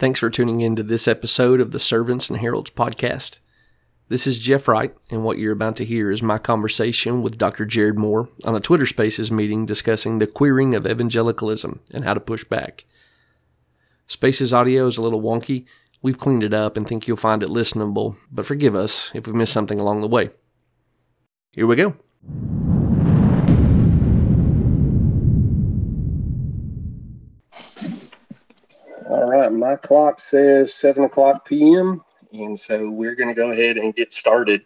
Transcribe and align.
Thanks 0.00 0.18
for 0.18 0.30
tuning 0.30 0.62
in 0.62 0.76
to 0.76 0.82
this 0.82 1.06
episode 1.06 1.60
of 1.60 1.72
the 1.72 1.78
Servants 1.78 2.30
and 2.30 2.38
Heralds 2.38 2.70
podcast. 2.70 3.38
This 4.08 4.26
is 4.26 4.38
Jeff 4.38 4.66
Wright, 4.66 4.96
and 5.10 5.22
what 5.22 5.36
you're 5.36 5.52
about 5.52 5.76
to 5.76 5.84
hear 5.84 6.10
is 6.10 6.22
my 6.22 6.38
conversation 6.38 7.20
with 7.20 7.36
Dr. 7.36 7.66
Jared 7.66 7.98
Moore 7.98 8.30
on 8.46 8.56
a 8.56 8.60
Twitter 8.60 8.86
Spaces 8.86 9.30
meeting 9.30 9.66
discussing 9.66 10.18
the 10.18 10.26
queering 10.26 10.74
of 10.74 10.86
evangelicalism 10.86 11.80
and 11.92 12.04
how 12.04 12.14
to 12.14 12.20
push 12.20 12.44
back. 12.44 12.86
Spaces 14.06 14.54
audio 14.54 14.86
is 14.86 14.96
a 14.96 15.02
little 15.02 15.20
wonky. 15.20 15.66
We've 16.00 16.16
cleaned 16.16 16.44
it 16.44 16.54
up 16.54 16.78
and 16.78 16.88
think 16.88 17.06
you'll 17.06 17.18
find 17.18 17.42
it 17.42 17.50
listenable, 17.50 18.16
but 18.32 18.46
forgive 18.46 18.74
us 18.74 19.10
if 19.14 19.26
we 19.26 19.34
miss 19.34 19.50
something 19.50 19.78
along 19.78 20.00
the 20.00 20.08
way. 20.08 20.30
Here 21.52 21.66
we 21.66 21.76
go. 21.76 21.94
My 29.50 29.76
clock 29.76 30.20
says 30.20 30.74
7 30.74 31.04
o'clock 31.04 31.46
p.m., 31.46 32.02
and 32.32 32.58
so 32.58 32.88
we're 32.88 33.14
going 33.14 33.28
to 33.28 33.34
go 33.34 33.50
ahead 33.50 33.76
and 33.76 33.94
get 33.94 34.14
started. 34.14 34.62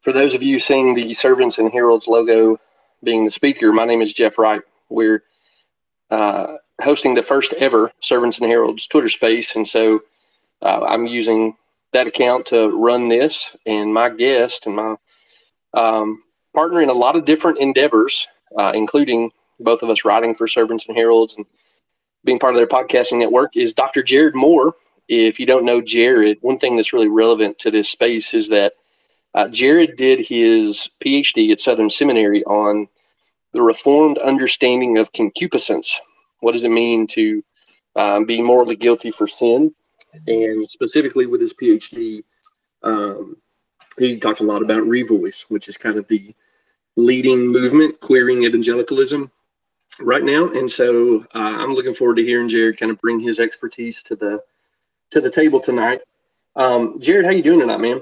For 0.00 0.12
those 0.12 0.34
of 0.34 0.42
you 0.42 0.58
seeing 0.58 0.94
the 0.94 1.12
Servants 1.14 1.58
and 1.58 1.72
Heralds 1.72 2.08
logo 2.08 2.58
being 3.02 3.24
the 3.24 3.30
speaker, 3.30 3.72
my 3.72 3.84
name 3.84 4.02
is 4.02 4.12
Jeff 4.12 4.38
Wright. 4.38 4.62
We're 4.88 5.22
uh, 6.10 6.56
hosting 6.80 7.14
the 7.14 7.22
first 7.22 7.52
ever 7.54 7.92
Servants 8.00 8.38
and 8.38 8.46
Heralds 8.46 8.86
Twitter 8.86 9.08
space, 9.08 9.56
and 9.56 9.66
so 9.66 10.00
uh, 10.62 10.80
I'm 10.82 11.06
using 11.06 11.56
that 11.92 12.06
account 12.06 12.46
to 12.46 12.68
run 12.68 13.08
this. 13.08 13.56
And 13.66 13.94
my 13.94 14.10
guest 14.10 14.66
and 14.66 14.76
my 14.76 14.96
um, 15.74 16.22
partner 16.54 16.82
in 16.82 16.90
a 16.90 16.94
lot 16.94 17.16
of 17.16 17.24
different 17.24 17.58
endeavors, 17.58 18.26
uh, 18.58 18.72
including 18.74 19.30
both 19.60 19.82
of 19.82 19.90
us 19.90 20.04
writing 20.04 20.34
for 20.34 20.46
Servants 20.46 20.86
and 20.86 20.96
Heralds 20.96 21.36
and 21.36 21.46
being 22.24 22.38
part 22.38 22.54
of 22.54 22.58
their 22.58 22.66
podcasting 22.66 23.18
network 23.18 23.56
is 23.56 23.72
Dr. 23.72 24.02
Jared 24.02 24.34
Moore. 24.34 24.74
If 25.08 25.38
you 25.38 25.46
don't 25.46 25.64
know 25.64 25.80
Jared, 25.80 26.38
one 26.40 26.58
thing 26.58 26.76
that's 26.76 26.92
really 26.92 27.08
relevant 27.08 27.58
to 27.60 27.70
this 27.70 27.88
space 27.88 28.32
is 28.32 28.48
that 28.48 28.72
uh, 29.34 29.48
Jared 29.48 29.96
did 29.96 30.20
his 30.20 30.88
PhD 31.04 31.50
at 31.52 31.60
Southern 31.60 31.90
Seminary 31.90 32.42
on 32.44 32.88
the 33.52 33.62
reformed 33.62 34.18
understanding 34.18 34.98
of 34.98 35.12
concupiscence. 35.12 36.00
What 36.40 36.52
does 36.52 36.64
it 36.64 36.70
mean 36.70 37.06
to 37.08 37.42
um, 37.96 38.24
be 38.24 38.40
morally 38.40 38.76
guilty 38.76 39.10
for 39.10 39.26
sin? 39.26 39.74
And 40.26 40.66
specifically 40.68 41.26
with 41.26 41.40
his 41.40 41.52
PhD, 41.52 42.22
um, 42.82 43.36
he 43.98 44.18
talked 44.18 44.40
a 44.40 44.44
lot 44.44 44.62
about 44.62 44.82
revoice, 44.82 45.42
which 45.42 45.68
is 45.68 45.76
kind 45.76 45.98
of 45.98 46.06
the 46.08 46.34
leading 46.96 47.48
movement, 47.48 48.00
queering 48.00 48.44
evangelicalism 48.44 49.30
right 50.00 50.22
now, 50.22 50.50
and 50.50 50.70
so 50.70 51.26
uh, 51.34 51.38
I'm 51.38 51.74
looking 51.74 51.94
forward 51.94 52.16
to 52.16 52.24
hearing 52.24 52.48
Jared 52.48 52.78
kind 52.78 52.90
of 52.90 52.98
bring 52.98 53.20
his 53.20 53.40
expertise 53.40 54.02
to 54.04 54.16
the 54.16 54.42
to 55.10 55.20
the 55.20 55.30
table 55.30 55.60
tonight. 55.60 56.00
Um, 56.56 57.00
Jared, 57.00 57.24
how 57.24 57.32
you 57.32 57.42
doing 57.42 57.60
tonight, 57.60 57.80
man? 57.80 58.00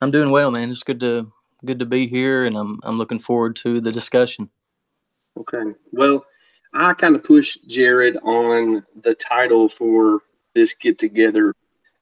I'm 0.00 0.10
doing 0.10 0.30
well, 0.30 0.50
man. 0.50 0.70
It's 0.70 0.82
good 0.82 1.00
to 1.00 1.30
good 1.64 1.78
to 1.78 1.86
be 1.86 2.06
here, 2.06 2.44
and 2.44 2.56
I'm 2.56 2.78
I'm 2.82 2.98
looking 2.98 3.18
forward 3.18 3.56
to 3.56 3.80
the 3.80 3.92
discussion. 3.92 4.50
Okay. 5.38 5.74
Well, 5.92 6.24
I 6.72 6.94
kind 6.94 7.14
of 7.14 7.24
pushed 7.24 7.68
Jared 7.68 8.16
on 8.22 8.84
the 9.02 9.14
title 9.14 9.68
for 9.68 10.20
this 10.54 10.74
get 10.74 10.98
together, 10.98 11.54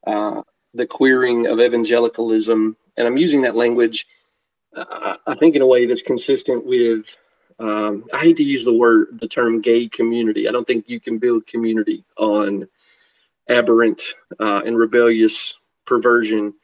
uh, 0.06 0.42
the 0.74 0.86
queering 0.86 1.46
of 1.46 1.60
evangelicalism, 1.60 2.76
and 2.96 3.06
I'm 3.06 3.16
using 3.16 3.42
that 3.42 3.56
language. 3.56 4.06
Uh, 4.76 5.16
I 5.26 5.34
think 5.36 5.54
in 5.54 5.62
a 5.62 5.66
way 5.66 5.86
that's 5.86 6.02
consistent 6.02 6.66
with 6.66 7.16
um, 7.58 8.04
I 8.12 8.18
hate 8.18 8.36
to 8.38 8.44
use 8.44 8.64
the 8.64 8.72
word, 8.72 9.18
the 9.20 9.28
term 9.28 9.60
gay 9.60 9.88
community. 9.88 10.48
I 10.48 10.52
don't 10.52 10.66
think 10.66 10.88
you 10.88 11.00
can 11.00 11.18
build 11.18 11.46
community 11.46 12.04
on 12.16 12.66
aberrant 13.48 14.02
uh, 14.40 14.62
and 14.64 14.76
rebellious 14.76 15.54
perversion. 15.84 16.54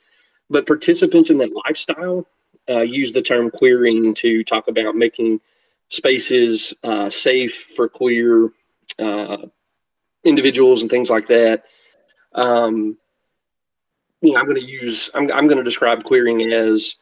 But 0.48 0.66
participants 0.66 1.30
in 1.30 1.38
that 1.38 1.52
lifestyle 1.66 2.27
uh, 2.68 2.80
use 2.80 3.12
the 3.12 3.22
term 3.22 3.50
queering 3.50 4.14
to 4.14 4.42
talk 4.45 4.68
about 4.68 4.96
making 4.96 5.40
spaces 5.89 6.74
uh, 6.83 7.11
safe 7.11 7.72
for 7.77 7.89
queer 7.89 8.51
uh, 8.98 9.39
individuals 10.24 10.83
and 10.83 10.90
things 10.90 11.11
like 11.11 11.27
that. 11.28 11.64
Um, 12.34 12.96
you 14.22 14.33
know, 14.33 14.40
I'm 14.40 14.46
going 14.46 14.61
to 14.61 14.67
use, 14.67 15.11
I'm, 15.14 15.33
I'm 15.33 15.46
going 15.46 15.58
to 15.58 15.64
describe 15.64 16.05
queering 16.05 16.52
as 16.52 16.96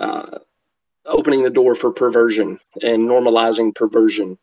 uh, 0.00 0.38
opening 1.06 1.42
the 1.42 1.50
door 1.50 1.74
for 1.74 1.90
perversion 1.90 2.58
and 2.82 3.08
normalizing 3.08 3.74
perversion. 3.74 4.38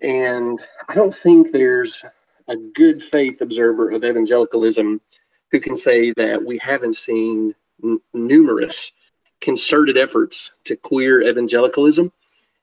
And 0.00 0.60
I 0.88 0.94
don't 0.94 1.14
think 1.14 1.50
there's 1.50 2.04
a 2.48 2.56
good 2.56 3.02
faith 3.02 3.40
observer 3.40 3.90
of 3.90 4.04
evangelicalism 4.04 5.00
who 5.50 5.60
can 5.60 5.76
say 5.76 6.12
that 6.16 6.44
we 6.44 6.58
haven't 6.58 6.96
seen 6.96 7.54
n- 7.82 8.00
numerous 8.12 8.92
concerted 9.40 9.96
efforts 9.96 10.52
to 10.64 10.76
queer 10.76 11.22
evangelicalism 11.22 12.12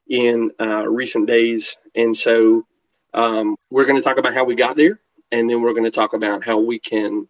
in 0.08 0.52
uh, 0.60 0.88
recent 0.88 1.28
days. 1.28 1.78
And 1.96 2.16
so 2.16 2.66
um, 3.14 3.56
we're 3.70 3.86
going 3.86 3.96
to 3.96 4.02
talk 4.02 4.18
about 4.18 4.34
how 4.34 4.44
we 4.44 4.56
got 4.56 4.76
there, 4.76 5.00
and 5.32 5.50
then 5.50 5.62
we're 5.62 5.74
going 5.74 5.86
to 5.86 5.92
talk 5.92 6.14
about 6.14 6.44
how 6.44 6.60
we 6.60 6.80
can 6.80 7.28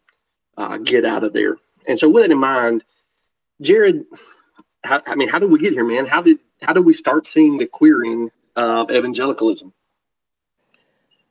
uh, 0.57 0.77
get 0.77 1.05
out 1.05 1.23
of 1.23 1.33
there. 1.33 1.57
And 1.87 1.97
so, 1.97 2.09
with 2.09 2.23
that 2.23 2.31
in 2.31 2.39
mind, 2.39 2.83
Jared, 3.61 4.05
how, 4.85 5.01
I 5.07 5.15
mean, 5.15 5.27
how 5.27 5.39
did 5.39 5.51
we 5.51 5.59
get 5.59 5.73
here, 5.73 5.85
man? 5.85 6.05
How 6.05 6.21
did 6.21 6.39
how 6.61 6.73
did 6.73 6.85
we 6.85 6.93
start 6.93 7.27
seeing 7.27 7.57
the 7.57 7.65
queering 7.65 8.31
of 8.55 8.89
evangelicalism? 8.89 9.73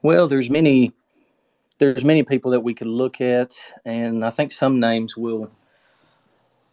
Well, 0.02 0.28
there's 0.28 0.50
many 0.50 0.92
there's 1.78 2.04
many 2.04 2.22
people 2.22 2.50
that 2.52 2.60
we 2.60 2.74
could 2.74 2.88
look 2.88 3.20
at, 3.20 3.54
and 3.84 4.24
I 4.24 4.30
think 4.30 4.52
some 4.52 4.80
names 4.80 5.16
will 5.16 5.50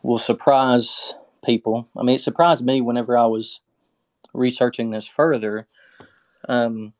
will 0.03 0.19
surprise 0.19 1.13
people. 1.45 1.87
I 1.97 2.03
mean, 2.03 2.15
it 2.15 2.21
surprised 2.21 2.65
me 2.65 2.81
whenever 2.81 3.17
I 3.17 3.25
was 3.25 3.61
researching 4.33 4.89
this 4.89 5.07
further. 5.07 5.67
Um, 6.49 6.93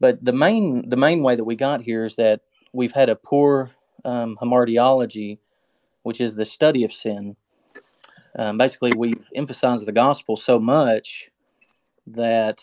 but 0.00 0.24
the 0.24 0.32
main 0.32 0.88
the 0.88 0.96
main 0.96 1.22
way 1.22 1.36
that 1.36 1.44
we 1.44 1.56
got 1.56 1.82
here 1.82 2.04
is 2.04 2.16
that 2.16 2.40
we've 2.72 2.92
had 2.92 3.08
a 3.08 3.16
poor 3.16 3.70
um, 4.04 4.36
hamartiology, 4.40 5.38
which 6.02 6.20
is 6.20 6.34
the 6.34 6.44
study 6.44 6.84
of 6.84 6.92
sin 6.92 7.36
um, 8.38 8.56
basically 8.56 8.92
we've 8.96 9.28
emphasized 9.34 9.84
the 9.84 9.92
gospel 9.92 10.36
so 10.36 10.58
much 10.60 11.28
that 12.06 12.62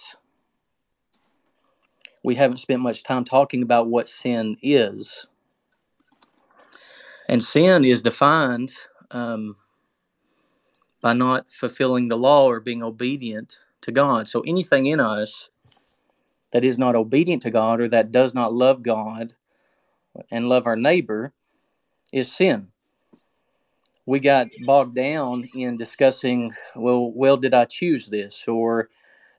we 2.23 2.33
haven't 2.33 2.57
spent 2.57 2.81
much 2.81 3.03
time 3.03 3.25
talking 3.25 3.61
about 3.61 3.89
what 3.89 4.07
sin 4.07 4.57
is. 4.63 5.27
And 7.29 7.43
sin 7.43 7.83
is 7.83 8.01
defined 8.01 8.71
um, 9.11 9.57
by 11.01 11.13
not 11.13 11.49
fulfilling 11.49 12.07
the 12.07 12.17
law 12.17 12.45
or 12.45 12.59
being 12.59 12.81
obedient 12.81 13.59
to 13.81 13.91
god. 13.91 14.27
So 14.27 14.41
anything 14.47 14.85
in 14.87 14.99
us 14.99 15.49
that 16.51 16.63
is 16.63 16.79
not 16.79 16.95
obedient 16.95 17.41
to 17.43 17.51
god 17.51 17.81
or 17.81 17.89
that 17.89 18.11
does 18.11 18.33
not 18.33 18.53
love 18.53 18.81
god 18.81 19.33
and 20.31 20.47
love 20.47 20.65
our 20.65 20.77
neighbor 20.77 21.33
is 22.13 22.31
sin 22.31 22.69
we 24.05 24.19
got 24.19 24.47
bogged 24.65 24.95
down 24.95 25.49
in 25.55 25.77
discussing, 25.77 26.53
well, 26.75 27.11
well, 27.11 27.37
did 27.37 27.53
I 27.53 27.65
choose 27.65 28.07
this, 28.09 28.47
or 28.47 28.89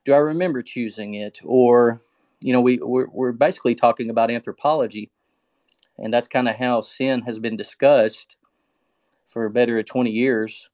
do 0.04 0.12
I 0.12 0.19
remember 0.19 0.62
choosing 0.62 1.15
it, 1.15 1.41
or 1.44 2.03
you 2.41 2.53
know, 2.53 2.60
we 2.60 2.78
we're, 2.78 3.09
we're 3.10 3.32
basically 3.32 3.75
talking 3.75 4.10
about 4.10 4.31
anthropology, 4.31 5.10
and 5.99 6.12
that's 6.12 6.28
kind 6.28 6.49
of 6.49 6.56
how 6.56 6.81
sin 6.81 7.22
has 7.22 7.38
been 7.38 7.56
discussed 7.56 8.37
for 9.28 9.49
better 9.49 9.78
at 9.78 9.87
twenty 9.87 10.10
years. 10.10 10.69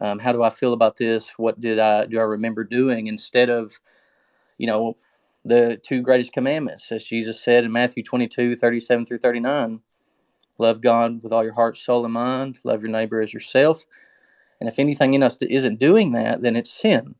Um, 0.00 0.18
how 0.18 0.32
do 0.32 0.42
I 0.42 0.50
feel 0.50 0.72
about 0.72 0.96
this? 0.96 1.32
What 1.36 1.60
did 1.60 1.78
I 1.78 2.06
do? 2.06 2.18
I 2.18 2.22
remember 2.22 2.64
doing 2.64 3.06
instead 3.06 3.48
of, 3.48 3.78
you 4.58 4.66
know, 4.66 4.96
the 5.44 5.80
two 5.80 6.02
greatest 6.02 6.32
commandments, 6.32 6.90
as 6.90 7.04
Jesus 7.04 7.40
said 7.40 7.64
in 7.64 7.70
Matthew 7.70 8.02
22, 8.02 8.56
37 8.56 9.06
through 9.06 9.18
39 9.18 9.80
Love 10.58 10.80
God 10.80 11.22
with 11.22 11.32
all 11.32 11.44
your 11.44 11.54
heart, 11.54 11.76
soul, 11.76 12.04
and 12.04 12.14
mind. 12.14 12.60
Love 12.64 12.82
your 12.82 12.90
neighbor 12.90 13.20
as 13.20 13.32
yourself. 13.32 13.84
And 14.60 14.68
if 14.68 14.78
anything 14.78 15.14
in 15.14 15.22
us 15.22 15.36
isn't 15.40 15.80
doing 15.80 16.12
that, 16.12 16.42
then 16.42 16.56
it's 16.56 16.70
sin. 16.70 17.14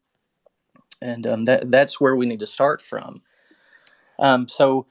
And 1.03 1.27
um, 1.27 1.45
that, 1.45 1.71
that's 1.71 2.01
where 2.01 2.17
we 2.17 2.27
need 2.27 2.41
to 2.41 2.47
start 2.47 2.81
from. 2.81 3.23
Um, 4.19 4.49
so, 4.49 4.87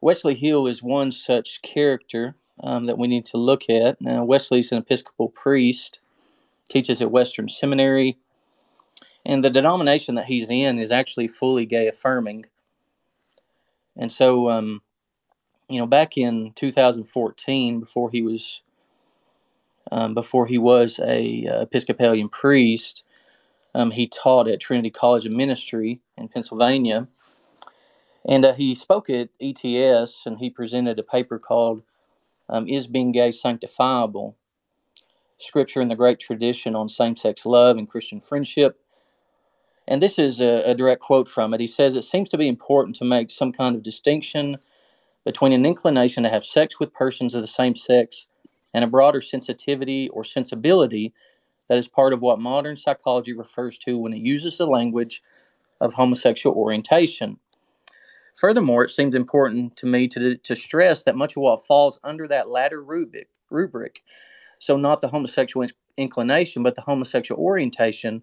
Wesley 0.00 0.34
Hill 0.34 0.66
is 0.66 0.82
one 0.82 1.12
such 1.12 1.62
character 1.62 2.34
um, 2.62 2.86
that 2.86 2.98
we 2.98 3.06
need 3.06 3.24
to 3.26 3.36
look 3.36 3.70
at. 3.70 4.00
Now, 4.00 4.24
Wesley's 4.24 4.72
an 4.72 4.78
Episcopal 4.78 5.28
priest, 5.28 6.00
teaches 6.68 7.00
at 7.00 7.10
Western 7.10 7.48
Seminary, 7.48 8.18
and 9.24 9.44
the 9.44 9.50
denomination 9.50 10.14
that 10.16 10.26
he's 10.26 10.50
in 10.50 10.78
is 10.78 10.90
actually 10.90 11.28
fully 11.28 11.66
gay 11.66 11.86
affirming. 11.86 12.46
And 13.96 14.10
so, 14.10 14.50
um, 14.50 14.82
you 15.70 15.78
know, 15.78 15.86
back 15.86 16.18
in 16.18 16.52
2014, 16.56 17.80
before 17.80 18.10
he 18.10 18.22
was 18.22 18.62
um, 19.92 20.14
before 20.14 20.46
he 20.46 20.58
was 20.58 21.00
a 21.00 21.46
uh, 21.46 21.62
Episcopalian 21.62 22.28
priest, 22.30 23.04
um, 23.74 23.92
he 23.92 24.08
taught 24.08 24.48
at 24.48 24.60
Trinity 24.60 24.90
College 24.90 25.26
of 25.26 25.32
Ministry 25.32 26.00
in 26.18 26.28
Pennsylvania, 26.28 27.06
And 28.26 28.44
uh, 28.44 28.54
he 28.54 28.74
spoke 28.74 29.10
at 29.10 29.30
ETS 29.40 30.26
and 30.26 30.38
he 30.38 30.50
presented 30.50 30.98
a 30.98 31.02
paper 31.02 31.38
called 31.38 31.82
um, 32.48 32.68
Is 32.68 32.86
Being 32.86 33.12
Gay 33.12 33.30
Sanctifiable? 33.30 34.34
Scripture 35.38 35.80
and 35.80 35.90
the 35.90 35.96
Great 35.96 36.20
Tradition 36.20 36.76
on 36.76 36.88
Same 36.88 37.16
Sex 37.16 37.46
Love 37.46 37.78
and 37.78 37.88
Christian 37.88 38.20
Friendship. 38.20 38.80
And 39.88 40.02
this 40.02 40.18
is 40.18 40.40
a, 40.40 40.62
a 40.70 40.74
direct 40.74 41.02
quote 41.02 41.28
from 41.28 41.54
it. 41.54 41.60
He 41.60 41.66
says, 41.66 41.96
It 41.96 42.04
seems 42.04 42.28
to 42.30 42.38
be 42.38 42.48
important 42.48 42.96
to 42.96 43.04
make 43.04 43.30
some 43.30 43.52
kind 43.52 43.76
of 43.76 43.82
distinction 43.82 44.58
between 45.24 45.52
an 45.52 45.66
inclination 45.66 46.22
to 46.24 46.30
have 46.30 46.44
sex 46.44 46.80
with 46.80 46.94
persons 46.94 47.34
of 47.34 47.42
the 47.42 47.46
same 47.46 47.74
sex 47.74 48.26
and 48.74 48.84
a 48.84 48.88
broader 48.88 49.20
sensitivity 49.20 50.08
or 50.10 50.24
sensibility 50.24 51.12
that 51.68 51.78
is 51.78 51.88
part 51.88 52.12
of 52.12 52.22
what 52.22 52.40
modern 52.40 52.76
psychology 52.76 53.32
refers 53.32 53.78
to 53.78 53.98
when 53.98 54.12
it 54.12 54.20
uses 54.20 54.58
the 54.58 54.66
language 54.66 55.22
of 55.80 55.94
homosexual 55.94 56.56
orientation. 56.56 57.38
Furthermore, 58.36 58.84
it 58.84 58.90
seems 58.90 59.14
important 59.14 59.76
to 59.76 59.86
me 59.86 60.08
to, 60.08 60.36
to 60.38 60.56
stress 60.56 61.02
that 61.04 61.16
much 61.16 61.36
of 61.36 61.42
what 61.42 61.64
falls 61.66 61.98
under 62.04 62.26
that 62.28 62.48
latter 62.50 62.82
rubric, 62.82 63.28
rubric, 63.50 64.02
so 64.58 64.76
not 64.76 65.00
the 65.00 65.08
homosexual 65.08 65.66
inclination, 65.96 66.62
but 66.62 66.76
the 66.76 66.82
homosexual 66.82 67.40
orientation, 67.40 68.22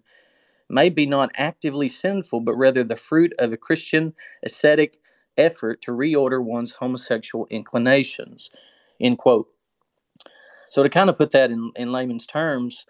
may 0.70 0.90
be 0.90 1.06
not 1.06 1.30
actively 1.36 1.88
sinful, 1.88 2.40
but 2.40 2.54
rather 2.54 2.84
the 2.84 2.96
fruit 2.96 3.32
of 3.38 3.52
a 3.52 3.56
Christian 3.56 4.14
ascetic 4.44 4.98
effort 5.38 5.82
to 5.82 5.92
reorder 5.92 6.44
one's 6.44 6.72
homosexual 6.72 7.46
inclinations. 7.50 8.50
End 9.00 9.18
quote. 9.18 9.48
So, 10.70 10.82
to 10.82 10.88
kind 10.88 11.10
of 11.10 11.16
put 11.16 11.30
that 11.32 11.50
in, 11.50 11.72
in 11.76 11.92
layman's 11.92 12.26
terms, 12.26 12.84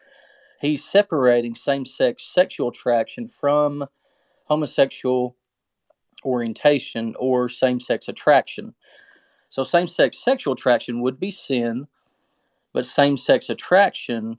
he's 0.60 0.84
separating 0.84 1.54
same 1.54 1.84
sex 1.84 2.24
sexual 2.34 2.68
attraction 2.70 3.28
from 3.28 3.86
homosexual 4.44 5.36
orientation 6.24 7.14
or 7.18 7.48
same 7.48 7.80
sex 7.80 8.08
attraction. 8.08 8.74
So, 9.50 9.62
same 9.62 9.86
sex 9.86 10.24
sexual 10.24 10.54
attraction 10.54 11.00
would 11.02 11.20
be 11.20 11.30
sin, 11.30 11.86
but 12.72 12.84
same 12.86 13.16
sex 13.16 13.50
attraction 13.50 14.38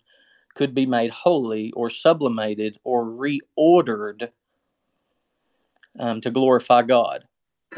could 0.55 0.75
be 0.75 0.85
made 0.85 1.11
holy 1.11 1.71
or 1.71 1.89
sublimated 1.89 2.77
or 2.83 3.05
reordered 3.05 4.29
um, 5.99 6.21
to 6.21 6.31
glorify 6.31 6.81
God. 6.81 7.25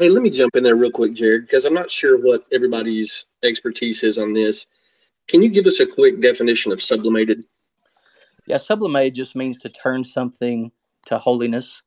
Hey, 0.02 0.08
let 0.08 0.20
me 0.20 0.30
jump 0.30 0.56
in 0.56 0.64
there 0.64 0.74
real 0.74 0.90
quick, 0.90 1.14
Jared, 1.14 1.42
because 1.42 1.64
I'm 1.64 1.74
not 1.74 1.88
sure 1.88 2.20
what 2.20 2.44
everybody's 2.50 3.26
expertise 3.44 4.02
is 4.02 4.18
on 4.18 4.32
this. 4.32 4.66
Can 5.28 5.42
you 5.42 5.48
give 5.48 5.64
us 5.64 5.78
a 5.78 5.86
quick 5.86 6.20
definition 6.20 6.72
of 6.72 6.82
sublimated? 6.82 7.44
Yeah, 8.48 8.56
sublimated 8.56 9.14
just 9.14 9.36
means 9.36 9.58
to 9.58 9.68
turn 9.68 10.02
something 10.02 10.72
to 11.06 11.20
holiness. 11.20 11.84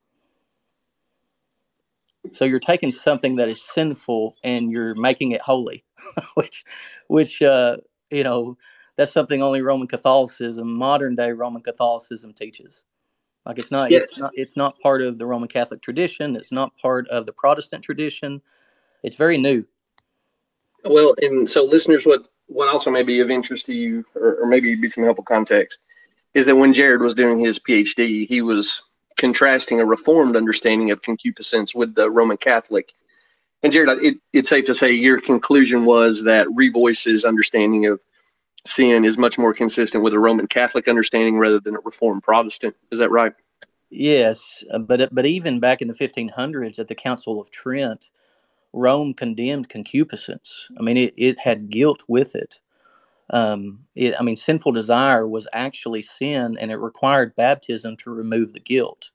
So 2.32 2.46
you're 2.46 2.62
taking 2.62 2.90
something 2.90 3.36
that 3.36 3.50
is 3.50 3.62
sinful 3.62 4.36
and 4.46 4.72
you're 4.72 4.96
making 4.96 5.32
it 5.32 5.42
holy, 5.42 5.84
which, 6.36 6.64
which 7.10 7.42
uh, 7.42 7.76
you 8.12 8.24
know, 8.24 8.58
that's 8.96 9.12
something 9.12 9.42
only 9.44 9.62
Roman 9.62 9.90
Catholicism, 9.90 10.74
modern 10.74 11.16
day 11.18 11.34
Roman 11.34 11.62
Catholicism 11.62 12.32
teaches. 12.32 12.86
Like 13.46 13.60
it's 13.60 13.72
not, 13.72 13.92
yes. 13.92 14.06
it's 14.06 14.18
not, 14.20 14.32
it's 14.34 14.58
not 14.58 14.80
part 14.80 15.02
of 15.02 15.18
the 15.18 15.26
Roman 15.26 15.48
Catholic 15.48 15.82
tradition. 15.82 16.36
It's 16.36 16.52
not 16.52 16.76
part 16.78 17.08
of 17.10 17.26
the 17.26 17.34
Protestant 17.34 17.84
tradition. 17.84 18.42
It's 19.04 19.16
very 19.16 19.38
new. 19.38 19.66
Well, 20.84 21.16
and 21.22 21.50
so 21.50 21.64
listeners, 21.64 22.06
what 22.06 22.28
what 22.48 22.68
also 22.68 22.92
may 22.92 23.04
be 23.04 23.20
of 23.20 23.32
interest 23.32 23.66
to 23.66 23.74
you, 23.74 24.06
or, 24.16 24.36
or 24.36 24.46
maybe 24.46 24.76
be 24.76 24.88
some 24.88 25.04
helpful 25.04 25.24
context, 25.24 25.80
is 26.34 26.46
that 26.46 26.56
when 26.56 26.74
Jared 26.74 27.02
was 27.02 27.14
doing 27.14 27.40
his 27.40 27.58
PhD, 27.58 28.28
he 28.28 28.42
was 28.42 28.82
contrasting 29.18 29.80
a 29.80 29.86
Reformed 29.86 30.36
understanding 30.36 30.92
of 30.92 31.02
concupiscence 31.02 31.74
with 31.74 31.96
the 31.96 32.10
Roman 32.10 32.38
Catholic. 32.38 32.94
And 33.64 33.72
Jared, 33.72 33.98
it, 34.04 34.18
it's 34.34 34.50
safe 34.50 34.66
to 34.66 34.74
say 34.74 34.92
your 34.92 35.20
conclusion 35.20 35.86
was 35.86 36.24
that 36.24 36.48
Revoice's 36.48 37.26
understanding 37.26 37.88
of 37.88 38.00
sin 38.66 39.06
is 39.06 39.18
much 39.18 39.38
more 39.38 39.54
consistent 39.54 40.04
with 40.04 40.14
a 40.14 40.20
Roman 40.20 40.48
Catholic 40.48 40.88
understanding 40.88 41.38
rather 41.38 41.60
than 41.60 41.76
a 41.76 41.80
Reformed 41.86 42.24
Protestant. 42.24 42.76
Is 42.92 43.00
that 43.00 43.12
right? 43.12 43.34
Yes, 43.90 44.64
uh, 44.72 44.80
but 44.80 45.14
but 45.14 45.26
even 45.26 45.60
back 45.60 45.82
in 45.82 45.88
the 45.88 45.94
1500s 45.94 46.80
at 46.80 46.88
the 46.88 46.96
Council 46.96 47.40
of 47.40 47.52
Trent, 47.52 48.10
Rome 48.74 49.14
condemned 49.14 49.70
concupiscence. 49.70 50.68
I 50.78 50.84
mean, 50.84 50.98
it, 50.98 51.14
it 51.16 51.40
had 51.40 51.70
guilt 51.70 52.04
with 52.08 52.36
it. 52.36 52.60
Um, 53.30 53.86
it. 53.96 54.16
I 54.20 54.24
mean, 54.24 54.36
sinful 54.36 54.74
desire 54.74 55.28
was 55.28 55.48
actually 55.54 56.02
sin, 56.02 56.58
and 56.60 56.72
it 56.72 56.78
required 56.78 57.36
baptism 57.36 57.96
to 57.98 58.12
remove 58.12 58.54
the 58.54 58.60
guilt. 58.60 59.12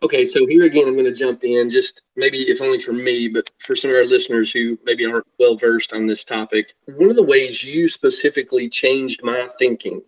Okay, 0.00 0.26
so 0.26 0.46
here 0.46 0.64
again, 0.64 0.86
I'm 0.86 0.94
going 0.94 1.06
to 1.06 1.12
jump 1.12 1.42
in, 1.42 1.70
just 1.70 2.02
maybe 2.14 2.48
if 2.48 2.62
only 2.62 2.78
for 2.78 2.92
me, 2.92 3.26
but 3.26 3.50
for 3.58 3.74
some 3.74 3.90
of 3.90 3.96
our 3.96 4.04
listeners 4.04 4.52
who 4.52 4.78
maybe 4.84 5.04
aren't 5.04 5.26
well 5.40 5.56
versed 5.56 5.92
on 5.92 6.06
this 6.06 6.24
topic. 6.24 6.74
One 6.86 7.10
of 7.10 7.16
the 7.16 7.22
ways 7.22 7.64
you 7.64 7.88
specifically 7.88 8.68
changed 8.68 9.20
my 9.24 9.48
thinking 9.58 10.02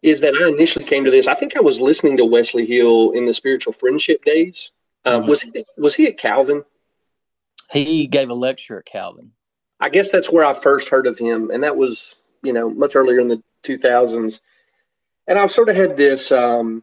is 0.00 0.20
that 0.20 0.34
I 0.34 0.48
initially 0.48 0.86
came 0.86 1.04
to 1.04 1.10
this. 1.10 1.28
I 1.28 1.34
think 1.34 1.56
I 1.56 1.60
was 1.60 1.80
listening 1.80 2.16
to 2.16 2.24
Wesley 2.24 2.64
Hill 2.64 3.10
in 3.10 3.26
the 3.26 3.34
spiritual 3.34 3.74
friendship 3.74 4.24
days. 4.24 4.70
Uh, 5.04 5.18
mm-hmm. 5.18 5.28
Was 5.28 5.42
he, 5.42 5.64
was 5.76 5.94
he 5.94 6.06
at 6.06 6.16
Calvin? 6.16 6.64
He 7.70 8.06
gave 8.06 8.30
a 8.30 8.34
lecture 8.34 8.78
at 8.78 8.86
Calvin. 8.86 9.32
I 9.80 9.90
guess 9.90 10.10
that's 10.10 10.30
where 10.30 10.44
I 10.44 10.54
first 10.54 10.88
heard 10.88 11.06
of 11.06 11.18
him, 11.18 11.50
and 11.50 11.62
that 11.62 11.76
was 11.76 12.16
you 12.42 12.52
know 12.52 12.70
much 12.70 12.96
earlier 12.96 13.20
in 13.20 13.28
the 13.28 13.42
2000s. 13.64 14.40
And 15.26 15.38
I've 15.38 15.50
sort 15.50 15.68
of 15.68 15.76
had 15.76 15.96
this. 15.96 16.32
Um, 16.32 16.82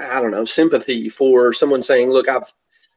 I 0.00 0.20
don't 0.20 0.30
know, 0.30 0.44
sympathy 0.44 1.08
for 1.08 1.52
someone 1.52 1.82
saying, 1.82 2.10
look, 2.10 2.28
I've, 2.28 2.52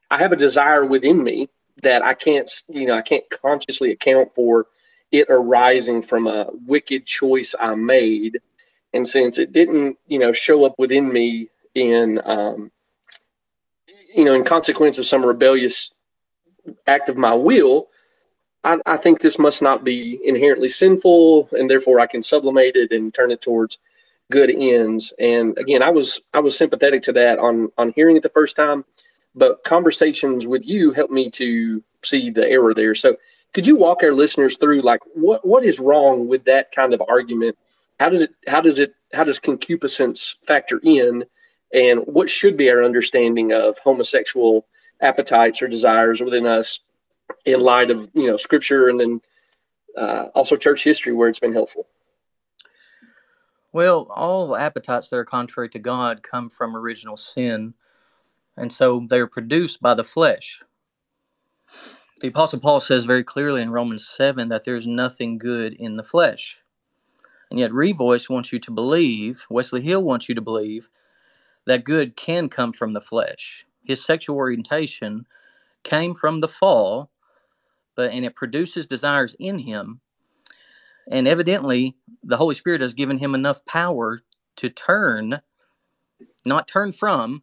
I 0.09 0.17
have 0.17 0.31
a 0.31 0.37
desire 0.37 0.85
within 0.85 1.23
me 1.23 1.49
that 1.81 2.01
I 2.01 2.13
can't, 2.13 2.49
you 2.69 2.87
know, 2.87 2.95
I 2.95 3.01
can't 3.01 3.29
consciously 3.29 3.91
account 3.91 4.33
for 4.33 4.67
it 5.11 5.27
arising 5.29 6.01
from 6.01 6.27
a 6.27 6.47
wicked 6.65 7.05
choice 7.05 7.53
I 7.59 7.75
made. 7.75 8.39
And 8.93 9.07
since 9.07 9.37
it 9.37 9.51
didn't, 9.51 9.97
you 10.07 10.19
know, 10.19 10.31
show 10.31 10.65
up 10.65 10.75
within 10.77 11.11
me 11.11 11.49
in, 11.75 12.21
um, 12.25 12.71
you 14.15 14.23
know, 14.23 14.33
in 14.33 14.43
consequence 14.43 14.97
of 14.97 15.05
some 15.05 15.25
rebellious 15.25 15.93
act 16.87 17.09
of 17.09 17.17
my 17.17 17.33
will, 17.33 17.89
I, 18.63 18.79
I 18.85 18.97
think 18.97 19.19
this 19.19 19.37
must 19.37 19.61
not 19.61 19.83
be 19.83 20.19
inherently 20.23 20.69
sinful, 20.69 21.49
and 21.51 21.69
therefore 21.69 21.99
I 21.99 22.07
can 22.07 22.21
sublimate 22.21 22.75
it 22.75 22.91
and 22.91 23.13
turn 23.13 23.31
it 23.31 23.41
towards 23.41 23.79
good 24.33 24.49
ends. 24.49 25.13
And 25.19 25.55
again, 25.59 25.83
I 25.83 25.91
was 25.91 26.19
I 26.33 26.39
was 26.39 26.57
sympathetic 26.57 27.03
to 27.03 27.13
that 27.13 27.37
on 27.37 27.71
on 27.77 27.93
hearing 27.95 28.17
it 28.17 28.23
the 28.23 28.29
first 28.29 28.55
time, 28.55 28.83
but 29.35 29.63
conversations 29.63 30.47
with 30.47 30.67
you 30.67 30.91
helped 30.91 31.13
me 31.13 31.29
to 31.31 31.83
see 32.01 32.31
the 32.31 32.49
error 32.49 32.73
there. 32.73 32.95
So 32.95 33.15
could 33.53 33.67
you 33.67 33.75
walk 33.75 34.01
our 34.01 34.11
listeners 34.11 34.57
through 34.57 34.81
like 34.81 35.01
what 35.13 35.45
what 35.45 35.63
is 35.63 35.79
wrong 35.79 36.27
with 36.27 36.45
that 36.45 36.71
kind 36.71 36.95
of 36.95 37.03
argument? 37.07 37.55
How 37.99 38.09
does 38.09 38.23
it 38.23 38.31
how 38.47 38.59
does 38.59 38.79
it 38.79 38.95
how 39.13 39.23
does 39.23 39.37
concupiscence 39.37 40.35
factor 40.47 40.81
in 40.83 41.23
and 41.71 41.99
what 42.07 42.27
should 42.27 42.57
be 42.57 42.71
our 42.71 42.83
understanding 42.83 43.53
of 43.53 43.77
homosexual 43.83 44.65
appetites 45.01 45.61
or 45.61 45.67
desires 45.67 46.21
within 46.21 46.47
us 46.47 46.79
in 47.45 47.59
light 47.59 47.91
of 47.91 48.09
you 48.15 48.25
know 48.25 48.37
scripture 48.37 48.89
and 48.89 48.99
then 48.99 49.21
uh, 49.95 50.25
also 50.33 50.55
church 50.55 50.83
history 50.83 51.13
where 51.13 51.29
it's 51.29 51.39
been 51.39 51.53
helpful 51.53 51.85
well, 53.73 54.07
all 54.15 54.55
appetites 54.55 55.09
that 55.09 55.17
are 55.17 55.25
contrary 55.25 55.69
to 55.69 55.79
God 55.79 56.23
come 56.23 56.49
from 56.49 56.75
original 56.75 57.17
sin, 57.17 57.73
and 58.55 58.71
so 58.71 59.01
they're 59.09 59.27
produced 59.27 59.81
by 59.81 59.95
the 59.95 60.03
flesh. 60.03 60.61
The 62.21 62.27
Apostle 62.29 62.59
Paul 62.59 62.79
says 62.79 63.05
very 63.05 63.23
clearly 63.23 63.61
in 63.61 63.71
Romans 63.71 64.07
7 64.07 64.47
that 64.49 64.63
there's 64.63 64.87
nothing 64.87 65.37
good 65.37 65.73
in 65.73 65.97
the 65.97 66.03
flesh. 66.03 66.61
And 67.49 67.59
yet, 67.59 67.71
Revoice 67.71 68.29
wants 68.29 68.53
you 68.53 68.59
to 68.59 68.71
believe, 68.71 69.45
Wesley 69.49 69.81
Hill 69.81 70.03
wants 70.03 70.29
you 70.29 70.35
to 70.35 70.41
believe, 70.41 70.89
that 71.65 71.83
good 71.83 72.15
can 72.15 72.49
come 72.49 72.73
from 72.73 72.93
the 72.93 73.01
flesh. 73.01 73.65
His 73.83 74.03
sexual 74.05 74.37
orientation 74.37 75.25
came 75.83 76.13
from 76.13 76.39
the 76.39 76.47
fall, 76.47 77.11
but 77.95 78.11
and 78.11 78.25
it 78.25 78.35
produces 78.35 78.87
desires 78.87 79.35
in 79.39 79.59
him 79.59 79.99
and 81.09 81.27
evidently, 81.27 81.95
the 82.23 82.37
Holy 82.37 82.55
Spirit 82.55 82.81
has 82.81 82.93
given 82.93 83.17
him 83.17 83.35
enough 83.35 83.65
power 83.65 84.21
to 84.57 84.69
turn, 84.69 85.39
not 86.45 86.67
turn 86.67 86.91
from, 86.91 87.41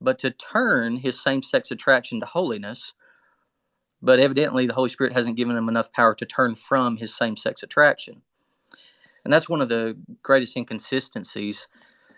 but 0.00 0.18
to 0.20 0.30
turn 0.30 0.96
his 0.96 1.20
same 1.20 1.42
sex 1.42 1.70
attraction 1.70 2.20
to 2.20 2.26
holiness. 2.26 2.94
But 4.00 4.20
evidently, 4.20 4.66
the 4.66 4.74
Holy 4.74 4.90
Spirit 4.90 5.14
hasn't 5.14 5.36
given 5.36 5.56
him 5.56 5.68
enough 5.68 5.92
power 5.92 6.14
to 6.14 6.26
turn 6.26 6.54
from 6.54 6.98
his 6.98 7.16
same 7.16 7.36
sex 7.36 7.62
attraction. 7.62 8.22
And 9.24 9.32
that's 9.32 9.48
one 9.48 9.60
of 9.60 9.68
the 9.68 9.98
greatest 10.22 10.56
inconsistencies 10.56 11.66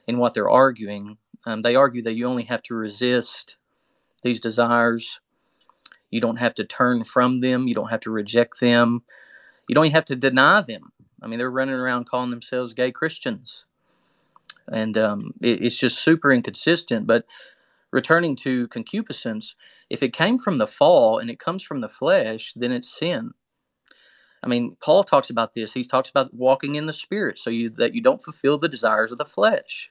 in 0.06 0.18
what 0.18 0.34
they're 0.34 0.50
arguing. 0.50 1.16
Um, 1.46 1.62
they 1.62 1.76
argue 1.76 2.02
that 2.02 2.16
you 2.16 2.26
only 2.26 2.44
have 2.44 2.62
to 2.64 2.74
resist 2.74 3.56
these 4.22 4.40
desires, 4.40 5.20
you 6.10 6.20
don't 6.20 6.38
have 6.38 6.54
to 6.54 6.64
turn 6.64 7.04
from 7.04 7.40
them, 7.40 7.68
you 7.68 7.74
don't 7.74 7.90
have 7.90 8.00
to 8.00 8.10
reject 8.10 8.60
them 8.60 9.02
you 9.68 9.74
don't 9.74 9.84
even 9.84 9.94
have 9.94 10.04
to 10.06 10.16
deny 10.16 10.62
them. 10.62 10.92
I 11.22 11.26
mean, 11.26 11.38
they're 11.38 11.50
running 11.50 11.74
around 11.74 12.06
calling 12.06 12.30
themselves 12.30 12.74
gay 12.74 12.90
Christians, 12.90 13.66
and 14.70 14.96
um, 14.96 15.32
it, 15.40 15.62
it's 15.62 15.78
just 15.78 15.98
super 15.98 16.32
inconsistent. 16.32 17.06
But 17.06 17.24
returning 17.90 18.36
to 18.36 18.68
concupiscence, 18.68 19.56
if 19.90 20.02
it 20.02 20.12
came 20.12 20.38
from 20.38 20.58
the 20.58 20.66
fall 20.66 21.18
and 21.18 21.30
it 21.30 21.38
comes 21.38 21.62
from 21.62 21.80
the 21.80 21.88
flesh, 21.88 22.52
then 22.54 22.72
it's 22.72 22.98
sin. 22.98 23.32
I 24.42 24.46
mean, 24.46 24.76
Paul 24.80 25.04
talks 25.04 25.30
about 25.30 25.54
this. 25.54 25.72
He 25.72 25.82
talks 25.82 26.10
about 26.10 26.32
walking 26.32 26.76
in 26.76 26.86
the 26.86 26.92
spirit 26.92 27.38
so 27.38 27.50
you 27.50 27.70
that 27.70 27.94
you 27.94 28.00
don't 28.00 28.22
fulfill 28.22 28.58
the 28.58 28.68
desires 28.68 29.12
of 29.12 29.18
the 29.18 29.24
flesh. 29.24 29.90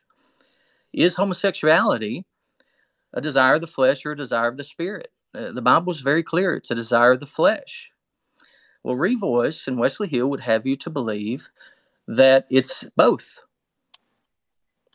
Is 0.93 1.15
homosexuality 1.15 2.25
a 3.13 3.21
desire 3.21 3.55
of 3.55 3.61
the 3.61 3.67
flesh 3.67 4.05
or 4.05 4.11
a 4.11 4.17
desire 4.17 4.47
of 4.47 4.57
the 4.57 4.63
spirit? 4.63 5.09
Uh, 5.35 5.51
the 5.51 5.61
Bible 5.61 5.91
is 5.91 6.01
very 6.01 6.23
clear. 6.23 6.53
It's 6.55 6.71
a 6.71 6.75
desire 6.75 7.11
of 7.11 7.19
the 7.19 7.25
flesh. 7.25 7.91
Well, 8.87 8.95
Revoice 8.95 9.67
and 9.67 9.77
Wesley 9.77 10.07
Hill 10.07 10.29
would 10.29 10.39
have 10.39 10.65
you 10.65 10.77
to 10.77 10.89
believe 10.89 11.49
that 12.07 12.45
it's 12.49 12.85
both. 12.95 13.41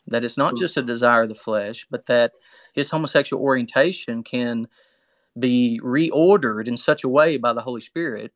That 0.07 0.23
it's 0.23 0.35
not 0.35 0.57
just 0.57 0.77
a 0.77 0.79
mm-hmm. 0.79 0.87
desire 0.87 1.21
of 1.21 1.29
the 1.29 1.35
flesh, 1.35 1.85
but 1.91 2.07
that 2.07 2.31
his 2.73 2.89
homosexual 2.89 3.43
orientation 3.43 4.23
can 4.23 4.67
be 5.37 5.79
reordered 5.83 6.67
in 6.67 6.75
such 6.75 7.03
a 7.03 7.07
way 7.07 7.37
by 7.37 7.53
the 7.53 7.61
Holy 7.61 7.81
Spirit, 7.81 8.33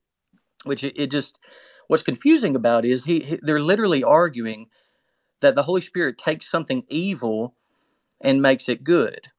which 0.65 0.83
it, 0.83 0.93
it 0.95 1.09
just 1.09 1.39
what's 1.87 2.03
confusing 2.03 2.55
about 2.55 2.85
is 2.85 3.03
he, 3.03 3.21
he 3.21 3.39
they're 3.41 3.59
literally 3.59 4.03
arguing 4.03 4.67
that 5.39 5.55
the 5.55 5.63
Holy 5.63 5.81
Spirit 5.81 6.19
takes 6.19 6.47
something 6.47 6.83
evil 6.87 7.55
and 8.21 8.43
makes 8.43 8.69
it 8.69 8.83
good, 8.83 9.31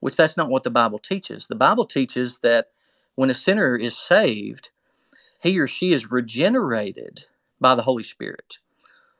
which 0.00 0.16
that's 0.16 0.36
not 0.36 0.50
what 0.50 0.64
the 0.64 0.70
Bible 0.70 0.98
teaches. 0.98 1.46
The 1.46 1.54
Bible 1.54 1.84
teaches 1.84 2.40
that 2.40 2.70
when 3.14 3.30
a 3.30 3.34
sinner 3.34 3.76
is 3.76 3.96
saved, 3.96 4.72
he 5.40 5.58
or 5.58 5.66
she 5.66 5.92
is 5.92 6.10
regenerated 6.10 7.24
by 7.60 7.74
the 7.74 7.82
Holy 7.82 8.02
Spirit. 8.02 8.58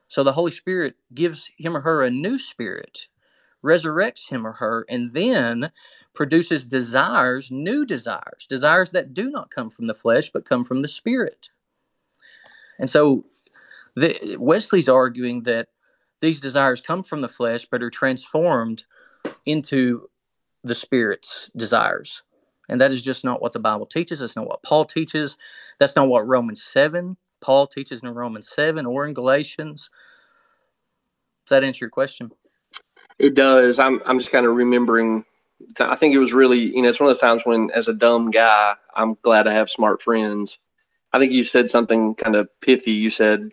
So 0.07 0.23
the 0.23 0.33
Holy 0.33 0.51
Spirit 0.51 0.95
gives 1.13 1.51
him 1.57 1.77
or 1.77 1.81
her 1.81 2.03
a 2.03 2.09
new 2.09 2.37
spirit, 2.37 3.07
resurrects 3.63 4.27
him 4.27 4.45
or 4.45 4.53
her, 4.53 4.85
and 4.89 5.13
then 5.13 5.71
produces 6.13 6.65
desires, 6.65 7.51
new 7.51 7.85
desires, 7.85 8.47
desires 8.49 8.91
that 8.91 9.13
do 9.13 9.29
not 9.29 9.51
come 9.51 9.69
from 9.69 9.85
the 9.85 9.93
flesh 9.93 10.31
but 10.31 10.45
come 10.45 10.65
from 10.65 10.81
the 10.81 10.87
Spirit. 10.87 11.49
And 12.79 12.89
so 12.89 13.23
the, 13.95 14.37
Wesley's 14.39 14.89
arguing 14.89 15.43
that 15.43 15.67
these 16.21 16.41
desires 16.41 16.81
come 16.81 17.03
from 17.03 17.21
the 17.21 17.29
flesh 17.29 17.65
but 17.69 17.83
are 17.83 17.89
transformed 17.89 18.85
into 19.45 20.09
the 20.63 20.75
Spirit's 20.75 21.51
desires. 21.55 22.23
And 22.69 22.79
that 22.79 22.91
is 22.91 23.01
just 23.01 23.25
not 23.25 23.41
what 23.41 23.53
the 23.53 23.59
Bible 23.59 23.85
teaches. 23.85 24.19
That's 24.19 24.35
not 24.35 24.47
what 24.47 24.63
Paul 24.63 24.85
teaches. 24.85 25.37
That's 25.79 25.95
not 25.95 26.07
what 26.07 26.27
Romans 26.27 26.63
7 26.63 27.17
Paul 27.41 27.67
teaches 27.67 28.01
in 28.03 28.09
Romans 28.09 28.49
7 28.49 28.85
or 28.85 29.07
in 29.07 29.13
Galatians. 29.13 29.89
Does 31.45 31.49
that 31.49 31.63
answer 31.63 31.85
your 31.85 31.89
question? 31.89 32.31
It 33.17 33.35
does. 33.35 33.79
I'm, 33.79 34.01
I'm 34.05 34.19
just 34.19 34.31
kind 34.31 34.45
of 34.45 34.55
remembering. 34.55 35.25
I 35.79 35.95
think 35.95 36.15
it 36.15 36.19
was 36.19 36.33
really, 36.33 36.75
you 36.75 36.81
know, 36.81 36.89
it's 36.89 36.99
one 36.99 37.09
of 37.09 37.15
those 37.15 37.21
times 37.21 37.41
when, 37.45 37.69
as 37.71 37.87
a 37.87 37.93
dumb 37.93 38.31
guy, 38.31 38.75
I'm 38.95 39.17
glad 39.21 39.47
I 39.47 39.53
have 39.53 39.69
smart 39.69 40.01
friends. 40.01 40.59
I 41.11 41.19
think 41.19 41.33
you 41.33 41.43
said 41.43 41.69
something 41.69 42.15
kind 42.15 42.35
of 42.35 42.47
pithy. 42.61 42.91
You 42.91 43.09
said, 43.09 43.49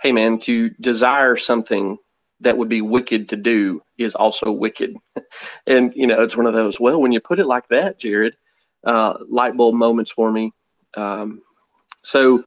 hey, 0.00 0.12
man, 0.12 0.38
to 0.40 0.70
desire 0.80 1.36
something 1.36 1.98
that 2.40 2.56
would 2.56 2.68
be 2.68 2.80
wicked 2.82 3.28
to 3.30 3.36
do 3.36 3.82
is 3.96 4.14
also 4.14 4.52
wicked. 4.52 4.94
and, 5.66 5.92
you 5.96 6.06
know, 6.06 6.22
it's 6.22 6.36
one 6.36 6.46
of 6.46 6.54
those, 6.54 6.78
well, 6.78 7.00
when 7.00 7.10
you 7.10 7.20
put 7.20 7.40
it 7.40 7.46
like 7.46 7.66
that, 7.68 7.98
Jared, 7.98 8.36
uh, 8.84 9.14
light 9.28 9.56
bulb 9.56 9.74
moments 9.74 10.10
for 10.10 10.30
me. 10.30 10.52
Um, 10.96 11.42
so, 12.02 12.44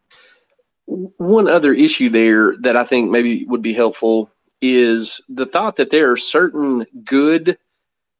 one 0.86 1.48
other 1.48 1.74
issue 1.74 2.10
there 2.10 2.56
that 2.58 2.76
I 2.76 2.84
think 2.84 3.12
maybe 3.12 3.46
would 3.46 3.62
be 3.62 3.74
helpful 3.74 4.32
is 4.62 5.22
the 5.30 5.46
thought 5.46 5.76
that 5.78 5.90
there 5.90 6.12
are 6.12 6.18
certain 6.18 6.86
good 7.04 7.58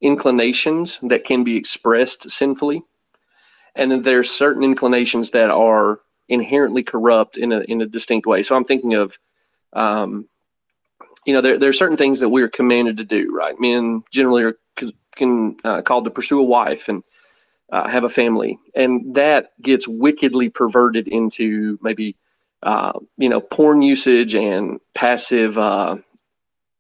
inclinations 0.02 1.00
that 1.04 1.26
can 1.26 1.44
be 1.44 1.58
expressed 1.58 2.30
sinfully, 2.30 2.82
and 3.76 3.92
then 3.92 4.02
there's 4.04 4.30
certain 4.30 4.64
inclinations 4.64 5.32
that 5.32 5.50
are 5.50 6.00
inherently 6.30 6.84
corrupt 6.84 7.38
in 7.38 7.52
a 7.52 7.62
in 7.62 7.82
a 7.82 7.86
distinct 7.86 8.26
way. 8.26 8.44
So 8.44 8.56
I'm 8.56 8.64
thinking 8.64 8.94
of, 8.94 9.18
um, 9.74 10.28
you 11.26 11.34
know, 11.34 11.42
there 11.42 11.58
there 11.58 11.70
are 11.70 11.74
certain 11.74 11.98
things 11.98 12.20
that 12.20 12.30
we 12.30 12.42
are 12.42 12.50
commanded 12.50 12.98
to 12.98 13.04
do. 13.04 13.34
Right, 13.36 13.60
men 13.60 14.04
generally 14.12 14.44
are 14.44 14.58
can 15.16 15.58
uh, 15.64 15.82
called 15.82 16.06
to 16.06 16.12
pursue 16.12 16.40
a 16.40 16.44
wife 16.44 16.88
and 16.88 17.04
uh, 17.72 17.88
have 17.88 18.04
a 18.04 18.10
family, 18.10 18.60
and 18.76 19.16
that 19.16 19.52
gets 19.62 19.88
wickedly 19.88 20.50
perverted 20.50 21.08
into 21.08 21.80
maybe 21.82 22.16
uh, 22.64 22.94
you 23.18 23.30
know, 23.30 23.42
porn 23.42 23.82
usage 23.82 24.36
and 24.36 24.80
passive 24.94 25.58
uh, 25.58 25.98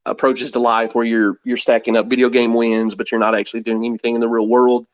approaches 0.06 0.52
to 0.52 0.60
life 0.60 0.94
where 0.94 1.06
you're 1.06 1.40
you're 1.44 1.58
stacking 1.58 1.98
up 1.98 2.08
video 2.08 2.30
game 2.30 2.54
wins, 2.54 2.94
but 2.94 3.12
you're 3.12 3.20
not 3.20 3.36
actually 3.36 3.62
doing 3.62 3.84
anything 3.84 4.16
in 4.16 4.22
the 4.22 4.28
real 4.28 4.48
world. 4.48 4.86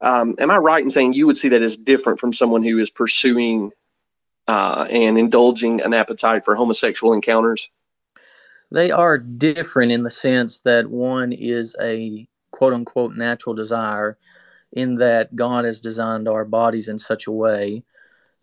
Um, 0.00 0.34
am 0.38 0.50
I 0.50 0.56
right 0.56 0.82
in 0.82 0.90
saying 0.90 1.12
you 1.12 1.26
would 1.26 1.38
see 1.38 1.48
that 1.50 1.62
as 1.62 1.76
different 1.76 2.18
from 2.18 2.32
someone 2.32 2.64
who 2.64 2.78
is 2.78 2.90
pursuing 2.90 3.70
uh, 4.48 4.88
and 4.90 5.16
indulging 5.16 5.80
an 5.80 5.94
appetite 5.94 6.44
for 6.44 6.56
homosexual 6.56 7.12
encounters? 7.12 7.70
They 8.72 8.90
are 8.90 9.18
different 9.18 9.92
in 9.92 10.02
the 10.02 10.10
sense 10.10 10.60
that 10.60 10.88
one 10.90 11.30
is 11.30 11.76
a 11.80 12.26
quote 12.50 12.72
unquote 12.72 13.14
natural 13.14 13.54
desire, 13.54 14.18
in 14.72 14.94
that 14.96 15.34
God 15.36 15.64
has 15.64 15.80
designed 15.80 16.28
our 16.28 16.44
bodies 16.44 16.88
in 16.88 16.98
such 16.98 17.26
a 17.26 17.32
way 17.32 17.82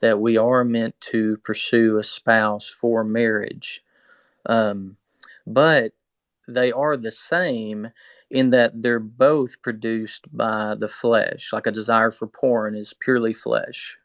that 0.02 0.20
we 0.20 0.38
are 0.38 0.64
meant 0.64 1.00
to 1.02 1.38
pursue 1.38 1.98
a 1.98 2.04
spouse 2.04 2.70
for 2.70 3.04
marriage. 3.04 3.84
Um, 4.46 4.98
but 5.46 5.94
they 6.48 6.72
are 6.72 6.96
the 6.96 7.12
same 7.12 7.90
in 8.30 8.52
that 8.52 8.82
they're 8.82 9.00
both 9.00 9.62
produced 9.62 10.26
by 10.36 10.76
the 10.76 10.88
flesh. 10.88 11.52
Like 11.52 11.68
a 11.68 11.72
desire 11.72 12.12
for 12.12 12.28
porn 12.28 12.76
is 12.76 12.94
purely 12.94 13.34
flesh. 13.34 13.98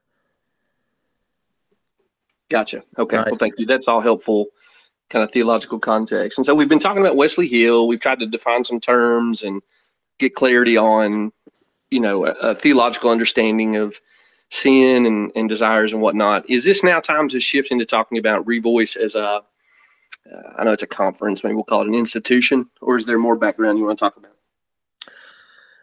Gotcha. 2.50 2.83
Okay. 2.99 3.16
Right. 3.16 3.26
Well, 3.26 3.37
thank 3.37 3.59
you. 3.59 3.66
That's 3.66 3.88
all 3.88 4.00
helpful 4.00 4.47
kind 5.11 5.23
of 5.23 5.31
theological 5.31 5.78
context. 5.78 6.38
And 6.38 6.47
so 6.47 6.54
we've 6.54 6.69
been 6.69 6.78
talking 6.78 7.02
about 7.02 7.16
Wesley 7.16 7.49
Hill. 7.49 7.87
We've 7.87 8.00
tried 8.00 8.21
to 8.21 8.26
define 8.26 8.64
some 8.64 8.81
terms 8.81 9.43
and 9.43 9.62
get 10.19 10.35
clarity 10.35 10.76
on, 10.76 11.33
you 11.95 12.01
know, 12.01 12.27
a, 12.27 12.33
a 12.51 12.55
theological 12.55 13.11
understanding 13.11 13.77
of 13.77 14.01
sin 14.51 15.07
and, 15.07 15.31
and 15.37 15.49
desires 15.49 15.93
and 15.93 16.03
whatnot. 16.03 16.49
Is 16.51 16.65
this 16.65 16.83
now 16.83 16.99
time 17.01 17.29
to 17.29 17.39
shift 17.39 17.71
into 17.71 17.85
talking 17.85 18.19
about 18.19 18.45
Revoice 18.45 18.97
as 18.97 19.15
a, 19.15 19.23
uh, 19.23 19.41
I 20.59 20.65
know 20.65 20.73
it's 20.73 20.83
a 20.83 20.89
conference, 20.89 21.45
maybe 21.45 21.55
we'll 21.55 21.65
call 21.65 21.83
it 21.83 21.89
an 21.89 21.95
institution, 21.95 22.69
or 22.81 22.97
is 22.97 23.07
there 23.07 23.19
more 23.19 23.37
background 23.37 23.79
you 23.79 23.85
want 23.85 23.97
to 23.99 24.05
talk 24.05 24.17
about? 24.17 24.33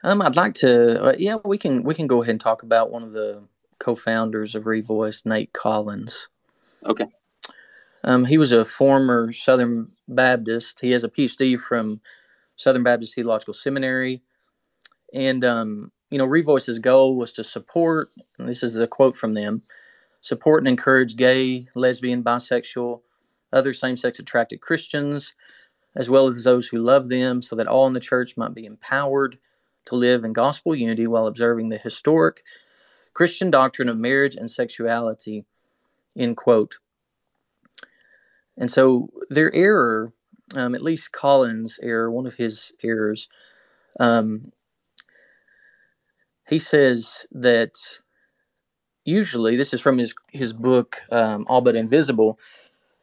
Um, 0.03 0.22
I'd 0.22 0.36
like 0.36 0.53
to, 0.56 1.01
uh, 1.01 1.13
yeah, 1.18 1.36
we 1.46 1.58
can 1.58 1.84
we 1.84 1.94
can 1.94 2.08
go 2.08 2.22
ahead 2.22 2.32
and 2.32 2.41
talk 2.41 2.63
about 2.63 2.91
one 2.91 3.03
of 3.03 3.12
the 3.12 3.44
co-founders 3.80 4.56
of 4.56 4.63
Revoice, 4.63 5.25
Nate 5.25 5.53
Collins. 5.53 6.27
Okay. 6.84 7.06
Um, 8.03 8.25
he 8.25 8.38
was 8.38 8.51
a 8.51 8.65
former 8.65 9.32
Southern 9.32 9.88
Baptist. 10.08 10.80
He 10.82 10.91
has 10.91 11.03
a 11.03 11.10
PhD 11.10 11.60
from 11.60 12.01
Southern 12.56 12.84
Baptist 12.84 13.13
Theological 13.13 13.53
Seminary, 13.53 14.24
and 15.13 15.46
um, 15.46 15.91
you 16.12 16.18
know, 16.18 16.27
Revoice's 16.27 16.80
goal 16.80 17.15
was 17.15 17.32
to 17.34 17.44
support, 17.44 18.12
this 18.38 18.63
is 18.63 18.77
a 18.77 18.88
quote 18.88 19.15
from 19.15 19.34
them 19.34 19.63
support 20.24 20.62
and 20.62 20.68
encourage 20.68 21.15
gay, 21.15 21.65
lesbian, 21.74 22.24
bisexual, 22.24 23.01
other 23.51 23.74
same 23.74 23.98
sex 23.98 24.20
attracted 24.20 24.62
Christians, 24.62 25.34
as 25.96 26.12
well 26.12 26.27
as 26.27 26.44
those 26.44 26.68
who 26.68 26.77
love 26.77 27.10
them, 27.10 27.41
so 27.41 27.56
that 27.56 27.68
all 27.68 27.88
in 27.88 27.94
the 27.94 28.00
church 28.00 28.38
might 28.38 28.53
be 28.53 28.65
empowered 28.65 29.39
to 29.86 29.96
live 29.96 30.24
in 30.24 30.32
gospel 30.32 30.75
unity 30.75 31.08
while 31.08 31.25
observing 31.25 31.70
the 31.70 31.77
historic 31.77 32.44
Christian 33.13 33.50
doctrine 33.50 33.89
of 33.89 33.98
marriage 33.98 34.36
and 34.36 34.50
sexuality. 34.50 35.44
End 36.15 36.38
quote. 36.38 36.77
And 38.58 38.70
so 38.70 39.10
their 39.30 39.53
error, 39.56 40.13
um, 40.56 40.75
at 40.75 40.84
least 40.84 41.12
Collins' 41.13 41.80
error, 41.82 42.12
one 42.12 42.27
of 42.27 42.36
his 42.36 42.72
errors, 42.84 43.27
um, 44.00 44.51
he 46.51 46.60
says 46.60 47.25
that 47.31 47.75
usually 49.05 49.55
this 49.55 49.74
is 49.74 49.81
from 49.81 49.98
his 49.98 50.13
his 50.31 50.53
book 50.53 50.98
um, 51.12 51.46
all 51.48 51.62
but 51.62 51.77
invisible. 51.77 52.38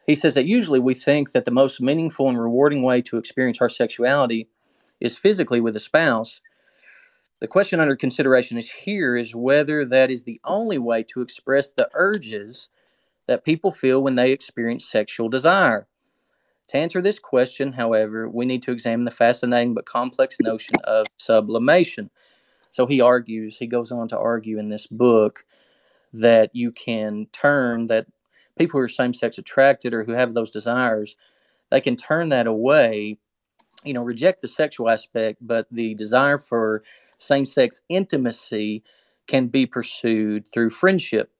He 0.07 0.15
says 0.15 0.35
that 0.35 0.47
usually 0.47 0.81
we 0.81 0.95
think 0.95 1.33
that 1.33 1.47
the 1.47 1.51
most 1.51 1.81
meaningful 1.81 2.29
and 2.29 2.41
rewarding 2.41 2.83
way 2.83 3.03
to 3.03 3.17
experience 3.17 3.59
our 3.61 3.71
sexuality 3.71 4.49
is 5.01 5.19
physically 5.19 5.61
with 5.61 5.77
a 5.77 5.81
spouse. 5.81 6.43
The 7.41 7.49
question 7.49 7.81
under 7.81 7.97
consideration 7.97 8.59
is 8.59 8.71
here 8.71 9.17
is 9.17 9.35
whether 9.35 9.85
that 9.87 10.11
is 10.11 10.25
the 10.25 10.41
only 10.45 10.79
way 10.79 11.03
to 11.05 11.23
express 11.23 11.71
the 11.71 11.89
urges 11.95 12.69
that 13.29 13.45
people 13.45 13.71
feel 13.71 14.03
when 14.03 14.17
they 14.17 14.33
experience 14.33 14.91
sexual 14.91 15.31
desire. 15.31 15.89
To 16.69 16.79
answer 16.79 17.01
this 17.03 17.19
question 17.19 17.73
however 17.73 18.29
we 18.29 18.47
need 18.47 18.63
to 18.65 18.73
examine 18.73 19.07
the 19.07 19.11
fascinating 19.11 19.75
but 19.75 19.87
complex 19.87 20.39
notion 20.41 20.77
of 20.85 21.07
sublimation 21.19 22.11
so 22.71 22.87
he 22.87 23.01
argues, 23.01 23.57
he 23.57 23.67
goes 23.67 23.93
on 23.93 24.09
to 24.09 24.19
argue 24.19 24.59
in 24.59 24.69
this 24.69 24.87
book 24.87 25.45
that 26.13 26.51
you 26.55 26.73
can 26.73 27.27
turn 27.33 27.87
that 27.89 28.07
people 28.59 28.79
who 28.79 28.85
are 28.85 28.89
same 28.89 29.15
sex 29.15 29.39
attracted 29.39 29.95
or 29.95 30.05
who 30.05 30.13
have 30.13 30.35
those 30.35 30.51
desires, 30.51 31.17
they 31.71 31.81
can 31.81 31.97
turn 31.97 32.31
that 32.31 32.47
away 32.47 33.19
you 33.85 33.93
know, 33.93 34.03
reject 34.03 34.43
the 34.43 34.49
sexual 34.49 34.91
aspect, 34.91 35.39
but 35.41 35.67
the 35.71 35.95
desire 35.95 36.39
for 36.39 36.83
same 37.19 37.45
sex 37.45 37.81
intimacy 37.89 38.83
can 39.27 39.47
be 39.47 39.67
pursued 39.67 40.47
through 40.49 40.71
friendship. 40.71 41.31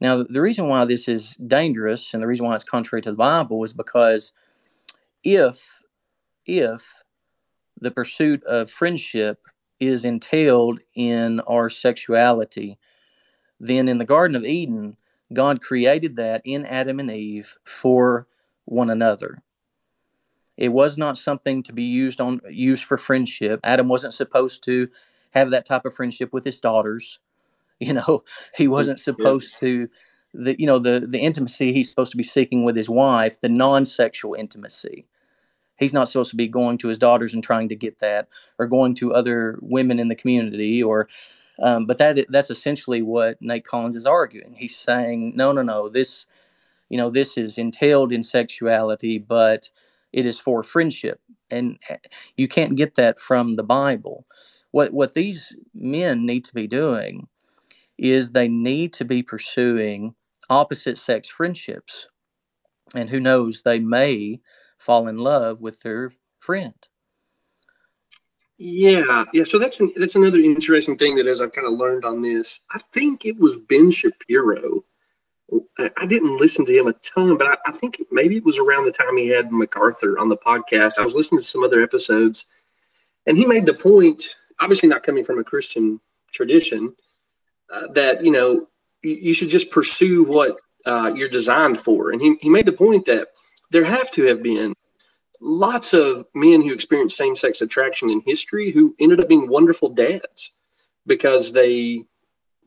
Now, 0.00 0.22
the 0.22 0.40
reason 0.40 0.68
why 0.68 0.84
this 0.84 1.08
is 1.08 1.36
dangerous 1.46 2.14
and 2.14 2.22
the 2.22 2.26
reason 2.26 2.46
why 2.46 2.54
it's 2.54 2.64
contrary 2.64 3.02
to 3.02 3.10
the 3.10 3.16
Bible 3.16 3.64
is 3.64 3.72
because 3.72 4.32
if 5.24 5.80
if 6.46 6.94
the 7.80 7.90
pursuit 7.90 8.42
of 8.44 8.70
friendship 8.70 9.38
is 9.80 10.04
entailed 10.04 10.80
in 10.94 11.40
our 11.40 11.70
sexuality, 11.70 12.78
then 13.60 13.88
in 13.88 13.98
the 13.98 14.04
Garden 14.04 14.36
of 14.36 14.44
Eden, 14.44 14.96
God 15.32 15.60
created 15.60 16.16
that 16.16 16.42
in 16.44 16.64
Adam 16.64 17.00
and 17.00 17.10
Eve 17.10 17.54
for 17.64 18.26
one 18.64 18.90
another. 18.90 19.42
It 20.56 20.72
was 20.72 20.98
not 20.98 21.16
something 21.16 21.62
to 21.64 21.72
be 21.72 21.84
used 21.84 22.20
on 22.20 22.40
used 22.50 22.84
for 22.84 22.96
friendship. 22.96 23.60
Adam 23.62 23.88
wasn't 23.88 24.14
supposed 24.14 24.64
to 24.64 24.88
have 25.30 25.50
that 25.50 25.64
type 25.64 25.84
of 25.84 25.94
friendship 25.94 26.32
with 26.32 26.44
his 26.44 26.60
daughters. 26.60 27.18
You 27.80 27.92
know, 27.92 28.24
he 28.56 28.66
wasn't 28.66 28.98
supposed 28.98 29.56
to 29.58 29.86
the 30.34 30.56
you 30.58 30.66
know 30.66 30.80
the 30.80 31.06
the 31.08 31.20
intimacy 31.20 31.72
he's 31.72 31.88
supposed 31.88 32.10
to 32.10 32.16
be 32.16 32.24
seeking 32.24 32.64
with 32.64 32.76
his 32.76 32.90
wife, 32.90 33.38
the 33.38 33.48
non-sexual 33.48 34.34
intimacy. 34.34 35.06
He's 35.78 35.94
not 35.94 36.08
supposed 36.08 36.30
to 36.30 36.36
be 36.36 36.48
going 36.48 36.78
to 36.78 36.88
his 36.88 36.98
daughters 36.98 37.34
and 37.34 37.42
trying 37.42 37.68
to 37.70 37.76
get 37.76 38.00
that, 38.00 38.28
or 38.58 38.66
going 38.66 38.94
to 38.96 39.14
other 39.14 39.58
women 39.62 39.98
in 39.98 40.08
the 40.08 40.16
community, 40.16 40.82
or 40.82 41.08
um, 41.60 41.86
but 41.86 41.98
that 41.98 42.26
that's 42.30 42.50
essentially 42.50 43.02
what 43.02 43.38
Nate 43.40 43.64
Collins 43.64 43.96
is 43.96 44.06
arguing. 44.06 44.54
He's 44.56 44.76
saying, 44.76 45.32
no, 45.36 45.52
no, 45.52 45.62
no, 45.62 45.88
this, 45.88 46.26
you 46.88 46.98
know, 46.98 47.10
this 47.10 47.38
is 47.38 47.58
entailed 47.58 48.12
in 48.12 48.22
sexuality, 48.22 49.18
but 49.18 49.70
it 50.12 50.26
is 50.26 50.38
for 50.40 50.62
friendship, 50.62 51.20
and 51.50 51.78
eh, 51.90 51.96
you 52.36 52.48
can't 52.48 52.76
get 52.76 52.94
that 52.96 53.18
from 53.18 53.54
the 53.54 53.64
Bible. 53.64 54.26
What 54.72 54.92
what 54.92 55.14
these 55.14 55.56
men 55.74 56.26
need 56.26 56.44
to 56.46 56.54
be 56.54 56.66
doing 56.66 57.28
is 57.98 58.30
they 58.32 58.48
need 58.48 58.92
to 58.94 59.04
be 59.04 59.22
pursuing 59.22 60.14
opposite 60.50 60.98
sex 60.98 61.28
friendships, 61.28 62.08
and 62.94 63.10
who 63.10 63.20
knows, 63.20 63.62
they 63.62 63.80
may 63.80 64.38
fall 64.78 65.08
in 65.08 65.16
love 65.18 65.60
with 65.60 65.82
their 65.82 66.12
friend. 66.38 66.74
Yeah, 68.58 69.24
yeah. 69.32 69.44
So 69.44 69.58
that's 69.58 69.78
an, 69.78 69.92
that's 69.96 70.16
another 70.16 70.38
interesting 70.38 70.98
thing 70.98 71.14
that 71.14 71.28
as 71.28 71.40
I've 71.40 71.52
kind 71.52 71.66
of 71.66 71.78
learned 71.78 72.04
on 72.04 72.22
this, 72.22 72.60
I 72.72 72.80
think 72.92 73.24
it 73.24 73.38
was 73.38 73.56
Ben 73.56 73.90
Shapiro. 73.90 74.84
I, 75.78 75.90
I 75.96 76.06
didn't 76.06 76.38
listen 76.38 76.66
to 76.66 76.76
him 76.76 76.88
a 76.88 76.92
ton, 76.94 77.38
but 77.38 77.46
I, 77.46 77.56
I, 77.66 77.72
think 77.72 78.02
maybe 78.10 78.36
it 78.36 78.44
was 78.44 78.58
around 78.58 78.84
the 78.84 78.90
time 78.90 79.16
he 79.16 79.28
had 79.28 79.52
MacArthur 79.52 80.18
on 80.18 80.28
the 80.28 80.36
podcast. 80.36 80.98
I 80.98 81.04
was 81.04 81.14
listening 81.14 81.40
to 81.40 81.46
some 81.46 81.62
other 81.62 81.82
episodes, 81.82 82.46
and 83.26 83.36
he 83.36 83.46
made 83.46 83.64
the 83.64 83.74
point, 83.74 84.36
obviously 84.58 84.88
not 84.88 85.04
coming 85.04 85.22
from 85.22 85.38
a 85.38 85.44
Christian 85.44 86.00
tradition, 86.32 86.94
uh, 87.72 87.86
that 87.94 88.24
you 88.24 88.32
know 88.32 88.66
you, 89.02 89.14
you, 89.14 89.34
should 89.34 89.48
just 89.48 89.70
pursue 89.70 90.24
what 90.24 90.56
uh, 90.84 91.12
you're 91.14 91.28
designed 91.28 91.78
for. 91.80 92.10
And 92.10 92.20
he 92.20 92.36
he 92.40 92.48
made 92.48 92.66
the 92.66 92.72
point 92.72 93.06
that 93.06 93.28
there 93.70 93.84
have 93.84 94.10
to 94.12 94.24
have 94.24 94.42
been 94.42 94.74
lots 95.40 95.92
of 95.92 96.24
men 96.34 96.62
who 96.62 96.72
experienced 96.72 97.16
same 97.16 97.36
sex 97.36 97.60
attraction 97.60 98.10
in 98.10 98.20
history 98.20 98.70
who 98.70 98.94
ended 98.98 99.20
up 99.20 99.28
being 99.28 99.48
wonderful 99.48 99.88
dads 99.88 100.52
because 101.06 101.52
they 101.52 102.04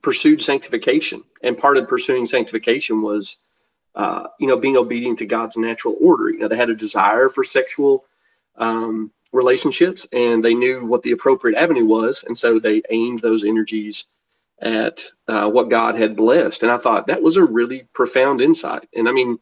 pursued 0.01 0.41
sanctification. 0.41 1.23
And 1.43 1.57
part 1.57 1.77
of 1.77 1.87
pursuing 1.87 2.25
sanctification 2.25 3.01
was, 3.01 3.37
uh, 3.95 4.27
you 4.39 4.47
know, 4.47 4.57
being 4.57 4.77
obedient 4.77 5.19
to 5.19 5.25
God's 5.25 5.57
natural 5.57 5.97
order. 6.01 6.29
You 6.29 6.39
know, 6.39 6.47
they 6.47 6.55
had 6.55 6.69
a 6.69 6.75
desire 6.75 7.29
for 7.29 7.43
sexual 7.43 8.05
um, 8.57 9.11
relationships 9.31 10.07
and 10.11 10.43
they 10.43 10.53
knew 10.53 10.85
what 10.85 11.03
the 11.03 11.11
appropriate 11.11 11.57
avenue 11.57 11.85
was. 11.85 12.23
And 12.27 12.37
so 12.37 12.59
they 12.59 12.81
aimed 12.89 13.19
those 13.19 13.45
energies 13.45 14.05
at 14.61 15.03
uh, 15.27 15.49
what 15.49 15.69
God 15.69 15.95
had 15.95 16.15
blessed. 16.15 16.63
And 16.63 16.71
I 16.71 16.77
thought 16.77 17.07
that 17.07 17.21
was 17.21 17.35
a 17.35 17.43
really 17.43 17.87
profound 17.93 18.41
insight. 18.41 18.87
And 18.95 19.09
I 19.09 19.11
mean, 19.11 19.39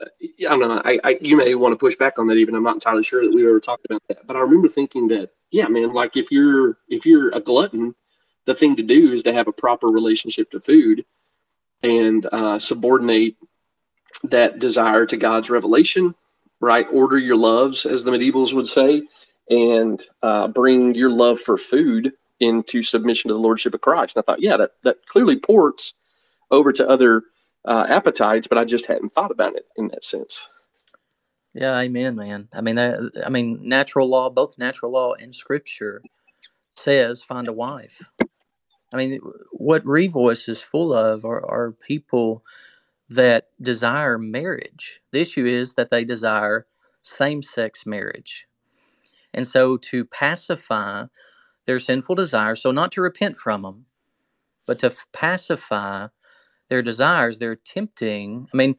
I 0.00 0.08
don't 0.40 0.60
know. 0.60 0.82
I, 0.84 0.98
I, 1.04 1.18
you 1.20 1.36
may 1.36 1.54
want 1.54 1.72
to 1.72 1.76
push 1.76 1.96
back 1.96 2.18
on 2.18 2.26
that. 2.26 2.36
Even 2.36 2.54
I'm 2.54 2.62
not 2.62 2.74
entirely 2.74 3.02
sure 3.02 3.24
that 3.24 3.34
we 3.34 3.46
ever 3.46 3.60
talked 3.60 3.86
about 3.86 4.02
that. 4.08 4.26
But 4.26 4.36
I 4.36 4.40
remember 4.40 4.68
thinking 4.68 5.08
that, 5.08 5.30
yeah, 5.50 5.68
man. 5.68 5.92
Like 5.92 6.16
if 6.16 6.30
you're 6.30 6.78
if 6.88 7.06
you're 7.06 7.30
a 7.30 7.40
glutton, 7.40 7.94
the 8.44 8.54
thing 8.54 8.76
to 8.76 8.82
do 8.82 9.12
is 9.12 9.22
to 9.22 9.32
have 9.32 9.48
a 9.48 9.52
proper 9.52 9.88
relationship 9.88 10.50
to 10.50 10.60
food, 10.60 11.04
and 11.82 12.26
uh, 12.32 12.58
subordinate 12.58 13.36
that 14.24 14.58
desire 14.58 15.06
to 15.06 15.16
God's 15.16 15.50
revelation. 15.50 16.14
Right, 16.60 16.86
order 16.90 17.18
your 17.18 17.36
loves, 17.36 17.84
as 17.84 18.02
the 18.02 18.10
medievals 18.10 18.54
would 18.54 18.66
say, 18.66 19.02
and 19.50 20.02
uh, 20.22 20.48
bring 20.48 20.94
your 20.94 21.10
love 21.10 21.38
for 21.38 21.58
food 21.58 22.12
into 22.40 22.82
submission 22.82 23.28
to 23.28 23.34
the 23.34 23.40
lordship 23.40 23.74
of 23.74 23.82
Christ. 23.82 24.16
And 24.16 24.22
I 24.22 24.24
thought, 24.24 24.42
yeah, 24.42 24.56
that 24.56 24.72
that 24.82 25.04
clearly 25.06 25.38
ports 25.38 25.94
over 26.50 26.72
to 26.72 26.88
other 26.88 27.24
uh, 27.66 27.86
appetites, 27.88 28.46
but 28.46 28.58
I 28.58 28.64
just 28.64 28.86
hadn't 28.86 29.12
thought 29.12 29.30
about 29.32 29.56
it 29.56 29.66
in 29.76 29.88
that 29.88 30.04
sense. 30.04 30.48
Yeah, 31.54 31.78
amen, 31.80 32.16
man. 32.16 32.48
I 32.52 32.60
mean, 32.60 32.76
that, 32.76 33.12
I 33.24 33.30
mean, 33.30 33.60
natural 33.62 34.08
law, 34.08 34.30
both 34.30 34.58
natural 34.58 34.92
law 34.92 35.14
and 35.14 35.34
scripture 35.34 36.02
says 36.76 37.22
find 37.22 37.48
a 37.48 37.52
wife. 37.52 38.02
I 38.92 38.96
mean, 38.96 39.20
what 39.52 39.84
Revoice 39.84 40.48
is 40.48 40.62
full 40.62 40.94
of 40.94 41.24
are, 41.24 41.44
are 41.44 41.72
people 41.72 42.42
that 43.10 43.48
desire 43.62 44.18
marriage. 44.18 45.00
The 45.12 45.20
issue 45.22 45.46
is 45.46 45.74
that 45.74 45.90
they 45.90 46.04
desire 46.04 46.66
same 47.02 47.42
sex 47.42 47.86
marriage. 47.86 48.46
And 49.34 49.46
so 49.46 49.76
to 49.78 50.04
pacify 50.04 51.06
their 51.66 51.78
sinful 51.78 52.16
desires, 52.16 52.62
so 52.62 52.70
not 52.70 52.92
to 52.92 53.02
repent 53.02 53.36
from 53.36 53.62
them, 53.62 53.86
but 54.66 54.78
to 54.80 54.86
f- 54.88 55.06
pacify 55.12 56.08
their 56.68 56.82
desires, 56.82 57.38
they're 57.38 57.56
tempting. 57.56 58.48
I 58.52 58.56
mean, 58.56 58.76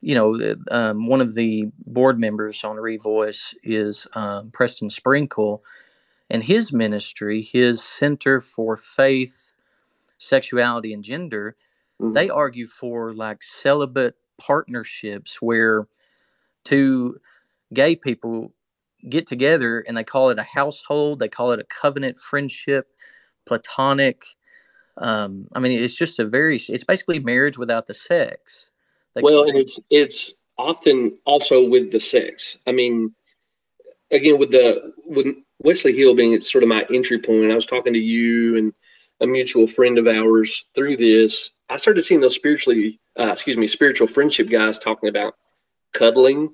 you 0.00 0.14
know, 0.14 0.56
um, 0.70 1.06
one 1.06 1.20
of 1.20 1.34
the 1.34 1.66
board 1.86 2.18
members 2.18 2.64
on 2.64 2.76
Revoice 2.76 3.54
is 3.62 4.06
um, 4.14 4.50
Preston 4.50 4.90
Sprinkle, 4.90 5.62
and 6.28 6.42
his 6.42 6.72
ministry, 6.72 7.42
his 7.42 7.82
Center 7.82 8.40
for 8.40 8.76
Faith, 8.76 9.52
Sexuality, 10.18 10.92
and 10.92 11.04
Gender, 11.04 11.56
mm-hmm. 12.00 12.12
they 12.14 12.28
argue 12.28 12.66
for 12.66 13.12
like 13.14 13.42
celibate 13.42 14.16
partnerships 14.38 15.40
where 15.40 15.86
two 16.64 17.20
gay 17.72 17.94
people 17.94 18.52
get 19.08 19.26
together 19.26 19.80
and 19.86 19.96
they 19.96 20.04
call 20.04 20.30
it 20.30 20.38
a 20.38 20.42
household, 20.42 21.18
they 21.18 21.28
call 21.28 21.52
it 21.52 21.60
a 21.60 21.64
covenant 21.64 22.18
friendship, 22.18 22.88
platonic 23.46 24.24
um, 24.98 25.48
I 25.52 25.60
mean, 25.60 25.72
it's 25.72 25.96
just 25.96 26.18
a 26.18 26.24
very, 26.24 26.56
it's 26.56 26.84
basically 26.84 27.18
marriage 27.18 27.58
without 27.58 27.86
the 27.86 27.94
sex. 27.94 28.70
Like, 29.14 29.24
well, 29.24 29.44
and 29.44 29.58
it's, 29.58 29.78
it's 29.90 30.34
often 30.58 31.18
also 31.24 31.68
with 31.68 31.92
the 31.92 32.00
sex. 32.00 32.58
I 32.66 32.72
mean, 32.72 33.14
again, 34.10 34.38
with 34.38 34.50
the, 34.50 34.92
with 35.06 35.26
Wesley 35.60 35.96
Hill 35.96 36.14
being 36.14 36.40
sort 36.40 36.64
of 36.64 36.68
my 36.68 36.86
entry 36.92 37.18
point, 37.18 37.50
I 37.50 37.54
was 37.54 37.66
talking 37.66 37.92
to 37.92 37.98
you 37.98 38.56
and 38.56 38.72
a 39.20 39.26
mutual 39.26 39.66
friend 39.66 39.98
of 39.98 40.06
ours 40.06 40.66
through 40.74 40.96
this. 40.96 41.50
I 41.68 41.76
started 41.76 42.02
seeing 42.02 42.20
those 42.20 42.34
spiritually, 42.34 42.98
uh, 43.18 43.30
excuse 43.32 43.56
me, 43.56 43.66
spiritual 43.66 44.08
friendship 44.08 44.50
guys 44.50 44.78
talking 44.78 45.08
about 45.08 45.36
cuddling. 45.92 46.52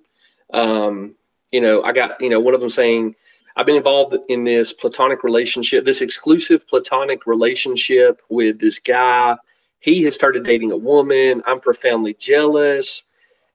Um, 0.52 1.16
you 1.50 1.60
know, 1.60 1.82
I 1.82 1.92
got, 1.92 2.20
you 2.20 2.28
know, 2.28 2.40
one 2.40 2.54
of 2.54 2.60
them 2.60 2.68
saying, 2.68 3.14
I've 3.58 3.66
been 3.66 3.74
involved 3.74 4.16
in 4.28 4.44
this 4.44 4.72
platonic 4.72 5.24
relationship, 5.24 5.84
this 5.84 6.00
exclusive 6.00 6.66
platonic 6.68 7.26
relationship 7.26 8.22
with 8.28 8.60
this 8.60 8.78
guy. 8.78 9.34
He 9.80 10.04
has 10.04 10.14
started 10.14 10.44
dating 10.44 10.70
a 10.70 10.76
woman. 10.76 11.42
I'm 11.44 11.58
profoundly 11.58 12.14
jealous. 12.14 13.02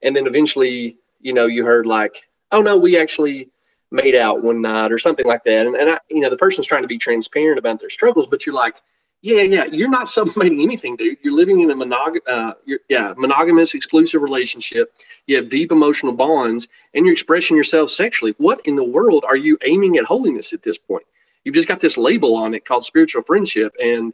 And 0.02 0.14
then 0.14 0.28
eventually, 0.28 0.98
you 1.22 1.32
know, 1.32 1.46
you 1.46 1.64
heard 1.64 1.86
like, 1.86 2.28
oh 2.52 2.62
no, 2.62 2.78
we 2.78 2.98
actually 2.98 3.50
made 3.92 4.14
out 4.14 4.44
one 4.44 4.62
night 4.62 4.92
or 4.92 5.00
something 5.00 5.26
like 5.26 5.46
that. 5.46 5.68
And, 5.68 5.76
and 5.78 5.92
I, 5.92 6.00
you 6.10 6.20
know, 6.20 6.30
the 6.30 6.36
person's 6.36 6.68
trying 6.68 6.82
to 6.82 6.88
be 6.88 6.98
transparent 6.98 7.58
about 7.58 7.80
their 7.80 7.90
struggles, 7.90 8.28
but 8.28 8.46
you're 8.46 8.54
like, 8.54 8.76
yeah, 9.24 9.42
yeah, 9.44 9.64
you're 9.72 9.90
not 9.90 10.10
sublimating 10.10 10.62
anything, 10.62 10.98
dude. 10.98 11.18
You're 11.24 11.34
living 11.34 11.62
in 11.62 11.72
a 11.72 11.74
monog- 11.74 12.20
uh, 12.28 12.56
yeah, 12.90 13.14
monogamous, 13.16 13.74
exclusive 13.74 14.22
relationship. 14.22 14.94
You 15.28 15.38
have 15.38 15.48
deep 15.48 15.72
emotional 15.72 16.12
bonds, 16.12 16.68
and 16.94 17.06
you're 17.06 17.14
expressing 17.14 17.56
yourself 17.56 17.90
sexually. 17.90 18.36
What 18.38 18.60
in 18.66 18.76
the 18.76 18.84
world 18.84 19.24
are 19.26 19.38
you 19.38 19.58
aiming 19.64 19.96
at 19.96 20.04
holiness 20.04 20.52
at 20.52 20.62
this 20.62 20.78
point? 20.78 21.06
You've 21.46 21.56
just 21.56 21.70
got 21.70 21.80
this 21.80 21.96
label 21.96 22.36
on 22.36 22.54
it 22.54 22.66
called 22.66 22.84
spiritual 22.84 23.22
friendship, 23.22 23.74
and 23.82 24.12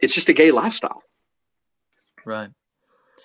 it's 0.00 0.14
just 0.14 0.30
a 0.30 0.32
gay 0.32 0.50
lifestyle. 0.50 1.02
Right. 2.24 2.48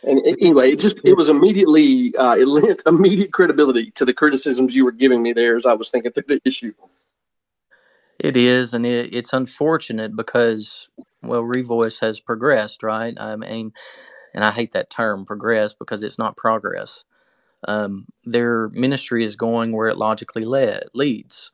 And 0.03 0.19
anyway, 0.41 0.73
it 0.73 0.79
just 0.81 0.99
it 1.05 1.15
was 1.15 1.29
immediately 1.29 2.13
uh, 2.17 2.35
it 2.35 2.45
lent 2.45 2.81
immediate 2.85 3.31
credibility 3.31 3.89
to 3.91 4.03
the 4.03 4.13
criticisms 4.13 4.75
you 4.75 4.83
were 4.83 4.91
giving 4.91 5.23
me 5.23 5.31
there 5.31 5.55
as 5.55 5.65
I 5.65 5.73
was 5.75 5.89
thinking 5.89 6.11
through 6.11 6.25
the 6.27 6.41
issue. 6.43 6.73
It 8.19 8.37
is, 8.37 8.73
and 8.73 8.85
it, 8.85 9.13
it's 9.15 9.33
unfortunate 9.33 10.15
because 10.15 10.89
well, 11.23 11.41
Revoice 11.43 11.99
has 12.01 12.19
progressed, 12.21 12.83
right? 12.83 13.15
I 13.19 13.35
mean, 13.35 13.73
and 14.33 14.43
I 14.45 14.51
hate 14.51 14.73
that 14.73 14.89
term, 14.91 15.25
progress, 15.25 15.73
because 15.75 16.03
it's 16.03 16.19
not 16.19 16.37
progress. 16.37 17.03
um, 17.67 18.07
their 18.25 18.69
ministry 18.69 19.23
is 19.23 19.35
going 19.35 19.71
where 19.71 19.87
it 19.87 19.97
logically 19.97 20.45
led, 20.45 20.85
leads. 20.93 21.51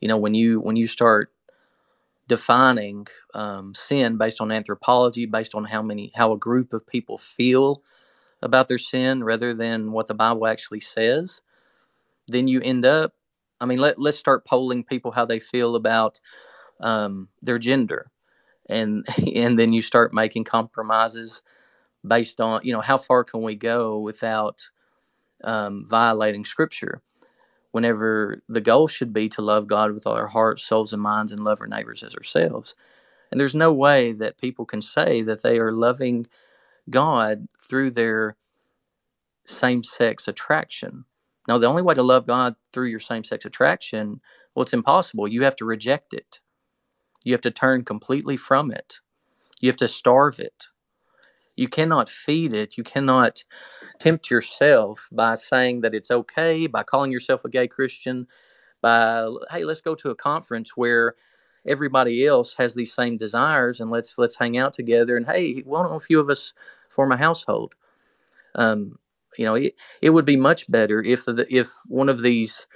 You 0.00 0.08
know, 0.08 0.18
when 0.18 0.34
you 0.34 0.60
when 0.60 0.76
you 0.76 0.86
start 0.86 1.32
defining 2.28 3.06
um, 3.34 3.74
sin 3.74 4.18
based 4.18 4.40
on 4.40 4.52
anthropology, 4.52 5.26
based 5.26 5.54
on 5.54 5.64
how 5.66 5.82
many 5.82 6.12
how 6.16 6.32
a 6.32 6.38
group 6.38 6.72
of 6.72 6.86
people 6.86 7.18
feel 7.18 7.82
about 8.42 8.68
their 8.68 8.78
sin, 8.78 9.24
rather 9.24 9.54
than 9.54 9.92
what 9.92 10.08
the 10.08 10.14
Bible 10.14 10.46
actually 10.46 10.80
says, 10.80 11.42
then 12.28 12.48
you 12.48 12.60
end 12.62 12.86
up. 12.86 13.14
I 13.60 13.66
mean, 13.66 13.78
let 13.78 14.00
let's 14.00 14.18
start 14.18 14.46
polling 14.46 14.84
people 14.84 15.12
how 15.12 15.24
they 15.24 15.40
feel 15.40 15.76
about 15.76 16.20
um, 16.80 17.28
their 17.42 17.58
gender, 17.58 18.10
and 18.68 19.06
and 19.36 19.58
then 19.58 19.72
you 19.72 19.82
start 19.82 20.12
making 20.14 20.44
compromises 20.44 21.42
based 22.06 22.40
on 22.40 22.60
you 22.64 22.72
know 22.72 22.80
how 22.80 22.98
far 22.98 23.24
can 23.24 23.42
we 23.42 23.54
go 23.56 23.98
without 24.00 24.62
um, 25.44 25.86
violating 25.88 26.44
Scripture. 26.44 27.02
Whenever 27.72 28.42
the 28.48 28.62
goal 28.62 28.88
should 28.88 29.12
be 29.12 29.28
to 29.30 29.42
love 29.42 29.66
God 29.66 29.92
with 29.92 30.06
all 30.06 30.14
our 30.14 30.26
hearts, 30.28 30.64
souls, 30.64 30.92
and 30.92 31.02
minds, 31.02 31.32
and 31.32 31.44
love 31.44 31.60
our 31.60 31.66
neighbors 31.66 32.02
as 32.02 32.14
ourselves. 32.14 32.74
And 33.30 33.40
there's 33.40 33.54
no 33.54 33.72
way 33.72 34.12
that 34.12 34.38
people 34.40 34.64
can 34.64 34.80
say 34.80 35.22
that 35.22 35.42
they 35.42 35.58
are 35.58 35.72
loving 35.72 36.26
God 36.90 37.48
through 37.60 37.90
their 37.92 38.36
same 39.46 39.82
sex 39.82 40.28
attraction. 40.28 41.04
Now, 41.48 41.56
the 41.56 41.66
only 41.66 41.82
way 41.82 41.94
to 41.94 42.02
love 42.02 42.26
God 42.26 42.54
through 42.72 42.88
your 42.88 43.00
same 43.00 43.24
sex 43.24 43.46
attraction, 43.46 44.20
well, 44.54 44.62
it's 44.62 44.74
impossible. 44.74 45.26
You 45.26 45.42
have 45.44 45.56
to 45.56 45.64
reject 45.64 46.12
it. 46.12 46.40
You 47.24 47.32
have 47.32 47.40
to 47.40 47.50
turn 47.50 47.84
completely 47.84 48.36
from 48.36 48.70
it. 48.70 49.00
You 49.60 49.68
have 49.70 49.76
to 49.78 49.88
starve 49.88 50.38
it. 50.38 50.66
You 51.56 51.66
cannot 51.66 52.08
feed 52.08 52.52
it. 52.52 52.76
You 52.76 52.84
cannot 52.84 53.44
tempt 53.98 54.30
yourself 54.30 55.08
by 55.10 55.34
saying 55.34 55.80
that 55.80 55.94
it's 55.94 56.10
okay, 56.10 56.66
by 56.66 56.82
calling 56.84 57.10
yourself 57.10 57.44
a 57.44 57.48
gay 57.48 57.66
Christian, 57.66 58.28
by 58.80 59.28
hey, 59.50 59.64
let's 59.64 59.80
go 59.80 59.94
to 59.96 60.10
a 60.10 60.14
conference 60.14 60.76
where 60.76 61.14
everybody 61.66 62.24
else 62.26 62.54
has 62.54 62.74
these 62.74 62.92
same 62.92 63.16
desires 63.16 63.80
and 63.80 63.90
let's 63.90 64.18
let's 64.18 64.36
hang 64.36 64.56
out 64.56 64.72
together 64.72 65.16
and 65.16 65.26
hey, 65.26 65.60
why 65.64 65.82
don't 65.82 65.96
a 65.96 66.00
few 66.00 66.20
of 66.20 66.30
us 66.30 66.52
form 66.90 67.10
a 67.10 67.16
household? 67.16 67.74
Um, 68.54 68.98
you 69.36 69.44
know, 69.44 69.54
it, 69.54 69.78
it 70.02 70.10
would 70.10 70.24
be 70.24 70.36
much 70.36 70.70
better 70.70 71.02
if 71.02 71.24
the, 71.24 71.46
if 71.50 71.68
one 71.86 72.08
of 72.08 72.22
these 72.22 72.66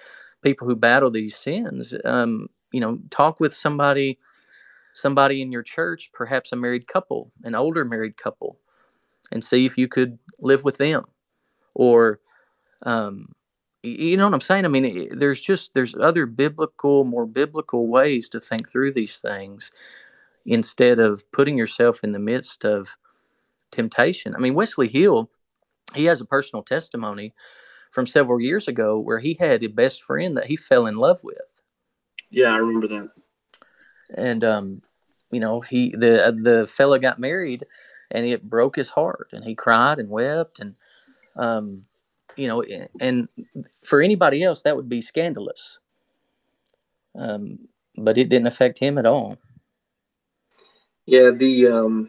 people 0.43 0.67
who 0.67 0.77
battle 0.77 1.11
these 1.11 1.37
sins, 1.37 1.95
um, 2.05 2.49
you 2.73 2.81
know, 2.81 2.99
talk 3.11 3.41
with 3.41 3.53
somebody 3.53 4.19
somebody 4.95 5.41
in 5.41 5.51
your 5.51 5.63
church, 5.63 6.11
perhaps 6.13 6.53
a 6.53 6.57
married 6.57 6.87
couple, 6.87 7.33
an 7.45 7.55
older 7.55 7.85
married 7.85 8.17
couple, 8.17 8.59
and 9.31 9.43
see 9.43 9.65
if 9.65 9.79
you 9.79 9.89
could 9.89 10.19
live 10.41 10.65
with 10.65 10.79
them, 10.79 11.03
or 11.75 12.21
um, 12.83 13.29
you 13.83 14.17
know 14.17 14.27
what 14.27 14.35
I'm 14.35 14.41
saying? 14.41 14.65
I 14.65 14.69
mean, 14.69 15.09
there's 15.17 15.41
just 15.41 15.75
there's 15.75 15.95
other 15.95 16.27
biblical, 16.27 17.05
more 17.05 17.27
biblical 17.27 17.89
ways 17.89 18.29
to 18.31 18.41
think 18.41 18.69
through 18.69 18.93
these 18.93 19.19
things 19.19 19.73
instead 20.47 20.99
of 20.99 21.31
putting 21.33 21.57
yourself 21.57 22.03
in 22.05 22.13
the 22.13 22.19
midst 22.19 22.65
of 22.65 22.97
temptation. 23.71 24.35
I 24.35 24.39
mean, 24.39 24.55
Wesley 24.55 24.89
Hill, 24.89 25.31
he 25.95 26.05
has 26.07 26.21
a 26.21 26.27
personal 26.27 26.63
testimony 26.63 27.33
from 27.91 28.07
several 28.07 28.41
years 28.41 28.69
ago 28.69 28.99
where 28.99 29.19
he 29.19 29.35
had 29.35 29.63
a 29.63 29.69
best 29.69 30.03
friend 30.03 30.37
that 30.37 30.47
he 30.47 30.57
fell 30.57 30.87
in 30.87 30.97
love 30.97 31.21
with. 31.23 31.63
Yeah, 32.31 32.53
I 32.53 32.57
remember 32.57 32.89
that 32.89 33.11
and 34.15 34.45
um, 34.45 34.83
you 35.31 35.41
know 35.41 35.61
he 35.61 35.91
the 35.91 36.37
the 36.41 36.67
fella 36.67 36.99
got 36.99 37.19
married, 37.19 37.65
and 38.11 38.27
it 38.27 38.49
broke 38.49 38.77
his 38.77 38.89
heart, 38.89 39.29
and 39.33 39.45
he 39.45 39.55
cried 39.55 39.99
and 39.99 40.09
wept, 40.09 40.61
and 40.61 40.75
um, 41.37 41.85
you 42.37 42.49
know, 42.49 42.65
and 43.01 43.29
for 43.85 44.01
anybody 44.01 44.43
else 44.43 44.63
that 44.63 44.77
would 44.77 44.89
be 44.89 45.01
scandalous. 45.01 45.79
Um, 47.15 47.59
but 47.97 48.17
it 48.17 48.29
didn't 48.29 48.47
affect 48.47 48.79
him 48.79 48.97
at 48.97 49.07
all. 49.07 49.37
Yeah, 51.05 51.31
the 51.31 51.69
um, 51.69 52.09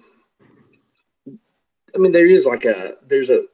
I 1.94 1.98
mean, 1.98 2.12
there 2.12 2.30
is 2.30 2.46
like 2.46 2.66
a 2.66 2.96
there's 3.08 3.30
a 3.30 3.46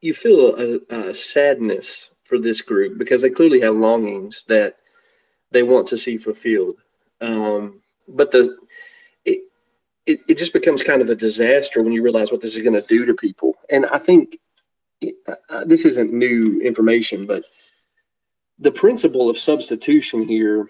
you 0.00 0.14
feel 0.14 0.56
a, 0.56 0.80
a 0.90 1.14
sadness 1.14 2.10
for 2.22 2.38
this 2.38 2.62
group 2.62 2.98
because 2.98 3.22
they 3.22 3.30
clearly 3.30 3.60
have 3.60 3.74
longings 3.74 4.44
that 4.48 4.76
they 5.50 5.62
want 5.62 5.86
to 5.88 5.96
see 5.96 6.16
fulfilled. 6.16 6.76
Um, 7.20 7.80
but 8.06 8.30
the 8.30 8.56
it, 9.24 9.40
it, 10.06 10.20
it 10.28 10.38
just 10.38 10.52
becomes 10.52 10.82
kind 10.82 11.02
of 11.02 11.10
a 11.10 11.14
disaster 11.14 11.82
when 11.82 11.92
you 11.92 12.02
realize 12.02 12.30
what 12.30 12.40
this 12.40 12.56
is 12.56 12.64
going 12.64 12.80
to 12.80 12.86
do 12.88 13.06
to 13.06 13.14
people. 13.14 13.56
And 13.70 13.86
I 13.86 13.98
think 13.98 14.38
uh, 15.04 15.32
uh, 15.50 15.64
this 15.64 15.84
isn't 15.84 16.12
new 16.12 16.60
information, 16.62 17.26
but 17.26 17.44
the 18.58 18.72
principle 18.72 19.30
of 19.30 19.38
substitution 19.38 20.26
here 20.26 20.68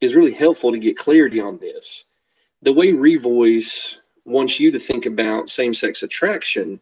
is 0.00 0.16
really 0.16 0.32
helpful 0.32 0.72
to 0.72 0.78
get 0.78 0.96
clarity 0.96 1.40
on 1.40 1.58
this. 1.58 2.04
The 2.62 2.72
way 2.72 2.92
Revoice 2.92 3.96
wants 4.24 4.58
you 4.58 4.70
to 4.72 4.78
think 4.78 5.06
about 5.06 5.50
same 5.50 5.72
sex 5.72 6.02
attraction 6.02 6.80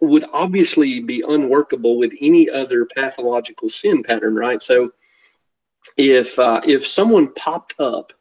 would 0.00 0.24
obviously 0.32 1.00
be 1.00 1.22
unworkable 1.26 1.98
with 1.98 2.12
any 2.20 2.50
other 2.50 2.84
pathological 2.84 3.68
sin 3.68 4.02
pattern, 4.02 4.34
right? 4.34 4.62
So 4.62 4.92
if 5.96 6.38
uh, 6.38 6.60
if 6.64 6.86
someone 6.86 7.32
popped 7.34 7.74
up 7.78 8.12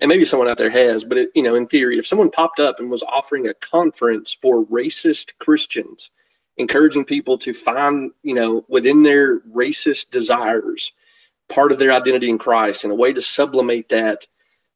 and 0.00 0.08
maybe 0.08 0.24
someone 0.24 0.48
out 0.48 0.58
there 0.58 0.70
has, 0.70 1.04
but 1.04 1.18
it, 1.18 1.30
you 1.34 1.42
know, 1.42 1.54
in 1.54 1.66
theory, 1.66 1.98
if 1.98 2.06
someone 2.06 2.30
popped 2.30 2.58
up 2.58 2.80
and 2.80 2.90
was 2.90 3.02
offering 3.04 3.46
a 3.46 3.54
conference 3.54 4.36
for 4.40 4.64
racist 4.66 5.38
Christians, 5.38 6.10
encouraging 6.56 7.04
people 7.04 7.38
to 7.38 7.52
find, 7.52 8.10
you 8.22 8.34
know, 8.34 8.64
within 8.68 9.02
their 9.02 9.40
racist 9.40 10.10
desires, 10.10 10.92
part 11.48 11.72
of 11.72 11.78
their 11.78 11.92
identity 11.92 12.30
in 12.30 12.38
Christ 12.38 12.84
and 12.84 12.92
a 12.92 12.96
way 12.96 13.12
to 13.12 13.22
sublimate 13.22 13.88
that 13.90 14.26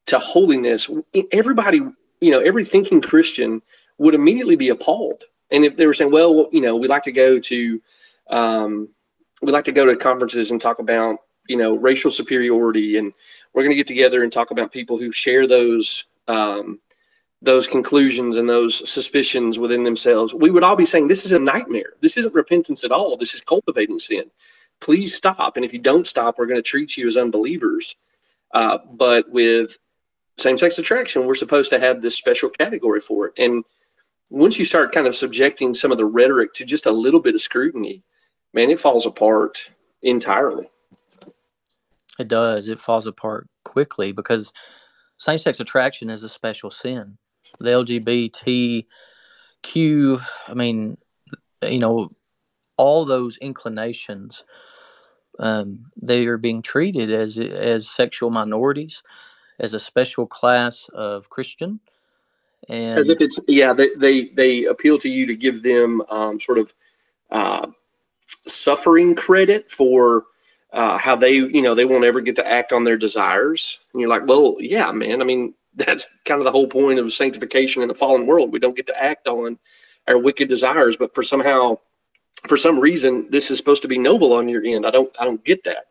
to 0.06 0.18
holiness, 0.18 0.90
everybody, 1.32 1.78
you 2.20 2.30
know, 2.30 2.40
every 2.40 2.64
thinking 2.64 3.00
Christian 3.00 3.60
would 3.98 4.14
immediately 4.14 4.56
be 4.56 4.68
appalled. 4.68 5.24
And 5.50 5.64
if 5.64 5.76
they 5.76 5.86
were 5.86 5.94
saying, 5.94 6.12
well, 6.12 6.48
you 6.52 6.60
know, 6.60 6.76
we 6.76 6.88
like 6.88 7.04
to 7.04 7.12
go 7.12 7.38
to, 7.38 7.82
um, 8.28 8.88
we 9.42 9.52
like 9.52 9.64
to 9.64 9.72
go 9.72 9.86
to 9.86 9.96
conferences 9.96 10.50
and 10.50 10.60
talk 10.60 10.78
about, 10.78 11.18
you 11.48 11.56
know, 11.56 11.76
racial 11.76 12.10
superiority 12.10 12.98
and 12.98 13.12
we're 13.54 13.62
going 13.62 13.70
to 13.70 13.76
get 13.76 13.86
together 13.86 14.22
and 14.22 14.32
talk 14.32 14.50
about 14.50 14.72
people 14.72 14.96
who 14.96 15.10
share 15.12 15.46
those 15.46 16.04
um, 16.28 16.78
those 17.40 17.66
conclusions 17.66 18.36
and 18.36 18.48
those 18.48 18.88
suspicions 18.90 19.58
within 19.58 19.84
themselves. 19.84 20.34
We 20.34 20.50
would 20.50 20.64
all 20.64 20.76
be 20.76 20.84
saying, 20.84 21.08
"This 21.08 21.24
is 21.24 21.32
a 21.32 21.38
nightmare. 21.38 21.94
This 22.00 22.16
isn't 22.16 22.34
repentance 22.34 22.84
at 22.84 22.92
all. 22.92 23.16
This 23.16 23.34
is 23.34 23.40
cultivating 23.40 23.98
sin. 23.98 24.24
Please 24.80 25.14
stop. 25.14 25.56
And 25.56 25.64
if 25.64 25.72
you 25.72 25.78
don't 25.78 26.06
stop, 26.06 26.36
we're 26.36 26.46
going 26.46 26.58
to 26.58 26.62
treat 26.62 26.96
you 26.96 27.06
as 27.06 27.16
unbelievers." 27.16 27.96
Uh, 28.52 28.78
but 28.92 29.28
with 29.30 29.78
same-sex 30.36 30.78
attraction, 30.78 31.26
we're 31.26 31.34
supposed 31.34 31.70
to 31.70 31.78
have 31.78 32.00
this 32.00 32.16
special 32.16 32.48
category 32.48 33.00
for 33.00 33.26
it. 33.26 33.34
And 33.38 33.64
once 34.30 34.58
you 34.58 34.64
start 34.64 34.92
kind 34.92 35.06
of 35.06 35.14
subjecting 35.14 35.74
some 35.74 35.92
of 35.92 35.98
the 35.98 36.06
rhetoric 36.06 36.52
to 36.54 36.64
just 36.64 36.86
a 36.86 36.90
little 36.90 37.20
bit 37.20 37.34
of 37.34 37.40
scrutiny, 37.40 38.02
man, 38.52 38.70
it 38.70 38.78
falls 38.78 39.06
apart 39.06 39.72
entirely. 40.02 40.68
It 42.18 42.28
does. 42.28 42.68
It 42.68 42.80
falls 42.80 43.06
apart 43.06 43.48
quickly 43.64 44.12
because 44.12 44.52
same 45.18 45.38
sex 45.38 45.60
attraction 45.60 46.10
is 46.10 46.22
a 46.22 46.28
special 46.28 46.70
sin. 46.70 47.16
The 47.60 47.70
LGBTQ, 49.64 50.22
I 50.48 50.54
mean, 50.54 50.98
you 51.62 51.78
know, 51.78 52.10
all 52.76 53.04
those 53.04 53.38
inclinations, 53.38 54.44
um, 55.38 55.86
they 56.00 56.26
are 56.26 56.38
being 56.38 56.62
treated 56.62 57.12
as 57.12 57.38
as 57.38 57.88
sexual 57.88 58.30
minorities, 58.30 59.02
as 59.58 59.74
a 59.74 59.80
special 59.80 60.26
class 60.26 60.88
of 60.94 61.30
Christian. 61.30 61.80
And 62.68 62.98
as 62.98 63.08
if 63.08 63.20
it's 63.20 63.38
yeah, 63.46 63.72
they 63.72 63.90
they, 63.96 64.24
they 64.26 64.64
appeal 64.64 64.98
to 64.98 65.08
you 65.08 65.26
to 65.26 65.36
give 65.36 65.62
them 65.62 66.02
um, 66.10 66.38
sort 66.40 66.58
of 66.58 66.74
uh, 67.30 67.66
suffering 68.26 69.14
credit 69.14 69.70
for 69.70 70.24
uh, 70.72 70.98
how 70.98 71.16
they, 71.16 71.32
you 71.32 71.62
know, 71.62 71.74
they 71.74 71.84
won't 71.84 72.04
ever 72.04 72.20
get 72.20 72.36
to 72.36 72.46
act 72.50 72.72
on 72.72 72.84
their 72.84 72.96
desires. 72.96 73.84
And 73.92 74.00
you're 74.00 74.10
like, 74.10 74.26
well, 74.26 74.56
yeah, 74.58 74.90
man. 74.92 75.20
I 75.20 75.24
mean, 75.24 75.54
that's 75.74 76.20
kind 76.24 76.40
of 76.40 76.44
the 76.44 76.50
whole 76.50 76.66
point 76.66 76.98
of 76.98 77.12
sanctification 77.12 77.82
in 77.82 77.88
the 77.88 77.94
fallen 77.94 78.26
world. 78.26 78.52
We 78.52 78.58
don't 78.58 78.76
get 78.76 78.86
to 78.88 79.02
act 79.02 79.28
on 79.28 79.58
our 80.06 80.18
wicked 80.18 80.48
desires, 80.48 80.96
but 80.96 81.14
for 81.14 81.22
somehow, 81.22 81.78
for 82.46 82.56
some 82.56 82.78
reason, 82.78 83.30
this 83.30 83.50
is 83.50 83.58
supposed 83.58 83.82
to 83.82 83.88
be 83.88 83.98
noble 83.98 84.32
on 84.32 84.48
your 84.48 84.64
end. 84.64 84.86
I 84.86 84.90
don't, 84.90 85.14
I 85.20 85.24
don't 85.24 85.44
get 85.44 85.64
that. 85.64 85.86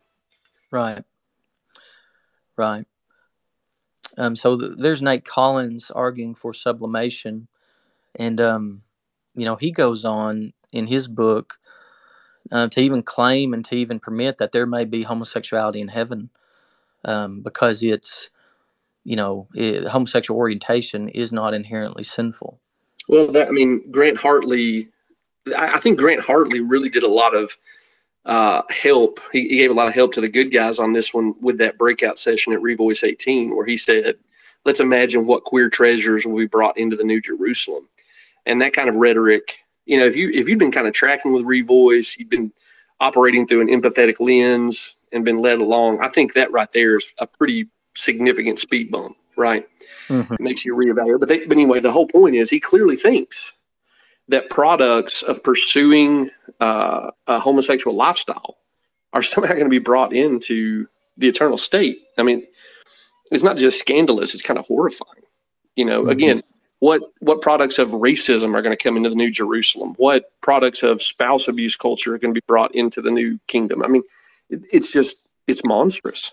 Right. 0.71 1.03
Right. 2.57 2.85
Um, 4.17 4.35
so 4.35 4.57
th- 4.57 4.73
there's 4.77 5.01
Nate 5.01 5.25
Collins 5.25 5.91
arguing 5.91 6.35
for 6.35 6.53
sublimation, 6.53 7.47
and 8.15 8.41
um, 8.41 8.81
you 9.35 9.45
know 9.45 9.55
he 9.55 9.71
goes 9.71 10.05
on 10.05 10.53
in 10.73 10.87
his 10.87 11.07
book 11.07 11.59
uh, 12.51 12.67
to 12.69 12.81
even 12.81 13.03
claim 13.03 13.53
and 13.53 13.63
to 13.65 13.75
even 13.75 13.99
permit 13.99 14.37
that 14.37 14.51
there 14.51 14.65
may 14.65 14.85
be 14.85 15.03
homosexuality 15.03 15.81
in 15.81 15.87
heaven 15.87 16.29
um, 17.05 17.41
because 17.41 17.83
it's 17.83 18.29
you 19.03 19.15
know 19.15 19.47
it, 19.53 19.87
homosexual 19.87 20.37
orientation 20.37 21.09
is 21.09 21.31
not 21.31 21.53
inherently 21.53 22.03
sinful. 22.03 22.59
Well 23.07 23.27
that 23.27 23.47
i 23.47 23.51
mean 23.51 23.89
grant 23.89 24.17
hartley 24.17 24.89
I 25.55 25.79
think 25.79 25.99
Grant 25.99 26.21
Hartley 26.21 26.59
really 26.59 26.89
did 26.89 27.03
a 27.03 27.09
lot 27.09 27.35
of 27.35 27.57
uh, 28.27 28.61
help. 28.69 29.19
He, 29.31 29.47
he, 29.47 29.57
gave 29.57 29.71
a 29.71 29.73
lot 29.73 29.87
of 29.87 29.93
help 29.93 30.13
to 30.13 30.21
the 30.21 30.29
good 30.29 30.51
guys 30.51 30.79
on 30.79 30.93
this 30.93 31.13
one 31.13 31.33
with 31.39 31.57
that 31.59 31.77
breakout 31.77 32.19
session 32.19 32.53
at 32.53 32.59
Revoice 32.59 33.07
18, 33.07 33.55
where 33.55 33.65
he 33.65 33.77
said, 33.77 34.15
"Let's 34.65 34.81
imagine 34.81 35.25
what 35.25 35.45
queer 35.45 35.69
treasures 35.69 36.25
will 36.25 36.37
be 36.37 36.45
brought 36.45 36.77
into 36.77 36.97
the 36.97 37.05
New 37.05 37.21
Jerusalem," 37.21 37.87
and 38.45 38.61
that 38.61 38.73
kind 38.73 38.89
of 38.89 38.97
rhetoric. 38.97 39.57
You 39.85 39.97
know, 39.99 40.05
if 40.05 40.15
you 40.15 40.29
if 40.29 40.49
you've 40.49 40.59
been 40.59 40.71
kind 40.71 40.87
of 40.87 40.93
tracking 40.93 41.33
with 41.33 41.43
Revoice, 41.43 42.19
you've 42.19 42.29
been 42.29 42.51
operating 42.99 43.47
through 43.47 43.61
an 43.61 43.69
empathetic 43.69 44.19
lens 44.19 44.95
and 45.13 45.23
been 45.23 45.41
led 45.41 45.59
along. 45.59 45.99
I 46.01 46.09
think 46.09 46.33
that 46.33 46.51
right 46.51 46.71
there 46.73 46.95
is 46.95 47.13
a 47.19 47.27
pretty 47.27 47.69
significant 47.95 48.59
speed 48.59 48.91
bump, 48.91 49.15
right? 49.37 49.65
Mm-hmm. 50.09 50.43
Makes 50.43 50.65
you 50.65 50.75
reevaluate. 50.75 51.19
But, 51.19 51.29
they, 51.29 51.45
but 51.45 51.53
anyway, 51.53 51.79
the 51.79 51.91
whole 51.91 52.07
point 52.07 52.35
is 52.35 52.49
he 52.49 52.59
clearly 52.59 52.95
thinks 52.97 53.53
that 54.29 54.49
products 54.49 55.21
of 55.21 55.43
pursuing 55.43 56.29
uh, 56.59 57.11
a 57.27 57.39
homosexual 57.39 57.95
lifestyle 57.95 58.57
are 59.13 59.23
somehow 59.23 59.53
going 59.53 59.65
to 59.65 59.69
be 59.69 59.79
brought 59.79 60.13
into 60.13 60.87
the 61.17 61.27
eternal 61.27 61.57
state. 61.57 61.99
I 62.17 62.23
mean, 62.23 62.45
it's 63.31 63.43
not 63.43 63.57
just 63.57 63.79
scandalous; 63.79 64.33
it's 64.33 64.43
kind 64.43 64.59
of 64.59 64.65
horrifying. 64.65 65.23
You 65.75 65.85
know, 65.85 66.01
mm-hmm. 66.01 66.11
again, 66.11 66.43
what 66.79 67.01
what 67.19 67.41
products 67.41 67.79
of 67.79 67.89
racism 67.89 68.53
are 68.55 68.61
going 68.61 68.75
to 68.75 68.81
come 68.81 68.97
into 68.97 69.09
the 69.09 69.15
New 69.15 69.31
Jerusalem? 69.31 69.93
What 69.97 70.31
products 70.41 70.83
of 70.83 71.01
spouse 71.01 71.47
abuse 71.47 71.75
culture 71.75 72.13
are 72.13 72.19
going 72.19 72.33
to 72.33 72.39
be 72.39 72.45
brought 72.47 72.73
into 72.75 73.01
the 73.01 73.11
new 73.11 73.39
kingdom? 73.47 73.83
I 73.83 73.87
mean, 73.87 74.03
it, 74.49 74.61
it's 74.71 74.91
just 74.91 75.29
it's 75.47 75.63
monstrous. 75.63 76.31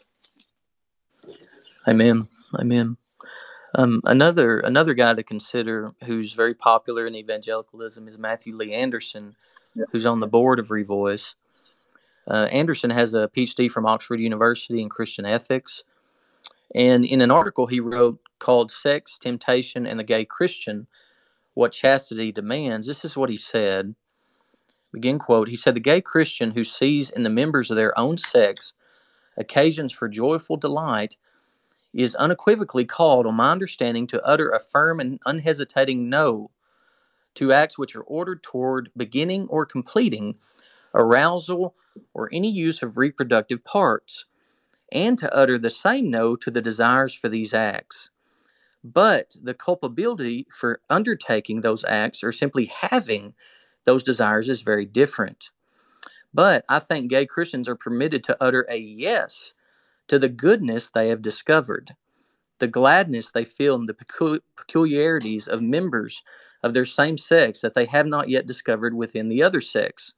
Amen. 1.86 2.28
Amen. 2.58 2.96
Um, 3.76 4.00
another 4.04 4.60
another 4.60 4.94
guy 4.94 5.14
to 5.14 5.22
consider 5.22 5.90
who's 6.04 6.32
very 6.32 6.54
popular 6.54 7.06
in 7.06 7.16
evangelicalism 7.16 8.06
is 8.06 8.18
Matthew 8.18 8.54
Lee 8.54 8.72
Anderson, 8.72 9.34
yeah. 9.74 9.84
who's 9.90 10.06
on 10.06 10.20
the 10.20 10.28
board 10.28 10.60
of 10.60 10.68
Revoice. 10.68 11.34
Uh, 12.28 12.48
Anderson 12.52 12.90
has 12.90 13.14
a 13.14 13.28
PhD 13.28 13.70
from 13.70 13.84
Oxford 13.84 14.20
University 14.20 14.80
in 14.80 14.88
Christian 14.88 15.26
ethics, 15.26 15.82
and 16.74 17.04
in 17.04 17.20
an 17.20 17.32
article 17.32 17.66
he 17.66 17.80
wrote 17.80 18.20
called 18.38 18.70
"Sex, 18.70 19.18
Temptation, 19.18 19.86
and 19.86 19.98
the 19.98 20.04
Gay 20.04 20.24
Christian: 20.24 20.86
What 21.54 21.72
Chastity 21.72 22.30
Demands," 22.30 22.86
this 22.86 23.04
is 23.04 23.16
what 23.16 23.30
he 23.30 23.36
said. 23.36 23.96
Begin 24.92 25.18
quote. 25.18 25.48
He 25.48 25.56
said, 25.56 25.74
"The 25.74 25.80
gay 25.80 26.00
Christian 26.00 26.52
who 26.52 26.62
sees 26.62 27.10
in 27.10 27.24
the 27.24 27.30
members 27.30 27.72
of 27.72 27.76
their 27.76 27.98
own 27.98 28.18
sex 28.18 28.72
occasions 29.36 29.90
for 29.90 30.08
joyful 30.08 30.56
delight." 30.56 31.16
Is 31.94 32.14
unequivocally 32.16 32.84
called, 32.84 33.26
on 33.26 33.36
my 33.36 33.52
understanding, 33.52 34.06
to 34.08 34.22
utter 34.24 34.50
a 34.50 34.60
firm 34.60 35.00
and 35.00 35.20
unhesitating 35.26 36.08
no 36.10 36.50
to 37.34 37.52
acts 37.52 37.78
which 37.78 37.96
are 37.96 38.02
ordered 38.02 38.42
toward 38.42 38.90
beginning 38.96 39.46
or 39.48 39.66
completing 39.66 40.36
arousal 40.94 41.74
or 42.14 42.28
any 42.32 42.50
use 42.50 42.82
of 42.82 42.96
reproductive 42.98 43.64
parts, 43.64 44.26
and 44.92 45.18
to 45.18 45.34
utter 45.34 45.58
the 45.58 45.70
same 45.70 46.10
no 46.10 46.36
to 46.36 46.50
the 46.50 46.62
desires 46.62 47.14
for 47.14 47.28
these 47.28 47.54
acts. 47.54 48.10
But 48.84 49.34
the 49.42 49.54
culpability 49.54 50.46
for 50.50 50.80
undertaking 50.90 51.60
those 51.60 51.84
acts 51.84 52.22
or 52.22 52.32
simply 52.32 52.66
having 52.66 53.34
those 53.84 54.02
desires 54.02 54.48
is 54.48 54.62
very 54.62 54.84
different. 54.84 55.50
But 56.32 56.64
I 56.68 56.80
think 56.80 57.10
gay 57.10 57.26
Christians 57.26 57.68
are 57.68 57.76
permitted 57.76 58.24
to 58.24 58.36
utter 58.40 58.66
a 58.68 58.76
yes 58.76 59.54
to 60.08 60.18
the 60.18 60.28
goodness 60.28 60.90
they 60.90 61.08
have 61.10 61.22
discovered, 61.22 61.96
the 62.60 62.68
gladness 62.68 63.32
they 63.32 63.44
feel 63.46 63.76
in 63.76 63.86
the 63.86 63.94
peculiarities 64.56 65.48
of 65.48 65.62
members 65.62 66.24
of 66.62 66.74
their 66.74 66.86
same 66.86 67.18
sex 67.18 67.60
that 67.62 67.74
they 67.74 67.86
have 67.86 68.06
not 68.06 68.30
yet 68.30 68.46
discovered 68.46 68.94
within 68.94 69.28
the 69.30 69.42
other 69.42 69.60
sex. 69.62 70.14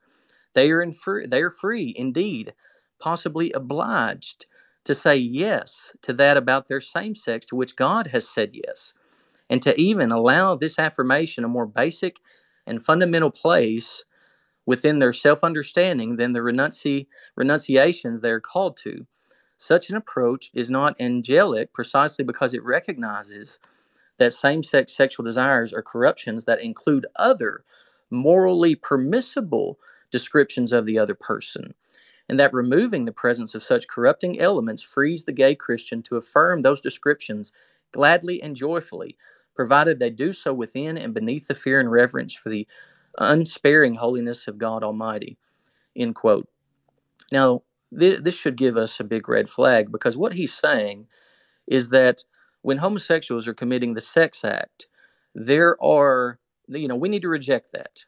They 0.55 0.71
are 0.71 0.93
free, 0.93 1.27
they 1.27 1.43
are 1.43 1.51
free 1.51 1.95
indeed, 1.97 2.55
possibly 2.99 3.53
obliged 3.53 4.47
to 4.85 4.95
say 4.95 5.17
yes 5.17 5.95
to 6.03 6.13
that 6.15 6.37
about 6.37 6.69
their 6.69 6.81
same 6.81 7.15
sex 7.15 7.47
to 7.47 7.57
which 7.57 7.77
God 7.77 8.09
has 8.09 8.29
said 8.29 8.51
yes, 8.55 8.95
and 9.51 9.63
to 9.63 9.81
even 9.81 10.13
allow 10.13 10.55
this 10.57 10.79
affirmation 10.79 11.45
a 11.45 11.49
more 11.49 11.67
basic 11.67 12.19
and 12.67 12.83
fundamental 12.85 13.31
place 13.31 14.05
within 14.67 14.99
their 14.99 15.13
self 15.13 15.45
understanding 15.45 16.17
than 16.17 16.33
the 16.33 16.41
renunci- 16.41 17.07
renunciations 17.37 18.21
they 18.21 18.31
are 18.31 18.41
called 18.41 18.77
to. 18.79 19.07
Such 19.59 19.91
an 19.91 19.97
approach 19.97 20.51
is 20.55 20.71
not 20.71 21.01
angelic 21.01 21.73
precisely 21.73 22.25
because 22.25 22.55
it 22.55 22.65
recognizes 22.65 23.59
that 24.19 24.33
same 24.33 24.63
sex 24.63 24.93
sexual 24.93 25.25
desires 25.25 25.73
are 25.73 25.83
corruptions 25.83 26.45
that 26.45 26.61
include 26.61 27.07
other 27.17 27.65
morally 28.11 28.75
permissible 28.75 29.79
descriptions 30.11 30.73
of 30.73 30.87
the 30.87 30.99
other 30.99 31.15
person, 31.15 31.75
and 32.29 32.39
that 32.39 32.53
removing 32.53 33.05
the 33.05 33.13
presence 33.13 33.55
of 33.55 33.63
such 33.63 33.89
corrupting 33.89 34.41
elements 34.41 34.83
frees 34.83 35.25
the 35.25 35.33
gay 35.33 35.55
Christian 35.55 36.03
to 36.05 36.17
affirm 36.17 36.63
those 36.63 36.81
descriptions 36.81 37.53
gladly 37.93 38.43
and 38.43 38.57
joyfully, 38.57 39.17
provided 39.55 39.99
they 39.99 40.11
do 40.11 40.33
so 40.33 40.53
within 40.53 40.99
and 40.99 41.15
beneath 41.15 41.49
the 41.49 41.55
fear 41.55 41.81
and 41.81 41.91
reverence 41.91 42.35
for 42.35 42.51
the 42.51 42.67
unsparing 43.19 43.95
holiness 43.95 44.47
of 44.47 44.59
God 44.59 44.85
Almighty. 44.85 45.39
End 45.97 46.15
quote. 46.15 46.49
Now, 47.33 47.63
th- 47.99 48.21
this 48.23 48.35
should 48.35 48.57
give 48.57 48.77
us 48.77 48.99
a 49.01 49.05
big 49.05 49.29
red 49.29 49.49
flag 49.49 49.91
because 49.93 50.17
what 50.17 50.35
he's 50.35 50.55
saying 50.55 51.07
is 51.67 51.91
that 51.91 52.23
when 52.63 52.79
homosexuals 52.79 53.47
are 53.47 53.55
committing 53.55 53.95
the 53.95 54.01
sex 54.01 54.45
act, 54.45 54.89
there 55.35 55.77
are, 55.83 56.39
you 56.69 56.89
know, 56.89 56.97
we 56.97 57.09
need 57.09 57.23
to 57.23 57.29
reject 57.29 57.73
that. 57.73 58.05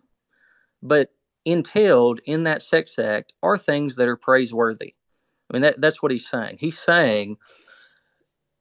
But 0.82 1.10
entailed 1.44 2.20
in 2.24 2.42
that 2.44 2.62
sex 2.62 2.98
act 2.98 3.32
are 3.42 3.58
things 3.58 3.96
that 3.96 4.08
are 4.08 4.16
praiseworthy. 4.16 4.94
I 5.50 5.54
mean, 5.54 5.62
that, 5.62 5.80
that's 5.80 6.02
what 6.02 6.12
he's 6.12 6.28
saying. 6.28 6.58
He's 6.60 6.78
saying 6.78 7.36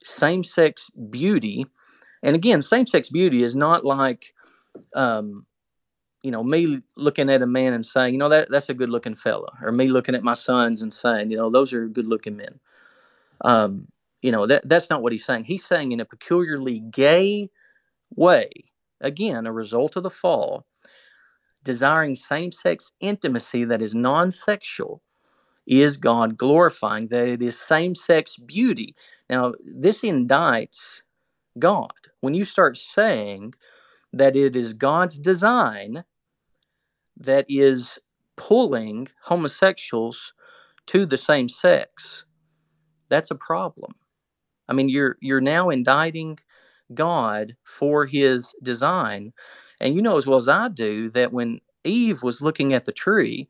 same 0.04 0.44
sex 0.44 0.90
beauty, 1.10 1.66
and 2.24 2.36
again, 2.36 2.62
same 2.62 2.88
sex 2.88 3.10
beauty 3.10 3.44
is 3.44 3.56
not 3.56 3.84
like 3.84 4.34
um, 4.96 5.46
you 6.24 6.32
know, 6.32 6.44
me 6.44 6.80
looking 6.96 7.30
at 7.30 7.42
a 7.42 7.48
man 7.48 7.74
and 7.74 7.86
saying, 7.86 8.14
you 8.14 8.20
know, 8.20 8.30
that 8.30 8.50
that's 8.50 8.70
a 8.70 8.74
good 8.74 8.90
looking 8.90 9.16
fella, 9.16 9.52
or 9.62 9.72
me 9.72 9.88
looking 9.90 10.16
at 10.16 10.24
my 10.24 10.34
sons 10.34 10.82
and 10.82 10.94
saying, 10.94 11.32
you 11.32 11.38
know, 11.38 11.50
those 11.50 11.74
are 11.74 11.88
good 11.88 12.08
looking 12.08 12.38
men. 12.38 12.60
Um, 13.42 13.88
you 14.22 14.32
know, 14.32 14.46
that 14.48 14.68
that's 14.68 14.90
not 14.90 15.02
what 15.02 15.12
he's 15.12 15.26
saying. 15.26 15.46
He's 15.46 15.66
saying 15.66 15.92
in 15.92 16.00
a 16.00 16.06
peculiarly 16.06 16.80
gay 16.80 17.50
way, 18.16 18.50
again, 19.02 19.46
a 19.46 19.54
result 19.54 19.96
of 19.96 20.04
the 20.04 20.10
fall, 20.10 20.66
desiring 21.64 22.16
same 22.16 22.52
sex 22.52 22.92
intimacy 23.00 23.66
that 23.66 23.82
is 23.82 23.94
non 23.94 24.32
sexual 24.32 25.02
is 25.68 25.98
God 25.98 26.38
glorifying, 26.38 27.08
that 27.10 27.28
it 27.28 27.42
is 27.42 27.60
same 27.60 27.94
sex 27.94 28.38
beauty. 28.38 28.96
Now, 29.30 29.54
this 29.66 30.02
indicts 30.02 31.02
God. 31.60 31.92
When 32.22 32.34
you 32.34 32.46
start 32.46 32.78
saying 32.78 33.54
that 34.14 34.36
it 34.36 34.56
is 34.56 34.74
God's 34.74 35.18
design 35.18 36.04
that 37.18 37.46
is 37.50 38.00
pulling 38.36 39.08
homosexuals 39.22 40.34
to 40.88 41.06
the 41.06 41.18
same 41.18 41.50
sex, 41.50 42.26
that's 43.10 43.32
a 43.32 43.36
problem. 43.36 43.92
I 44.70 44.74
mean, 44.74 44.90
you're 44.90 45.18
you're 45.22 45.42
now 45.42 45.70
indicting 45.70 46.38
God 46.94 47.56
for 47.64 48.06
his 48.06 48.54
design. 48.64 49.34
And 49.80 49.94
you 49.94 50.02
know 50.02 50.18
as 50.18 50.26
well 50.26 50.38
as 50.38 50.48
I 50.48 50.70
do 50.70 51.10
that 51.12 51.34
when 51.34 51.60
Eve 51.84 52.24
was 52.24 52.42
looking 52.42 52.74
at 52.74 52.86
the 52.86 52.92
tree, 52.92 53.48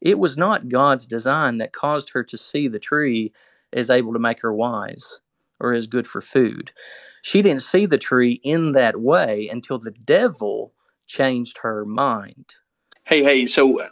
it 0.00 0.18
was 0.18 0.36
not 0.36 0.68
God's 0.68 1.06
design 1.06 1.58
that 1.58 1.72
caused 1.72 2.10
her 2.10 2.22
to 2.24 2.36
see 2.36 2.68
the 2.68 2.78
tree 2.78 3.32
as 3.72 3.88
able 3.88 4.12
to 4.12 4.18
make 4.18 4.40
her 4.40 4.52
wise 4.52 5.20
or 5.62 5.72
as 5.72 5.86
good 5.86 6.06
for 6.06 6.20
food. 6.20 6.72
She 7.22 7.40
didn't 7.40 7.62
see 7.62 7.86
the 7.86 7.98
tree 7.98 8.40
in 8.42 8.72
that 8.72 9.00
way 9.00 9.48
until 9.50 9.78
the 9.78 9.92
devil 9.92 10.74
changed 11.06 11.58
her 11.58 11.84
mind. 11.84 12.56
Hey, 13.04 13.22
hey, 13.22 13.46
so 13.46 13.80
uh, 13.80 13.88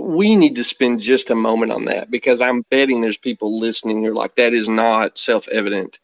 we 0.00 0.36
need 0.36 0.54
to 0.56 0.64
spend 0.64 1.00
just 1.00 1.30
a 1.30 1.34
moment 1.34 1.72
on 1.72 1.84
that 1.86 2.10
because 2.10 2.40
I'm 2.40 2.62
betting 2.70 3.00
there's 3.00 3.18
people 3.18 3.58
listening 3.58 4.02
who 4.02 4.10
are 4.10 4.14
like, 4.14 4.36
that 4.36 4.52
is 4.52 4.68
not 4.68 5.18
self 5.18 5.48
evident 5.48 5.98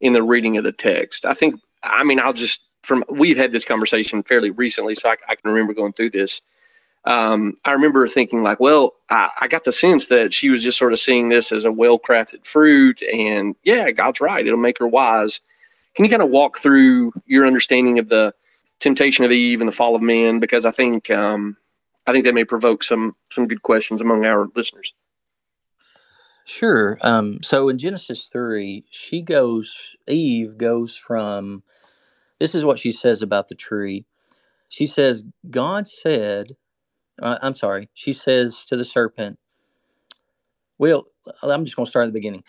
in 0.00 0.12
the 0.12 0.22
reading 0.22 0.56
of 0.56 0.64
the 0.64 0.72
text. 0.72 1.26
I 1.26 1.34
think, 1.34 1.60
I 1.82 2.04
mean, 2.04 2.18
I'll 2.20 2.32
just, 2.32 2.62
from, 2.82 3.04
we've 3.10 3.36
had 3.36 3.52
this 3.52 3.64
conversation 3.64 4.22
fairly 4.22 4.50
recently, 4.50 4.94
so 4.94 5.10
I, 5.10 5.16
I 5.28 5.34
can 5.34 5.50
remember 5.50 5.74
going 5.74 5.92
through 5.92 6.10
this. 6.10 6.40
Um, 7.04 7.54
I 7.64 7.72
remember 7.72 8.06
thinking, 8.06 8.42
like, 8.42 8.60
well, 8.60 8.94
I, 9.08 9.30
I 9.40 9.48
got 9.48 9.64
the 9.64 9.72
sense 9.72 10.08
that 10.08 10.34
she 10.34 10.50
was 10.50 10.62
just 10.62 10.78
sort 10.78 10.92
of 10.92 10.98
seeing 10.98 11.28
this 11.28 11.50
as 11.50 11.64
a 11.64 11.72
well 11.72 11.98
crafted 11.98 12.44
fruit, 12.44 13.02
and 13.02 13.56
yeah, 13.62 13.90
God's 13.90 14.20
right, 14.20 14.46
it'll 14.46 14.58
make 14.58 14.78
her 14.78 14.86
wise. 14.86 15.40
Can 15.94 16.04
you 16.04 16.10
kind 16.10 16.22
of 16.22 16.28
walk 16.28 16.58
through 16.58 17.12
your 17.26 17.46
understanding 17.46 17.98
of 17.98 18.08
the 18.08 18.34
temptation 18.80 19.24
of 19.24 19.32
Eve 19.32 19.60
and 19.60 19.68
the 19.68 19.74
fall 19.74 19.96
of 19.96 20.02
man? 20.02 20.40
Because 20.40 20.66
I 20.66 20.70
think, 20.70 21.10
um, 21.10 21.56
I 22.06 22.12
think 22.12 22.24
that 22.24 22.34
may 22.34 22.44
provoke 22.44 22.84
some 22.84 23.16
some 23.32 23.48
good 23.48 23.62
questions 23.62 24.00
among 24.00 24.24
our 24.24 24.48
listeners. 24.54 24.94
Sure. 26.44 26.98
Um, 27.02 27.42
so 27.42 27.68
in 27.68 27.78
Genesis 27.78 28.26
three, 28.26 28.84
she 28.90 29.22
goes. 29.22 29.96
Eve 30.06 30.58
goes 30.58 30.96
from. 30.96 31.62
This 32.38 32.54
is 32.54 32.64
what 32.64 32.78
she 32.78 32.92
says 32.92 33.22
about 33.22 33.48
the 33.48 33.54
tree. 33.54 34.04
She 34.68 34.86
says, 34.86 35.24
"God 35.50 35.86
said, 35.86 36.56
uh, 37.20 37.38
I'm 37.42 37.54
sorry, 37.54 37.88
she 37.94 38.12
says 38.12 38.64
to 38.66 38.76
the 38.76 38.84
serpent, 38.84 39.38
Well, 40.78 41.06
I'm 41.42 41.64
just 41.64 41.76
going 41.76 41.86
to 41.86 41.90
start 41.90 42.04
at 42.04 42.08
the 42.08 42.18
beginning. 42.18 42.44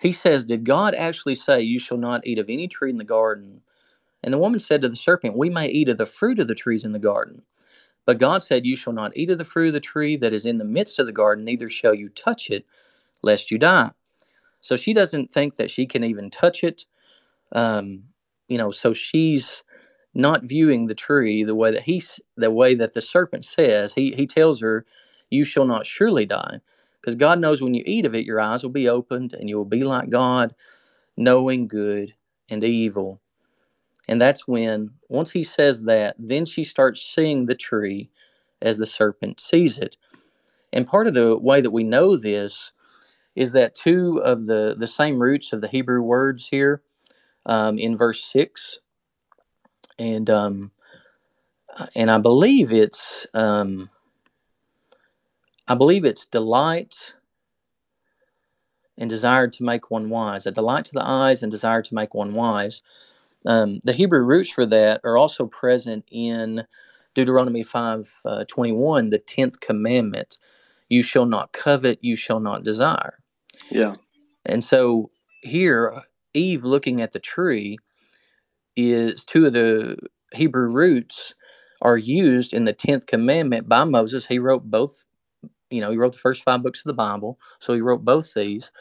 He 0.00 0.12
says, 0.12 0.44
Did 0.44 0.64
God 0.64 0.94
actually 0.94 1.34
say, 1.34 1.60
You 1.60 1.78
shall 1.78 1.98
not 1.98 2.26
eat 2.26 2.38
of 2.38 2.48
any 2.48 2.68
tree 2.68 2.90
in 2.90 2.98
the 2.98 3.04
garden? 3.04 3.62
And 4.22 4.34
the 4.34 4.38
woman 4.38 4.60
said 4.60 4.82
to 4.82 4.88
the 4.88 4.96
serpent, 4.96 5.36
We 5.36 5.50
may 5.50 5.68
eat 5.68 5.88
of 5.88 5.98
the 5.98 6.06
fruit 6.06 6.40
of 6.40 6.48
the 6.48 6.54
trees 6.54 6.84
in 6.84 6.92
the 6.92 6.98
garden. 6.98 7.42
But 8.06 8.18
God 8.18 8.42
said, 8.42 8.66
You 8.66 8.76
shall 8.76 8.92
not 8.92 9.12
eat 9.16 9.30
of 9.30 9.38
the 9.38 9.44
fruit 9.44 9.68
of 9.68 9.72
the 9.74 9.80
tree 9.80 10.16
that 10.16 10.32
is 10.32 10.46
in 10.46 10.58
the 10.58 10.64
midst 10.64 10.98
of 10.98 11.06
the 11.06 11.12
garden, 11.12 11.44
neither 11.44 11.70
shall 11.70 11.94
you 11.94 12.08
touch 12.08 12.50
it, 12.50 12.64
lest 13.22 13.50
you 13.50 13.58
die. 13.58 13.90
So 14.60 14.76
she 14.76 14.94
doesn't 14.94 15.32
think 15.32 15.56
that 15.56 15.70
she 15.70 15.86
can 15.86 16.04
even 16.04 16.30
touch 16.30 16.64
it. 16.64 16.84
Um, 17.52 18.04
you 18.48 18.58
know, 18.58 18.70
so 18.70 18.92
she's 18.92 19.62
not 20.18 20.44
viewing 20.44 20.88
the 20.88 20.96
tree 20.96 21.44
the 21.44 21.56
way 21.56 21.72
that 21.72 21.84
he's 21.84 22.20
the 22.36 22.52
way 22.52 22.74
that 22.74 22.94
the 22.94 23.02
serpent 23.02 23.46
says. 23.46 23.94
He 23.94 24.12
he 24.16 24.28
tells 24.28 24.62
her, 24.62 24.86
"You 25.30 25.44
shall 25.44 25.66
not 25.66 25.86
surely 25.86 26.26
die," 26.26 26.60
because 27.00 27.16
God 27.16 27.40
knows 27.40 27.62
when 27.62 27.74
you 27.74 27.84
eat 27.86 28.06
of 28.06 28.16
it, 28.16 28.26
your 28.26 28.40
eyes 28.40 28.64
will 28.64 28.70
be 28.70 28.90
opened 28.90 29.34
and 29.34 29.48
you 29.50 29.58
will 29.58 29.66
be 29.66 29.84
like 29.84 30.10
God, 30.10 30.54
knowing 31.18 31.68
good 31.68 32.14
and 32.50 32.64
evil. 32.64 33.20
And 34.08 34.20
that's 34.20 34.46
when, 34.46 34.90
once 35.08 35.30
he 35.30 35.44
says 35.44 35.84
that, 35.84 36.16
then 36.18 36.44
she 36.44 36.64
starts 36.64 37.00
seeing 37.02 37.46
the 37.46 37.54
tree 37.54 38.10
as 38.62 38.78
the 38.78 38.86
serpent 38.86 39.40
sees 39.40 39.78
it. 39.78 39.96
And 40.72 40.86
part 40.86 41.06
of 41.08 41.14
the 41.14 41.38
way 41.38 41.60
that 41.62 41.72
we 41.72 41.84
know 41.84 42.16
this 42.16 42.72
is 43.36 43.52
that 43.52 43.74
two 43.74 44.18
of 44.24 44.46
the, 44.46 44.76
the 44.78 44.86
same 44.88 45.20
roots 45.20 45.52
of 45.52 45.60
the 45.62 45.68
Hebrew 45.68 46.02
words 46.02 46.48
here 46.48 46.82
um, 47.46 47.78
in 47.78 47.96
verse 47.96 48.24
6 48.24 48.80
and 49.98 50.28
um, 50.30 50.70
and 51.94 52.10
I 52.10 52.18
believe 52.18 52.72
it's 52.72 53.26
um, 53.34 53.90
I 55.66 55.74
believe 55.74 56.04
it's 56.04 56.26
delight 56.26 57.14
and 58.96 59.08
desire 59.08 59.48
to 59.48 59.64
make 59.64 59.90
one 59.90 60.10
wise. 60.10 60.46
A 60.46 60.52
delight 60.52 60.84
to 60.86 60.94
the 60.94 61.06
eyes 61.06 61.42
and 61.42 61.50
desire 61.52 61.82
to 61.82 61.94
make 61.94 62.14
one 62.14 62.34
wise. 62.34 62.82
Um, 63.46 63.80
the 63.84 63.92
Hebrew 63.92 64.24
roots 64.24 64.50
for 64.50 64.66
that 64.66 65.00
are 65.04 65.16
also 65.16 65.46
present 65.46 66.04
in 66.10 66.64
Deuteronomy 67.14 67.62
five 67.62 68.12
uh, 68.24 68.44
twenty 68.48 68.72
one, 68.72 69.10
the 69.10 69.18
tenth 69.18 69.60
commandment: 69.60 70.38
"You 70.88 71.02
shall 71.02 71.26
not 71.26 71.52
covet, 71.52 71.98
you 72.02 72.16
shall 72.16 72.40
not 72.40 72.64
desire." 72.64 73.18
Yeah. 73.70 73.96
And 74.46 74.64
so 74.64 75.10
here, 75.42 76.02
Eve 76.34 76.64
looking 76.64 77.00
at 77.00 77.12
the 77.12 77.18
tree 77.18 77.78
is 78.78 79.24
two 79.24 79.46
of 79.46 79.52
the 79.52 79.98
Hebrew 80.32 80.70
roots 80.70 81.34
are 81.82 81.96
used 81.96 82.52
in 82.52 82.64
the 82.64 82.74
10th 82.74 83.06
commandment 83.06 83.68
by 83.68 83.84
Moses. 83.84 84.26
He 84.26 84.38
wrote 84.38 84.64
both, 84.64 85.04
you 85.70 85.80
know, 85.80 85.90
he 85.90 85.96
wrote 85.96 86.12
the 86.12 86.18
first 86.18 86.42
five 86.42 86.62
books 86.62 86.80
of 86.80 86.84
the 86.84 86.94
Bible. 86.94 87.38
So 87.60 87.74
he 87.74 87.80
wrote 87.80 88.04
both 88.04 88.34
these. 88.34 88.72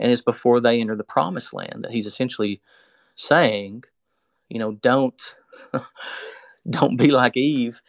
And 0.00 0.10
it's 0.10 0.20
before 0.20 0.60
they 0.60 0.80
enter 0.80 0.96
the 0.96 1.04
promised 1.04 1.52
land 1.54 1.84
that 1.84 1.92
he's 1.92 2.06
essentially 2.06 2.60
saying, 3.14 3.84
you 4.48 4.58
know, 4.58 4.72
don't 4.72 5.20
don't 6.70 6.98
be 6.98 7.10
like 7.10 7.36
Eve 7.36 7.80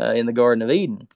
uh, 0.00 0.12
in 0.14 0.26
the 0.26 0.32
Garden 0.32 0.62
of 0.62 0.70
Eden. 0.70 1.08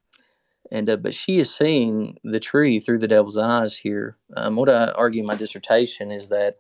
And 0.73 0.89
uh, 0.89 0.97
but 0.97 1.15
she 1.15 1.39
is 1.41 1.55
seeing 1.55 2.17
the 2.23 2.41
tree 2.41 2.79
through 2.79 2.99
the 2.99 3.09
devil's 3.09 3.37
eyes 3.37 3.77
here. 3.77 4.17
Um, 4.37 4.57
what 4.57 4.69
I 4.69 4.87
argue 4.93 5.21
in 5.21 5.27
my 5.27 5.35
dissertation 5.35 6.11
is 6.11 6.29
that 6.29 6.57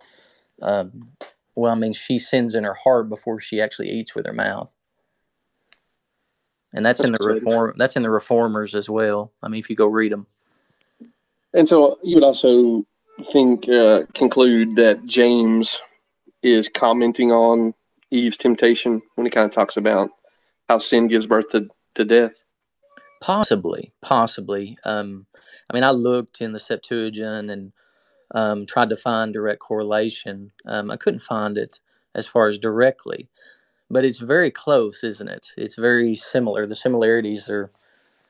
um, 0.62 1.11
well, 1.57 1.73
I 1.73 1.75
mean, 1.75 1.93
she 1.93 2.19
sins 2.19 2.55
in 2.55 2.65
her 2.65 2.75
heart 2.75 3.09
before 3.09 3.41
she 3.41 3.61
actually 3.61 3.91
eats 3.91 4.15
with 4.15 4.27
her 4.27 4.33
mouth. 4.33 4.71
And 6.73 6.87
that's, 6.87 7.01
that's 7.01 7.09
in 7.09 7.13
the 7.13 7.27
reform. 7.27 7.75
That's 7.77 7.97
in 7.97 8.03
the 8.03 8.11
reformers 8.11 8.75
as 8.75 8.89
well. 8.89 9.33
I 9.43 9.49
mean, 9.49 9.59
if 9.59 9.69
you 9.69 9.77
go 9.77 9.87
read 9.87 10.13
them. 10.13 10.27
And 11.53 11.69
so 11.69 11.99
you 12.03 12.15
would 12.15 12.25
also 12.25 12.87
think 13.33 13.69
uh, 13.69 14.05
conclude 14.15 14.77
that 14.77 15.05
James 15.05 15.81
is 16.43 16.69
commenting 16.69 17.33
on 17.33 17.75
Eve's 18.11 18.37
temptation 18.37 19.03
when 19.17 19.27
he 19.27 19.31
kind 19.31 19.47
of 19.47 19.53
talks 19.53 19.77
about 19.77 20.11
how 20.69 20.79
sin 20.79 21.09
gives 21.09 21.27
birth 21.27 21.49
to, 21.51 21.69
to 21.95 22.05
death. 22.05 22.45
Possibly, 23.21 23.93
possibly. 24.01 24.79
Um, 24.85 25.27
I 25.69 25.75
mean, 25.75 25.85
I 25.85 25.91
looked 25.91 26.41
in 26.41 26.53
the 26.53 26.61
Septuagint 26.61 27.51
and 27.51 27.73
um, 28.33 28.66
tried 28.66 28.90
to 28.90 28.97
find 28.97 29.33
direct 29.33 29.61
correlation. 29.61 30.53
Um, 30.66 30.90
I 30.90 30.97
couldn't 30.97 31.21
find 31.23 31.59
it 31.59 31.81
as 32.14 32.27
far 32.27 32.49
as 32.49 32.59
directly, 32.59 33.29
but 33.90 34.05
it's 34.05 34.19
very 34.21 34.51
close, 34.51 35.05
isn't 35.05 35.29
it? 35.29 35.49
It's 35.59 35.77
very 35.77 36.16
similar. 36.16 36.66
The 36.66 36.77
similarities 36.77 37.51
are 37.51 37.71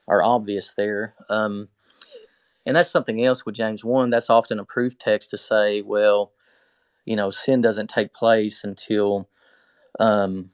are 0.09 0.23
obvious 0.23 0.75
there. 0.75 1.15
Um, 1.31 1.69
and 2.67 2.77
that's 2.77 2.91
something 2.91 3.25
else 3.25 3.47
with 3.47 3.55
James 3.57 3.85
one. 3.85 4.11
That's 4.11 4.31
often 4.31 4.59
a 4.61 4.65
proof 4.65 4.99
text 4.99 5.31
to 5.31 5.39
say, 5.39 5.83
well, 5.83 6.33
you 7.07 7.17
know, 7.17 7.31
sin 7.31 7.61
doesn't 7.63 7.91
take 7.91 8.15
place 8.15 8.65
until, 8.65 9.29
um, 10.01 10.51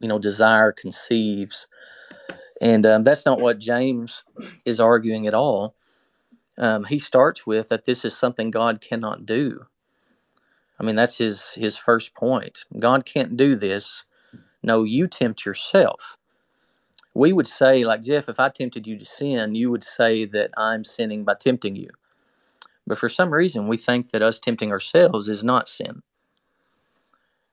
you 0.00 0.08
know, 0.08 0.18
desire 0.18 0.72
conceives, 0.72 1.68
and 2.62 2.86
um, 2.86 3.02
that's 3.04 3.26
not 3.26 3.40
what 3.40 3.60
James 3.60 4.24
is 4.66 4.80
arguing 4.80 5.26
at 5.26 5.34
all 5.34 5.74
um, 6.58 6.84
he 6.84 6.98
starts 6.98 7.46
with 7.46 7.68
that 7.68 7.84
this 7.84 8.04
is 8.04 8.16
something 8.16 8.50
God 8.50 8.80
cannot 8.80 9.26
do. 9.26 9.62
I 10.78 10.84
mean, 10.84 10.96
that's 10.96 11.18
his 11.18 11.52
his 11.52 11.76
first 11.76 12.14
point. 12.14 12.64
God 12.78 13.04
can't 13.06 13.36
do 13.36 13.54
this. 13.54 14.04
No, 14.62 14.84
you 14.84 15.06
tempt 15.06 15.46
yourself. 15.46 16.18
We 17.14 17.32
would 17.32 17.46
say, 17.46 17.84
like 17.84 18.02
Jeff, 18.02 18.28
if 18.28 18.38
I 18.38 18.50
tempted 18.50 18.86
you 18.86 18.98
to 18.98 19.04
sin, 19.04 19.54
you 19.54 19.70
would 19.70 19.84
say 19.84 20.26
that 20.26 20.50
I'm 20.56 20.84
sinning 20.84 21.24
by 21.24 21.34
tempting 21.34 21.76
you. 21.76 21.88
But 22.86 22.98
for 22.98 23.08
some 23.08 23.30
reason, 23.32 23.68
we 23.68 23.76
think 23.76 24.10
that 24.10 24.22
us 24.22 24.38
tempting 24.38 24.70
ourselves 24.70 25.28
is 25.28 25.42
not 25.42 25.68
sin. 25.68 26.02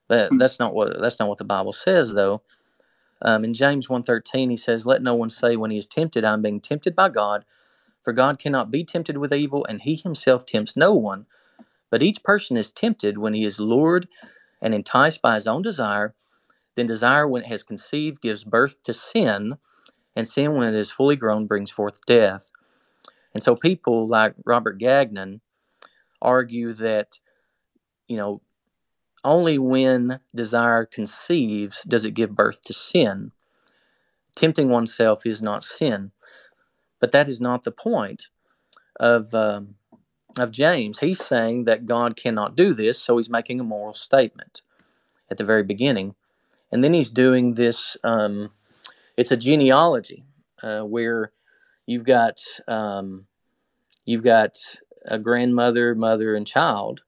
That 0.09 0.29
hmm. 0.31 0.37
that's 0.37 0.59
not 0.59 0.73
what 0.73 0.99
that's 0.99 1.19
not 1.19 1.29
what 1.29 1.37
the 1.37 1.45
Bible 1.45 1.73
says, 1.73 2.13
though. 2.13 2.41
Um, 3.23 3.45
in 3.45 3.53
James 3.53 3.87
1.13, 3.87 4.49
he 4.49 4.57
says, 4.57 4.85
Let 4.85 5.01
no 5.01 5.15
one 5.15 5.29
say 5.29 5.55
when 5.55 5.71
he 5.71 5.77
is 5.77 5.85
tempted, 5.85 6.25
I'm 6.25 6.41
being 6.41 6.59
tempted 6.59 6.95
by 6.95 7.09
God, 7.09 7.45
for 8.03 8.13
God 8.13 8.39
cannot 8.39 8.71
be 8.71 8.83
tempted 8.83 9.17
with 9.17 9.33
evil, 9.33 9.65
and 9.67 9.81
he 9.81 9.95
himself 9.95 10.45
tempts 10.45 10.75
no 10.75 10.93
one. 10.93 11.25
But 11.89 12.03
each 12.03 12.23
person 12.23 12.57
is 12.57 12.71
tempted 12.71 13.17
when 13.17 13.33
he 13.33 13.45
is 13.45 13.59
lured 13.59 14.07
and 14.61 14.73
enticed 14.73 15.21
by 15.21 15.35
his 15.35 15.47
own 15.47 15.61
desire. 15.61 16.13
Then 16.75 16.87
desire, 16.87 17.27
when 17.27 17.43
it 17.43 17.49
has 17.49 17.63
conceived, 17.63 18.21
gives 18.21 18.43
birth 18.43 18.81
to 18.83 18.93
sin, 18.93 19.57
and 20.15 20.27
sin, 20.27 20.53
when 20.53 20.73
it 20.73 20.77
is 20.77 20.91
fully 20.91 21.15
grown, 21.15 21.47
brings 21.47 21.71
forth 21.71 22.05
death. 22.05 22.51
And 23.33 23.41
so 23.43 23.55
people 23.55 24.05
like 24.05 24.35
Robert 24.45 24.77
Gagnon 24.77 25.41
argue 26.21 26.73
that, 26.73 27.19
you 28.07 28.17
know, 28.17 28.41
only 29.23 29.57
when 29.57 30.19
desire 30.35 30.85
conceives 30.85 31.83
does 31.83 32.05
it 32.05 32.11
give 32.13 32.35
birth 32.35 32.61
to 32.63 32.73
sin. 32.73 33.31
Tempting 34.35 34.69
oneself 34.69 35.25
is 35.25 35.41
not 35.41 35.63
sin. 35.63 36.11
But 37.03 37.11
that 37.11 37.27
is 37.27 37.41
not 37.41 37.63
the 37.63 37.71
point 37.73 38.29
of 38.97 39.33
um, 39.33 39.75
of 40.37 40.51
James. 40.51 40.99
He's 40.99 41.21
saying 41.21 41.65
that 41.65 41.85
God 41.85 42.15
cannot 42.15 42.55
do 42.55 42.73
this, 42.73 42.97
so 42.97 43.17
he's 43.17 43.29
making 43.29 43.59
a 43.59 43.65
moral 43.65 43.93
statement 43.93 44.61
at 45.29 45.35
the 45.35 45.43
very 45.43 45.63
beginning, 45.63 46.15
and 46.71 46.81
then 46.81 46.93
he's 46.93 47.09
doing 47.09 47.55
this. 47.55 47.97
Um, 48.05 48.51
it's 49.17 49.33
a 49.33 49.35
genealogy 49.35 50.23
uh, 50.61 50.83
where 50.83 51.33
you've 51.85 52.05
got 52.05 52.39
um, 52.69 53.25
you've 54.05 54.23
got 54.23 54.55
a 55.03 55.19
grandmother, 55.19 55.95
mother, 55.95 56.35
and 56.35 56.47
child 56.47 57.01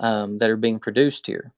um, 0.00 0.36
that 0.36 0.50
are 0.50 0.58
being 0.58 0.80
produced 0.80 1.26
here. 1.26 1.54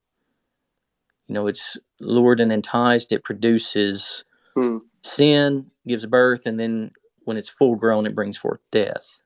You 1.27 1.35
know, 1.35 1.49
it's 1.49 1.77
lured 1.99 2.39
and 2.39 2.53
enticed. 2.53 3.11
It 3.11 3.25
produces 3.25 4.23
hmm. 4.55 4.79
sin, 5.03 5.67
gives 5.85 6.07
birth, 6.07 6.47
and 6.47 6.61
then 6.61 6.93
when 7.25 7.37
it's 7.37 7.49
full 7.49 7.77
grown, 7.77 8.07
it 8.07 8.15
brings 8.15 8.37
forth 8.37 8.61
death. 8.71 9.21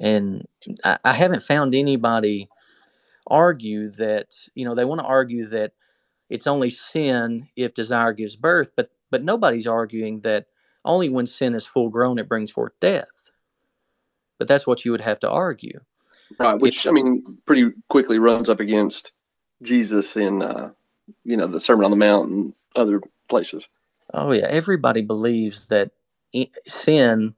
And 0.00 0.46
I, 0.84 0.98
I 1.04 1.12
haven't 1.12 1.42
found 1.42 1.74
anybody 1.74 2.48
argue 3.26 3.90
that, 3.92 4.34
you 4.54 4.64
know, 4.64 4.74
they 4.74 4.84
want 4.84 5.00
to 5.00 5.06
argue 5.06 5.46
that 5.46 5.72
it's 6.30 6.46
only 6.46 6.70
sin 6.70 7.48
if 7.56 7.74
desire 7.74 8.12
gives 8.12 8.36
birth, 8.36 8.72
but 8.76 8.90
but 9.10 9.24
nobody's 9.24 9.66
arguing 9.66 10.20
that 10.20 10.46
only 10.84 11.08
when 11.08 11.26
sin 11.26 11.54
is 11.54 11.66
full 11.66 11.88
grown 11.88 12.18
it 12.18 12.28
brings 12.28 12.50
forth 12.50 12.72
death. 12.80 13.30
But 14.38 14.48
that's 14.48 14.66
what 14.66 14.84
you 14.84 14.92
would 14.92 15.00
have 15.00 15.18
to 15.20 15.30
argue. 15.30 15.80
Right, 16.38 16.60
which 16.60 16.84
if, 16.84 16.90
I 16.90 16.92
mean 16.92 17.38
pretty 17.46 17.72
quickly 17.88 18.18
runs 18.18 18.50
up 18.50 18.60
against 18.60 19.12
Jesus 19.62 20.16
in 20.16 20.42
uh, 20.42 20.70
you 21.24 21.36
know 21.36 21.46
the 21.46 21.60
Sermon 21.60 21.86
on 21.86 21.90
the 21.90 21.96
Mount 21.96 22.30
and 22.30 22.54
other 22.76 23.00
places. 23.28 23.66
Oh 24.12 24.32
yeah, 24.32 24.46
everybody 24.46 25.02
believes 25.02 25.68
that 25.68 25.90
sin 26.66 27.34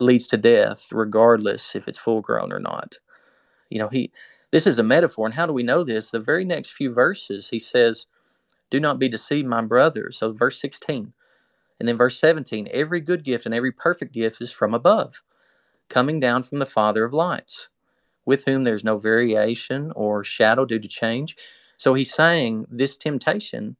leads 0.00 0.26
to 0.28 0.36
death 0.36 0.88
regardless 0.92 1.76
if 1.76 1.88
it's 1.88 1.98
full 1.98 2.20
grown 2.22 2.52
or 2.52 2.60
not 2.60 2.96
you 3.70 3.78
know 3.78 3.88
he 3.88 4.12
this 4.52 4.66
is 4.66 4.78
a 4.78 4.84
metaphor 4.84 5.26
and 5.26 5.34
how 5.34 5.46
do 5.46 5.52
we 5.52 5.62
know 5.62 5.84
this 5.84 6.10
the 6.10 6.20
very 6.20 6.44
next 6.44 6.72
few 6.72 6.92
verses 6.92 7.50
he 7.50 7.58
says 7.60 8.06
do 8.70 8.80
not 8.80 8.98
be 8.98 9.08
deceived 9.08 9.48
my 9.48 9.62
brothers 9.62 10.18
so 10.18 10.32
verse 10.32 10.60
16 10.60 11.12
And 11.78 11.88
then 11.88 11.96
verse 11.96 12.18
17 12.18 12.68
every 12.72 13.00
good 13.00 13.24
gift 13.24 13.46
and 13.46 13.54
every 13.54 13.72
perfect 13.72 14.12
gift 14.12 14.40
is 14.40 14.50
from 14.50 14.74
above, 14.74 15.22
coming 15.88 16.20
down 16.20 16.42
from 16.42 16.60
the 16.60 16.66
Father 16.66 17.04
of 17.04 17.14
lights, 17.14 17.68
with 18.26 18.44
whom 18.46 18.64
there's 18.64 18.84
no 18.84 18.98
variation 18.98 19.92
or 19.96 20.24
shadow 20.24 20.64
due 20.66 20.80
to 20.80 20.88
change. 20.88 21.36
So 21.78 21.94
he's 21.94 22.14
saying 22.14 22.66
this 22.70 22.96
temptation, 22.96 23.76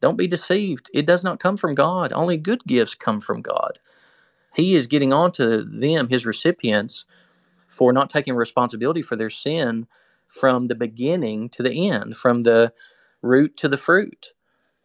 don't 0.00 0.18
be 0.18 0.28
deceived. 0.28 0.90
It 0.94 1.06
does 1.06 1.24
not 1.24 1.40
come 1.40 1.56
from 1.56 1.74
God. 1.74 2.12
Only 2.12 2.38
good 2.38 2.64
gifts 2.66 2.94
come 2.94 3.20
from 3.20 3.42
God. 3.42 3.78
He 4.54 4.74
is 4.74 4.86
getting 4.86 5.12
on 5.12 5.32
to 5.32 5.62
them, 5.62 6.08
his 6.08 6.26
recipients, 6.26 7.04
for 7.68 7.92
not 7.92 8.10
taking 8.10 8.34
responsibility 8.34 9.02
for 9.02 9.16
their 9.16 9.30
sin 9.30 9.86
from 10.28 10.66
the 10.66 10.74
beginning 10.74 11.48
to 11.50 11.62
the 11.62 11.88
end, 11.88 12.16
from 12.16 12.42
the 12.42 12.72
root 13.22 13.56
to 13.58 13.68
the 13.68 13.76
fruit. 13.76 14.32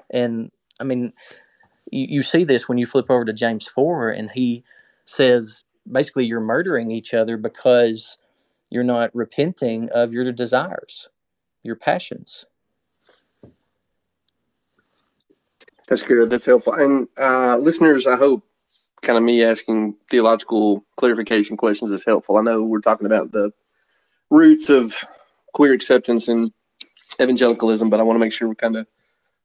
And 0.09 0.51
I 0.79 0.83
mean, 0.83 1.13
you, 1.91 2.07
you 2.09 2.21
see 2.21 2.43
this 2.43 2.67
when 2.67 2.77
you 2.77 2.85
flip 2.85 3.09
over 3.09 3.25
to 3.25 3.33
James 3.33 3.67
4, 3.67 4.09
and 4.09 4.31
he 4.31 4.63
says 5.05 5.63
basically 5.89 6.25
you're 6.25 6.39
murdering 6.39 6.91
each 6.91 7.13
other 7.13 7.37
because 7.37 8.17
you're 8.69 8.83
not 8.83 9.13
repenting 9.13 9.89
of 9.89 10.13
your 10.13 10.31
desires, 10.31 11.09
your 11.61 11.75
passions. 11.75 12.45
That's 15.87 16.03
good. 16.03 16.29
That's 16.29 16.45
helpful. 16.45 16.73
And 16.73 17.07
uh, 17.19 17.57
listeners, 17.57 18.07
I 18.07 18.15
hope 18.15 18.45
kind 19.03 19.17
of 19.17 19.23
me 19.23 19.43
asking 19.43 19.95
theological 20.09 20.83
clarification 20.97 21.57
questions 21.57 21.91
is 21.91 22.05
helpful. 22.05 22.37
I 22.37 22.41
know 22.41 22.63
we're 22.63 22.79
talking 22.79 23.05
about 23.05 23.31
the 23.31 23.51
roots 24.29 24.69
of 24.69 24.95
queer 25.53 25.73
acceptance 25.73 26.27
and 26.27 26.51
evangelicalism, 27.21 27.89
but 27.89 27.99
I 27.99 28.03
want 28.03 28.15
to 28.15 28.19
make 28.19 28.33
sure 28.33 28.47
we're 28.47 28.55
kind 28.55 28.77
of 28.77 28.87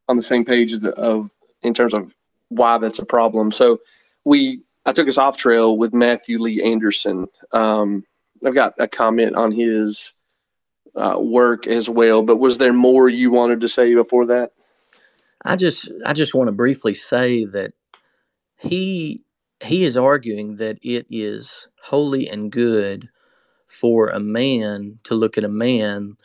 on 0.08 0.16
the 0.16 0.22
same 0.22 0.44
page 0.44 0.72
of, 0.72 0.84
of 0.84 1.30
in 1.62 1.74
terms 1.74 1.92
of 1.92 2.14
why 2.48 2.78
that's 2.78 2.98
a 2.98 3.06
problem. 3.06 3.50
So 3.52 3.80
we 4.24 4.62
I 4.86 4.92
took 4.92 5.08
us 5.08 5.18
off 5.18 5.36
trail 5.36 5.76
with 5.76 5.92
Matthew 5.92 6.40
Lee 6.40 6.62
Anderson. 6.62 7.26
Um, 7.52 8.04
I've 8.44 8.54
got 8.54 8.74
a 8.78 8.88
comment 8.88 9.36
on 9.36 9.52
his 9.52 10.14
uh, 10.96 11.18
work 11.18 11.66
as 11.66 11.90
well, 11.90 12.22
but 12.22 12.36
was 12.36 12.56
there 12.56 12.72
more 12.72 13.08
you 13.08 13.30
wanted 13.30 13.60
to 13.60 13.68
say 13.68 13.94
before 13.94 14.26
that? 14.26 14.52
I 15.44 15.56
just 15.56 15.90
I 16.06 16.14
just 16.14 16.34
want 16.34 16.48
to 16.48 16.52
briefly 16.52 16.94
say 16.94 17.44
that 17.46 17.72
he 18.56 19.24
he 19.62 19.84
is 19.84 19.96
arguing 19.96 20.56
that 20.56 20.78
it 20.82 21.06
is 21.10 21.68
holy 21.82 22.28
and 22.28 22.52
good 22.52 23.08
for 23.66 24.08
a 24.08 24.20
man 24.20 24.98
to 25.04 25.14
look 25.14 25.36
at 25.36 25.44
a 25.44 25.48
man 25.48 26.16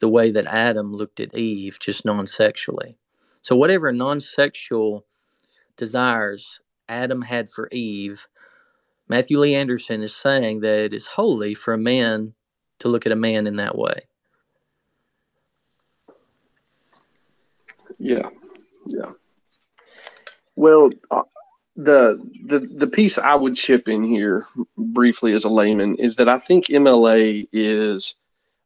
the 0.00 0.08
way 0.08 0.30
that 0.30 0.46
Adam 0.46 0.92
looked 0.92 1.20
at 1.20 1.34
Eve, 1.34 1.78
just 1.80 2.04
non 2.04 2.26
sexually. 2.26 2.96
So, 3.42 3.56
whatever 3.56 3.92
non 3.92 4.20
sexual 4.20 5.06
desires 5.76 6.60
Adam 6.88 7.22
had 7.22 7.48
for 7.48 7.68
Eve, 7.72 8.26
Matthew 9.08 9.38
Lee 9.38 9.54
Anderson 9.54 10.02
is 10.02 10.14
saying 10.14 10.60
that 10.60 10.80
it 10.80 10.94
is 10.94 11.06
holy 11.06 11.54
for 11.54 11.74
a 11.74 11.78
man 11.78 12.34
to 12.80 12.88
look 12.88 13.06
at 13.06 13.12
a 13.12 13.16
man 13.16 13.46
in 13.46 13.56
that 13.56 13.76
way. 13.76 13.94
Yeah, 17.98 18.28
yeah. 18.86 19.12
Well, 20.56 20.90
uh, 21.10 21.22
the 21.76 22.20
the 22.46 22.60
the 22.60 22.86
piece 22.86 23.18
I 23.18 23.34
would 23.34 23.56
chip 23.56 23.88
in 23.88 24.04
here 24.04 24.46
briefly 24.76 25.32
as 25.32 25.44
a 25.44 25.48
layman 25.48 25.96
is 25.96 26.16
that 26.16 26.28
I 26.28 26.38
think 26.38 26.66
MLA 26.66 27.48
is 27.52 28.14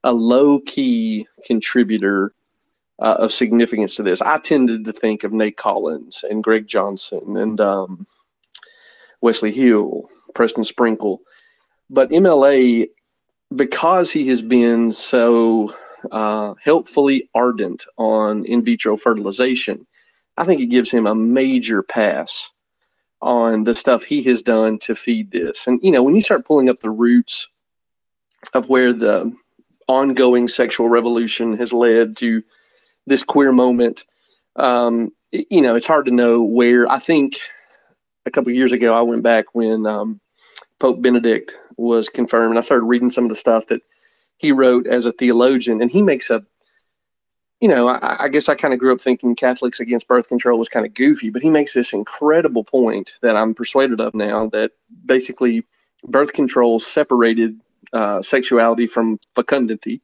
a 0.04 0.12
low 0.12 0.60
key 0.60 1.26
contributor 1.44 2.34
uh, 3.00 3.16
of 3.18 3.32
significance 3.32 3.94
to 3.96 4.02
this. 4.02 4.20
I 4.20 4.38
tended 4.38 4.84
to 4.84 4.92
think 4.92 5.24
of 5.24 5.32
Nate 5.32 5.56
Collins 5.56 6.24
and 6.28 6.44
Greg 6.44 6.66
Johnson 6.66 7.36
and 7.36 7.60
um, 7.60 8.06
Wesley 9.22 9.52
Hill, 9.52 10.08
Preston 10.34 10.64
Sprinkle, 10.64 11.20
but 11.88 12.10
MLA 12.10 12.88
because 13.56 14.12
he 14.12 14.28
has 14.28 14.42
been 14.42 14.92
so 14.92 15.74
uh, 16.12 16.54
helpfully 16.62 17.30
ardent 17.34 17.86
on 17.96 18.44
in 18.44 18.62
vitro 18.62 18.96
fertilization. 18.96 19.86
I 20.36 20.44
think 20.44 20.60
it 20.60 20.66
gives 20.66 20.90
him 20.90 21.06
a 21.06 21.14
major 21.14 21.82
pass 21.82 22.50
on 23.20 23.64
the 23.64 23.74
stuff 23.74 24.02
he 24.02 24.22
has 24.22 24.42
done 24.42 24.78
to 24.78 24.94
feed 24.94 25.30
this. 25.30 25.66
And 25.66 25.80
you 25.82 25.90
know, 25.90 26.02
when 26.02 26.14
you 26.14 26.22
start 26.22 26.46
pulling 26.46 26.68
up 26.68 26.80
the 26.80 26.90
roots 26.90 27.48
of 28.54 28.68
where 28.68 28.92
the 28.92 29.32
ongoing 29.88 30.48
sexual 30.48 30.88
revolution 30.88 31.56
has 31.56 31.72
led 31.72 32.16
to 32.18 32.42
this 33.06 33.24
queer 33.24 33.52
moment, 33.52 34.04
um, 34.56 35.10
you 35.32 35.60
know, 35.60 35.74
it's 35.74 35.86
hard 35.86 36.06
to 36.06 36.12
know 36.12 36.42
where. 36.42 36.90
I 36.90 36.98
think 36.98 37.38
a 38.26 38.30
couple 38.30 38.52
years 38.52 38.72
ago, 38.72 38.94
I 38.94 39.02
went 39.02 39.22
back 39.22 39.54
when 39.54 39.86
um, 39.86 40.20
Pope 40.78 41.02
Benedict 41.02 41.56
was 41.76 42.08
confirmed, 42.08 42.50
and 42.50 42.58
I 42.58 42.62
started 42.62 42.84
reading 42.84 43.10
some 43.10 43.24
of 43.24 43.30
the 43.30 43.36
stuff 43.36 43.66
that 43.66 43.82
he 44.36 44.52
wrote 44.52 44.86
as 44.86 45.06
a 45.06 45.12
theologian, 45.12 45.82
and 45.82 45.90
he 45.90 46.02
makes 46.02 46.30
a 46.30 46.44
you 47.60 47.68
know, 47.68 47.88
I, 47.88 48.24
I 48.24 48.28
guess 48.28 48.48
I 48.48 48.54
kind 48.54 48.72
of 48.72 48.80
grew 48.80 48.92
up 48.92 49.00
thinking 49.00 49.34
Catholics 49.34 49.80
against 49.80 50.08
birth 50.08 50.28
control 50.28 50.58
was 50.58 50.68
kind 50.68 50.86
of 50.86 50.94
goofy, 50.94 51.30
but 51.30 51.42
he 51.42 51.50
makes 51.50 51.74
this 51.74 51.92
incredible 51.92 52.64
point 52.64 53.14
that 53.22 53.36
I'm 53.36 53.54
persuaded 53.54 54.00
of 54.00 54.14
now 54.14 54.48
that 54.50 54.72
basically 55.04 55.64
birth 56.04 56.32
control 56.32 56.78
separated 56.78 57.60
uh, 57.92 58.22
sexuality 58.22 58.86
from 58.86 59.18
fecundity. 59.34 60.00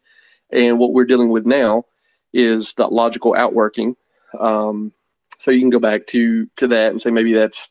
And 0.50 0.78
what 0.78 0.92
we're 0.92 1.04
dealing 1.04 1.30
with 1.30 1.46
now 1.46 1.84
is 2.32 2.74
the 2.74 2.86
logical 2.88 3.34
outworking. 3.34 3.96
Um, 4.38 4.92
so 5.38 5.50
you 5.50 5.60
can 5.60 5.70
go 5.70 5.78
back 5.78 6.06
to 6.06 6.46
to 6.56 6.68
that 6.68 6.90
and 6.90 7.00
say 7.00 7.10
maybe 7.10 7.32
that's 7.32 7.68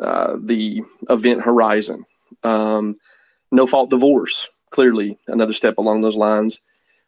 uh, 0.00 0.36
the 0.38 0.82
event 1.08 1.42
horizon. 1.42 2.04
Um, 2.42 2.96
no 3.50 3.66
fault 3.66 3.90
divorce, 3.90 4.50
clearly 4.70 5.18
another 5.28 5.52
step 5.52 5.78
along 5.78 6.00
those 6.00 6.16
lines. 6.16 6.60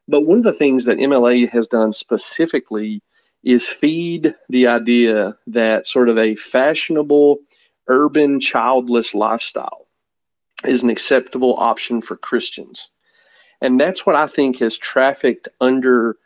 But 0.08 0.22
one 0.22 0.38
of 0.38 0.44
the 0.44 0.52
things 0.54 0.86
that 0.86 0.98
MLA 0.98 1.48
has 1.50 1.68
done 1.68 1.92
specifically 1.92 3.02
is 3.44 3.68
feed 3.68 4.34
the 4.48 4.66
idea 4.66 5.36
that 5.46 5.86
sort 5.86 6.08
of 6.08 6.18
a 6.18 6.34
fashionable 6.34 7.38
urban 7.86 8.40
childless 8.40 9.14
lifestyle 9.14 9.86
is 10.64 10.82
an 10.82 10.90
acceptable 10.90 11.54
option 11.58 12.02
for 12.02 12.16
Christians. 12.16 12.88
And 13.60 13.78
that's 13.78 14.06
what 14.06 14.16
I 14.16 14.26
think 14.26 14.58
has 14.58 14.78
trafficked 14.78 15.48
under 15.60 16.16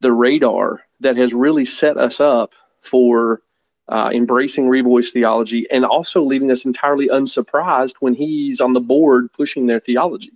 the 0.00 0.12
radar 0.12 0.82
that 1.00 1.16
has 1.16 1.32
really 1.32 1.64
set 1.64 1.96
us 1.96 2.20
up 2.20 2.54
for 2.80 3.42
uh, 3.88 4.10
embracing 4.12 4.66
revoice 4.66 5.10
theology 5.10 5.66
and 5.70 5.84
also 5.84 6.22
leaving 6.22 6.50
us 6.50 6.64
entirely 6.64 7.08
unsurprised 7.08 7.96
when 8.00 8.14
he's 8.14 8.60
on 8.60 8.74
the 8.74 8.80
board 8.80 9.32
pushing 9.32 9.66
their 9.66 9.80
theology. 9.80 10.32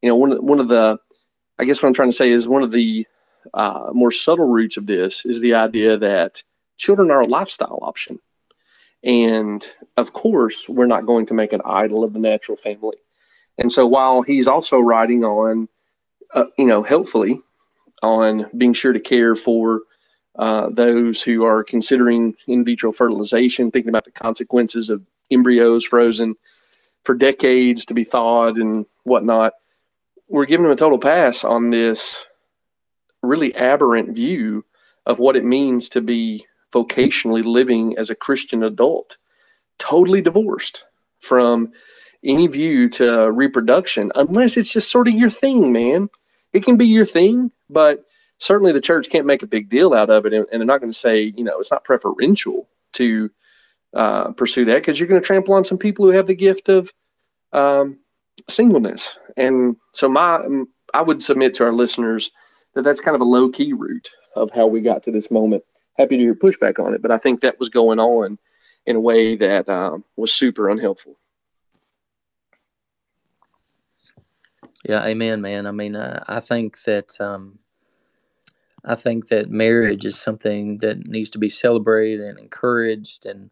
You 0.00 0.08
know, 0.08 0.16
one 0.16 0.32
one 0.44 0.60
of 0.60 0.68
the 0.68 0.98
I 1.58 1.64
guess 1.64 1.82
what 1.82 1.88
I'm 1.88 1.94
trying 1.94 2.10
to 2.10 2.16
say 2.16 2.30
is 2.30 2.48
one 2.48 2.62
of 2.62 2.72
the 2.72 3.06
uh, 3.52 3.90
more 3.92 4.10
subtle 4.10 4.48
roots 4.48 4.76
of 4.76 4.86
this 4.86 5.24
is 5.24 5.40
the 5.40 5.54
idea 5.54 5.96
that 5.98 6.42
children 6.76 7.10
are 7.10 7.20
a 7.20 7.26
lifestyle 7.26 7.78
option. 7.82 8.18
And 9.02 9.66
of 9.96 10.12
course, 10.14 10.68
we're 10.68 10.86
not 10.86 11.06
going 11.06 11.26
to 11.26 11.34
make 11.34 11.52
an 11.52 11.60
idol 11.64 12.04
of 12.04 12.12
the 12.12 12.18
natural 12.18 12.56
family. 12.56 12.96
And 13.58 13.70
so 13.70 13.86
while 13.86 14.22
he's 14.22 14.48
also 14.48 14.80
writing 14.80 15.24
on, 15.24 15.68
uh, 16.32 16.46
you 16.58 16.64
know, 16.64 16.82
helpfully 16.82 17.40
on 18.02 18.46
being 18.56 18.72
sure 18.72 18.92
to 18.92 19.00
care 19.00 19.36
for 19.36 19.82
uh, 20.36 20.68
those 20.70 21.22
who 21.22 21.44
are 21.44 21.62
considering 21.62 22.34
in 22.48 22.64
vitro 22.64 22.90
fertilization, 22.90 23.70
thinking 23.70 23.90
about 23.90 24.04
the 24.04 24.10
consequences 24.10 24.90
of 24.90 25.02
embryos 25.30 25.84
frozen 25.84 26.34
for 27.04 27.14
decades 27.14 27.84
to 27.84 27.94
be 27.94 28.02
thawed 28.02 28.56
and 28.56 28.86
whatnot, 29.04 29.52
we're 30.28 30.46
giving 30.46 30.64
them 30.64 30.72
a 30.72 30.76
total 30.76 30.98
pass 30.98 31.44
on 31.44 31.70
this 31.70 32.26
really 33.22 33.54
aberrant 33.54 34.14
view 34.14 34.64
of 35.06 35.18
what 35.18 35.36
it 35.36 35.44
means 35.44 35.88
to 35.90 36.00
be 36.00 36.44
vocationally 36.72 37.44
living 37.44 37.96
as 37.98 38.10
a 38.10 38.14
Christian 38.14 38.62
adult, 38.62 39.16
totally 39.78 40.20
divorced 40.20 40.84
from 41.18 41.72
any 42.24 42.46
view 42.46 42.88
to 42.88 43.30
reproduction, 43.30 44.10
unless 44.14 44.56
it's 44.56 44.72
just 44.72 44.90
sort 44.90 45.08
of 45.08 45.14
your 45.14 45.30
thing, 45.30 45.72
man. 45.72 46.08
It 46.52 46.64
can 46.64 46.76
be 46.76 46.86
your 46.86 47.04
thing, 47.04 47.50
but 47.68 48.04
certainly 48.38 48.72
the 48.72 48.80
church 48.80 49.10
can't 49.10 49.26
make 49.26 49.42
a 49.42 49.46
big 49.46 49.68
deal 49.68 49.92
out 49.92 50.10
of 50.10 50.26
it, 50.26 50.32
and, 50.32 50.46
and 50.50 50.60
they're 50.60 50.66
not 50.66 50.80
going 50.80 50.92
to 50.92 50.98
say, 50.98 51.32
you 51.36 51.44
know, 51.44 51.58
it's 51.58 51.70
not 51.70 51.84
preferential 51.84 52.68
to 52.94 53.30
uh, 53.92 54.32
pursue 54.32 54.64
that 54.64 54.76
because 54.76 54.98
you're 54.98 55.08
going 55.08 55.20
to 55.20 55.26
trample 55.26 55.54
on 55.54 55.64
some 55.64 55.78
people 55.78 56.04
who 56.04 56.12
have 56.12 56.26
the 56.26 56.34
gift 56.34 56.68
of 56.68 56.92
um, 57.52 57.98
singleness. 58.48 59.18
And 59.36 59.76
so 59.92 60.08
my 60.08 60.40
I 60.92 61.02
would 61.02 61.22
submit 61.22 61.54
to 61.54 61.64
our 61.64 61.72
listeners 61.72 62.30
that 62.74 62.82
that's 62.82 63.00
kind 63.00 63.14
of 63.14 63.20
a 63.20 63.24
low 63.24 63.48
key 63.48 63.72
route 63.72 64.08
of 64.36 64.50
how 64.50 64.66
we 64.66 64.80
got 64.80 65.02
to 65.04 65.10
this 65.10 65.30
moment. 65.30 65.64
Happy 65.98 66.16
to 66.16 66.22
hear 66.22 66.34
pushback 66.34 66.84
on 66.84 66.94
it, 66.94 67.02
but 67.02 67.10
I 67.10 67.18
think 67.18 67.40
that 67.40 67.58
was 67.58 67.68
going 67.68 67.98
on 67.98 68.38
in 68.86 68.96
a 68.96 69.00
way 69.00 69.36
that 69.36 69.68
um, 69.68 70.04
was 70.16 70.32
super 70.32 70.68
unhelpful. 70.68 71.16
Yeah, 74.86 75.04
amen, 75.06 75.40
man. 75.40 75.66
I 75.66 75.70
mean, 75.70 75.96
uh, 75.96 76.22
I 76.28 76.40
think 76.40 76.82
that 76.82 77.18
um, 77.20 77.58
I 78.84 78.94
think 78.94 79.28
that 79.28 79.48
marriage 79.48 80.04
is 80.04 80.20
something 80.20 80.78
that 80.78 81.06
needs 81.06 81.30
to 81.30 81.38
be 81.38 81.48
celebrated 81.48 82.20
and 82.20 82.38
encouraged, 82.38 83.24
and 83.24 83.50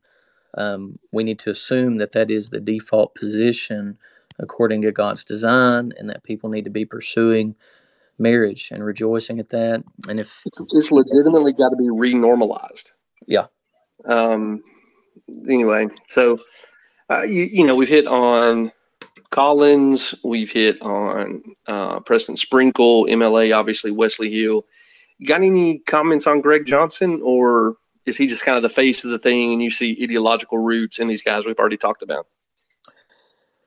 um, 0.59 0.99
we 1.11 1.25
need 1.25 1.39
to 1.41 1.51
assume 1.51 1.97
that 1.97 2.13
that 2.13 2.31
is 2.31 2.51
the 2.51 2.61
default 2.61 3.15
position 3.15 3.97
according 4.39 4.83
to 4.83 4.93
God's 4.93 5.25
design, 5.25 5.93
and 5.99 6.09
that 6.11 6.25
people 6.25 6.51
need 6.51 6.65
to 6.65 6.71
be 6.71 6.85
pursuing 6.85 7.55
marriage 8.19 8.71
and 8.71 8.85
rejoicing 8.85 9.39
at 9.39 9.51
that. 9.51 9.83
And 10.09 10.21
if 10.21 10.43
it's, 10.47 10.61
it's 10.73 10.91
legitimately 10.93 11.53
got 11.53 11.71
to 11.71 11.77
be 11.77 11.89
renormalized. 11.89 12.93
Yeah. 13.27 13.47
Um. 14.07 14.63
Anyway, 15.49 15.87
so 16.09 16.41
uh, 17.11 17.23
you, 17.23 17.45
you 17.45 17.67
know 17.67 17.77
we've 17.77 17.89
hit 17.89 18.07
on 18.07 18.73
Collins, 19.31 20.15
we've 20.23 20.53
hit 20.53 20.81
on 20.83 21.43
uh, 21.67 22.01
Preston 22.01 22.37
Sprinkle, 22.37 23.07
MLA, 23.07 23.57
obviously 23.57 23.91
Wesley 23.91 24.31
Hill. 24.31 24.67
Got 25.27 25.43
any 25.43 25.79
comments 25.81 26.27
on 26.27 26.41
Greg 26.41 26.67
Johnson, 26.67 27.21
or 27.23 27.77
is 28.05 28.17
he 28.17 28.27
just 28.27 28.45
kind 28.45 28.57
of 28.57 28.63
the 28.63 28.69
face 28.69 29.05
of 29.05 29.11
the 29.11 29.19
thing, 29.19 29.53
and 29.53 29.63
you 29.63 29.71
see 29.71 29.99
ideological 30.03 30.59
roots 30.59 30.99
in 30.99 31.09
these 31.09 31.23
guys 31.23 31.47
we've 31.47 31.59
already 31.59 31.77
talked 31.77 32.03
about? 32.03 32.27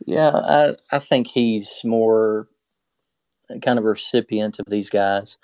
Yeah, 0.05 0.31
I, 0.33 0.75
I 0.91 0.99
think 0.99 1.27
he's 1.27 1.81
more 1.83 2.47
kind 3.61 3.79
of 3.79 3.85
a 3.85 3.89
recipient 3.89 4.59
of 4.59 4.65
these 4.67 4.89
guys. 4.89 5.37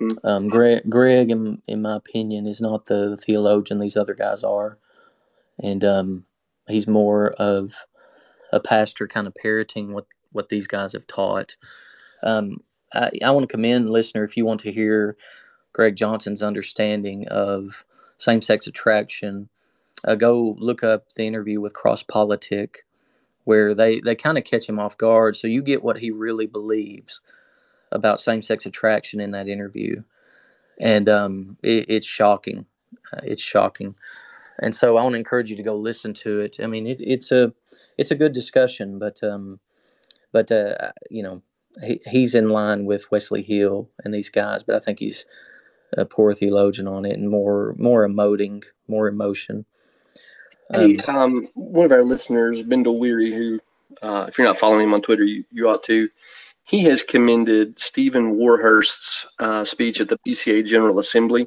Hmm. 0.00 0.08
Um, 0.24 0.48
Greg, 0.48 0.82
Greg, 0.88 1.30
in, 1.30 1.60
in 1.66 1.82
my 1.82 1.96
opinion, 1.96 2.46
is 2.46 2.60
not 2.60 2.86
the 2.86 3.16
theologian 3.16 3.80
these 3.80 3.96
other 3.96 4.14
guys 4.14 4.44
are, 4.44 4.78
and 5.62 5.84
um, 5.84 6.24
he's 6.68 6.86
more 6.86 7.32
of 7.32 7.72
a 8.52 8.60
pastor, 8.60 9.08
kind 9.08 9.26
of 9.26 9.34
parroting 9.34 9.92
what 9.94 10.06
what 10.32 10.48
these 10.48 10.66
guys 10.66 10.92
have 10.92 11.06
taught. 11.06 11.56
Um, 12.22 12.58
I, 12.92 13.10
I 13.24 13.30
want 13.30 13.48
to 13.48 13.54
commend 13.54 13.90
listener 13.90 14.24
if 14.24 14.36
you 14.36 14.44
want 14.44 14.60
to 14.60 14.72
hear 14.72 15.16
Greg 15.72 15.96
Johnson's 15.96 16.42
understanding 16.42 17.26
of 17.28 17.84
same 18.18 18.40
sex 18.40 18.66
attraction. 18.66 19.48
Uh, 20.04 20.14
go 20.14 20.56
look 20.58 20.84
up 20.84 21.12
the 21.14 21.26
interview 21.26 21.60
with 21.60 21.74
Cross 21.74 22.04
Politic 22.04 22.84
where 23.48 23.72
they, 23.72 23.98
they 24.00 24.14
kind 24.14 24.36
of 24.36 24.44
catch 24.44 24.68
him 24.68 24.78
off 24.78 24.98
guard. 24.98 25.34
So 25.34 25.46
you 25.46 25.62
get 25.62 25.82
what 25.82 25.96
he 25.96 26.10
really 26.10 26.44
believes 26.44 27.22
about 27.90 28.20
same 28.20 28.42
sex 28.42 28.66
attraction 28.66 29.20
in 29.20 29.30
that 29.30 29.48
interview. 29.48 30.02
And 30.78 31.08
um, 31.08 31.56
it, 31.62 31.86
it's 31.88 32.06
shocking. 32.06 32.66
Uh, 33.10 33.20
it's 33.22 33.40
shocking. 33.40 33.94
And 34.58 34.74
so 34.74 34.98
I 34.98 35.02
want 35.02 35.14
to 35.14 35.18
encourage 35.18 35.48
you 35.50 35.56
to 35.56 35.62
go 35.62 35.76
listen 35.76 36.12
to 36.24 36.40
it. 36.40 36.58
I 36.62 36.66
mean, 36.66 36.86
it, 36.86 36.98
it's 37.00 37.32
a 37.32 37.54
it's 37.96 38.10
a 38.10 38.16
good 38.16 38.34
discussion, 38.34 38.98
but 38.98 39.22
um, 39.22 39.60
but 40.30 40.52
uh, 40.52 40.92
you 41.10 41.22
know, 41.22 41.40
he, 41.82 42.02
he's 42.04 42.34
in 42.34 42.50
line 42.50 42.84
with 42.84 43.10
Wesley 43.10 43.42
Hill 43.42 43.88
and 44.04 44.12
these 44.12 44.28
guys, 44.28 44.62
but 44.62 44.76
I 44.76 44.80
think 44.80 44.98
he's 44.98 45.24
a 45.96 46.04
poor 46.04 46.34
theologian 46.34 46.86
on 46.86 47.06
it 47.06 47.14
and 47.14 47.30
more 47.30 47.74
more 47.78 48.06
emoting, 48.06 48.62
more 48.88 49.08
emotion. 49.08 49.64
Hey, 50.74 50.98
um, 50.98 51.16
um, 51.16 51.48
one 51.54 51.86
of 51.86 51.92
our 51.92 52.04
listeners, 52.04 52.62
Bendel 52.62 52.98
Weary, 52.98 53.32
who, 53.32 53.58
uh, 54.02 54.26
if 54.28 54.36
you're 54.36 54.46
not 54.46 54.58
following 54.58 54.84
him 54.84 54.94
on 54.94 55.00
Twitter, 55.00 55.24
you, 55.24 55.44
you 55.50 55.68
ought 55.68 55.82
to. 55.84 56.08
He 56.64 56.84
has 56.84 57.02
commended 57.02 57.78
Stephen 57.78 58.36
Warhurst's 58.36 59.26
uh, 59.38 59.64
speech 59.64 60.00
at 60.00 60.08
the 60.08 60.18
PCA 60.26 60.66
General 60.66 60.98
Assembly 60.98 61.46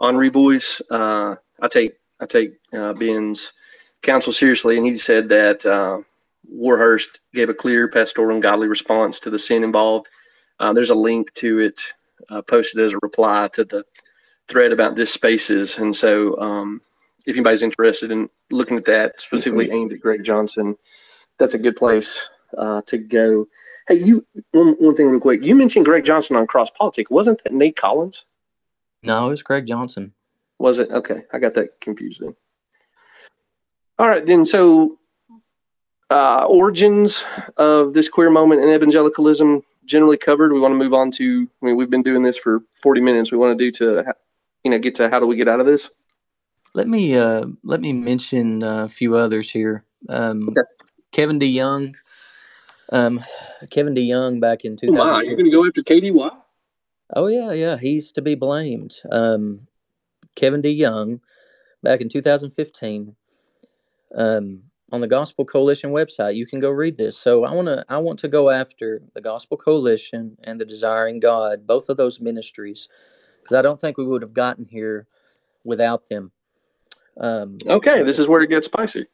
on 0.00 0.16
Revoice. 0.16 0.80
Uh, 0.90 1.36
I 1.60 1.68
take 1.68 1.96
I 2.20 2.26
take 2.26 2.54
uh, 2.72 2.94
Ben's 2.94 3.52
counsel 4.00 4.32
seriously, 4.32 4.78
and 4.78 4.86
he 4.86 4.96
said 4.96 5.28
that 5.28 5.66
uh, 5.66 5.98
Warhurst 6.48 7.20
gave 7.34 7.50
a 7.50 7.54
clear 7.54 7.88
pastoral 7.88 8.32
and 8.32 8.42
godly 8.42 8.68
response 8.68 9.20
to 9.20 9.30
the 9.30 9.38
sin 9.38 9.62
involved. 9.62 10.06
Uh, 10.58 10.72
there's 10.72 10.90
a 10.90 10.94
link 10.94 11.34
to 11.34 11.58
it 11.58 11.82
posted 12.46 12.80
as 12.80 12.94
a 12.94 12.98
reply 13.02 13.48
to 13.52 13.64
the 13.64 13.84
thread 14.48 14.72
about 14.72 14.96
this 14.96 15.12
spaces, 15.12 15.76
and 15.76 15.94
so 15.94 16.38
um, 16.40 16.80
if 17.26 17.34
anybody's 17.36 17.62
interested 17.62 18.10
in 18.10 18.28
looking 18.50 18.76
at 18.76 18.84
that 18.86 19.20
specifically 19.20 19.70
aimed 19.70 19.92
at 19.92 20.00
Greg 20.00 20.24
Johnson, 20.24 20.76
that's 21.38 21.54
a 21.54 21.58
good 21.58 21.76
place 21.76 22.28
uh, 22.56 22.82
to 22.86 22.98
go. 22.98 23.46
Hey, 23.88 23.96
you 23.96 24.24
one 24.52 24.74
one 24.78 24.94
thing 24.94 25.08
real 25.08 25.20
quick. 25.20 25.42
You 25.42 25.54
mentioned 25.54 25.84
Greg 25.84 26.04
Johnson 26.04 26.36
on 26.36 26.46
Cross 26.46 26.70
Politics. 26.70 27.10
Wasn't 27.10 27.42
that 27.44 27.52
Nate 27.52 27.76
Collins? 27.76 28.26
No, 29.02 29.26
it 29.26 29.30
was 29.30 29.42
Greg 29.42 29.66
Johnson. 29.66 30.12
Was 30.58 30.78
it? 30.78 30.90
Okay, 30.90 31.22
I 31.32 31.38
got 31.38 31.54
that 31.54 31.80
confused 31.80 32.22
then. 32.22 32.34
All 33.98 34.08
right, 34.08 34.24
then. 34.24 34.44
So, 34.44 34.98
uh, 36.10 36.46
origins 36.48 37.24
of 37.56 37.92
this 37.92 38.08
queer 38.08 38.30
moment 38.30 38.62
in 38.62 38.68
evangelicalism 38.70 39.62
generally 39.84 40.16
covered. 40.16 40.52
We 40.52 40.60
want 40.60 40.72
to 40.72 40.78
move 40.78 40.94
on 40.94 41.10
to. 41.12 41.48
I 41.62 41.66
mean, 41.66 41.76
we've 41.76 41.90
been 41.90 42.02
doing 42.02 42.22
this 42.22 42.38
for 42.38 42.62
forty 42.72 43.00
minutes. 43.00 43.32
We 43.32 43.38
want 43.38 43.58
to 43.58 43.64
do 43.64 43.70
to, 43.78 44.14
you 44.62 44.70
know, 44.70 44.78
get 44.78 44.94
to 44.96 45.10
how 45.10 45.20
do 45.20 45.26
we 45.26 45.36
get 45.36 45.48
out 45.48 45.60
of 45.60 45.66
this? 45.66 45.90
Let 46.74 46.88
me 46.88 47.16
uh, 47.16 47.46
let 47.62 47.80
me 47.80 47.92
mention 47.92 48.62
a 48.62 48.88
few 48.88 49.16
others 49.16 49.50
here. 49.50 49.84
Um, 50.08 50.48
okay. 50.48 50.62
Kevin 51.12 51.38
DeYoung. 51.38 51.94
Um, 52.92 53.24
Kevin 53.70 53.94
DeYoung 53.94 54.40
back 54.40 54.64
in 54.64 54.76
2000. 54.76 55.00
Oh 55.00 55.20
you're 55.20 55.36
going 55.36 55.44
to 55.44 55.50
go 55.50 55.64
after 55.64 55.82
KDY? 55.82 56.36
Oh 57.14 57.28
yeah, 57.28 57.52
yeah, 57.52 57.76
he's 57.76 58.10
to 58.12 58.22
be 58.22 58.34
blamed. 58.34 58.94
Um, 59.10 59.68
Kevin 60.34 60.62
DeYoung, 60.62 61.20
back 61.82 62.00
in 62.00 62.08
2015, 62.08 63.14
um, 64.16 64.62
on 64.90 65.00
the 65.00 65.06
Gospel 65.06 65.44
Coalition 65.44 65.90
website, 65.90 66.34
you 66.34 66.46
can 66.46 66.60
go 66.60 66.70
read 66.70 66.96
this. 66.96 67.16
So 67.16 67.44
I 67.44 67.52
want 67.52 67.68
to 67.68 67.84
I 67.88 67.98
want 67.98 68.18
to 68.20 68.28
go 68.28 68.50
after 68.50 69.00
the 69.14 69.20
Gospel 69.20 69.56
Coalition 69.56 70.36
and 70.44 70.60
the 70.60 70.64
Desiring 70.66 71.20
God, 71.20 71.66
both 71.66 71.88
of 71.88 71.96
those 71.96 72.20
ministries, 72.20 72.88
because 73.42 73.56
I 73.56 73.62
don't 73.62 73.80
think 73.80 73.96
we 73.96 74.04
would 74.04 74.22
have 74.22 74.34
gotten 74.34 74.66
here 74.66 75.06
without 75.64 76.08
them. 76.08 76.32
Um, 77.18 77.58
okay, 77.66 78.02
this 78.02 78.18
is 78.18 78.28
where 78.28 78.42
it 78.42 78.50
gets 78.50 78.66
spicy. 78.66 79.06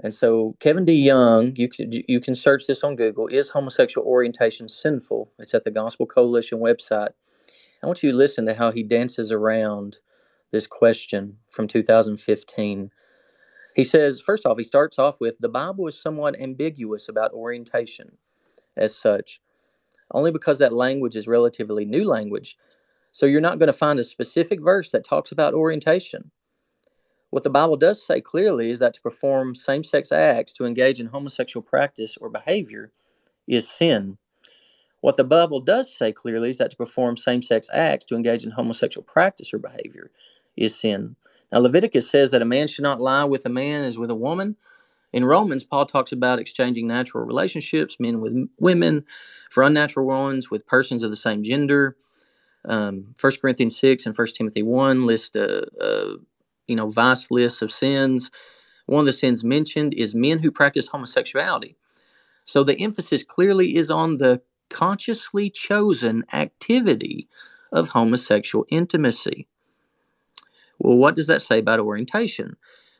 And 0.00 0.14
so, 0.14 0.54
Kevin 0.60 0.86
DeYoung, 0.86 1.58
you 1.58 1.68
can 1.68 1.90
you 1.92 2.20
can 2.20 2.36
search 2.36 2.66
this 2.66 2.84
on 2.84 2.96
Google. 2.96 3.26
Is 3.26 3.50
homosexual 3.50 4.06
orientation 4.06 4.68
sinful? 4.68 5.32
It's 5.38 5.54
at 5.54 5.64
the 5.64 5.72
Gospel 5.72 6.06
Coalition 6.06 6.60
website. 6.60 7.10
I 7.82 7.86
want 7.86 8.02
you 8.02 8.10
to 8.10 8.16
listen 8.16 8.46
to 8.46 8.54
how 8.54 8.70
he 8.70 8.82
dances 8.82 9.32
around 9.32 9.98
this 10.52 10.66
question 10.66 11.38
from 11.48 11.68
2015. 11.68 12.90
He 13.74 13.84
says, 13.84 14.20
first 14.20 14.46
off, 14.46 14.58
he 14.58 14.64
starts 14.64 14.98
off 14.98 15.20
with 15.20 15.38
the 15.38 15.48
Bible 15.48 15.86
is 15.86 16.00
somewhat 16.00 16.40
ambiguous 16.40 17.08
about 17.08 17.32
orientation 17.32 18.16
as 18.76 18.96
such, 18.96 19.40
only 20.12 20.32
because 20.32 20.58
that 20.58 20.72
language 20.72 21.14
is 21.14 21.28
relatively 21.28 21.84
new 21.84 22.04
language. 22.08 22.56
So 23.12 23.26
you're 23.26 23.40
not 23.40 23.58
going 23.58 23.68
to 23.68 23.72
find 23.72 23.98
a 23.98 24.04
specific 24.04 24.60
verse 24.60 24.90
that 24.90 25.04
talks 25.04 25.32
about 25.32 25.54
orientation. 25.54 26.30
What 27.30 27.42
the 27.42 27.50
Bible 27.50 27.76
does 27.76 28.02
say 28.02 28.20
clearly 28.20 28.70
is 28.70 28.78
that 28.78 28.94
to 28.94 29.02
perform 29.02 29.54
same 29.54 29.84
sex 29.84 30.12
acts, 30.12 30.52
to 30.54 30.64
engage 30.64 31.00
in 31.00 31.06
homosexual 31.06 31.62
practice 31.62 32.16
or 32.18 32.30
behavior, 32.30 32.92
is 33.46 33.68
sin. 33.68 34.18
What 35.00 35.16
the 35.16 35.24
Bible 35.24 35.60
does 35.60 35.94
say 35.94 36.12
clearly 36.12 36.50
is 36.50 36.58
that 36.58 36.72
to 36.72 36.76
perform 36.76 37.16
same 37.16 37.42
sex 37.42 37.68
acts, 37.72 38.04
to 38.06 38.16
engage 38.16 38.44
in 38.44 38.50
homosexual 38.50 39.04
practice 39.04 39.54
or 39.54 39.58
behavior, 39.58 40.10
is 40.56 40.78
sin. 40.78 41.16
Now, 41.52 41.60
Leviticus 41.60 42.10
says 42.10 42.32
that 42.32 42.42
a 42.42 42.46
man 42.46 42.68
should 42.68 42.82
not 42.82 43.00
lie 43.00 43.24
with 43.24 43.46
a 43.46 43.50
man 43.50 43.84
as 43.84 43.98
with 43.98 44.10
a 44.10 44.14
woman. 44.16 44.56
In 45.12 45.24
Romans, 45.24 45.64
Paul 45.64 45.86
talks 45.86 46.12
about 46.12 46.40
exchanging 46.40 46.86
natural 46.86 47.24
relationships, 47.24 47.96
men 48.00 48.20
with 48.20 48.48
women, 48.58 49.04
for 49.50 49.62
unnatural 49.62 50.06
ones 50.06 50.50
with 50.50 50.66
persons 50.66 51.02
of 51.02 51.10
the 51.10 51.16
same 51.16 51.42
gender. 51.44 51.96
Um, 52.64 53.14
1 53.20 53.32
Corinthians 53.40 53.78
6 53.78 54.06
and 54.06 54.18
1 54.18 54.26
Timothy 54.28 54.62
1 54.62 55.06
list 55.06 55.36
a, 55.36 55.66
a 55.80 56.16
you 56.68 56.76
know, 56.76 56.88
vice 56.88 57.30
lists 57.30 57.62
of 57.62 57.72
sins. 57.72 58.30
One 58.86 59.00
of 59.00 59.06
the 59.06 59.12
sins 59.12 59.42
mentioned 59.42 59.94
is 59.94 60.14
men 60.14 60.38
who 60.38 60.50
practice 60.50 60.88
homosexuality. 60.88 61.76
So 62.44 62.64
the 62.64 62.80
emphasis 62.80 63.22
clearly 63.24 63.76
is 63.76 63.90
on 63.90 64.18
the 64.18 64.40
consciously 64.70 65.50
chosen 65.50 66.24
activity 66.32 67.28
of 67.72 67.88
homosexual 67.88 68.66
intimacy. 68.70 69.46
Well, 70.78 70.96
what 70.96 71.16
does 71.16 71.26
that 71.26 71.42
say 71.42 71.58
about 71.58 71.80
orientation? 71.80 72.56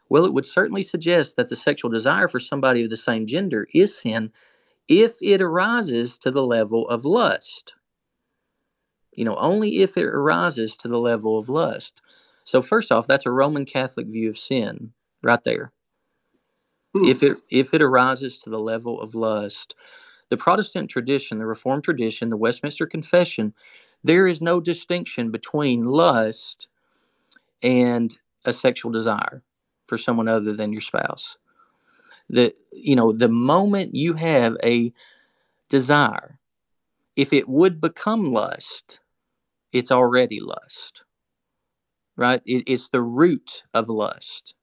Well, 0.08 0.24
it 0.24 0.32
would 0.32 0.46
certainly 0.46 0.82
suggest 0.82 1.36
that 1.36 1.48
the 1.48 1.56
sexual 1.56 1.90
desire 1.90 2.28
for 2.28 2.40
somebody 2.40 2.82
of 2.84 2.90
the 2.90 2.96
same 2.96 3.26
gender 3.26 3.66
is 3.74 3.96
sin 3.96 4.32
if 4.88 5.16
it 5.22 5.42
arises 5.42 6.18
to 6.18 6.30
the 6.30 6.44
level 6.44 6.88
of 6.88 7.04
lust. 7.04 7.74
You 9.12 9.24
know, 9.24 9.36
only 9.36 9.78
if 9.82 9.96
it 9.96 10.06
arises 10.06 10.76
to 10.78 10.88
the 10.88 10.98
level 10.98 11.38
of 11.38 11.48
lust. 11.48 12.00
So 12.48 12.62
first 12.62 12.90
off, 12.90 13.06
that's 13.06 13.26
a 13.26 13.30
Roman 13.30 13.66
Catholic 13.66 14.06
view 14.06 14.30
of 14.30 14.38
sin 14.38 14.94
right 15.22 15.44
there. 15.44 15.70
Hmm. 16.96 17.04
If 17.04 17.22
it 17.22 17.36
if 17.50 17.74
it 17.74 17.82
arises 17.82 18.38
to 18.38 18.48
the 18.48 18.58
level 18.58 19.02
of 19.02 19.14
lust, 19.14 19.74
the 20.30 20.38
Protestant 20.38 20.88
tradition, 20.88 21.40
the 21.40 21.44
Reformed 21.44 21.84
tradition, 21.84 22.30
the 22.30 22.38
Westminster 22.38 22.86
Confession, 22.86 23.52
there 24.02 24.26
is 24.26 24.40
no 24.40 24.60
distinction 24.60 25.30
between 25.30 25.82
lust 25.82 26.68
and 27.62 28.16
a 28.46 28.54
sexual 28.54 28.92
desire 28.92 29.42
for 29.84 29.98
someone 29.98 30.26
other 30.26 30.54
than 30.54 30.72
your 30.72 30.80
spouse. 30.80 31.36
The 32.30 32.54
you 32.72 32.96
know, 32.96 33.12
the 33.12 33.28
moment 33.28 33.94
you 33.94 34.14
have 34.14 34.56
a 34.64 34.90
desire, 35.68 36.38
if 37.14 37.34
it 37.34 37.46
would 37.46 37.78
become 37.78 38.32
lust, 38.32 39.00
it's 39.70 39.92
already 39.92 40.40
lust 40.40 41.04
right? 42.18 42.42
It, 42.44 42.64
it's 42.66 42.90
the 42.90 43.00
root 43.00 43.62
of 43.72 43.88
lust. 43.88 44.54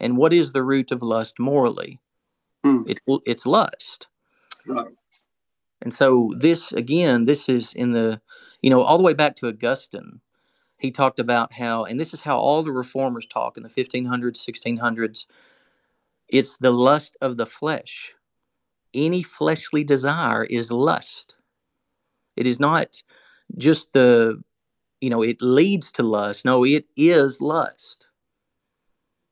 And 0.00 0.16
what 0.16 0.32
is 0.32 0.52
the 0.52 0.62
root 0.62 0.90
of 0.92 1.02
lust 1.02 1.38
morally? 1.38 2.00
Hmm. 2.64 2.82
It's 2.86 3.02
it's 3.26 3.44
lust. 3.44 4.06
Right. 4.66 4.94
And 5.82 5.92
so 5.92 6.32
this 6.38 6.72
again, 6.72 7.26
this 7.26 7.48
is 7.48 7.74
in 7.74 7.92
the, 7.92 8.20
you 8.62 8.70
know, 8.70 8.80
all 8.82 8.96
the 8.96 9.04
way 9.04 9.12
back 9.12 9.36
to 9.36 9.48
Augustine. 9.48 10.20
He 10.78 10.90
talked 10.90 11.20
about 11.20 11.52
how, 11.52 11.84
and 11.84 12.00
this 12.00 12.14
is 12.14 12.20
how 12.20 12.36
all 12.38 12.62
the 12.62 12.72
reformers 12.72 13.26
talk 13.26 13.56
in 13.56 13.62
the 13.62 13.68
1500s, 13.68 14.06
1600s. 14.08 15.26
It's 16.28 16.56
the 16.58 16.70
lust 16.70 17.16
of 17.20 17.36
the 17.36 17.46
flesh. 17.46 18.14
Any 18.92 19.22
fleshly 19.22 19.84
desire 19.84 20.44
is 20.44 20.72
lust. 20.72 21.36
It 22.36 22.46
is 22.46 22.58
not 22.58 23.02
just 23.56 23.92
the, 23.92 24.42
you 25.04 25.10
know, 25.10 25.22
it 25.22 25.42
leads 25.42 25.92
to 25.92 26.02
lust. 26.02 26.46
No, 26.46 26.64
it 26.64 26.86
is 26.96 27.42
lust. 27.42 28.08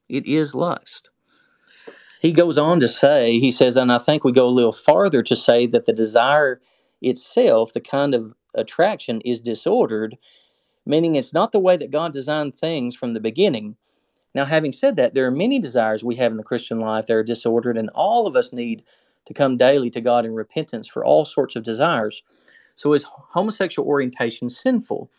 It 0.07 0.27
is 0.27 0.55
lust. 0.55 1.09
He 2.20 2.31
goes 2.31 2.59
on 2.59 2.79
to 2.81 2.89
say, 2.89 3.39
he 3.39 3.51
says, 3.51 3.75
and 3.79 3.91
I 3.91 3.97
think 3.97 4.23
we 4.23 4.33
go 4.33 4.47
a 4.47 4.51
little 4.51 4.73
farther 4.73 5.23
to 5.23 5.35
say 5.35 5.64
that 5.68 5.87
the 5.87 5.95
desire 5.95 6.61
itself, 7.01 7.73
the 7.73 7.81
kind 7.81 8.14
of 8.14 8.35
attraction, 8.55 9.23
is 9.23 9.41
disordered, 9.41 10.18
meaning 10.85 11.14
it's 11.14 11.33
not 11.33 11.53
the 11.53 11.59
way 11.59 11.79
that 11.79 11.91
God 11.91 12.12
designed 12.12 12.55
things 12.55 12.95
from 12.95 13.14
the 13.14 13.20
beginning. 13.20 13.77
Now, 14.35 14.45
having 14.45 14.73
said 14.73 14.97
that, 14.97 15.14
there 15.14 15.25
are 15.25 15.31
many 15.31 15.59
desires 15.59 16.05
we 16.05 16.16
have 16.16 16.33
in 16.33 16.37
the 16.37 16.45
Christian 16.45 16.81
life 16.81 17.07
that 17.07 17.16
are 17.16 17.25
disordered, 17.25 17.79
and 17.79 17.89
all 17.95 18.27
of 18.27 18.37
us 18.37 18.53
need 18.53 18.85
to 19.25 19.33
come 19.33 19.57
daily 19.57 19.89
to 19.89 20.03
God 20.03 20.27
in 20.27 20.35
repentance 20.35 20.87
for 20.87 21.03
all 21.03 21.25
sorts 21.25 21.57
of 21.57 21.62
desires. 21.62 22.23
So, 22.75 22.93
is 22.93 23.07
homosexual 23.09 23.89
orientation 23.89 24.51
sinful? 24.51 25.11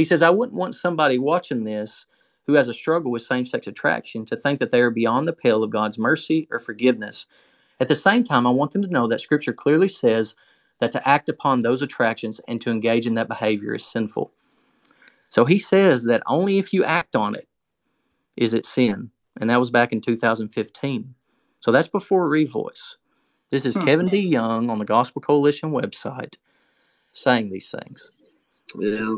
He 0.00 0.04
says, 0.04 0.22
I 0.22 0.30
wouldn't 0.30 0.56
want 0.56 0.74
somebody 0.74 1.18
watching 1.18 1.64
this 1.64 2.06
who 2.46 2.54
has 2.54 2.68
a 2.68 2.72
struggle 2.72 3.10
with 3.12 3.20
same 3.20 3.44
sex 3.44 3.66
attraction 3.66 4.24
to 4.24 4.34
think 4.34 4.58
that 4.58 4.70
they 4.70 4.80
are 4.80 4.90
beyond 4.90 5.28
the 5.28 5.34
pale 5.34 5.62
of 5.62 5.68
God's 5.68 5.98
mercy 5.98 6.48
or 6.50 6.58
forgiveness. 6.58 7.26
At 7.80 7.88
the 7.88 7.94
same 7.94 8.24
time, 8.24 8.46
I 8.46 8.50
want 8.50 8.70
them 8.70 8.80
to 8.80 8.88
know 8.88 9.06
that 9.08 9.20
Scripture 9.20 9.52
clearly 9.52 9.88
says 9.88 10.36
that 10.78 10.90
to 10.92 11.06
act 11.06 11.28
upon 11.28 11.60
those 11.60 11.82
attractions 11.82 12.40
and 12.48 12.62
to 12.62 12.70
engage 12.70 13.06
in 13.06 13.12
that 13.16 13.28
behavior 13.28 13.74
is 13.74 13.84
sinful. 13.84 14.32
So 15.28 15.44
he 15.44 15.58
says 15.58 16.04
that 16.04 16.22
only 16.26 16.56
if 16.56 16.72
you 16.72 16.82
act 16.82 17.14
on 17.14 17.34
it 17.34 17.46
is 18.38 18.54
it 18.54 18.64
sin. 18.64 19.10
And 19.38 19.50
that 19.50 19.58
was 19.58 19.70
back 19.70 19.92
in 19.92 20.00
2015. 20.00 21.14
So 21.60 21.70
that's 21.70 21.88
before 21.88 22.26
Revoice. 22.30 22.96
This 23.50 23.66
is 23.66 23.74
hmm. 23.74 23.84
Kevin 23.84 24.08
DeYoung 24.08 24.70
on 24.70 24.78
the 24.78 24.86
Gospel 24.86 25.20
Coalition 25.20 25.72
website 25.72 26.38
saying 27.12 27.50
these 27.50 27.70
things. 27.70 28.12
Yeah. 28.78 29.16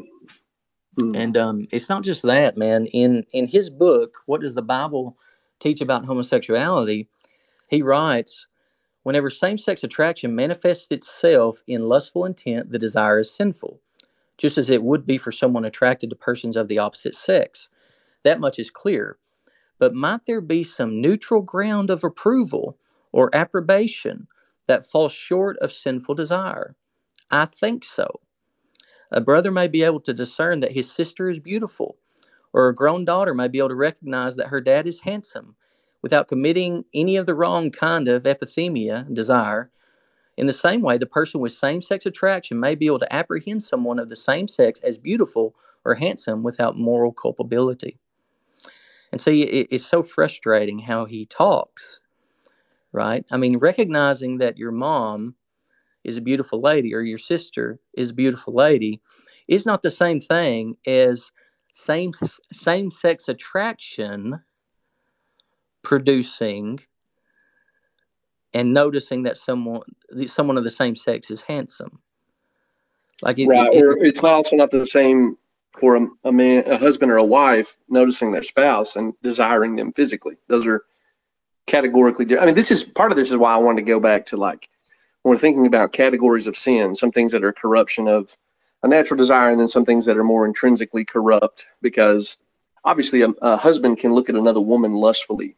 Mm. 0.98 1.16
And 1.16 1.36
um, 1.36 1.68
it's 1.72 1.88
not 1.88 2.04
just 2.04 2.22
that, 2.22 2.56
man. 2.56 2.86
In 2.86 3.24
in 3.32 3.48
his 3.48 3.70
book, 3.70 4.18
what 4.26 4.40
does 4.40 4.54
the 4.54 4.62
Bible 4.62 5.16
teach 5.60 5.80
about 5.80 6.04
homosexuality? 6.04 7.08
He 7.68 7.82
writes, 7.82 8.46
whenever 9.02 9.30
same-sex 9.30 9.84
attraction 9.84 10.36
manifests 10.36 10.88
itself 10.90 11.62
in 11.66 11.82
lustful 11.82 12.24
intent, 12.26 12.70
the 12.72 12.78
desire 12.78 13.20
is 13.20 13.34
sinful, 13.34 13.80
just 14.38 14.58
as 14.58 14.70
it 14.70 14.82
would 14.82 15.06
be 15.06 15.18
for 15.18 15.32
someone 15.32 15.64
attracted 15.64 16.10
to 16.10 16.16
persons 16.16 16.56
of 16.56 16.68
the 16.68 16.78
opposite 16.78 17.14
sex. 17.14 17.70
That 18.24 18.40
much 18.40 18.58
is 18.58 18.70
clear. 18.70 19.18
But 19.78 19.94
might 19.94 20.26
there 20.26 20.40
be 20.40 20.62
some 20.62 21.00
neutral 21.00 21.42
ground 21.42 21.90
of 21.90 22.04
approval 22.04 22.78
or 23.12 23.34
approbation 23.34 24.28
that 24.68 24.86
falls 24.86 25.12
short 25.12 25.56
of 25.58 25.72
sinful 25.72 26.14
desire? 26.16 26.76
I 27.30 27.46
think 27.46 27.84
so. 27.84 28.20
A 29.12 29.20
brother 29.22 29.52
may 29.52 29.68
be 29.68 29.84
able 29.84 30.00
to 30.02 30.14
discern 30.14 30.60
that 30.60 30.72
his 30.72 30.90
sister 30.92 31.30
is 31.30 31.40
beautiful, 31.40 31.98
or 32.52 32.68
a 32.68 32.74
grown 32.74 33.04
daughter 33.04 33.34
may 33.34 33.48
be 33.48 33.58
able 33.58 33.70
to 33.70 33.76
recognize 33.76 34.36
that 34.36 34.48
her 34.48 34.60
dad 34.60 34.86
is 34.86 35.00
handsome 35.02 35.56
without 36.02 36.28
committing 36.28 36.84
any 36.94 37.16
of 37.16 37.26
the 37.26 37.34
wrong 37.34 37.70
kind 37.70 38.08
of 38.08 38.24
epithumia 38.24 39.12
desire. 39.14 39.70
In 40.36 40.46
the 40.46 40.54
same 40.54 40.82
way, 40.82 40.98
the 40.98 41.06
person 41.06 41.40
with 41.40 41.52
same 41.52 41.82
sex 41.82 42.06
attraction 42.06 42.60
may 42.60 42.74
be 42.74 42.86
able 42.86 43.00
to 43.00 43.14
apprehend 43.14 43.62
someone 43.62 43.98
of 43.98 44.08
the 44.08 44.16
same 44.16 44.48
sex 44.48 44.80
as 44.82 44.98
beautiful 44.98 45.54
or 45.84 45.96
handsome 45.96 46.42
without 46.42 46.78
moral 46.78 47.12
culpability. 47.12 47.98
And 49.12 49.20
see, 49.20 49.42
it, 49.42 49.68
it's 49.70 49.86
so 49.86 50.02
frustrating 50.02 50.80
how 50.80 51.04
he 51.06 51.26
talks, 51.26 52.00
right? 52.92 53.24
I 53.30 53.38
mean, 53.38 53.58
recognizing 53.58 54.38
that 54.38 54.58
your 54.58 54.72
mom 54.72 55.36
is 56.04 56.16
a 56.16 56.22
beautiful 56.22 56.60
lady 56.60 56.94
or 56.94 57.00
your 57.00 57.18
sister 57.18 57.78
is 57.94 58.10
a 58.10 58.14
beautiful 58.14 58.52
lady 58.54 59.00
is 59.48 59.66
not 59.66 59.82
the 59.82 59.90
same 59.90 60.20
thing 60.20 60.76
as 60.86 61.30
same 61.72 62.12
same 62.52 62.90
sex 62.90 63.28
attraction 63.28 64.40
producing 65.82 66.78
and 68.54 68.72
noticing 68.72 69.22
that 69.22 69.36
someone 69.36 69.82
someone 70.26 70.58
of 70.58 70.64
the 70.64 70.70
same 70.70 70.94
sex 70.94 71.30
is 71.30 71.42
handsome. 71.42 72.00
Like 73.22 73.38
it, 73.38 73.46
right 73.46 73.72
it, 73.72 73.84
it's 74.00 74.22
also 74.22 74.56
not 74.56 74.70
the 74.70 74.86
same 74.86 75.36
for 75.78 75.96
a, 75.96 76.06
a 76.24 76.32
man 76.32 76.64
a 76.66 76.76
husband 76.76 77.10
or 77.10 77.16
a 77.16 77.24
wife 77.24 77.78
noticing 77.88 78.32
their 78.32 78.42
spouse 78.42 78.96
and 78.96 79.14
desiring 79.22 79.76
them 79.76 79.92
physically. 79.92 80.36
Those 80.48 80.66
are 80.66 80.84
categorically 81.66 82.24
different 82.24 82.42
i 82.42 82.46
mean 82.46 82.56
this 82.56 82.72
is 82.72 82.82
part 82.82 83.12
of 83.12 83.16
this 83.16 83.30
is 83.30 83.36
why 83.36 83.54
i 83.54 83.56
wanted 83.56 83.80
to 83.80 83.86
go 83.86 84.00
back 84.00 84.26
to 84.26 84.36
like 84.36 84.68
when 85.22 85.30
we're 85.30 85.38
thinking 85.38 85.66
about 85.66 85.92
categories 85.92 86.46
of 86.46 86.56
sin, 86.56 86.94
some 86.94 87.12
things 87.12 87.32
that 87.32 87.44
are 87.44 87.52
corruption 87.52 88.08
of 88.08 88.36
a 88.82 88.88
natural 88.88 89.16
desire, 89.16 89.50
and 89.50 89.60
then 89.60 89.68
some 89.68 89.84
things 89.84 90.06
that 90.06 90.18
are 90.18 90.24
more 90.24 90.44
intrinsically 90.44 91.04
corrupt, 91.04 91.66
because 91.80 92.36
obviously 92.84 93.22
a, 93.22 93.28
a 93.40 93.56
husband 93.56 93.98
can 93.98 94.12
look 94.12 94.28
at 94.28 94.34
another 94.34 94.60
woman 94.60 94.94
lustfully, 94.94 95.56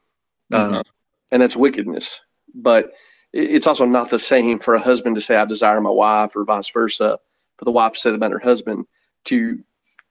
uh, 0.52 0.64
mm-hmm. 0.64 0.74
uh, 0.74 0.82
and 1.30 1.42
that's 1.42 1.56
wickedness. 1.56 2.20
But 2.54 2.92
it's 3.32 3.66
also 3.66 3.86
not 3.86 4.10
the 4.10 4.18
same 4.18 4.58
for 4.58 4.74
a 4.74 4.80
husband 4.80 5.16
to 5.16 5.22
say, 5.22 5.36
I 5.36 5.44
desire 5.44 5.80
my 5.80 5.90
wife, 5.90 6.36
or 6.36 6.44
vice 6.44 6.70
versa, 6.70 7.18
for 7.56 7.64
the 7.64 7.72
wife 7.72 7.94
to 7.94 7.98
say 7.98 8.14
about 8.14 8.32
her 8.32 8.38
husband, 8.38 8.86
to 9.24 9.58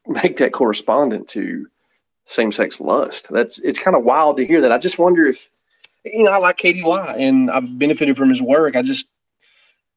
make 0.07 0.37
that 0.37 0.53
correspondent 0.53 1.27
to 1.29 1.67
same 2.25 2.51
sex 2.51 2.79
lust. 2.79 3.29
That's 3.29 3.59
it's 3.59 3.79
kind 3.79 3.95
of 3.95 4.03
wild 4.03 4.37
to 4.37 4.45
hear 4.45 4.61
that. 4.61 4.71
I 4.71 4.77
just 4.77 4.99
wonder 4.99 5.25
if 5.25 5.49
you 6.05 6.23
know, 6.23 6.31
I 6.31 6.37
like 6.37 6.57
KDY 6.57 7.15
and 7.17 7.49
I've 7.49 7.77
benefited 7.79 8.17
from 8.17 8.29
his 8.29 8.41
work. 8.41 8.75
I 8.75 8.81
just 8.81 9.07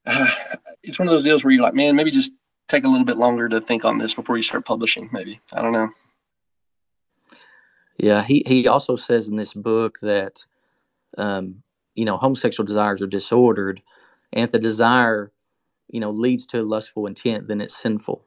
uh, 0.07 0.31
it's 0.83 0.99
one 0.99 1.09
of 1.09 1.13
those 1.13 1.25
deals 1.25 1.45
where 1.45 1.53
you're 1.53 1.63
like, 1.63 1.75
man, 1.75 1.97
maybe 1.97 2.11
just 2.11 2.33
take 2.69 2.85
a 2.85 2.89
little 2.89 3.05
bit 3.05 3.17
longer 3.17 3.49
to 3.49 3.61
think 3.61 3.85
on 3.85 3.99
this 3.99 4.15
before 4.15 4.37
you 4.37 4.43
start 4.43 4.65
publishing. 4.65 5.09
Maybe 5.13 5.41
I 5.53 5.63
don't 5.63 5.73
know. 5.73 5.91
Yeah, 7.99 8.23
he 8.23 8.43
he 8.47 8.69
also 8.69 8.97
says 8.97 9.29
in 9.29 9.37
this 9.37 9.55
book 9.55 9.99
that, 10.03 10.45
um, 11.17 11.63
you 11.95 12.05
know, 12.05 12.17
homosexual 12.17 12.67
desires 12.67 13.01
are 13.01 13.07
disordered, 13.07 13.83
and 14.33 14.45
if 14.45 14.53
the 14.53 14.59
desire, 14.59 15.33
you 15.89 16.01
know, 16.01 16.11
leads 16.11 16.47
to 16.49 16.63
lustful 16.63 17.07
intent, 17.07 17.49
then 17.49 17.61
it's 17.61 17.77
sinful. 17.77 18.23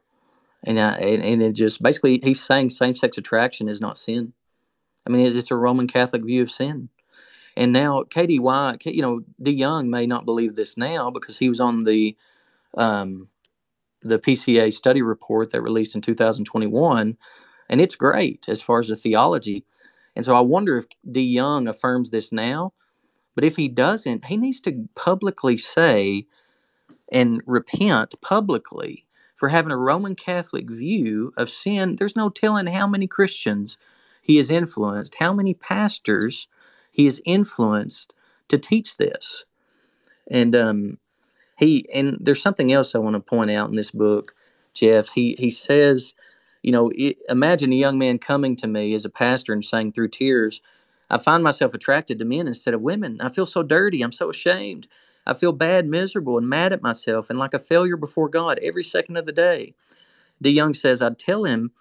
And, 0.64 0.78
uh, 0.78 0.98
and 1.00 1.24
and 1.24 1.42
it 1.42 1.54
just 1.54 1.82
basically 1.82 2.20
he's 2.24 2.42
saying 2.42 2.72
same 2.72 2.96
sex 2.96 3.18
attraction 3.18 3.70
is 3.70 3.80
not 3.80 3.98
sin. 3.98 4.34
I 5.08 5.12
mean, 5.12 5.26
it's 5.26 5.52
a 5.52 5.56
Roman 5.56 5.88
Catholic 5.88 6.26
view 6.26 6.42
of 6.42 6.52
sin. 6.52 6.90
And 7.60 7.74
now 7.74 8.04
KDY, 8.06 8.96
you 8.96 9.04
know, 9.04 9.22
DeYoung 9.44 9.90
may 9.90 10.08
not 10.08 10.26
believe 10.26 10.56
this 10.56 10.78
now 10.78 11.12
because 11.12 11.40
he 11.40 11.50
was 11.50 11.62
on 11.62 11.86
the 11.86 12.18
um, 12.78 13.30
the 14.04 14.20
PCA 14.20 14.74
study 14.74 15.02
report 15.02 15.52
that 15.52 15.62
released 15.64 15.96
in 15.96 16.02
2021, 16.02 17.18
and 17.70 17.82
it's 17.82 17.96
great 17.96 18.50
as 18.50 18.62
far 18.62 18.80
as 18.80 18.90
the 18.90 18.96
theology. 18.98 19.66
And 20.16 20.26
so 20.26 20.36
I 20.36 20.42
wonder 20.42 20.78
if 20.78 20.86
DeYoung 21.10 21.70
affirms 21.70 22.12
this 22.12 22.32
now, 22.32 22.74
but 23.36 23.44
if 23.46 23.58
he 23.58 23.70
doesn't, 23.70 24.26
he 24.26 24.38
needs 24.38 24.62
to 24.62 24.90
publicly 24.96 25.58
say 25.58 26.26
and 27.12 27.42
repent 27.46 28.16
publicly 28.22 29.06
for 29.36 29.50
having 29.50 29.72
a 29.72 29.78
Roman 29.78 30.16
Catholic 30.16 30.70
view 30.72 31.34
of 31.38 31.50
sin. 31.50 31.96
There's 31.98 32.16
no 32.16 32.30
telling 32.30 32.68
how 32.68 32.88
many 32.88 33.08
Christians 33.08 33.78
he 34.22 34.38
has 34.38 34.52
influenced, 34.52 35.16
how 35.20 35.34
many 35.34 35.54
pastors 35.54 36.48
he 36.92 37.08
is 37.08 37.22
influenced 37.26 38.14
to 38.50 38.58
teach 38.58 38.98
this. 38.98 39.46
And 40.32 40.56
um, 40.56 40.98
he 41.58 41.86
and 41.94 42.18
there's 42.22 42.42
something 42.42 42.72
else 42.74 42.96
I 42.96 43.00
want 43.00 43.16
to 43.16 43.22
point 43.22 43.52
out 43.52 43.70
in 43.70 43.76
this 43.76 43.92
book, 43.92 44.36
Jeff. 44.74 45.10
He 45.10 45.36
he 45.40 45.52
says, 45.52 46.14
you 46.64 46.72
know, 46.72 46.92
it, 46.96 47.18
imagine 47.30 47.72
a 47.74 47.76
young 47.78 47.98
man 48.00 48.20
coming 48.20 48.56
to 48.58 48.68
me 48.68 48.94
as 48.94 49.06
a 49.06 49.10
pastor 49.10 49.54
and 49.54 49.66
saying 49.66 49.94
through 49.94 50.10
tears, 50.10 50.62
"I 51.10 51.18
find 51.20 51.44
myself 51.44 51.74
attracted 51.74 52.20
to 52.20 52.26
men 52.26 52.48
instead 52.48 52.74
of 52.74 52.82
women. 52.82 53.20
I 53.22 53.30
feel 53.30 53.46
so 53.46 53.64
dirty. 53.64 54.02
I'm 54.02 54.12
so 54.12 54.30
ashamed. 54.30 54.88
I 55.28 55.36
feel 55.36 55.54
bad, 55.54 55.88
miserable, 55.88 56.38
and 56.38 56.50
mad 56.50 56.74
at 56.74 56.82
myself, 56.82 57.30
and 57.30 57.40
like 57.40 57.54
a 57.54 57.60
failure 57.60 57.98
before 57.98 58.30
God 58.30 58.60
every 58.64 58.84
second 58.84 59.18
of 59.18 59.26
the 59.28 59.34
day." 59.34 59.68
DeYoung 60.44 60.76
says, 60.76 61.02
I'd 61.02 61.20
tell 61.20 61.46
him 61.46 61.72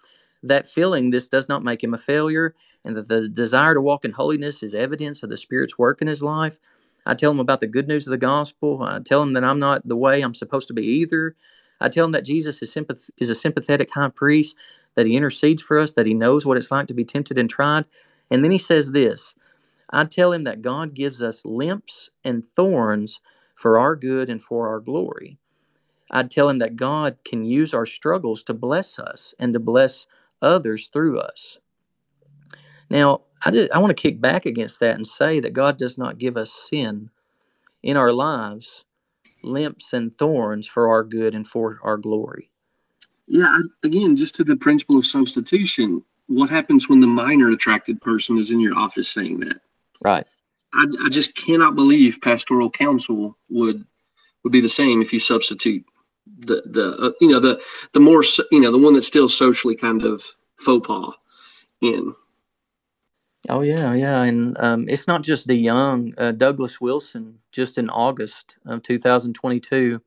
that 0.43 0.67
feeling 0.67 1.11
this 1.11 1.27
does 1.27 1.49
not 1.49 1.63
make 1.63 1.83
him 1.83 1.93
a 1.93 1.97
failure 1.97 2.55
and 2.85 2.97
that 2.97 3.07
the 3.07 3.29
desire 3.29 3.73
to 3.73 3.81
walk 3.81 4.05
in 4.05 4.11
holiness 4.11 4.63
is 4.63 4.75
evidence 4.75 5.23
of 5.23 5.29
the 5.29 5.37
Spirit's 5.37 5.77
work 5.77 6.01
in 6.01 6.07
his 6.07 6.23
life. 6.23 6.57
I 7.05 7.13
tell 7.15 7.31
him 7.31 7.39
about 7.39 7.59
the 7.59 7.67
good 7.67 7.87
news 7.87 8.07
of 8.07 8.11
the 8.11 8.17
gospel. 8.17 8.83
I 8.83 8.99
tell 8.99 9.21
him 9.23 9.33
that 9.33 9.43
I'm 9.43 9.59
not 9.59 9.87
the 9.87 9.97
way 9.97 10.21
I'm 10.21 10.33
supposed 10.33 10.67
to 10.69 10.73
be 10.73 10.85
either. 10.85 11.35
I 11.81 11.89
tell 11.89 12.05
him 12.05 12.11
that 12.11 12.25
Jesus 12.25 12.61
is, 12.61 12.73
sympath- 12.73 13.09
is 13.17 13.29
a 13.29 13.35
sympathetic 13.35 13.89
high 13.91 14.09
priest, 14.09 14.55
that 14.95 15.05
he 15.05 15.15
intercedes 15.15 15.61
for 15.61 15.79
us, 15.79 15.93
that 15.93 16.05
he 16.05 16.13
knows 16.13 16.45
what 16.45 16.57
it's 16.57 16.71
like 16.71 16.87
to 16.87 16.93
be 16.93 17.05
tempted 17.05 17.37
and 17.37 17.49
tried. 17.49 17.85
And 18.31 18.43
then 18.43 18.51
he 18.51 18.57
says 18.57 18.91
this 18.91 19.35
I 19.91 20.05
tell 20.05 20.33
him 20.33 20.43
that 20.43 20.61
God 20.61 20.93
gives 20.93 21.23
us 21.23 21.45
limps 21.45 22.09
and 22.23 22.45
thorns 22.45 23.21
for 23.55 23.79
our 23.79 23.95
good 23.95 24.29
and 24.29 24.41
for 24.41 24.67
our 24.69 24.79
glory. 24.79 25.37
I'd 26.11 26.31
tell 26.31 26.49
him 26.49 26.59
that 26.59 26.75
God 26.75 27.17
can 27.25 27.43
use 27.43 27.73
our 27.73 27.85
struggles 27.85 28.43
to 28.43 28.53
bless 28.53 28.99
us 28.99 29.33
and 29.39 29.53
to 29.53 29.59
bless 29.59 30.07
others 30.41 30.87
through 30.87 31.19
us. 31.19 31.59
Now, 32.89 33.21
I, 33.45 33.51
just, 33.51 33.71
I 33.71 33.79
want 33.79 33.95
to 33.95 34.01
kick 34.01 34.19
back 34.19 34.45
against 34.45 34.79
that 34.79 34.95
and 34.95 35.05
say 35.05 35.39
that 35.39 35.53
God 35.53 35.77
does 35.77 35.97
not 35.97 36.17
give 36.17 36.37
us 36.37 36.51
sin 36.51 37.09
in 37.83 37.97
our 37.97 38.11
lives, 38.11 38.85
limps 39.43 39.93
and 39.93 40.13
thorns 40.13 40.67
for 40.67 40.89
our 40.89 41.03
good 41.03 41.35
and 41.35 41.47
for 41.47 41.79
our 41.83 41.97
glory. 41.97 42.51
Yeah, 43.27 43.59
again, 43.83 44.15
just 44.15 44.35
to 44.35 44.43
the 44.43 44.55
principle 44.55 44.97
of 44.97 45.05
substitution, 45.05 46.03
what 46.27 46.49
happens 46.49 46.89
when 46.89 46.99
the 46.99 47.07
minor 47.07 47.49
attracted 47.51 48.01
person 48.01 48.37
is 48.37 48.51
in 48.51 48.59
your 48.59 48.77
office 48.77 49.09
saying 49.09 49.39
that? 49.41 49.61
Right. 50.03 50.25
I, 50.73 50.85
I 51.05 51.09
just 51.09 51.35
cannot 51.35 51.75
believe 51.75 52.21
pastoral 52.21 52.69
counsel 52.69 53.37
would 53.49 53.85
would 54.43 54.53
be 54.53 54.61
the 54.61 54.69
same 54.69 55.01
if 55.01 55.11
you 55.11 55.19
substitute 55.19 55.83
the 56.39 56.61
the 56.65 56.95
uh, 56.97 57.11
you 57.19 57.27
know 57.27 57.39
the 57.39 57.59
the 57.93 57.99
more 57.99 58.23
you 58.51 58.59
know 58.59 58.71
the 58.71 58.77
one 58.77 58.93
that's 58.93 59.07
still 59.07 59.27
socially 59.27 59.75
kind 59.75 60.03
of 60.03 60.23
faux 60.57 60.87
pas 60.87 61.13
in 61.81 62.13
Oh 63.47 63.61
yeah, 63.61 63.93
yeah, 63.93 64.23
and 64.23 64.57
um, 64.59 64.85
it's 64.89 65.07
not 65.07 65.21
just 65.23 65.47
DeYoung. 65.47 66.13
Uh, 66.17 66.31
Douglas 66.31 66.81
Wilson, 66.81 67.39
just 67.51 67.77
in 67.77 67.89
August 67.89 68.57
of 68.65 68.81
2022, 68.83 70.01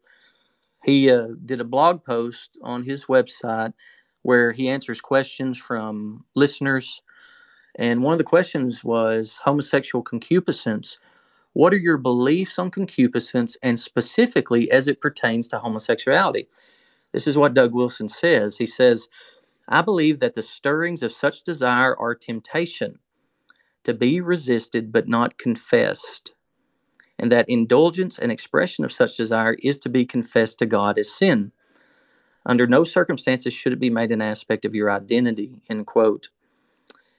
he 0.84 1.10
uh, 1.10 1.28
did 1.46 1.60
a 1.60 1.64
blog 1.64 2.04
post 2.04 2.58
on 2.62 2.84
his 2.84 3.06
website 3.06 3.74
where 4.22 4.52
he 4.52 4.68
answers 4.68 5.00
questions 5.00 5.58
from 5.58 6.24
listeners, 6.36 7.02
and 7.76 8.02
one 8.02 8.12
of 8.14 8.18
the 8.18 8.24
questions 8.24 8.84
was 8.84 9.40
homosexual 9.44 10.02
concupiscence. 10.02 10.98
What 11.54 11.74
are 11.74 11.78
your 11.78 11.98
beliefs 11.98 12.58
on 12.58 12.70
concupiscence, 12.70 13.56
and 13.62 13.78
specifically 13.78 14.70
as 14.70 14.88
it 14.88 15.00
pertains 15.00 15.48
to 15.48 15.58
homosexuality? 15.58 16.48
This 17.12 17.26
is 17.26 17.38
what 17.38 17.54
Doug 17.54 17.74
Wilson 17.74 18.08
says. 18.08 18.58
He 18.58 18.66
says, 18.66 19.08
"I 19.68 19.82
believe 19.82 20.20
that 20.20 20.34
the 20.34 20.42
stirrings 20.42 21.02
of 21.02 21.12
such 21.12 21.42
desire 21.44 21.96
are 21.98 22.14
temptation." 22.16 23.00
To 23.84 23.94
be 23.94 24.20
resisted 24.20 24.92
but 24.92 25.08
not 25.08 25.38
confessed, 25.38 26.32
and 27.18 27.30
that 27.32 27.48
indulgence 27.48 28.18
and 28.18 28.32
expression 28.32 28.84
of 28.84 28.92
such 28.92 29.16
desire 29.16 29.56
is 29.62 29.78
to 29.78 29.88
be 29.88 30.04
confessed 30.04 30.58
to 30.58 30.66
God 30.66 30.98
as 30.98 31.12
sin. 31.12 31.52
Under 32.44 32.66
no 32.66 32.84
circumstances 32.84 33.54
should 33.54 33.72
it 33.72 33.80
be 33.80 33.90
made 33.90 34.10
an 34.10 34.22
aspect 34.22 34.64
of 34.64 34.74
your 34.74 34.90
identity. 34.90 35.60
End 35.70 35.86
quote. 35.86 36.28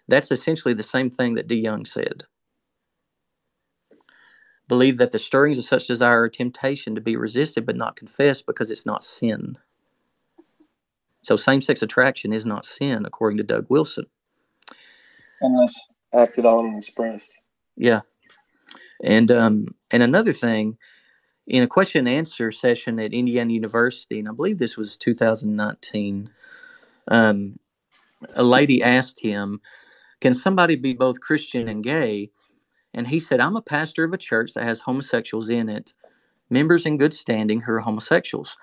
That's 0.08 0.32
essentially 0.32 0.74
the 0.74 0.84
same 0.84 1.10
thing 1.10 1.36
that 1.36 1.48
DeYoung 1.48 1.88
said. 1.88 2.24
Believe 4.68 4.98
that 4.98 5.12
the 5.12 5.20
stirrings 5.20 5.58
of 5.58 5.66
such 5.66 5.88
desire 5.88 6.24
are 6.24 6.30
temptation 6.30 6.96
to 6.96 7.02
be 7.02 7.16
resisted 7.16 7.66
but 7.66 7.76
not 7.76 7.96
confessed 7.96 8.46
because 8.46 8.72
it's 8.72 8.86
not 8.86 9.04
sin. 9.04 9.56
So 11.22 11.36
same 11.36 11.62
sex 11.62 11.82
attraction 11.82 12.34
is 12.34 12.46
not 12.46 12.66
sin, 12.66 13.06
according 13.06 13.38
to 13.38 13.44
Doug 13.44 13.68
Wilson. 13.70 14.06
Unless 15.42 15.93
acted 16.14 16.46
on 16.46 16.66
and 16.66 16.78
expressed. 16.78 17.40
Yeah. 17.76 18.02
And 19.04 19.32
um, 19.32 19.68
and 19.92 20.04
another 20.04 20.34
thing, 20.34 20.78
in 21.48 21.64
a 21.64 21.68
question 21.68 22.08
and 22.08 22.18
answer 22.18 22.52
session 22.52 23.00
at 23.00 23.14
Indiana 23.14 23.54
University, 23.54 24.20
and 24.20 24.30
I 24.30 24.32
believe 24.34 24.58
this 24.58 24.78
was 24.78 24.98
2019, 24.98 26.30
um, 27.10 27.60
a 28.36 28.44
lady 28.44 28.84
asked 28.84 29.22
him, 29.22 29.60
"Can 30.22 30.34
somebody 30.34 30.76
be 30.76 30.94
both 30.94 31.22
Christian 31.22 31.68
and 31.68 31.84
gay?" 31.84 32.32
And 32.94 33.08
he 33.08 33.20
said, 33.20 33.42
"I'm 33.42 33.56
a 33.56 33.62
pastor 33.62 34.04
of 34.04 34.14
a 34.14 34.18
church 34.18 34.54
that 34.54 34.66
has 34.66 34.82
homosexuals 34.82 35.50
in 35.50 35.70
it, 35.70 35.94
members 36.50 36.86
in 36.86 36.98
good 36.98 37.14
standing 37.14 37.62
who 37.62 37.74
are 37.74 37.82
homosexuals." 37.82 38.58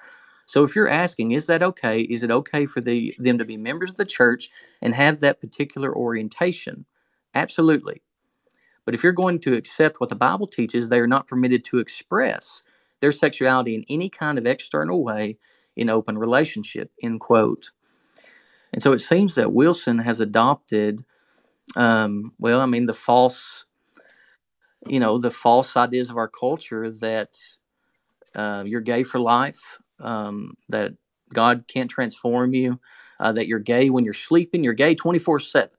So 0.46 0.64
if 0.64 0.76
you're 0.76 0.88
asking, 0.90 1.32
is 1.32 1.46
that 1.46 1.62
okay? 1.62 2.03
Is 2.03 2.24
it 2.24 2.30
okay 2.30 2.66
for 2.66 2.80
the 2.80 3.14
them 3.18 3.38
to 3.38 3.46
be 3.46 3.57
members 3.57 3.90
of 3.90 3.96
the 3.96 4.05
church 4.05 4.51
and 4.82 4.94
have 4.94 5.20
that 5.20 5.40
particular 5.40 5.94
orientation? 5.94 6.86
Absolutely. 7.35 8.03
But 8.85 8.95
if 8.95 9.03
you're 9.03 9.12
going 9.12 9.39
to 9.41 9.55
accept 9.57 10.01
what 10.01 10.11
the 10.11 10.16
Bible 10.16 10.47
teaches, 10.47 10.89
they 10.89 11.01
are 11.01 11.07
not 11.07 11.28
permitted 11.28 11.64
to 11.66 11.78
express 11.78 12.62
their 13.01 13.12
sexuality 13.12 13.74
in 13.74 13.85
any 13.89 14.09
kind 14.09 14.39
of 14.39 14.47
external 14.47 15.05
way 15.05 15.39
in 15.76 15.89
open 15.91 16.18
relationship, 16.18 16.91
end 17.03 17.20
quote. 17.20 17.70
And 18.72 18.83
so 18.83 18.93
it 18.93 19.01
seems 19.01 19.35
that 19.37 19.53
Wilson 19.53 19.99
has 20.01 20.20
adopted, 20.20 21.05
um, 21.76 22.33
well, 22.39 22.61
I 22.61 22.66
mean, 22.66 22.87
the 22.87 22.95
false, 22.95 23.64
you 24.87 25.01
know, 25.01 25.18
the 25.18 25.31
false 25.31 25.76
ideas 25.76 26.11
of 26.11 26.16
our 26.16 26.28
culture 26.28 26.91
that 26.91 27.39
uh, 28.35 28.64
you're 28.66 28.81
gay 28.81 29.03
for 29.03 29.20
life, 29.20 29.78
um, 30.01 30.55
that 30.68 30.95
God 31.35 31.66
can't 31.68 31.91
transform 31.91 32.55
you, 32.55 32.81
uh, 33.20 33.33
that 33.33 33.49
you're 33.49 33.61
gay 33.61 33.91
when 33.91 34.05
you're 34.05 34.14
sleeping, 34.14 34.64
you're 34.64 34.74
gay 34.74 34.95
24 34.95 35.41
7 35.41 35.70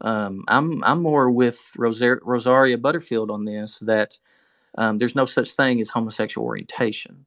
um, 0.00 0.44
I'm 0.48 0.82
I'm 0.84 1.02
more 1.02 1.30
with 1.30 1.72
Rosar- 1.76 2.20
Rosaria 2.22 2.78
Butterfield 2.78 3.30
on 3.30 3.44
this 3.44 3.78
that 3.80 4.18
um, 4.78 4.98
there's 4.98 5.16
no 5.16 5.24
such 5.24 5.52
thing 5.52 5.80
as 5.80 5.88
homosexual 5.88 6.46
orientation. 6.46 7.24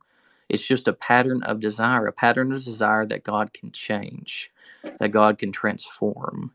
It's 0.50 0.68
just 0.68 0.88
a 0.88 0.94
pattern 0.94 1.44
of 1.44 1.60
desire, 1.60 2.06
a 2.06 2.12
pattern 2.12 2.52
of 2.52 2.64
desire 2.64 3.06
that 3.06 3.24
God 3.24 3.54
can 3.54 3.72
change, 3.72 4.52
that 5.00 5.10
God 5.10 5.38
can 5.38 5.52
transform. 5.52 6.52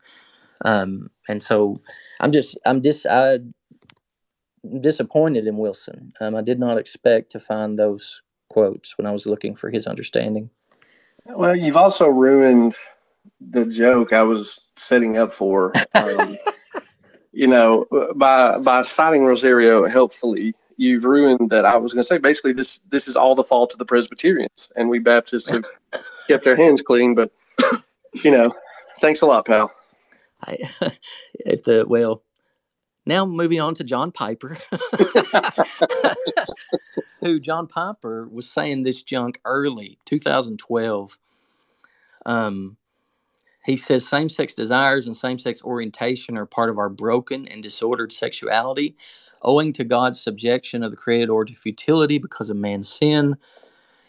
Um, 0.64 1.10
and 1.28 1.42
so 1.42 1.80
I'm 2.20 2.32
just 2.32 2.58
I'm 2.66 2.80
dis 2.80 3.06
I 3.06 3.38
disappointed 4.80 5.46
in 5.46 5.58
Wilson. 5.58 6.12
Um, 6.20 6.34
I 6.34 6.42
did 6.42 6.58
not 6.58 6.78
expect 6.78 7.30
to 7.32 7.40
find 7.40 7.78
those 7.78 8.22
quotes 8.48 8.96
when 8.96 9.06
I 9.06 9.10
was 9.12 9.26
looking 9.26 9.54
for 9.54 9.70
his 9.70 9.86
understanding. 9.86 10.50
Well, 11.26 11.56
you've 11.56 11.76
also 11.76 12.08
ruined 12.08 12.74
the 13.40 13.66
joke 13.66 14.12
I 14.12 14.22
was 14.22 14.72
setting 14.76 15.18
up 15.18 15.32
for. 15.32 15.72
Um, 15.94 16.36
you 17.32 17.46
know, 17.46 17.86
by 18.14 18.58
by 18.58 18.82
citing 18.82 19.24
Rosaria 19.24 19.88
helpfully, 19.88 20.54
you've 20.76 21.04
ruined 21.04 21.50
that. 21.50 21.64
I 21.64 21.76
was 21.76 21.92
going 21.92 22.02
to 22.02 22.06
say 22.06 22.18
basically 22.18 22.52
this 22.52 22.78
this 22.90 23.08
is 23.08 23.16
all 23.16 23.34
the 23.34 23.44
fault 23.44 23.72
of 23.72 23.78
the 23.78 23.84
Presbyterians, 23.84 24.72
and 24.76 24.88
we 24.88 25.00
Baptists 25.00 25.50
have 25.50 25.64
kept 26.28 26.46
our 26.46 26.56
hands 26.56 26.82
clean. 26.82 27.14
But 27.14 27.32
you 28.24 28.30
know, 28.30 28.54
thanks 29.00 29.22
a 29.22 29.26
lot, 29.26 29.46
pal. 29.46 29.70
I, 30.42 30.58
if 31.34 31.64
the 31.64 31.84
well, 31.88 32.22
now 33.06 33.26
moving 33.26 33.60
on 33.60 33.74
to 33.74 33.84
John 33.84 34.12
Piper, 34.12 34.56
who 37.20 37.40
John 37.40 37.66
Piper 37.66 38.28
was 38.28 38.48
saying 38.50 38.82
this 38.82 39.02
junk 39.02 39.40
early 39.44 39.98
2012. 40.06 41.18
Um, 42.26 42.78
he 43.64 43.76
says 43.76 44.06
same 44.06 44.28
sex 44.28 44.54
desires 44.54 45.06
and 45.06 45.16
same 45.16 45.38
sex 45.38 45.62
orientation 45.62 46.36
are 46.36 46.46
part 46.46 46.70
of 46.70 46.78
our 46.78 46.90
broken 46.90 47.48
and 47.48 47.62
disordered 47.62 48.12
sexuality, 48.12 48.96
owing 49.42 49.72
to 49.74 49.84
God's 49.84 50.20
subjection 50.20 50.82
of 50.82 50.90
the 50.90 50.96
Creator 50.96 51.44
to 51.46 51.54
futility 51.54 52.18
because 52.18 52.50
of 52.50 52.56
man's 52.56 52.88
sin. 52.88 53.36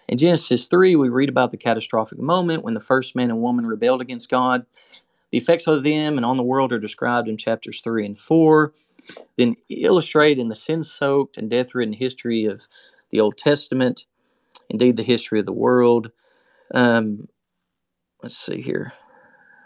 In 0.08 0.18
Genesis 0.18 0.68
3, 0.68 0.96
we 0.98 1.10
read 1.10 1.30
about 1.30 1.52
the 1.52 1.58
catastrophic 1.58 2.20
moment 2.20 2.64
when 2.64 2.76
the 2.76 2.80
first 2.80 3.16
man 3.16 3.32
and 3.32 3.42
woman 3.42 3.66
rebelled 3.66 4.02
against 4.02 4.30
God. 4.30 4.66
The 5.32 5.38
effects 5.38 5.68
of 5.68 5.84
them 5.84 6.18
and 6.18 6.26
on 6.26 6.38
the 6.38 6.44
world 6.44 6.74
are 6.74 6.80
described 6.80 7.28
in 7.28 7.38
chapters 7.38 7.82
3 7.82 8.06
and 8.06 8.18
4, 8.18 8.74
then 9.38 9.56
illustrated 9.70 10.42
in 10.42 10.50
the 10.50 10.56
sin 10.56 10.84
soaked 10.84 11.38
and 11.38 11.50
death 11.50 11.76
ridden 11.76 11.94
history 11.94 12.46
of 12.46 12.68
the 13.12 13.20
Old 13.22 13.38
Testament, 13.38 14.06
indeed, 14.70 14.98
the 14.98 15.04
history 15.04 15.40
of 15.40 15.46
the 15.48 15.54
world. 15.54 16.12
Um, 16.74 17.28
let's 18.24 18.38
see 18.38 18.62
here. 18.62 18.94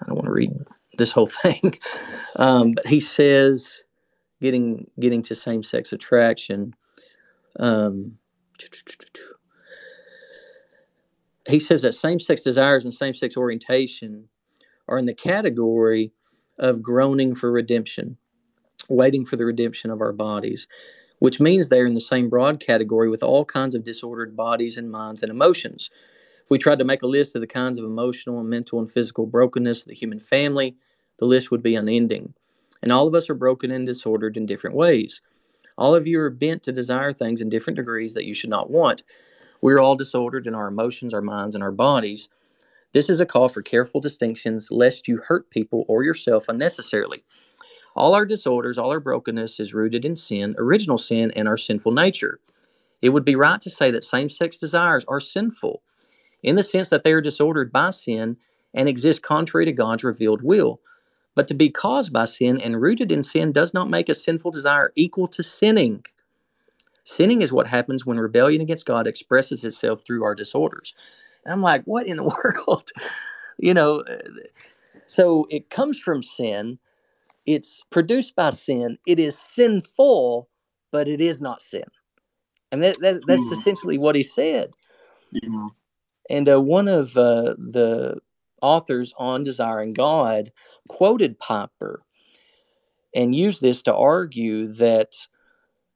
I 0.02 0.08
don't 0.08 0.16
want 0.16 0.26
to 0.26 0.32
read 0.32 0.52
this 0.98 1.12
whole 1.12 1.26
thing, 1.44 1.76
um, 2.36 2.74
but 2.74 2.88
he 2.88 3.00
says, 3.00 3.84
getting 4.42 4.90
getting 5.00 5.22
to 5.24 5.36
same 5.36 5.64
sex 5.64 5.94
attraction. 5.94 6.74
Um, 7.60 8.18
he 11.48 11.60
says 11.60 11.82
that 11.82 11.96
same 11.96 12.20
sex 12.20 12.42
desires 12.44 12.86
and 12.86 12.94
same 12.94 13.14
sex 13.14 13.36
orientation 13.36 14.30
are 14.88 14.98
in 14.98 15.06
the 15.06 15.14
category 15.14 16.12
of 16.58 16.82
groaning 16.82 17.36
for 17.36 17.52
redemption, 17.52 18.18
waiting 18.90 19.26
for 19.26 19.36
the 19.36 19.46
redemption 19.46 19.92
of 19.92 20.02
our 20.02 20.14
bodies, 20.14 20.68
which 21.20 21.40
means 21.40 21.70
they're 21.70 21.86
in 21.86 21.94
the 21.94 22.02
same 22.02 22.30
broad 22.30 22.60
category 22.60 23.10
with 23.10 23.24
all 23.24 23.46
kinds 23.46 23.76
of 23.76 23.84
disordered 23.84 24.36
bodies 24.36 24.78
and 24.78 24.92
minds 24.92 25.24
and 25.24 25.32
emotions. 25.32 25.90
If 26.50 26.52
we 26.52 26.58
tried 26.58 26.80
to 26.80 26.84
make 26.84 27.04
a 27.04 27.08
list 27.08 27.36
of 27.36 27.42
the 27.42 27.48
kinds 27.48 27.78
of 27.78 27.86
emotional 27.86 28.40
and 28.40 28.50
mental 28.50 28.80
and 28.80 28.90
physical 28.90 29.28
brokenness 29.28 29.82
of 29.82 29.90
the 29.90 29.94
human 29.94 30.18
family, 30.18 30.76
the 31.20 31.26
list 31.26 31.52
would 31.52 31.62
be 31.62 31.76
unending. 31.76 32.34
And 32.82 32.92
all 32.92 33.06
of 33.06 33.14
us 33.14 33.30
are 33.30 33.36
broken 33.36 33.70
and 33.70 33.86
disordered 33.86 34.36
in 34.36 34.48
different 34.48 34.76
ways. 34.76 35.22
All 35.78 35.94
of 35.94 36.08
you 36.08 36.20
are 36.20 36.32
bent 36.32 36.64
to 36.64 36.72
desire 36.72 37.14
things 37.14 37.40
in 37.40 37.50
different 37.50 37.78
degrees 37.78 38.16
that 38.16 38.26
you 38.26 38.34
should 38.34 38.50
not 38.50 38.72
want. 38.72 39.04
We're 39.62 39.78
all 39.78 39.96
disordered 39.96 40.48
in 40.48 40.56
our 40.56 40.70
emotions, 40.70 41.14
our 41.14 41.22
minds, 41.22 41.54
and 41.54 41.64
our 41.64 41.72
bodies. 41.72 42.30
This 42.94 43.12
is 43.12 43.20
a 43.20 43.28
call 43.28 43.48
for 43.48 43.62
careful 43.62 44.02
distinctions 44.02 44.72
lest 44.72 45.08
you 45.08 45.18
hurt 45.18 45.52
people 45.52 45.86
or 45.88 46.04
yourself 46.04 46.50
unnecessarily. 46.50 47.24
All 47.96 48.16
our 48.16 48.26
disorders, 48.26 48.80
all 48.80 48.90
our 48.90 49.00
brokenness 49.00 49.60
is 49.60 49.76
rooted 49.76 50.04
in 50.04 50.16
sin, 50.16 50.56
original 50.58 50.98
sin, 50.98 51.32
and 51.36 51.48
our 51.48 51.58
sinful 51.58 51.92
nature. 51.92 52.40
It 53.04 53.10
would 53.10 53.24
be 53.24 53.36
right 53.36 53.62
to 53.62 53.70
say 53.70 53.92
that 53.92 54.04
same 54.04 54.32
sex 54.32 54.58
desires 54.58 55.06
are 55.08 55.20
sinful 55.20 55.84
in 56.44 56.56
the 56.56 56.64
sense 56.64 56.90
that 56.90 57.04
they 57.04 57.14
are 57.14 57.22
disordered 57.22 57.72
by 57.72 57.90
sin 57.92 58.38
and 58.74 58.88
exist 58.88 59.22
contrary 59.24 59.66
to 59.66 59.72
God's 59.72 60.04
revealed 60.04 60.42
will. 60.42 60.80
But 61.36 61.48
to 61.50 61.54
be 61.54 61.70
caused 61.70 62.12
by 62.14 62.26
sin 62.26 62.60
and 62.62 62.82
rooted 62.82 63.12
in 63.12 63.24
sin 63.24 63.52
does 63.52 63.74
not 63.74 63.90
make 63.90 64.10
a 64.10 64.16
sinful 64.16 64.52
desire 64.52 64.92
equal 64.96 65.28
to 65.30 65.44
sinning. 65.44 66.04
Sinning 67.04 67.42
is 67.42 67.52
what 67.54 67.68
happens 67.68 68.06
when 68.06 68.20
rebellion 68.20 68.62
against 68.62 68.86
God 68.86 69.08
expresses 69.08 69.64
itself 69.64 70.02
through 70.06 70.24
our 70.24 70.36
disorders. 70.36 70.96
And 71.46 71.54
I'm 71.54 71.62
like, 71.62 71.84
what 71.86 72.08
in 72.08 72.18
the 72.18 72.24
world? 72.68 72.92
you 73.58 73.74
know, 73.74 74.04
so 75.08 75.48
it 75.50 75.70
comes 75.70 76.00
from 76.00 76.24
sin. 76.24 76.80
It's 77.46 77.84
produced 77.90 78.36
by 78.36 78.52
sin. 78.52 78.98
It 79.08 79.20
is 79.20 79.38
sinful, 79.38 80.50
but 80.92 81.08
it 81.08 81.22
is 81.22 81.42
not 81.42 81.62
sin. 81.62 81.86
And 82.72 82.84
that, 82.84 83.00
that 83.02 83.24
that's 83.28 83.50
mm. 83.50 83.54
essentially 83.54 83.98
what 83.98 84.16
he 84.16 84.24
said. 84.24 84.72
Yeah. 85.32 85.68
And 86.30 86.48
uh, 86.50 86.62
one 86.62 86.88
of 86.88 87.18
uh, 87.18 87.56
the 87.58 88.20
authors 88.62 89.14
on 89.18 89.44
Desiring 89.44 89.94
God 89.94 90.52
quoted 90.88 91.40
Piper 91.40 92.02
and 93.16 93.36
used 93.36 93.62
this 93.62 93.82
to 93.84 93.96
argue 93.96 94.68
that 94.74 95.16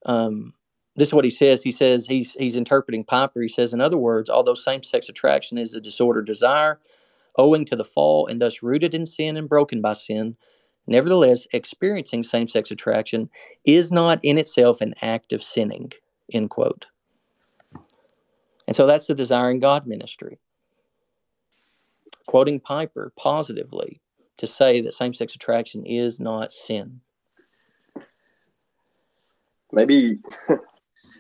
um, 0.05 0.53
this 0.95 1.09
is 1.09 1.13
what 1.13 1.25
he 1.25 1.31
says. 1.31 1.63
He 1.63 1.71
says 1.71 2.07
he's 2.07 2.33
he's 2.33 2.55
interpreting 2.55 3.03
Piper. 3.03 3.41
He 3.41 3.47
says, 3.47 3.73
in 3.73 3.81
other 3.81 3.97
words, 3.97 4.29
although 4.29 4.53
same-sex 4.53 5.09
attraction 5.09 5.57
is 5.57 5.73
a 5.73 5.81
disordered 5.81 6.25
desire, 6.25 6.79
owing 7.37 7.65
to 7.65 7.75
the 7.75 7.83
fall 7.83 8.27
and 8.27 8.41
thus 8.41 8.63
rooted 8.63 8.93
in 8.93 9.05
sin 9.05 9.37
and 9.37 9.49
broken 9.49 9.81
by 9.81 9.93
sin, 9.93 10.35
nevertheless, 10.87 11.47
experiencing 11.53 12.23
same-sex 12.23 12.71
attraction 12.71 13.29
is 13.65 13.91
not 13.91 14.19
in 14.23 14.37
itself 14.37 14.81
an 14.81 14.93
act 15.01 15.33
of 15.33 15.43
sinning. 15.43 15.91
End 16.31 16.49
quote. 16.49 16.87
And 18.67 18.75
so 18.75 18.87
that's 18.87 19.07
the 19.07 19.15
Desiring 19.15 19.59
God 19.59 19.85
ministry. 19.87 20.39
Quoting 22.27 22.59
Piper 22.59 23.11
positively 23.15 23.99
to 24.37 24.47
say 24.47 24.81
that 24.81 24.93
same 24.93 25.13
sex 25.13 25.35
attraction 25.35 25.85
is 25.85 26.19
not 26.19 26.51
sin. 26.51 27.01
Maybe 29.71 30.19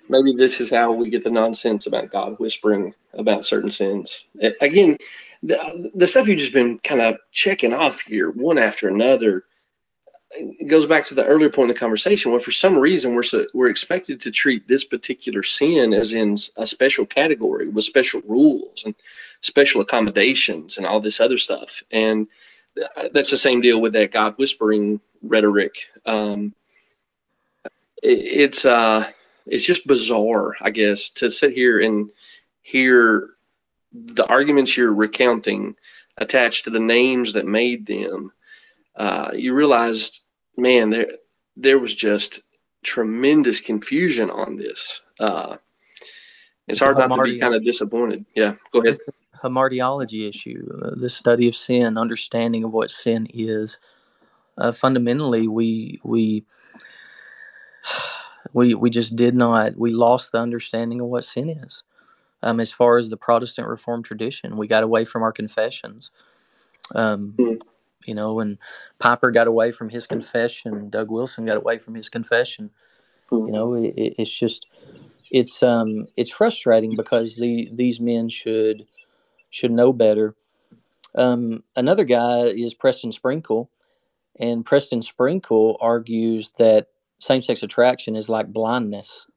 maybe 0.09 0.33
this 0.33 0.61
is 0.61 0.69
how 0.69 0.91
we 0.91 1.09
get 1.09 1.23
the 1.23 1.29
nonsense 1.29 1.85
about 1.85 2.11
God 2.11 2.35
whispering 2.39 2.93
about 3.13 3.45
certain 3.45 3.69
sins. 3.69 4.25
Again, 4.61 4.97
the, 5.41 5.91
the 5.93 6.07
stuff 6.07 6.27
you've 6.27 6.39
just 6.39 6.53
been 6.53 6.79
kind 6.79 7.01
of 7.01 7.17
checking 7.31 7.73
off 7.73 8.01
here, 8.01 8.31
one 8.31 8.57
after 8.57 8.87
another, 8.87 9.45
it 10.35 10.67
goes 10.67 10.85
back 10.85 11.05
to 11.05 11.15
the 11.15 11.25
earlier 11.25 11.49
point 11.49 11.69
in 11.69 11.73
the 11.73 11.79
conversation 11.79 12.31
where 12.31 12.39
for 12.39 12.51
some 12.51 12.77
reason 12.77 13.13
we're 13.13 13.23
so, 13.23 13.45
we're 13.53 13.69
expected 13.69 14.19
to 14.21 14.31
treat 14.31 14.67
this 14.67 14.83
particular 14.83 15.43
sin 15.43 15.93
as 15.93 16.13
in 16.13 16.35
a 16.57 16.65
special 16.65 17.05
category 17.05 17.67
with 17.67 17.83
special 17.83 18.21
rules 18.27 18.83
and 18.85 18.95
special 19.41 19.81
accommodations 19.81 20.77
and 20.77 20.85
all 20.85 20.99
this 20.99 21.19
other 21.19 21.37
stuff. 21.37 21.83
And 21.91 22.27
that's 23.11 23.29
the 23.29 23.37
same 23.37 23.61
deal 23.61 23.81
with 23.81 23.93
that 23.93 24.11
god 24.11 24.33
whispering 24.37 24.99
rhetoric. 25.21 25.75
Um, 26.05 26.53
it, 28.01 28.19
it's 28.19 28.65
uh 28.65 29.09
it's 29.45 29.65
just 29.65 29.87
bizarre 29.87 30.55
i 30.61 30.69
guess 30.69 31.09
to 31.09 31.29
sit 31.29 31.51
here 31.51 31.81
and 31.81 32.09
hear 32.61 33.31
the 33.93 34.25
arguments 34.27 34.75
you're 34.75 34.93
recounting 34.93 35.75
attached 36.17 36.63
to 36.63 36.69
the 36.69 36.79
names 36.79 37.33
that 37.33 37.45
made 37.45 37.85
them. 37.85 38.31
Uh, 38.95 39.31
you 39.33 39.53
realized 39.53 40.22
man, 40.57 40.89
there 40.89 41.07
there 41.55 41.79
was 41.79 41.93
just 41.93 42.41
tremendous 42.83 43.61
confusion 43.61 44.29
on 44.29 44.55
this. 44.55 45.01
Uh, 45.19 45.57
it's, 46.67 46.79
hard 46.79 46.97
not 46.97 47.15
to 47.15 47.23
be 47.23 47.39
kind 47.39 47.55
of 47.55 47.63
disappointed. 47.63 48.25
Yeah, 48.35 48.55
go 48.71 48.81
ahead. 48.81 48.97
Hamartiology 49.41 50.29
issue, 50.29 50.65
uh, 50.83 50.91
the 50.95 51.09
study 51.09 51.47
of 51.47 51.55
sin, 51.55 51.97
understanding 51.97 52.63
of 52.63 52.71
what 52.71 52.89
sin 52.89 53.27
is. 53.33 53.79
Uh, 54.57 54.71
fundamentally, 54.71 55.47
we 55.47 55.99
we 56.03 56.45
we 58.53 58.75
we 58.75 58.89
just 58.89 59.15
did 59.15 59.35
not. 59.35 59.77
We 59.77 59.91
lost 59.91 60.31
the 60.31 60.39
understanding 60.39 61.01
of 61.01 61.07
what 61.07 61.25
sin 61.25 61.49
is. 61.49 61.83
Um, 62.41 62.59
as 62.59 62.71
far 62.71 62.97
as 62.97 63.09
the 63.09 63.17
Protestant 63.17 63.67
Reformed 63.67 64.03
tradition, 64.03 64.57
we 64.57 64.67
got 64.67 64.83
away 64.83 65.05
from 65.05 65.23
our 65.23 65.31
confessions. 65.31 66.11
Um, 66.93 67.35
mm 67.37 67.59
you 68.07 68.15
know, 68.15 68.39
and 68.39 68.57
Piper 68.99 69.31
got 69.31 69.47
away 69.47 69.71
from 69.71 69.89
his 69.89 70.07
confession, 70.07 70.89
Doug 70.89 71.11
Wilson 71.11 71.45
got 71.45 71.57
away 71.57 71.79
from 71.79 71.95
his 71.95 72.09
confession. 72.09 72.69
Mm-hmm. 73.31 73.47
You 73.47 73.51
know, 73.51 73.73
it, 73.73 73.93
it's 73.95 74.31
just 74.31 74.65
it's 75.31 75.63
um 75.63 76.07
it's 76.17 76.29
frustrating 76.29 76.95
because 76.95 77.35
the 77.37 77.69
these 77.73 77.99
men 77.99 78.29
should 78.29 78.85
should 79.49 79.71
know 79.71 79.93
better. 79.93 80.35
Um, 81.15 81.63
another 81.75 82.03
guy 82.05 82.39
is 82.45 82.73
Preston 82.73 83.11
Sprinkle, 83.11 83.69
and 84.39 84.65
Preston 84.65 85.01
Sprinkle 85.01 85.77
argues 85.79 86.51
that 86.57 86.87
same-sex 87.19 87.61
attraction 87.63 88.15
is 88.15 88.29
like 88.29 88.51
blindness. 88.51 89.27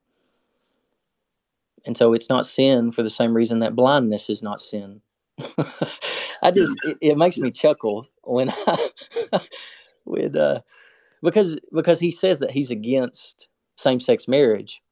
And 1.84 1.96
so 1.96 2.14
it's 2.14 2.28
not 2.28 2.46
sin 2.46 2.90
for 2.90 3.02
the 3.02 3.10
same 3.10 3.34
reason 3.34 3.60
that 3.60 3.76
blindness 3.76 4.28
is 4.28 4.42
not 4.42 4.60
sin. 4.60 5.00
I 6.42 6.50
just 6.50 6.72
it, 6.84 6.96
it, 7.00 7.18
makes 7.18 7.36
me 7.36 7.50
chuckle 7.50 8.06
when 8.26 8.50
I 8.66 8.88
when 10.04 10.36
uh 10.36 10.60
because 11.22 11.58
because 11.72 11.98
he 11.98 12.10
says 12.10 12.40
that 12.40 12.50
he's 12.50 12.70
against 12.70 13.48
same 13.76 14.00
sex 14.00 14.28
marriage. 14.28 14.82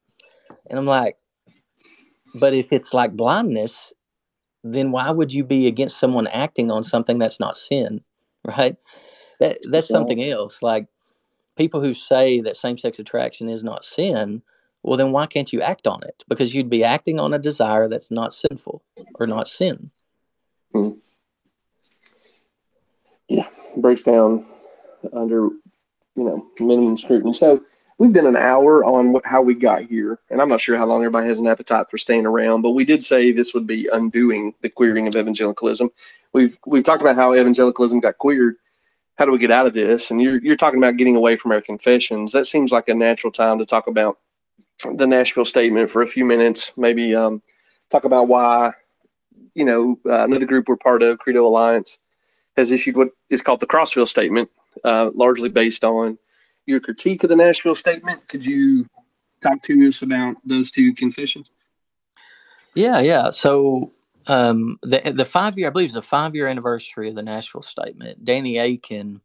And 0.69 0.79
I'm 0.79 0.85
like, 0.85 1.17
but 2.39 2.53
if 2.53 2.71
it's 2.71 2.93
like 2.93 3.15
blindness, 3.15 3.93
then 4.63 4.91
why 4.91 5.11
would 5.11 5.31
you 5.31 5.43
be 5.43 5.67
against 5.67 5.99
someone 5.99 6.27
acting 6.27 6.71
on 6.71 6.83
something 6.83 7.19
that's 7.19 7.39
not 7.39 7.55
sin? 7.55 8.01
Right? 8.45 8.75
That 9.39 9.57
that's 9.69 9.87
something 9.87 10.23
else. 10.23 10.61
Like 10.61 10.87
people 11.57 11.81
who 11.81 11.93
say 11.93 12.41
that 12.41 12.57
same 12.57 12.77
sex 12.77 12.99
attraction 12.99 13.49
is 13.49 13.63
not 13.63 13.85
sin, 13.85 14.41
well 14.83 14.97
then 14.97 15.11
why 15.11 15.25
can't 15.25 15.51
you 15.51 15.61
act 15.61 15.87
on 15.87 16.01
it? 16.03 16.23
Because 16.27 16.53
you'd 16.53 16.69
be 16.69 16.83
acting 16.83 17.19
on 17.19 17.33
a 17.33 17.39
desire 17.39 17.89
that's 17.89 18.11
not 18.11 18.33
sinful 18.33 18.83
or 19.15 19.27
not 19.27 19.47
sin. 19.47 19.89
Hmm. 20.73 20.91
Yeah, 23.27 23.47
breaks 23.77 24.03
down 24.03 24.45
under 25.13 25.49
you 26.15 26.23
know 26.23 26.47
minimum 26.59 26.97
scrutiny. 26.97 27.33
So 27.33 27.61
we've 27.97 28.13
been 28.13 28.27
an 28.27 28.35
hour 28.35 28.83
on 28.85 29.19
how 29.25 29.41
we 29.41 29.55
got 29.55 29.83
here, 29.83 30.19
and 30.29 30.41
I'm 30.41 30.49
not 30.49 30.61
sure 30.61 30.77
how 30.77 30.85
long 30.85 31.01
everybody 31.01 31.27
has 31.27 31.39
an 31.39 31.47
appetite 31.47 31.89
for 31.89 31.97
staying 31.97 32.25
around, 32.25 32.61
but 32.61 32.71
we 32.71 32.85
did 32.85 33.03
say 33.03 33.31
this 33.31 33.53
would 33.53 33.67
be 33.67 33.89
undoing 33.91 34.53
the 34.61 34.69
queering 34.69 35.07
of 35.07 35.15
evangelicalism. 35.15 35.89
We've 36.33 36.57
we've 36.65 36.83
talked 36.83 37.01
about 37.01 37.15
how 37.15 37.33
evangelicalism 37.33 37.99
got 37.99 38.17
queered. 38.17 38.55
How 39.17 39.25
do 39.25 39.31
we 39.31 39.37
get 39.37 39.51
out 39.51 39.65
of 39.65 39.73
this? 39.73 40.11
And 40.11 40.21
you're 40.21 40.41
you're 40.41 40.55
talking 40.55 40.79
about 40.79 40.97
getting 40.97 41.15
away 41.15 41.35
from 41.35 41.51
our 41.51 41.61
confessions. 41.61 42.31
That 42.31 42.45
seems 42.45 42.71
like 42.71 42.89
a 42.89 42.93
natural 42.93 43.31
time 43.31 43.59
to 43.59 43.65
talk 43.65 43.87
about 43.87 44.19
the 44.97 45.07
Nashville 45.07 45.45
statement 45.45 45.89
for 45.89 46.01
a 46.01 46.07
few 46.07 46.25
minutes. 46.25 46.73
Maybe 46.77 47.15
um, 47.15 47.41
talk 47.89 48.03
about 48.03 48.27
why 48.27 48.73
you 49.55 49.63
know, 49.63 49.97
uh, 50.05 50.25
another 50.25 50.45
group 50.45 50.67
we're 50.67 50.75
part 50.75 51.01
of, 51.01 51.17
Credo 51.17 51.47
Alliance, 51.47 51.97
has 52.57 52.71
issued 52.71 52.97
what 52.97 53.09
is 53.29 53.41
called 53.41 53.59
the 53.59 53.67
Crossville 53.67 54.07
Statement, 54.07 54.49
uh, 54.83 55.11
largely 55.13 55.49
based 55.49 55.83
on 55.83 56.17
your 56.65 56.79
critique 56.79 57.23
of 57.23 57.29
the 57.29 57.35
Nashville 57.35 57.75
Statement. 57.75 58.27
Could 58.27 58.45
you 58.45 58.87
talk 59.41 59.61
to 59.63 59.73
us 59.87 60.01
about 60.01 60.37
those 60.45 60.71
two 60.71 60.93
confessions? 60.93 61.51
Yeah, 62.73 62.99
yeah. 62.99 63.31
So 63.31 63.91
um, 64.27 64.77
the 64.81 65.13
the 65.15 65.25
five 65.25 65.57
year, 65.57 65.67
I 65.67 65.71
believe, 65.71 65.89
is 65.89 65.93
the 65.95 66.01
five 66.01 66.35
year 66.35 66.47
anniversary 66.47 67.09
of 67.09 67.15
the 67.15 67.23
Nashville 67.23 67.61
Statement. 67.61 68.25
Danny 68.25 68.57
Akin, 68.57 69.21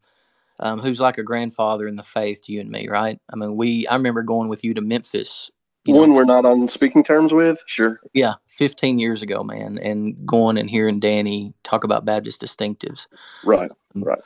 um, 0.59 0.81
who's 0.81 1.01
like 1.01 1.19
a 1.19 1.23
grandfather 1.23 1.89
in 1.89 1.97
the 1.97 2.03
faith 2.03 2.43
to 2.45 2.53
you 2.53 2.61
and 2.61 2.71
me, 2.71 2.89
right? 2.89 3.19
I 3.33 3.37
mean, 3.37 3.57
we 3.57 3.87
I 3.87 3.97
remember 3.97 4.23
going 4.23 4.49
with 4.49 4.65
you 4.65 4.75
to 4.75 4.81
Memphis 4.81 5.51
one 5.93 6.11
know, 6.11 6.17
we're 6.17 6.25
not 6.25 6.45
on 6.45 6.69
speaking 6.69 7.03
terms 7.03 7.33
with, 7.33 7.63
sure. 7.67 8.01
Yeah, 8.13 8.35
15 8.49 8.99
years 8.99 9.23
ago, 9.23 9.43
man, 9.43 9.79
and 9.79 10.25
going 10.27 10.59
and 10.59 10.69
hearing 10.69 11.01
Danny 11.01 11.55
talk 11.63 11.85
about 11.85 12.05
Baptist 12.05 12.41
distinctives. 12.41 13.07
Right, 13.45 13.71
um, 13.95 14.03
right. 14.03 14.21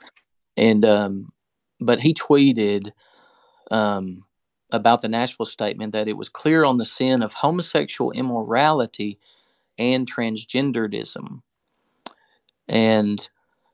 And 0.56 0.84
um, 0.84 1.32
but 1.80 2.00
he 2.00 2.14
tweeted 2.14 2.90
um 3.70 4.24
about 4.70 5.02
the 5.02 5.08
Nashville 5.08 5.46
statement 5.46 5.92
that 5.92 6.08
it 6.08 6.16
was 6.16 6.28
clear 6.28 6.64
on 6.64 6.78
the 6.78 6.84
sin 6.84 7.22
of 7.22 7.32
homosexual 7.32 8.10
immorality 8.10 9.18
and 9.78 10.10
transgenderism. 10.10 11.42
And 12.68 13.28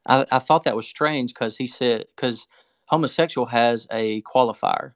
I, 0.06 0.26
I 0.30 0.38
thought 0.38 0.64
that 0.64 0.76
was 0.76 0.86
strange 0.86 1.32
because 1.32 1.56
he 1.56 1.66
said 1.66 2.04
because 2.14 2.46
homosexual 2.86 3.46
has 3.46 3.86
a 3.90 4.22
qualifier 4.22 4.92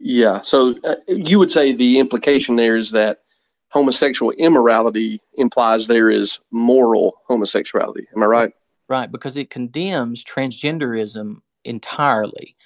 yeah. 0.00 0.40
So 0.42 0.74
uh, 0.84 0.96
you 1.06 1.38
would 1.38 1.50
say 1.50 1.72
the 1.72 1.98
implication 1.98 2.56
there 2.56 2.76
is 2.76 2.90
that 2.92 3.20
homosexual 3.68 4.32
immorality 4.32 5.20
implies 5.34 5.86
there 5.86 6.10
is 6.10 6.40
moral 6.50 7.14
homosexuality. 7.26 8.06
Am 8.16 8.22
I 8.22 8.26
right? 8.26 8.52
Right, 8.88 9.12
because 9.12 9.36
it 9.36 9.50
condemns 9.50 10.24
transgenderism 10.24 11.40
entirely. 11.64 12.56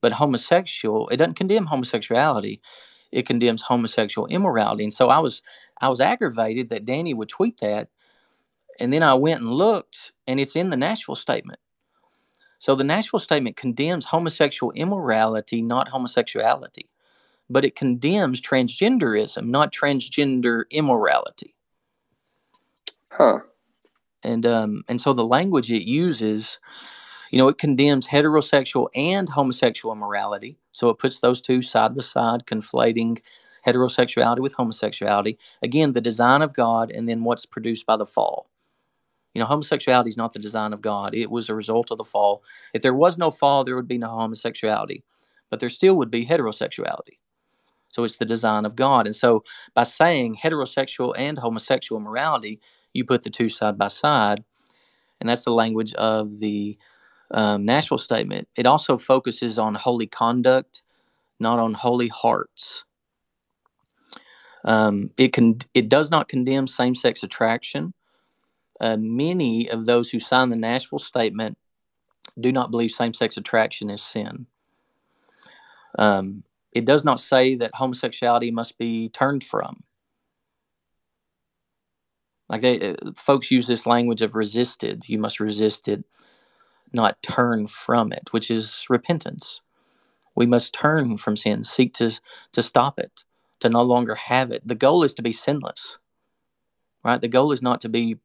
But 0.00 0.12
homosexual, 0.12 1.08
it 1.08 1.16
doesn't 1.16 1.34
condemn 1.34 1.66
homosexuality. 1.66 2.60
It 3.10 3.26
condemns 3.26 3.62
homosexual 3.62 4.26
immorality. 4.28 4.84
And 4.84 4.94
so 4.94 5.08
I 5.08 5.18
was 5.18 5.42
I 5.80 5.88
was 5.88 6.00
aggravated 6.00 6.68
that 6.70 6.84
Danny 6.84 7.14
would 7.14 7.28
tweet 7.28 7.58
that. 7.60 7.88
And 8.78 8.92
then 8.92 9.02
I 9.02 9.14
went 9.14 9.40
and 9.40 9.52
looked, 9.52 10.12
and 10.26 10.38
it's 10.38 10.56
in 10.56 10.70
the 10.70 10.76
Nashville 10.76 11.14
statement. 11.14 11.58
So 12.58 12.74
the 12.74 12.84
Nashville 12.84 13.20
statement 13.20 13.56
condemns 13.56 14.06
homosexual 14.06 14.72
immorality, 14.72 15.60
not 15.60 15.88
homosexuality, 15.88 16.88
but 17.50 17.64
it 17.64 17.76
condemns 17.76 18.40
transgenderism, 18.40 19.46
not 19.46 19.72
transgender 19.72 20.64
immorality. 20.70 21.54
Huh. 23.10 23.40
And 24.22 24.46
um, 24.46 24.82
and 24.88 25.00
so 25.00 25.12
the 25.12 25.26
language 25.26 25.70
it 25.70 25.86
uses, 25.86 26.58
you 27.30 27.38
know, 27.38 27.48
it 27.48 27.58
condemns 27.58 28.06
heterosexual 28.06 28.88
and 28.94 29.28
homosexual 29.28 29.94
immorality. 29.94 30.56
So 30.72 30.88
it 30.88 30.98
puts 30.98 31.20
those 31.20 31.40
two 31.40 31.60
side 31.62 31.94
by 31.94 32.02
side, 32.02 32.46
conflating 32.46 33.20
heterosexuality 33.66 34.40
with 34.40 34.54
homosexuality. 34.54 35.38
Again, 35.62 35.92
the 35.92 36.00
design 36.00 36.42
of 36.42 36.54
God, 36.54 36.90
and 36.90 37.08
then 37.08 37.24
what's 37.24 37.46
produced 37.46 37.86
by 37.86 37.96
the 37.96 38.06
fall. 38.06 38.48
You 39.34 39.40
know, 39.40 39.46
homosexuality 39.46 40.08
is 40.08 40.16
not 40.16 40.32
the 40.32 40.38
design 40.38 40.72
of 40.72 40.80
God. 40.80 41.14
It 41.14 41.30
was 41.30 41.48
a 41.48 41.54
result 41.54 41.90
of 41.90 41.98
the 41.98 42.04
fall. 42.04 42.44
If 42.72 42.82
there 42.82 42.94
was 42.94 43.18
no 43.18 43.30
fall, 43.30 43.64
there 43.64 43.74
would 43.74 43.88
be 43.88 43.98
no 43.98 44.08
homosexuality, 44.08 45.02
but 45.50 45.60
there 45.60 45.70
still 45.70 45.96
would 45.96 46.10
be 46.10 46.24
heterosexuality. 46.24 47.18
So 47.88 48.04
it's 48.04 48.16
the 48.16 48.24
design 48.24 48.64
of 48.64 48.76
God. 48.76 49.06
And 49.06 49.14
so 49.14 49.44
by 49.74 49.84
saying 49.84 50.36
heterosexual 50.36 51.14
and 51.16 51.38
homosexual 51.38 52.00
morality, 52.00 52.60
you 52.92 53.04
put 53.04 53.22
the 53.22 53.30
two 53.30 53.48
side 53.48 53.76
by 53.78 53.88
side. 53.88 54.44
And 55.20 55.28
that's 55.28 55.44
the 55.44 55.52
language 55.52 55.94
of 55.94 56.38
the 56.38 56.76
um, 57.30 57.64
Nashville 57.64 57.98
statement. 57.98 58.48
It 58.56 58.66
also 58.66 58.98
focuses 58.98 59.58
on 59.58 59.74
holy 59.74 60.06
conduct, 60.06 60.82
not 61.40 61.58
on 61.58 61.74
holy 61.74 62.08
hearts. 62.08 62.84
Um, 64.64 65.10
it 65.18 65.32
can 65.32 65.58
it 65.74 65.88
does 65.88 66.10
not 66.10 66.28
condemn 66.28 66.66
same 66.66 66.94
sex 66.94 67.22
attraction 67.22 67.92
uh, 68.80 68.96
many 68.98 69.68
of 69.70 69.86
those 69.86 70.10
who 70.10 70.20
signed 70.20 70.52
the 70.52 70.56
Nashville 70.56 70.98
Statement 70.98 71.58
do 72.38 72.50
not 72.52 72.70
believe 72.70 72.90
same 72.90 73.14
sex 73.14 73.36
attraction 73.36 73.90
is 73.90 74.02
sin. 74.02 74.46
Um, 75.98 76.44
it 76.72 76.84
does 76.84 77.04
not 77.04 77.20
say 77.20 77.54
that 77.56 77.74
homosexuality 77.74 78.50
must 78.50 78.76
be 78.78 79.08
turned 79.08 79.44
from. 79.44 79.84
Like 82.48 82.60
they, 82.60 82.90
uh, 82.90 82.94
folks 83.16 83.50
use 83.50 83.66
this 83.66 83.86
language 83.86 84.22
of 84.22 84.34
resisted. 84.34 85.04
You 85.08 85.18
must 85.18 85.40
resist 85.40 85.88
it, 85.88 86.04
not 86.92 87.22
turn 87.22 87.68
from 87.68 88.12
it, 88.12 88.32
which 88.32 88.50
is 88.50 88.84
repentance. 88.90 89.60
We 90.34 90.46
must 90.46 90.74
turn 90.74 91.16
from 91.16 91.36
sin, 91.36 91.62
seek 91.64 91.94
to 91.94 92.10
to 92.52 92.62
stop 92.62 92.98
it, 92.98 93.24
to 93.60 93.68
no 93.68 93.82
longer 93.82 94.16
have 94.16 94.50
it. 94.50 94.66
The 94.66 94.74
goal 94.74 95.04
is 95.04 95.14
to 95.14 95.22
be 95.22 95.32
sinless, 95.32 95.98
right? 97.04 97.20
The 97.20 97.28
goal 97.28 97.52
is 97.52 97.62
not 97.62 97.80
to 97.82 97.88
be 97.88 98.18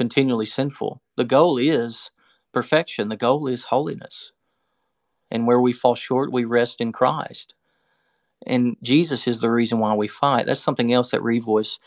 continually 0.00 0.46
sinful. 0.46 1.02
The 1.18 1.26
goal 1.26 1.58
is 1.58 2.10
perfection, 2.54 3.10
the 3.10 3.18
goal 3.18 3.46
is 3.46 3.64
holiness. 3.64 4.32
And 5.30 5.46
where 5.46 5.60
we 5.60 5.72
fall 5.72 5.94
short, 5.94 6.32
we 6.32 6.46
rest 6.46 6.80
in 6.80 6.90
Christ. 6.90 7.52
And 8.46 8.78
Jesus 8.82 9.28
is 9.28 9.40
the 9.40 9.50
reason 9.50 9.78
why 9.78 9.92
we 9.92 10.08
fight. 10.08 10.46
That's 10.46 10.62
something 10.62 10.90
else 10.90 11.10
that 11.10 11.20
Revoice, 11.20 11.78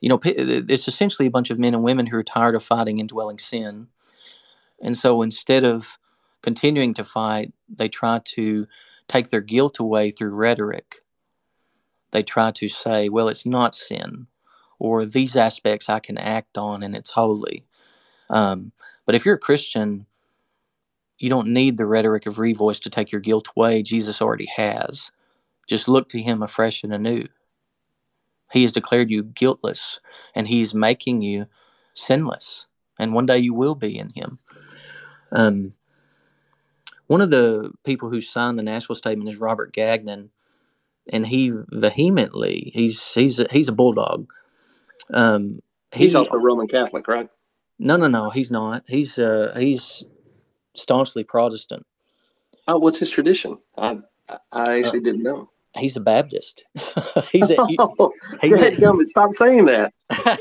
you 0.00 0.08
know, 0.08 0.18
it's 0.24 0.88
essentially 0.88 1.28
a 1.28 1.30
bunch 1.30 1.50
of 1.50 1.58
men 1.58 1.74
and 1.74 1.84
women 1.84 2.06
who 2.06 2.16
are 2.16 2.22
tired 2.22 2.54
of 2.54 2.64
fighting 2.64 3.00
indwelling 3.00 3.36
sin. 3.36 3.88
And 4.80 4.96
so 4.96 5.20
instead 5.20 5.62
of 5.62 5.98
continuing 6.40 6.94
to 6.94 7.04
fight, 7.04 7.52
they 7.68 7.90
try 7.90 8.20
to 8.36 8.66
take 9.08 9.28
their 9.28 9.42
guilt 9.42 9.78
away 9.78 10.10
through 10.10 10.30
rhetoric. 10.30 11.00
They 12.12 12.22
try 12.22 12.50
to 12.52 12.70
say, 12.70 13.10
well, 13.10 13.28
it's 13.28 13.44
not 13.44 13.74
sin 13.74 14.28
or 14.82 15.06
these 15.06 15.36
aspects 15.36 15.88
I 15.88 16.00
can 16.00 16.18
act 16.18 16.58
on 16.58 16.82
and 16.82 16.96
it's 16.96 17.10
holy. 17.10 17.62
Um, 18.30 18.72
but 19.06 19.14
if 19.14 19.24
you're 19.24 19.36
a 19.36 19.38
Christian, 19.38 20.06
you 21.20 21.30
don't 21.30 21.52
need 21.52 21.76
the 21.76 21.86
rhetoric 21.86 22.26
of 22.26 22.38
revoice 22.38 22.82
to 22.82 22.90
take 22.90 23.12
your 23.12 23.20
guilt 23.20 23.48
away. 23.56 23.84
Jesus 23.84 24.20
already 24.20 24.48
has. 24.56 25.12
Just 25.68 25.86
look 25.86 26.08
to 26.08 26.20
him 26.20 26.42
afresh 26.42 26.82
and 26.82 26.92
anew. 26.92 27.28
He 28.50 28.62
has 28.62 28.72
declared 28.72 29.08
you 29.08 29.22
guiltless 29.22 30.00
and 30.34 30.48
he's 30.48 30.74
making 30.74 31.22
you 31.22 31.46
sinless. 31.94 32.66
And 32.98 33.14
one 33.14 33.26
day 33.26 33.38
you 33.38 33.54
will 33.54 33.76
be 33.76 33.96
in 33.96 34.10
him. 34.10 34.40
Um, 35.30 35.74
one 37.06 37.20
of 37.20 37.30
the 37.30 37.70
people 37.84 38.10
who 38.10 38.20
signed 38.20 38.58
the 38.58 38.64
Nashville 38.64 38.96
statement 38.96 39.30
is 39.30 39.38
Robert 39.38 39.72
Gagnon, 39.72 40.30
and 41.12 41.24
he 41.26 41.52
vehemently 41.70 42.72
he's 42.74 43.14
he's 43.14 43.38
a, 43.38 43.46
he's 43.52 43.68
a 43.68 43.72
bulldog. 43.72 44.28
Um, 45.12 45.60
he, 45.92 46.04
he's 46.04 46.14
also 46.14 46.38
Roman 46.38 46.68
Catholic, 46.68 47.06
right? 47.08 47.28
No, 47.78 47.96
no, 47.96 48.08
no. 48.08 48.30
He's 48.30 48.50
not. 48.50 48.84
He's 48.86 49.18
uh, 49.18 49.54
he's 49.58 50.04
staunchly 50.74 51.24
Protestant. 51.24 51.84
Oh, 52.68 52.78
what's 52.78 52.98
his 52.98 53.10
tradition? 53.10 53.58
I 53.76 53.98
I 54.52 54.78
actually 54.78 55.00
uh, 55.00 55.04
didn't 55.04 55.22
know. 55.22 55.50
He's 55.76 55.96
a 55.96 56.00
Baptist. 56.00 56.64
he's 57.30 57.50
at. 57.50 57.58
Oh, 57.78 58.12
he's 58.40 58.60
at 58.60 58.74
stop 59.08 59.30
saying 59.34 59.64
that. 59.66 59.92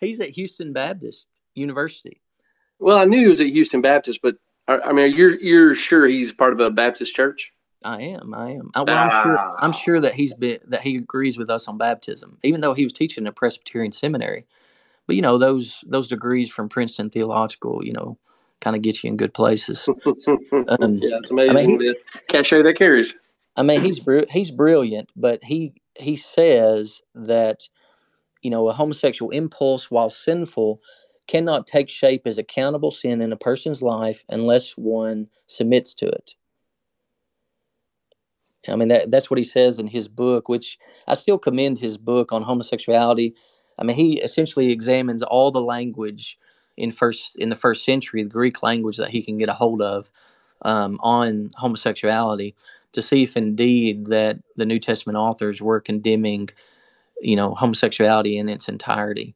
he's 0.00 0.20
at 0.20 0.30
Houston 0.30 0.72
Baptist 0.72 1.26
University. 1.54 2.20
Well, 2.78 2.98
I 2.98 3.04
knew 3.04 3.20
he 3.20 3.28
was 3.28 3.40
at 3.40 3.48
Houston 3.48 3.80
Baptist, 3.80 4.20
but 4.22 4.36
I 4.68 4.92
mean, 4.92 5.14
you're 5.16 5.40
you're 5.40 5.74
sure 5.74 6.06
he's 6.06 6.32
part 6.32 6.52
of 6.52 6.60
a 6.60 6.70
Baptist 6.70 7.14
church? 7.14 7.52
I 7.84 8.02
am. 8.02 8.34
I 8.34 8.52
am. 8.52 8.70
I, 8.74 8.82
well, 8.82 8.96
I'm 8.96 9.22
sure. 9.22 9.56
I'm 9.60 9.72
sure 9.72 10.00
that 10.00 10.14
he's 10.14 10.34
been 10.34 10.58
that 10.66 10.80
he 10.80 10.96
agrees 10.96 11.38
with 11.38 11.48
us 11.48 11.68
on 11.68 11.78
baptism, 11.78 12.38
even 12.42 12.60
though 12.60 12.74
he 12.74 12.84
was 12.84 12.92
teaching 12.92 13.26
at 13.26 13.36
Presbyterian 13.36 13.92
seminary. 13.92 14.44
But 15.06 15.16
you 15.16 15.22
know, 15.22 15.38
those 15.38 15.84
those 15.86 16.08
degrees 16.08 16.50
from 16.50 16.68
Princeton 16.68 17.10
Theological, 17.10 17.84
you 17.84 17.92
know, 17.92 18.18
kind 18.60 18.76
of 18.76 18.82
get 18.82 19.02
you 19.02 19.08
in 19.08 19.16
good 19.16 19.32
places. 19.32 19.88
Um, 20.68 20.98
yeah, 21.02 21.18
it's 21.18 21.30
amazing 21.30 21.56
I 21.56 21.66
mean, 21.66 21.80
he, 21.80 21.94
cachet 22.28 22.62
that 22.62 22.76
carries. 22.76 23.14
I 23.56 23.62
mean, 23.62 23.80
he's 23.80 24.04
he's 24.30 24.50
brilliant, 24.50 25.10
but 25.16 25.42
he 25.42 25.72
he 25.96 26.16
says 26.16 27.00
that 27.14 27.68
you 28.42 28.50
know 28.50 28.68
a 28.68 28.72
homosexual 28.72 29.30
impulse, 29.30 29.90
while 29.90 30.10
sinful, 30.10 30.80
cannot 31.28 31.66
take 31.66 31.88
shape 31.88 32.26
as 32.26 32.38
accountable 32.38 32.90
sin 32.90 33.20
in 33.20 33.32
a 33.32 33.36
person's 33.36 33.82
life 33.82 34.24
unless 34.28 34.72
one 34.72 35.28
submits 35.46 35.94
to 35.94 36.06
it. 36.06 36.34
I 38.66 38.76
mean, 38.76 38.88
that, 38.88 39.10
that's 39.10 39.30
what 39.30 39.38
he 39.38 39.44
says 39.44 39.78
in 39.78 39.86
his 39.86 40.08
book, 40.08 40.48
which 40.48 40.78
I 41.06 41.14
still 41.14 41.38
commend 41.38 41.78
his 41.78 41.96
book 41.96 42.32
on 42.32 42.42
homosexuality. 42.42 43.34
I 43.78 43.84
mean, 43.84 43.96
he 43.96 44.20
essentially 44.20 44.72
examines 44.72 45.22
all 45.22 45.50
the 45.50 45.60
language 45.60 46.38
in 46.76 46.90
first 46.90 47.36
in 47.36 47.50
the 47.50 47.56
first 47.56 47.84
century, 47.84 48.22
the 48.22 48.28
Greek 48.28 48.62
language 48.62 48.96
that 48.96 49.10
he 49.10 49.22
can 49.22 49.38
get 49.38 49.48
a 49.48 49.54
hold 49.54 49.80
of 49.82 50.10
um, 50.62 50.98
on 51.02 51.50
homosexuality, 51.56 52.54
to 52.92 53.02
see 53.02 53.22
if 53.22 53.36
indeed 53.36 54.06
that 54.06 54.38
the 54.56 54.66
New 54.66 54.78
Testament 54.78 55.16
authors 55.16 55.62
were 55.62 55.80
condemning, 55.80 56.48
you 57.20 57.36
know, 57.36 57.54
homosexuality 57.54 58.36
in 58.36 58.48
its 58.48 58.68
entirety. 58.68 59.34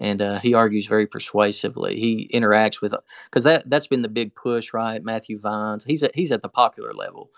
And 0.00 0.22
uh, 0.22 0.38
he 0.38 0.54
argues 0.54 0.86
very 0.86 1.06
persuasively. 1.06 1.98
He 1.98 2.30
interacts 2.32 2.80
with 2.80 2.94
because 3.24 3.44
that 3.44 3.68
that's 3.70 3.88
been 3.88 4.02
the 4.02 4.08
big 4.08 4.34
push, 4.34 4.72
right? 4.72 5.02
Matthew 5.02 5.38
Vines, 5.38 5.84
he's 5.84 6.02
at, 6.02 6.14
he's 6.14 6.32
at 6.32 6.42
the 6.42 6.48
popular 6.48 6.92
level 6.92 7.30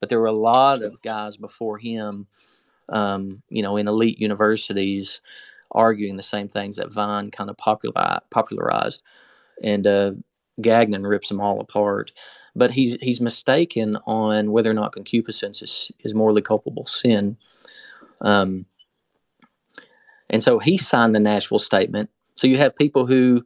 but 0.00 0.08
there 0.08 0.20
were 0.20 0.26
a 0.26 0.32
lot 0.32 0.82
of 0.82 1.00
guys 1.02 1.36
before 1.36 1.78
him, 1.78 2.26
um, 2.88 3.42
you 3.48 3.62
know, 3.62 3.76
in 3.76 3.88
elite 3.88 4.18
universities 4.18 5.20
arguing 5.72 6.16
the 6.16 6.22
same 6.22 6.48
things 6.48 6.76
that 6.76 6.92
Vine 6.92 7.30
kind 7.30 7.50
of 7.50 7.56
popular, 7.56 8.20
popularized. 8.30 9.02
And 9.62 9.86
uh, 9.86 10.12
Gagnon 10.60 11.06
rips 11.06 11.28
them 11.28 11.40
all 11.40 11.60
apart. 11.60 12.12
But 12.54 12.70
he's 12.70 12.96
he's 13.02 13.20
mistaken 13.20 13.98
on 14.06 14.50
whether 14.50 14.70
or 14.70 14.74
not 14.74 14.92
concupiscence 14.92 15.60
is, 15.60 15.92
is 16.00 16.14
morally 16.14 16.40
culpable 16.40 16.86
sin. 16.86 17.36
Um, 18.22 18.64
and 20.30 20.42
so 20.42 20.58
he 20.58 20.78
signed 20.78 21.14
the 21.14 21.20
Nashville 21.20 21.58
statement. 21.58 22.08
So 22.34 22.46
you 22.46 22.56
have 22.56 22.74
people 22.74 23.04
who 23.04 23.44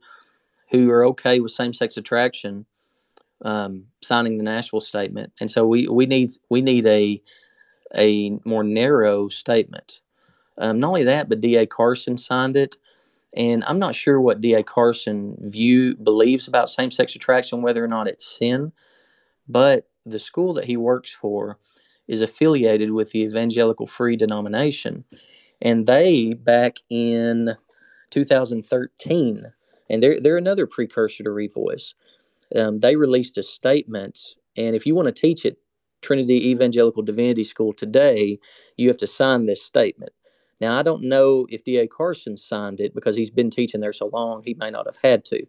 who 0.70 0.90
are 0.90 1.04
okay 1.06 1.40
with 1.40 1.50
same 1.50 1.72
sex 1.72 1.96
attraction, 1.96 2.66
um, 3.42 3.84
signing 4.02 4.38
the 4.38 4.44
Nashville 4.44 4.80
statement, 4.80 5.32
and 5.40 5.50
so 5.50 5.66
we 5.66 5.88
we 5.88 6.06
need 6.06 6.32
we 6.48 6.60
need 6.60 6.86
a 6.86 7.22
a 7.96 8.38
more 8.44 8.64
narrow 8.64 9.28
statement. 9.28 10.00
Um, 10.58 10.78
not 10.78 10.88
only 10.88 11.04
that, 11.04 11.28
but 11.28 11.40
D.A. 11.40 11.66
Carson 11.66 12.18
signed 12.18 12.56
it, 12.56 12.76
and 13.34 13.64
I'm 13.64 13.78
not 13.78 13.94
sure 13.94 14.20
what 14.20 14.40
D.A. 14.40 14.62
Carson 14.62 15.36
view 15.40 15.96
believes 15.96 16.48
about 16.48 16.70
same 16.70 16.90
sex 16.90 17.14
attraction, 17.14 17.62
whether 17.62 17.82
or 17.82 17.88
not 17.88 18.08
it's 18.08 18.26
sin, 18.26 18.72
but 19.48 19.88
the 20.04 20.18
school 20.18 20.52
that 20.54 20.64
he 20.66 20.76
works 20.76 21.12
for 21.12 21.58
is 22.08 22.20
affiliated 22.20 22.90
with 22.90 23.12
the 23.12 23.20
Evangelical 23.20 23.86
Free 23.86 24.16
denomination, 24.16 25.04
and 25.62 25.86
they 25.86 26.34
back 26.34 26.76
in 26.90 27.56
2013, 28.10 29.52
and 29.88 30.02
they're 30.02 30.20
they're 30.20 30.36
another 30.36 30.66
precursor 30.66 31.24
to 31.24 31.30
Revoice 31.30 31.94
um, 32.56 32.80
they 32.80 32.96
released 32.96 33.38
a 33.38 33.42
statement, 33.42 34.18
and 34.56 34.74
if 34.76 34.86
you 34.86 34.94
want 34.94 35.06
to 35.06 35.12
teach 35.12 35.46
at 35.46 35.56
Trinity 36.02 36.50
Evangelical 36.50 37.02
Divinity 37.02 37.44
School 37.44 37.72
today, 37.72 38.38
you 38.76 38.88
have 38.88 38.98
to 38.98 39.06
sign 39.06 39.46
this 39.46 39.62
statement. 39.62 40.12
Now, 40.60 40.78
I 40.78 40.82
don't 40.82 41.04
know 41.04 41.46
if 41.50 41.64
D.A. 41.64 41.86
Carson 41.86 42.36
signed 42.36 42.80
it 42.80 42.94
because 42.94 43.16
he's 43.16 43.30
been 43.30 43.50
teaching 43.50 43.80
there 43.80 43.92
so 43.92 44.10
long, 44.12 44.42
he 44.44 44.54
may 44.54 44.70
not 44.70 44.86
have 44.86 44.98
had 45.02 45.24
to. 45.26 45.46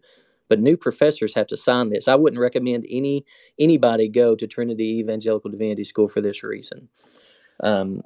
But 0.48 0.60
new 0.60 0.76
professors 0.76 1.34
have 1.34 1.46
to 1.48 1.56
sign 1.56 1.90
this. 1.90 2.08
I 2.08 2.14
wouldn't 2.14 2.40
recommend 2.40 2.86
any 2.90 3.24
anybody 3.58 4.08
go 4.08 4.34
to 4.36 4.46
Trinity 4.46 4.98
Evangelical 4.98 5.50
Divinity 5.50 5.84
School 5.84 6.08
for 6.08 6.20
this 6.20 6.42
reason. 6.42 6.88
Um, 7.62 8.02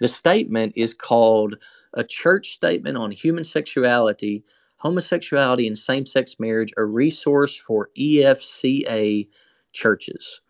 the 0.00 0.08
statement 0.08 0.74
is 0.76 0.94
called 0.94 1.56
a 1.94 2.04
church 2.04 2.50
statement 2.52 2.96
on 2.96 3.10
human 3.10 3.44
sexuality, 3.44 4.44
homosexuality, 4.78 5.66
and 5.66 5.76
same 5.76 6.06
sex 6.06 6.36
marriage, 6.38 6.72
a 6.76 6.84
resource 6.84 7.56
for 7.56 7.90
EFCA 7.98 9.26
churches. 9.72 10.40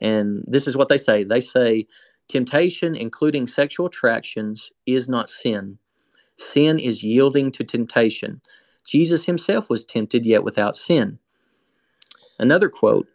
And 0.00 0.44
this 0.46 0.66
is 0.66 0.76
what 0.76 0.88
they 0.88 0.98
say 0.98 1.24
they 1.24 1.40
say, 1.40 1.86
temptation, 2.28 2.94
including 2.94 3.46
sexual 3.46 3.86
attractions, 3.86 4.70
is 4.86 5.08
not 5.08 5.30
sin. 5.30 5.78
Sin 6.36 6.78
is 6.78 7.02
yielding 7.02 7.50
to 7.52 7.64
temptation. 7.64 8.40
Jesus 8.86 9.26
himself 9.26 9.68
was 9.68 9.84
tempted, 9.84 10.24
yet 10.24 10.44
without 10.44 10.76
sin. 10.76 11.18
Another 12.38 12.68
quote 12.68 13.08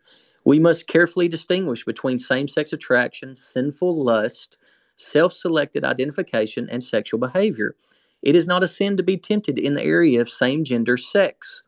We 0.45 0.59
must 0.59 0.88
carefully 0.88 1.28
distinguish 1.28 1.86
between 1.86 2.19
same 2.19 2.47
sex 2.47 2.74
attraction, 2.74 3.36
sinful 3.36 4.03
lust, 4.03 4.57
self 4.97 5.34
selected 5.34 5.84
identification, 5.86 6.67
and 6.69 6.84
sexual 6.84 7.19
behavior. 7.19 7.76
It 8.24 8.36
is 8.36 8.47
not 8.47 8.63
a 8.63 8.67
sin 8.67 8.97
to 8.97 9.03
be 9.03 9.17
tempted 9.17 9.59
in 9.59 9.74
the 9.74 9.84
area 9.84 10.21
of 10.21 10.30
same 10.30 10.63
gender 10.63 10.97
sex, 10.97 11.63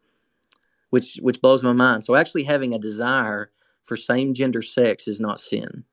which, 0.90 1.20
which 1.22 1.42
blows 1.42 1.62
my 1.62 1.74
mind. 1.74 2.04
So, 2.04 2.16
actually, 2.16 2.44
having 2.44 2.74
a 2.74 2.80
desire 2.80 3.52
for 3.84 3.96
same 3.96 4.34
gender 4.34 4.62
sex 4.62 5.08
is 5.08 5.20
not 5.20 5.40
sin. 5.40 5.84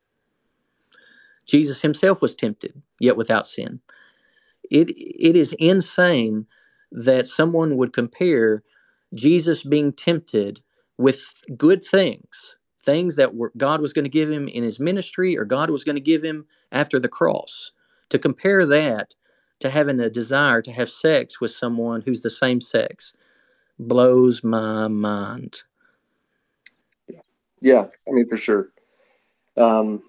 Jesus 1.47 1.83
himself 1.83 2.23
was 2.23 2.35
tempted, 2.35 2.81
yet 3.01 3.17
without 3.17 3.47
sin. 3.47 3.81
It, 4.71 4.91
it 4.97 5.37
is 5.37 5.55
insane 5.59 6.47
that 6.93 7.27
someone 7.27 7.77
would 7.77 7.93
compare 7.93 8.63
Jesus 9.13 9.65
being 9.65 9.93
tempted 9.93 10.63
with 10.97 11.43
good 11.57 11.85
things 11.85 12.57
things 12.83 13.17
that 13.17 13.35
were, 13.35 13.53
God 13.57 13.81
was 13.81 13.93
going 13.93 14.05
to 14.05 14.11
give 14.11 14.31
him 14.31 14.49
in 14.49 14.63
his 14.63 14.81
ministry 14.81 15.39
or 15.39 15.45
God 15.45 15.71
was 15.71 15.85
going 15.85 15.97
to 15.97 16.03
give 16.03 16.23
him 16.23 16.47
after 16.71 16.99
the 16.99 17.09
cross. 17.09 17.73
To 18.11 18.19
compare 18.19 18.67
that 18.67 19.15
to 19.63 19.71
having 19.71 19.99
a 20.01 20.11
desire 20.11 20.61
to 20.63 20.73
have 20.73 20.91
sex 20.91 21.41
with 21.41 21.51
someone 21.51 22.03
who's 22.03 22.21
the 22.21 22.31
same 22.31 22.61
sex 22.61 23.15
blows 23.79 24.45
my 24.45 24.89
mind. 24.89 25.63
Yeah, 27.61 27.87
I 28.09 28.13
mean 28.13 28.29
for 28.29 28.37
sure. 28.37 28.71
Um, 29.57 30.03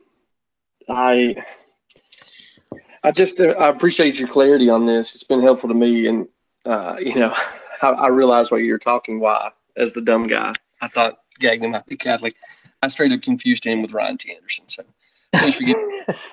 I 0.90 1.36
I 3.04 3.12
just 3.12 3.40
uh, 3.40 3.50
I 3.60 3.70
appreciate 3.70 4.20
your 4.20 4.30
clarity 4.30 4.70
on 4.70 4.86
this. 4.86 5.14
It's 5.14 5.24
been 5.24 5.42
helpful 5.42 5.70
to 5.70 5.76
me, 5.76 6.08
and 6.08 6.28
uh, 6.66 6.98
you 7.02 7.16
know, 7.16 7.34
I, 7.82 7.90
I 7.90 8.08
realize 8.08 8.52
why 8.52 8.60
you're 8.60 8.80
talking. 8.80 9.20
Why, 9.20 9.52
as 9.78 9.94
the 9.94 10.02
dumb 10.02 10.28
guy, 10.28 10.54
I 10.82 10.88
thought 10.88 11.20
Gagnon 11.40 11.72
might 11.72 11.86
be 11.86 11.98
Catholic. 11.98 12.34
I 12.82 12.88
straight 12.88 13.12
up 13.12 13.22
confused 13.22 13.66
him 13.66 13.82
with 13.82 13.94
Ryan 13.94 14.18
T. 14.18 14.34
Anderson. 14.36 14.68
So 14.68 14.84
please 15.34 15.56
forgive. 15.56 15.78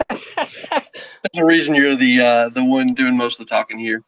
That's 0.09 1.37
the 1.37 1.45
reason 1.45 1.75
you're 1.75 1.97
the 1.97 2.21
uh, 2.21 2.49
the 2.51 2.65
one 2.65 2.95
doing 2.95 3.17
most 3.17 3.41
of 3.41 3.47
the 3.47 3.51
talking 3.51 3.79
here. 3.79 4.03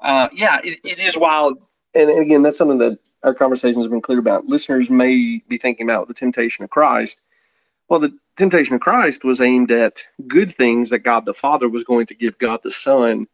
Uh, 0.00 0.28
yeah, 0.32 0.60
it, 0.62 0.78
it 0.84 0.98
is 0.98 1.16
wild, 1.16 1.58
and, 1.94 2.10
and 2.10 2.22
again, 2.22 2.42
that's 2.42 2.58
something 2.58 2.78
that 2.78 2.98
our 3.22 3.34
conversation 3.34 3.80
has 3.80 3.88
been 3.88 4.00
clear 4.00 4.18
about. 4.18 4.46
Listeners 4.46 4.90
may 4.90 5.40
be 5.48 5.58
thinking 5.58 5.86
about 5.86 6.08
the 6.08 6.14
temptation 6.14 6.64
of 6.64 6.70
Christ. 6.70 7.22
Well, 7.88 8.00
the 8.00 8.16
temptation 8.36 8.74
of 8.74 8.80
Christ 8.80 9.24
was 9.24 9.40
aimed 9.40 9.70
at 9.70 10.04
good 10.26 10.52
things 10.54 10.90
that 10.90 11.00
God 11.00 11.24
the 11.24 11.34
Father 11.34 11.68
was 11.68 11.84
going 11.84 12.06
to 12.06 12.14
give 12.14 12.38
God 12.38 12.60
the 12.62 12.70
Son 12.70 13.26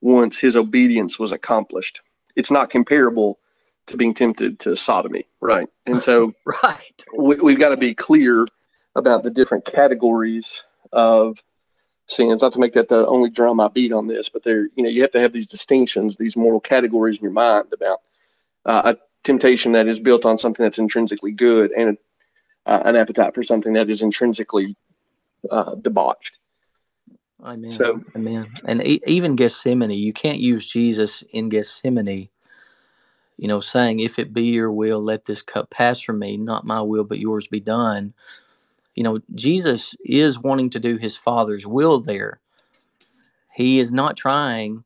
once 0.00 0.38
his 0.38 0.56
obedience 0.56 1.18
was 1.18 1.32
accomplished. 1.32 2.00
It's 2.36 2.50
not 2.50 2.70
comparable 2.70 3.38
to 3.86 3.96
being 3.96 4.14
tempted 4.14 4.58
to 4.60 4.76
sodomy, 4.76 5.26
right? 5.40 5.68
And 5.86 6.02
so, 6.02 6.32
right, 6.62 7.04
we, 7.16 7.52
have 7.52 7.60
got 7.60 7.70
to 7.70 7.76
be 7.76 7.94
clear 7.94 8.46
about 8.94 9.22
the 9.22 9.30
different 9.30 9.64
categories 9.64 10.62
of 10.92 11.42
sins. 12.08 12.42
Not 12.42 12.52
to 12.52 12.58
make 12.58 12.74
that 12.74 12.88
the 12.88 13.06
only 13.06 13.30
drum 13.30 13.60
I 13.60 13.68
beat 13.68 13.92
on 13.92 14.06
this, 14.06 14.28
but 14.28 14.42
there, 14.42 14.68
you 14.74 14.82
know, 14.82 14.88
you 14.88 15.02
have 15.02 15.12
to 15.12 15.20
have 15.20 15.32
these 15.32 15.46
distinctions, 15.46 16.16
these 16.16 16.36
moral 16.36 16.60
categories 16.60 17.18
in 17.18 17.22
your 17.22 17.32
mind 17.32 17.72
about 17.72 18.00
uh, 18.64 18.94
a 18.94 18.96
temptation 19.24 19.72
that 19.72 19.86
is 19.86 20.00
built 20.00 20.24
on 20.24 20.38
something 20.38 20.64
that's 20.64 20.78
intrinsically 20.78 21.32
good 21.32 21.70
and 21.72 21.96
uh, 22.66 22.82
an 22.84 22.96
appetite 22.96 23.34
for 23.34 23.42
something 23.42 23.72
that 23.72 23.90
is 23.90 24.02
intrinsically 24.02 24.76
uh, 25.50 25.74
debauched. 25.76 26.38
Amen. 27.42 27.72
So, 27.72 28.00
Amen. 28.14 28.46
And 28.66 28.86
e- 28.86 29.00
even 29.06 29.34
Gethsemane, 29.34 29.90
you 29.90 30.12
can't 30.12 30.38
use 30.38 30.70
Jesus 30.70 31.22
in 31.32 31.48
Gethsemane 31.48 32.28
you 33.42 33.48
know, 33.48 33.58
saying, 33.58 33.98
If 33.98 34.20
it 34.20 34.32
be 34.32 34.44
your 34.44 34.70
will, 34.70 35.02
let 35.02 35.24
this 35.24 35.42
cup 35.42 35.68
pass 35.68 36.00
from 36.00 36.20
me, 36.20 36.36
not 36.36 36.64
my 36.64 36.80
will, 36.80 37.02
but 37.02 37.18
yours 37.18 37.48
be 37.48 37.58
done. 37.58 38.14
You 38.94 39.02
know, 39.04 39.20
Jesus 39.34 39.94
is 40.04 40.38
wanting 40.40 40.70
to 40.70 40.80
do 40.80 40.96
his 40.96 41.16
Father's 41.16 41.66
will 41.66 42.00
there. 42.00 42.40
He 43.54 43.80
is 43.80 43.92
not 43.92 44.16
trying 44.16 44.84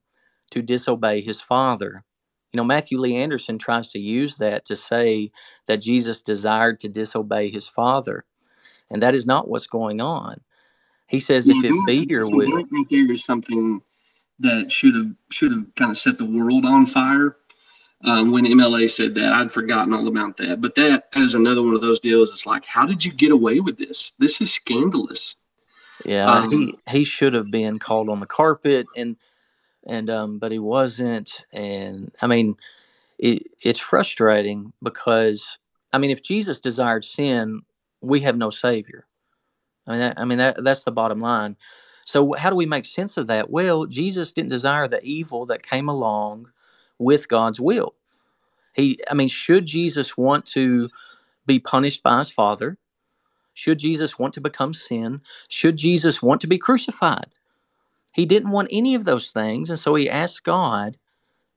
to 0.51 0.63
disobey 0.63 1.21
his 1.21 1.41
Father. 1.41 2.05
You 2.53 2.59
know, 2.59 2.65
Matthew 2.65 2.99
Lee 2.99 3.17
Anderson 3.17 3.59
tries 3.59 3.91
to 3.93 3.99
use 3.99 4.37
that 4.39 4.65
to 4.67 4.77
say 4.77 5.31
that 5.67 5.81
Jesus 5.81 6.23
desired 6.23 6.81
to 6.81 6.89
disobey 6.89 7.51
his 7.51 7.69
Father. 7.69 8.25
And 8.91 9.03
that 9.03 9.15
is 9.15 9.27
not 9.27 9.49
what's 9.49 9.67
going 9.67 10.01
on. 10.01 10.41
He 11.09 11.21
says, 11.21 11.49
yeah, 11.49 11.57
if 11.57 11.65
it 11.65 11.87
be 11.87 12.07
your 12.09 12.29
will. 12.29 12.59
I 12.59 12.63
think 12.65 12.89
There 12.91 13.11
is 13.13 13.25
something 13.25 13.83
that 14.41 14.71
should 14.71 14.95
have 14.95 15.13
should 15.31 15.53
have 15.53 15.75
kind 15.77 15.91
of 15.91 15.99
set 15.99 16.19
the 16.19 16.25
world 16.25 16.65
on 16.65 16.87
fire 16.87 17.37
um, 18.07 18.31
when 18.31 18.47
MLA 18.47 18.91
said 18.91 19.15
that. 19.17 19.33
I'd 19.33 19.53
forgotten 19.53 19.93
all 19.93 20.09
about 20.09 20.37
that. 20.39 20.61
But 20.61 20.75
that 20.77 21.09
is 21.17 21.35
another 21.35 21.63
one 21.63 21.75
of 21.75 21.81
those 21.81 22.01
deals. 22.01 22.31
It's 22.31 22.47
like, 22.47 22.65
how 22.65 22.87
did 22.87 23.05
you 23.05 23.13
get 23.13 23.33
away 23.33 23.61
with 23.61 23.77
this? 23.77 24.13
This 24.19 24.41
is 24.41 24.53
scandalous. 24.53 25.37
Yeah, 26.05 26.27
um, 26.27 26.51
he 26.51 26.75
he 26.89 27.05
should 27.05 27.35
have 27.35 27.51
been 27.51 27.79
called 27.79 28.09
on 28.09 28.21
the 28.21 28.27
carpet, 28.27 28.87
and 28.97 29.17
and 29.87 30.09
um, 30.09 30.39
but 30.39 30.53
he 30.53 30.59
wasn't. 30.59 31.45
And 31.53 32.13
I 32.23 32.27
mean, 32.27 32.57
it, 33.19 33.43
it's 33.63 33.81
frustrating 33.81 34.73
because 34.83 35.59
I 35.93 35.99
mean, 35.99 36.11
if 36.11 36.23
Jesus 36.23 36.61
desired 36.61 37.05
sin, 37.05 37.63
we 38.03 38.21
have 38.21 38.37
no 38.37 38.51
savior. 38.51 39.07
I 39.89 39.91
mean, 39.93 40.01
that, 40.01 40.21
I 40.21 40.25
mean 40.25 40.39
that 40.39 40.63
that's 40.63 40.85
the 40.85 40.93
bottom 40.93 41.19
line. 41.19 41.57
So 42.05 42.35
how 42.35 42.51
do 42.51 42.57
we 42.57 42.67
make 42.67 42.85
sense 42.85 43.17
of 43.17 43.27
that? 43.27 43.51
Well, 43.51 43.87
Jesus 43.87 44.33
didn't 44.33 44.51
desire 44.51 44.87
the 44.87 45.03
evil 45.03 45.45
that 45.47 45.63
came 45.63 45.89
along 45.89 46.53
with 46.99 47.29
God's 47.29 47.61
will. 47.61 47.95
He, 48.75 48.99
I 49.11 49.15
mean, 49.15 49.29
should 49.29 49.67
Jesus 49.67 50.17
want 50.17 50.47
to 50.47 50.91
be 51.47 51.59
punished 51.59 52.03
by 52.03 52.19
his 52.19 52.31
Father? 52.31 52.77
Should 53.55 53.79
Jesus 53.79 54.19
want 54.19 54.35
to 54.35 54.41
become 54.41 54.75
sin? 54.75 55.21
Should 55.49 55.77
Jesus 55.77 56.23
want 56.23 56.43
to 56.43 56.47
be 56.47 56.59
crucified? 56.59 57.29
He 58.13 58.27
didn't 58.27 58.51
want 58.51 58.69
any 58.71 58.95
of 58.95 59.05
those 59.05 59.31
things. 59.31 59.71
And 59.71 59.79
so 59.79 59.95
he 59.95 60.11
asked 60.11 60.45
God, 60.45 60.99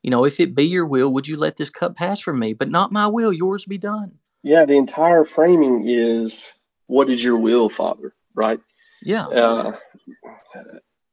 you 0.04 0.10
know, 0.10 0.26
if 0.26 0.40
it 0.40 0.56
be 0.56 0.64
your 0.64 0.86
will, 0.86 1.12
would 1.12 1.28
you 1.28 1.36
let 1.36 1.58
this 1.58 1.70
cup 1.70 1.96
pass 1.96 2.20
from 2.20 2.40
me? 2.40 2.54
But 2.54 2.70
not 2.70 2.92
my 2.92 3.08
will, 3.08 3.34
yours 3.34 3.66
be 3.66 3.78
done. 3.78 4.14
Yeah, 4.44 4.66
the 4.66 4.78
entire 4.78 5.26
framing 5.26 5.84
is 5.88 6.54
what 6.88 7.10
is 7.10 7.24
your 7.24 7.38
will, 7.38 7.68
Father, 7.68 8.14
right? 8.34 8.60
Yeah. 9.04 9.28
Uh, 9.28 9.74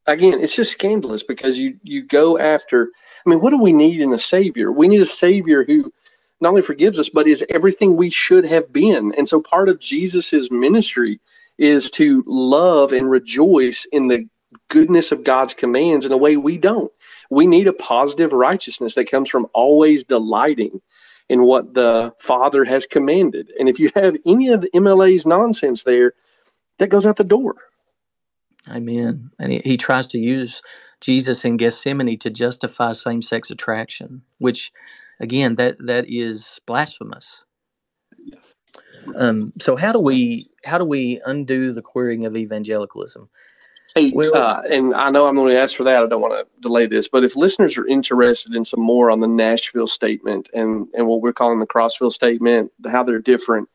again, 0.07 0.41
it's 0.41 0.57
just 0.57 0.73
scandalous 0.73 1.23
because 1.23 1.59
you 1.59 1.79
you 1.83 2.03
go 2.03 2.39
after 2.39 2.91
I 3.27 3.31
mean, 3.31 3.41
what 3.41 3.51
do 3.51 3.59
we 3.59 3.73
need 3.73 4.01
in 4.01 4.13
a 4.13 4.19
Savior? 4.19 4.71
We 4.73 4.89
need 4.89 5.01
a 5.01 5.07
Savior 5.07 5.65
who 5.65 5.93
not 6.41 6.51
only 6.51 6.63
forgives 6.63 6.99
us, 6.99 7.09
but 7.09 7.27
is 7.27 7.45
everything 7.51 7.97
we 7.97 8.11
should 8.11 8.45
have 8.45 8.73
been. 8.73 9.13
And 9.17 9.27
so 9.27 9.41
part 9.41 9.69
of 9.69 9.81
Jesus's 9.81 10.51
ministry 10.51 11.21
is 11.59 11.91
to 11.93 12.23
love 12.27 12.93
and 12.93 13.11
rejoice 13.11 13.87
in 13.93 14.09
the 14.09 14.29
goodness 14.69 15.13
of 15.13 15.25
God's 15.25 15.55
commands 15.55 16.05
in 16.07 16.13
a 16.13 16.17
way 16.17 16.37
we 16.37 16.59
don't. 16.59 16.93
We 17.31 17.47
need 17.47 17.67
a 17.67 17.73
positive 17.73 18.33
righteousness 18.33 18.95
that 18.95 19.11
comes 19.11 19.29
from 19.29 19.47
always 19.55 20.05
delighting 20.05 20.81
in 21.29 21.43
what 21.43 21.75
the 21.75 22.13
Father 22.19 22.65
has 22.65 22.87
commanded. 22.87 23.51
And 23.59 23.69
if 23.69 23.81
you 23.81 23.91
have 23.97 24.17
any 24.27 24.49
of 24.49 24.61
the 24.61 24.71
MLA's 24.71 25.27
nonsense 25.27 25.83
there, 25.83 26.13
that 26.79 26.89
goes 26.89 27.07
out 27.07 27.17
the 27.17 27.25
door. 27.25 27.57
Amen. 28.71 29.31
And 29.39 29.53
he, 29.53 29.61
he 29.65 29.77
tries 29.77 30.07
to 30.09 30.19
use 30.19 30.63
Jesus 31.01 31.45
in 31.45 31.57
Gethsemane 31.57 32.19
to 32.19 32.31
justify 32.31 32.93
same 32.93 33.23
sex 33.23 33.51
attraction, 33.51 34.23
which 34.39 34.73
again 35.21 35.55
that 35.57 35.77
that 35.87 36.07
is 36.09 36.61
blasphemous. 36.67 37.45
Um, 39.15 39.53
so 39.61 39.77
how 39.77 39.93
do 39.93 40.01
we 40.01 40.49
how 40.65 40.79
do 40.79 40.85
we 40.85 41.21
undo 41.27 41.73
the 41.73 41.83
queering 41.83 42.25
of 42.25 42.37
evangelicalism? 42.37 43.29
Hey, 43.95 44.13
well, 44.15 44.37
uh, 44.37 44.61
and 44.71 44.95
I 44.95 45.09
know 45.09 45.27
I'm 45.27 45.37
going 45.37 45.55
to 45.55 45.59
ask 45.59 45.75
for 45.75 45.85
that. 45.85 46.03
I 46.03 46.07
don't 46.07 46.21
want 46.21 46.35
to 46.35 46.61
delay 46.61 46.87
this, 46.87 47.09
but 47.09 47.25
if 47.25 47.35
listeners 47.35 47.79
are 47.79 47.87
interested 47.87 48.55
in 48.55 48.63
some 48.63 48.83
more 48.83 49.11
on 49.11 49.21
the 49.21 49.27
Nashville 49.27 49.87
statement 49.87 50.51
and 50.53 50.87
and 50.93 51.07
what 51.07 51.23
we're 51.23 51.33
calling 51.33 51.61
the 51.61 51.67
Crossville 51.67 52.13
statement, 52.13 52.73
how 52.87 53.03
they're 53.03 53.19
different, 53.19 53.69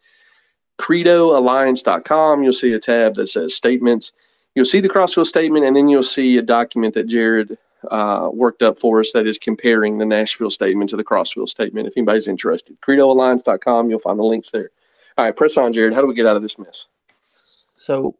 credoalliance.com, 0.80 2.43
you'll 2.43 2.53
see 2.53 2.73
a 2.73 2.80
tab 2.80 3.15
that 3.15 3.30
says 3.30 3.55
statements. 3.55 4.11
You'll 4.56 4.65
see 4.65 4.82
the 4.82 4.90
Crossville 4.90 5.26
statement, 5.26 5.65
and 5.65 5.76
then 5.76 5.88
you'll 5.88 6.03
see 6.03 6.38
a 6.38 6.41
document 6.41 6.94
that 6.95 7.07
Jared 7.07 7.57
uh, 7.90 8.30
worked 8.34 8.61
up 8.61 8.78
for 8.78 8.99
us 8.99 9.11
that 9.14 9.26
is 9.26 9.38
comparing 9.38 9.98
the 9.98 10.06
Nashville 10.06 10.52
statement 10.52 10.90
to 10.90 10.98
the 10.98 11.03
Crossville 11.03 11.48
statement. 11.48 11.88
If 11.88 11.94
anybody's 11.95 12.28
interested, 12.28 12.78
credoalliance.com, 12.82 13.90
you'll 13.90 13.99
find 13.99 14.19
the 14.19 14.23
links 14.23 14.52
there. 14.52 14.69
All 15.18 15.26
right, 15.26 15.36
press 15.36 15.57
on, 15.57 15.73
Jared. 15.73 15.94
How 15.94 16.02
do 16.02 16.07
we 16.07 16.14
get 16.14 16.26
out 16.26 16.36
of 16.36 16.41
this 16.41 16.60
mess? 16.60 16.88
So, 17.76 18.15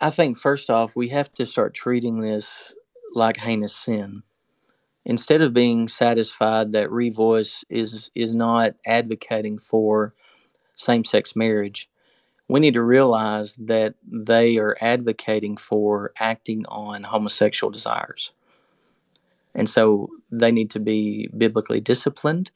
I 0.00 0.10
think 0.10 0.38
first 0.38 0.70
off, 0.70 0.96
we 0.96 1.08
have 1.08 1.32
to 1.34 1.46
start 1.46 1.74
treating 1.74 2.20
this 2.20 2.74
like 3.14 3.36
heinous 3.36 3.74
sin. 3.74 4.22
Instead 5.06 5.40
of 5.40 5.54
being 5.54 5.88
satisfied 5.88 6.72
that 6.72 6.90
Revoice 6.90 7.64
is 7.68 8.10
is 8.14 8.34
not 8.36 8.74
advocating 8.86 9.58
for 9.58 10.14
same-sex 10.76 11.34
marriage, 11.34 11.88
we 12.50 12.60
need 12.60 12.74
to 12.74 12.82
realize 12.82 13.56
that 13.56 13.94
they 14.10 14.58
are 14.58 14.76
advocating 14.80 15.56
for 15.56 16.12
acting 16.18 16.64
on 16.68 17.04
homosexual 17.04 17.70
desires. 17.70 18.32
And 19.54 19.68
so 19.68 20.08
they 20.32 20.52
need 20.52 20.70
to 20.70 20.80
be 20.80 21.28
biblically 21.36 21.80
disciplined. 21.80 22.50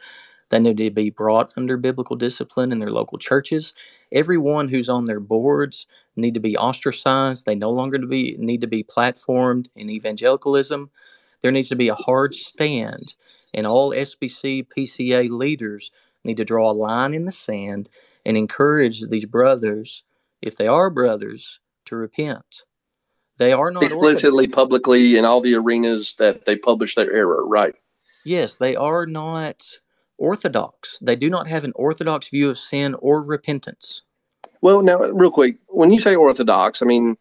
They 0.51 0.59
need 0.61 0.77
to 0.79 0.91
be 0.91 1.11
brought 1.11 1.53
under 1.57 1.77
biblical 1.77 2.17
discipline 2.17 2.73
in 2.73 2.79
their 2.79 2.91
local 2.91 3.19
churches. 3.19 3.75
Everyone 4.13 4.69
who's 4.69 4.89
on 4.89 5.07
their 5.07 5.21
boards 5.21 5.87
need 6.17 6.35
to 6.35 6.41
be 6.41 6.57
ostracized. 6.57 7.47
They 7.47 7.55
no 7.55 7.71
longer 7.71 7.99
to 7.99 8.07
be 8.07 8.37
need 8.39 8.61
to 8.61 8.67
be 8.67 8.85
platformed 8.85 9.69
in 9.77 9.91
evangelicalism. 9.91 10.91
There 11.43 11.53
needs 11.53 11.69
to 11.71 11.77
be 11.77 11.89
a 11.89 11.95
hard 11.95 12.35
stand, 12.35 13.15
and 13.53 13.67
all 13.67 13.93
SBC 13.93 14.67
PCA 14.77 15.31
leaders 15.31 15.91
need 16.25 16.37
to 16.39 16.45
draw 16.45 16.71
a 16.71 16.73
line 16.73 17.15
in 17.15 17.25
the 17.25 17.33
sand 17.33 17.89
and 18.25 18.37
encourage 18.37 19.07
these 19.09 19.27
brothers, 19.27 20.05
if 20.43 20.57
they 20.57 20.67
are 20.67 20.91
brothers, 20.91 21.61
to 21.87 21.97
repent. 21.97 22.65
They 23.39 23.53
are 23.53 23.71
not 23.71 23.83
explicitly, 23.83 24.47
publicly, 24.47 25.17
in 25.17 25.25
all 25.25 25.41
the 25.41 25.55
arenas 25.55 26.15
that 26.17 26.45
they 26.45 26.57
publish 26.57 26.95
their 26.95 27.13
error, 27.13 27.47
right? 27.47 27.75
Yes, 28.25 28.57
they 28.57 28.77
are 28.77 29.07
not 29.07 29.65
orthodox. 30.19 30.99
They 31.01 31.17
do 31.17 31.29
not 31.29 31.49
have 31.49 31.65
an 31.65 31.73
orthodox 31.75 32.29
view 32.29 32.49
of 32.49 32.59
sin 32.59 32.95
or 32.95 33.23
repentance. 33.23 34.03
Well, 34.61 34.83
now, 34.83 34.99
real 34.99 35.31
quick, 35.31 35.57
when 35.67 35.93
you 35.93 35.99
say 35.99 36.15
orthodox, 36.15 36.81
I 36.81 36.87
mean, 36.87 37.17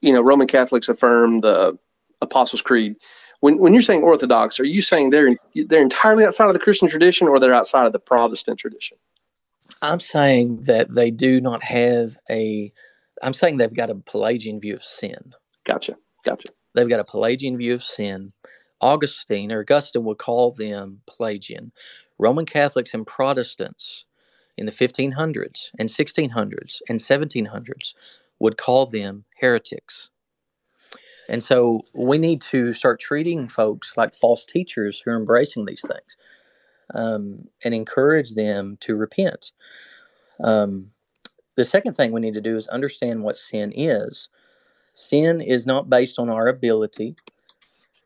you 0.00 0.12
know, 0.12 0.22
Roman 0.22 0.46
Catholics 0.46 0.88
affirm 0.88 1.40
the 1.40 1.78
Apostles' 2.20 2.62
Creed. 2.62 2.96
When, 3.40 3.58
when 3.58 3.74
you're 3.74 3.82
saying 3.82 4.02
orthodox, 4.02 4.58
are 4.58 4.64
you 4.64 4.80
saying 4.80 5.10
they're 5.10 5.36
they're 5.66 5.82
entirely 5.82 6.24
outside 6.24 6.46
of 6.46 6.54
the 6.54 6.58
Christian 6.58 6.88
tradition, 6.88 7.28
or 7.28 7.38
they're 7.38 7.54
outside 7.54 7.86
of 7.86 7.92
the 7.92 7.98
Protestant 7.98 8.58
tradition? 8.58 8.96
I'm 9.82 10.00
saying 10.00 10.62
that 10.64 10.94
they 10.94 11.10
do 11.10 11.40
not 11.40 11.62
have 11.62 12.18
a. 12.30 12.70
I'm 13.22 13.34
saying 13.34 13.56
they've 13.56 13.74
got 13.74 13.90
a 13.90 13.94
Pelagian 13.94 14.60
view 14.60 14.74
of 14.74 14.82
sin. 14.82 15.32
Gotcha. 15.64 15.96
Gotcha. 16.24 16.48
They've 16.74 16.88
got 16.88 17.00
a 17.00 17.04
Pelagian 17.04 17.56
view 17.58 17.74
of 17.74 17.82
sin. 17.82 18.32
Augustine 18.80 19.52
or 19.52 19.60
Augustine 19.60 20.04
would 20.04 20.18
call 20.18 20.50
them 20.52 21.00
Pelagian. 21.06 21.72
Roman 22.18 22.44
Catholics 22.44 22.92
and 22.94 23.06
Protestants 23.06 24.04
in 24.56 24.66
the 24.66 24.72
1500s 24.72 25.70
and 25.78 25.88
1600s 25.88 26.82
and 26.88 26.98
1700s 26.98 27.94
would 28.40 28.56
call 28.56 28.86
them 28.86 29.24
heretics. 29.40 30.10
And 31.28 31.42
so 31.42 31.82
we 31.94 32.18
need 32.18 32.42
to 32.42 32.72
start 32.72 33.00
treating 33.00 33.48
folks 33.48 33.96
like 33.96 34.12
false 34.14 34.44
teachers 34.44 35.00
who 35.00 35.10
are 35.12 35.16
embracing 35.16 35.64
these 35.64 35.80
things 35.80 36.16
um, 36.94 37.48
and 37.64 37.74
encourage 37.74 38.34
them 38.34 38.76
to 38.80 38.96
repent. 38.96 39.52
Um, 40.42 40.90
the 41.56 41.64
second 41.64 41.94
thing 41.94 42.12
we 42.12 42.20
need 42.20 42.34
to 42.34 42.40
do 42.40 42.56
is 42.56 42.66
understand 42.68 43.22
what 43.22 43.36
sin 43.36 43.72
is. 43.74 44.28
Sin 44.94 45.40
is 45.40 45.66
not 45.66 45.88
based 45.90 46.18
on 46.18 46.28
our 46.28 46.48
ability. 46.48 47.16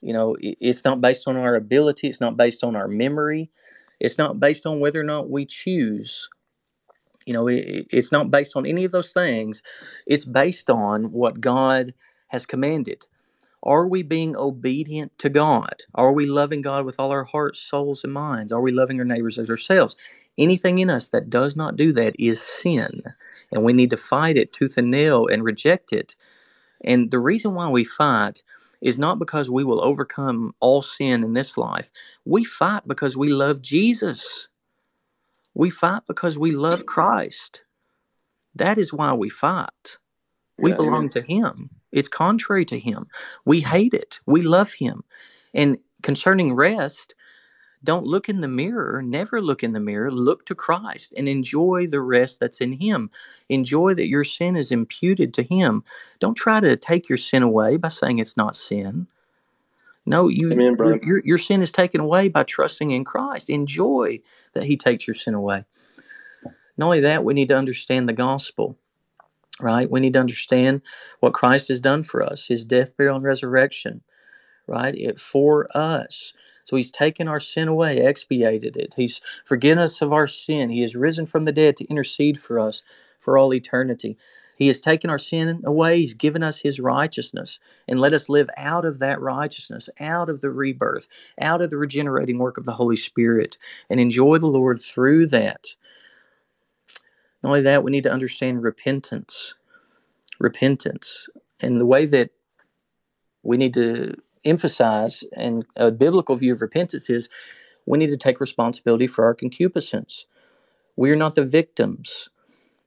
You 0.01 0.13
know, 0.13 0.37
it's 0.41 0.85
not 0.85 1.01
based 1.01 1.27
on 1.27 1.37
our 1.37 1.55
ability. 1.55 2.09
It's 2.09 2.21
not 2.21 2.37
based 2.37 2.63
on 2.63 2.77
our 2.77 2.89
memory. 2.89 3.51
It's 4.01 4.19
not 4.19 4.39
based 4.39 4.67
on 4.67 4.81
whether 4.81 5.01
or 5.01 5.05
not 5.05 5.31
we 5.31 5.45
choose. 5.45 6.29
You 7.27 7.35
know, 7.35 7.49
it, 7.49 7.87
it's 7.91 8.13
not 8.13 8.31
based 8.31 8.57
on 8.57 8.65
any 8.65 8.85
of 8.85 8.93
those 8.93 9.13
things. 9.13 9.63
It's 10.07 10.25
based 10.25 10.71
on 10.71 11.11
what 11.13 11.41
God 11.41 11.93
has 12.29 12.47
commanded. 12.47 13.07
Are 13.63 13.87
we 13.87 14.03
being 14.03 14.37
obedient 14.37 15.19
to 15.19 15.29
God? 15.29 15.83
Are 15.95 16.13
we 16.13 16.27
loving 16.27 16.63
God 16.63 16.85
with 16.85 17.01
all 17.01 17.11
our 17.11 17.25
hearts, 17.25 17.61
souls, 17.61 18.05
and 18.05 18.13
minds? 18.13 18.53
Are 18.53 18.61
we 18.61 18.71
loving 18.71 18.99
our 18.99 19.05
neighbors 19.05 19.39
as 19.39 19.51
ourselves? 19.51 19.97
Anything 20.37 20.79
in 20.79 20.91
us 20.91 21.09
that 21.09 21.29
does 21.29 21.57
not 21.57 21.77
do 21.77 21.93
that 21.93 22.15
is 22.19 22.41
sin. 22.41 23.03
And 23.51 23.65
we 23.65 23.73
need 23.73 23.91
to 23.91 23.97
fight 23.97 24.37
it 24.37 24.53
tooth 24.53 24.79
and 24.79 24.91
nail 24.91 25.27
and 25.27 25.43
reject 25.43 25.93
it. 25.93 26.15
And 26.85 27.11
the 27.11 27.19
reason 27.19 27.55
why 27.55 27.69
we 27.69 27.85
fight 27.85 28.43
is 28.81 28.99
not 28.99 29.19
because 29.19 29.51
we 29.51 29.65
will 29.65 29.83
overcome 29.83 30.55
all 30.61 30.83
sin 30.83 31.25
in 31.25 31.33
this 31.33 31.59
life. 31.59 31.91
We 32.25 32.45
fight 32.45 32.87
because 32.87 33.17
we 33.17 33.29
love 33.29 33.61
Jesus. 33.61 34.49
We 35.55 35.71
fight 35.71 36.03
because 36.07 36.39
we 36.39 36.53
love 36.53 36.87
Christ. 36.87 37.63
That 38.55 38.79
is 38.79 38.93
why 38.93 39.15
we 39.15 39.29
fight. 39.29 39.99
We 40.59 40.73
belong 40.73 41.09
to 41.11 41.23
Him. 41.23 41.71
It's 41.93 42.09
contrary 42.09 42.65
to 42.67 42.79
Him. 42.79 43.07
We 43.45 43.61
hate 43.61 43.95
it. 43.95 44.21
We 44.27 44.43
love 44.43 44.73
Him. 44.75 45.05
And 45.55 45.79
concerning 46.03 46.55
rest, 46.55 47.15
don't 47.85 48.07
look 48.07 48.29
in 48.29 48.41
the 48.41 48.49
mirror. 48.49 49.03
Never 49.03 49.41
look 49.41 49.63
in 49.63 49.73
the 49.73 49.81
mirror. 49.81 50.11
Look 50.11 50.45
to 50.47 50.55
Christ 50.55 51.15
and 51.17 51.29
enjoy 51.29 51.87
the 51.87 52.01
rest 52.01 52.41
that's 52.41 52.61
in 52.61 52.73
Him. 52.73 53.11
Enjoy 53.49 53.95
that 53.95 54.09
your 54.09 54.25
sin 54.25 54.57
is 54.57 54.73
imputed 54.73 55.33
to 55.35 55.43
Him. 55.43 55.85
Don't 56.21 56.37
try 56.37 56.61
to 56.61 56.77
take 56.77 57.09
your 57.09 57.19
sin 57.19 57.43
away 57.43 57.77
by 57.77 57.89
saying 57.89 58.19
it's 58.19 58.37
not 58.37 58.57
sin. 58.57 59.07
No, 60.07 60.29
you 60.29 60.53
Amen, 60.53 60.77
your, 60.81 60.99
your, 61.03 61.23
your 61.25 61.39
sin 61.39 61.63
is 61.63 61.73
taken 61.73 62.01
away 62.01 62.29
by 62.29 62.43
trusting 62.43 62.91
in 62.91 63.05
Christ. 63.05 63.51
Enjoy 63.51 64.19
that 64.55 64.65
He 64.65 64.77
takes 64.77 65.07
your 65.07 65.15
sin 65.15 65.35
away. 65.35 65.65
Not 66.77 66.87
only 66.87 67.01
that, 67.01 67.25
we 67.25 67.35
need 67.35 67.49
to 67.49 67.57
understand 67.59 68.09
the 68.09 68.15
gospel 68.15 68.77
right? 69.61 69.91
We 69.91 70.01
need 70.01 70.15
to 70.15 70.21
understand 70.21 70.83
what 71.21 71.35
Christ 71.35 71.69
has 71.69 71.81
done 71.81 72.03
for 72.05 72.23
us, 72.23 72.49
his 72.49 72.65
death, 72.65 72.97
burial, 72.97 73.17
and 73.17 73.25
resurrection 73.25 73.95
right? 74.69 74.97
It 74.97 75.21
for 75.21 75.69
us. 75.77 76.35
So 76.65 76.77
he's 76.77 76.93
taken 76.93 77.29
our 77.29 77.41
sin 77.41 77.69
away, 77.69 77.99
expiated 77.99 78.79
it. 78.79 78.95
He's 78.97 79.23
forgiven 79.47 79.81
us 79.81 80.03
of 80.03 80.15
our 80.15 80.29
sin. 80.29 80.71
He 80.71 80.83
has 80.83 80.97
risen 80.97 81.27
from 81.27 81.45
the 81.45 81.53
dead 81.53 81.77
to 81.79 81.87
intercede 81.87 82.39
for 82.41 82.61
us 82.61 82.85
for 83.21 83.39
all 83.39 83.55
eternity. 83.55 84.19
He 84.57 84.69
has 84.69 84.81
taken 84.81 85.11
our 85.11 85.19
sin 85.19 85.63
away. 85.67 85.99
He's 86.01 86.15
given 86.15 86.45
us 86.45 86.61
his 86.61 86.81
righteousness 86.81 87.61
and 87.89 88.01
let 88.01 88.15
us 88.15 88.31
live 88.31 88.51
out 88.57 88.87
of 88.87 89.01
that 89.01 89.21
righteousness, 89.21 89.91
out 90.01 90.31
of 90.31 90.43
the 90.43 90.53
rebirth, 90.53 91.09
out 91.43 91.63
of 91.63 91.71
the 91.71 91.79
regenerating 91.79 92.39
work 92.39 92.59
of 92.59 92.67
the 92.67 92.73
Holy 92.75 92.97
Spirit, 92.97 93.59
and 93.91 94.01
enjoy 94.01 94.39
the 94.39 94.49
Lord 94.49 94.81
through 94.81 95.29
that. 95.29 95.67
Not 97.43 97.51
only 97.51 97.63
that, 97.63 97.83
we 97.83 97.91
need 97.91 98.05
to 98.05 98.13
understand 98.13 98.63
repentance. 98.63 99.55
Repentance. 100.41 101.29
And 101.61 101.81
the 101.81 101.87
way 101.87 102.07
that 102.07 102.31
we 103.43 103.57
need 103.57 103.75
to 103.75 104.15
emphasize 104.45 105.25
and 105.37 105.65
a 105.77 105.91
biblical 105.91 106.37
view 106.37 106.53
of 106.53 106.61
repentance 106.61 107.11
is 107.11 107.29
we 107.87 107.99
need 107.99 108.09
to 108.09 108.17
take 108.17 108.41
responsibility 108.41 109.07
for 109.07 109.25
our 109.25 109.35
concupiscence. 109.35 110.27
We 110.97 111.11
are 111.11 111.17
not 111.17 111.35
the 111.35 111.45
victims 111.45 112.29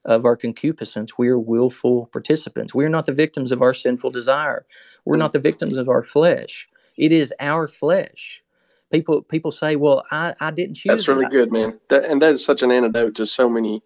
of 0.06 0.26
our 0.26 0.36
concupiscence. 0.36 1.18
We 1.18 1.30
are 1.30 1.40
willful 1.40 2.08
participants. 2.08 2.74
We 2.74 2.86
are 2.86 2.90
not 2.90 3.06
the 3.06 3.14
victims 3.14 3.52
of 3.52 3.62
our 3.62 3.74
sinful 3.74 4.12
desire. 4.12 4.66
We're 5.06 5.18
not 5.18 5.34
the 5.34 5.40
victims 5.40 5.78
of 5.78 5.90
our 5.90 6.04
flesh. 6.04 6.68
It 6.98 7.12
is 7.12 7.34
our 7.40 7.68
flesh. 7.68 8.44
People 8.92 9.22
people 9.22 9.52
say, 9.52 9.78
"Well, 9.78 10.04
I, 10.12 10.34
I 10.42 10.52
didn't 10.52 10.76
choose." 10.76 10.90
That's 10.90 11.08
really 11.08 11.28
good, 11.28 11.52
man. 11.52 11.80
That, 11.90 12.04
and 12.04 12.22
that 12.22 12.34
is 12.34 12.44
such 12.44 12.62
an 12.62 12.72
antidote 12.72 13.16
to 13.16 13.26
so 13.26 13.50
many 13.50 13.82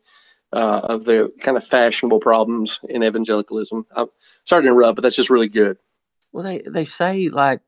uh, 0.55 0.79
of 0.85 1.03
the 1.03 1.31
kind 1.41 1.57
of 1.57 1.67
fashionable 1.67 2.21
problems 2.21 2.79
in 2.89 3.03
evangelicalism. 3.03 3.85
I'm 3.95 4.07
sorry 4.45 4.63
to 4.63 4.69
interrupt, 4.69 4.95
but 4.95 5.01
that's 5.01 5.15
just 5.15 5.29
really 5.29 5.49
good. 5.49 5.77
Well, 6.31 6.43
they 6.43 6.61
they 6.65 6.85
say 6.85 7.29
like, 7.29 7.61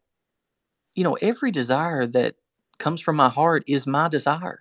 you 0.95 1.03
know, 1.03 1.17
every 1.21 1.51
desire 1.51 2.07
that 2.07 2.35
comes 2.79 3.01
from 3.01 3.17
my 3.17 3.29
heart 3.29 3.63
is 3.67 3.85
my 3.85 4.07
desire. 4.07 4.59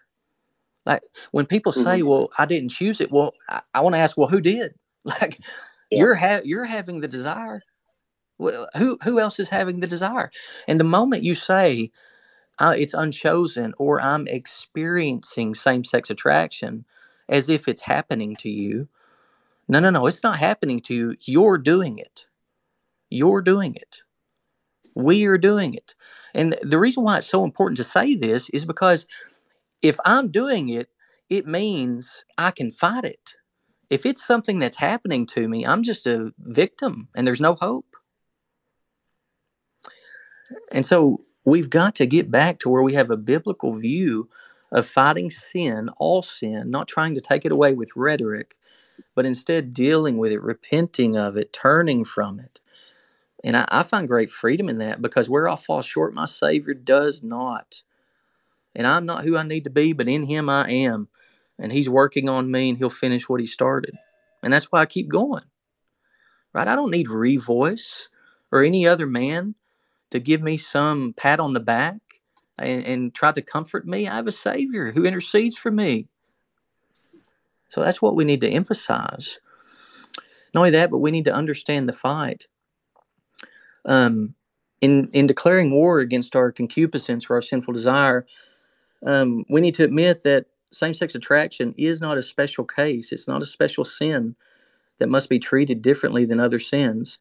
Like 0.85 1.03
when 1.31 1.47
people 1.47 1.73
say, 1.73 2.01
mm-hmm. 2.01 2.09
"Well, 2.09 2.31
I 2.39 2.47
didn't 2.47 2.71
choose 2.71 3.01
it," 3.01 3.11
well, 3.11 3.33
I, 3.49 3.61
I 3.75 3.81
want 3.81 3.95
to 3.95 4.01
ask, 4.01 4.17
"Well, 4.17 4.29
who 4.29 4.41
did?" 4.41 4.75
Like 5.21 5.39
yeah. 5.93 6.01
you're 6.01 6.17
ha- 6.17 6.41
you're 6.43 6.65
having 6.65 7.01
the 7.01 7.07
desire. 7.07 7.63
Well, 8.39 8.69
who 8.77 8.99
who 9.05 9.21
else 9.21 9.39
is 9.39 9.49
having 9.49 9.79
the 9.79 9.87
desire? 9.87 10.33
And 10.67 10.81
the 10.81 10.85
moment 10.85 11.23
you 11.23 11.37
say 11.37 11.93
uh, 12.59 12.75
it's 12.77 12.93
unchosen 12.93 13.73
or 13.79 14.01
I'm 14.01 14.27
experiencing 14.27 15.55
same 15.55 15.85
sex 15.85 16.11
attraction 16.11 16.85
as 17.29 17.49
if 17.49 17.69
it's 17.69 17.83
happening 17.83 18.37
to 18.37 18.51
you, 18.51 18.89
no, 19.69 19.81
no, 19.81 19.91
no, 19.91 20.07
it's 20.07 20.23
not 20.23 20.37
happening 20.37 20.81
to 20.83 20.95
you. 20.95 21.17
You're 21.23 21.59
doing 21.59 21.99
it. 21.99 22.27
You're 23.11 23.43
doing 23.43 23.75
it. 23.75 24.03
We 24.95 25.27
are 25.27 25.39
doing 25.39 25.75
it. 25.75 25.95
And 26.35 26.57
the 26.63 26.79
reason 26.79 27.05
why 27.05 27.19
it's 27.19 27.27
so 27.29 27.45
important 27.45 27.77
to 27.79 27.85
say 27.85 28.15
this 28.17 28.51
is 28.51 28.65
because 28.65 29.07
if 29.83 29.97
I'm 30.05 30.31
doing 30.31 30.71
it, 30.71 30.89
it 31.31 31.47
means 31.47 32.25
I 32.39 32.51
can 32.53 32.71
fight 32.71 33.05
it. 33.05 33.35
if 33.91 34.05
it's 34.05 34.25
something 34.25 34.59
that's 34.59 34.77
happening 34.77 35.27
to 35.27 35.49
me, 35.49 35.65
I'm 35.65 35.83
just 35.83 36.07
a 36.07 36.33
victim 36.41 37.09
and 37.17 37.27
there's 37.27 37.41
no 37.41 37.55
hope. 37.55 37.87
And 40.73 40.85
so 40.85 41.21
we've 41.45 41.71
got 41.71 41.95
to 41.97 42.07
get 42.07 42.31
back 42.31 42.59
to 42.61 42.69
where 42.69 42.83
we 42.83 42.95
have 42.95 43.11
a 43.11 43.17
biblical 43.17 43.75
view 43.75 44.29
of 44.73 44.87
fighting 44.87 45.31
sin, 45.31 45.89
all 45.99 46.23
sin, 46.23 46.71
not 46.71 46.89
trying 46.89 47.15
to 47.15 47.21
take 47.21 47.45
it 47.45 47.53
away 47.53 47.73
with 47.73 47.97
rhetoric, 47.97 48.57
but 49.15 49.27
instead 49.27 49.73
dealing 49.73 50.19
with 50.19 50.33
it, 50.33 50.43
repenting 50.43 51.17
of 51.17 51.37
it, 51.37 51.53
turning 51.53 52.05
from 52.05 52.41
it. 52.41 52.61
And 53.45 53.57
I, 53.57 53.67
I 53.69 53.83
find 53.83 54.09
great 54.09 54.31
freedom 54.31 54.69
in 54.69 54.79
that 54.79 55.01
because 55.01 55.31
where 55.31 55.49
I 55.49 55.57
fall 55.57 55.83
short, 55.83 56.15
my 56.15 56.25
Savior 56.25 56.75
does 56.75 57.23
not. 57.23 57.83
And 58.75 58.87
I'm 58.87 59.07
not 59.07 59.25
who 59.25 59.37
I 59.37 59.43
need 59.43 59.65
to 59.65 59.71
be, 59.71 59.93
but 59.93 60.09
in 60.09 60.25
Him 60.25 60.49
I 60.49 60.69
am. 60.69 61.09
And 61.59 61.73
He's 61.73 61.89
working 61.89 62.29
on 62.29 62.51
me 62.51 62.71
and 62.71 62.79
He'll 62.79 62.91
finish 62.91 63.29
what 63.29 63.41
He 63.41 63.47
started. 63.47 63.95
And 64.43 64.53
that's 64.53 64.67
why 64.67 64.81
I 64.81 64.87
keep 64.87 65.09
going. 65.09 65.45
Right? 66.53 66.69
I 66.69 66.75
don't 66.75 66.91
need 66.91 67.07
Revoice 67.07 68.09
or 68.51 68.63
any 68.63 68.87
other 68.87 69.07
man 69.07 69.55
to 70.11 70.19
give 70.19 70.43
me 70.43 70.57
some 70.57 71.13
pat 71.13 71.41
on 71.41 71.53
the 71.53 71.61
back 71.61 72.01
and, 72.59 72.85
and 72.85 73.15
try 73.15 73.33
to 73.33 73.43
comfort 73.43 73.87
me. 73.87 74.09
I 74.09 74.17
have 74.17 74.27
a 74.27 74.33
Savior 74.33 74.93
who 74.93 75.05
intercedes 75.05 75.57
for 75.57 75.71
me. 75.71 76.09
So 77.69 77.83
that's 77.83 78.01
what 78.01 78.15
we 78.15 78.25
need 78.25 78.41
to 78.43 78.49
emphasize. 78.49 79.39
Not 80.55 80.61
only 80.61 80.71
that, 80.71 80.91
but 80.91 80.99
we 80.99 81.11
need 81.11 81.25
to 81.25 81.35
understand 81.35 81.89
the 81.89 81.93
fight. 81.93 82.47
Um, 83.85 84.35
in 84.81 85.09
in 85.13 85.27
declaring 85.27 85.71
war 85.71 86.01
against 86.01 86.37
our 86.37 86.53
concupiscence 86.53 87.29
or 87.29 87.35
our 87.35 87.43
sinful 87.43 87.75
desire, 87.75 88.27
um, 89.05 89.45
we 89.49 89.61
need 89.61 89.75
to 89.75 89.85
admit 89.85 90.23
that 90.23 90.47
same-sex 90.73 91.15
attraction 91.15 91.75
is 91.77 92.01
not 92.01 92.19
a 92.19 92.23
special 92.23 92.65
case. 92.65 93.13
It's 93.13 93.29
not 93.29 93.43
a 93.43 93.47
special 93.47 93.85
sin 93.85 94.35
that 94.99 95.09
must 95.09 95.29
be 95.29 95.39
treated 95.39 95.83
differently 95.83 96.25
than 96.25 96.41
other 96.41 96.59
sins. 96.59 97.19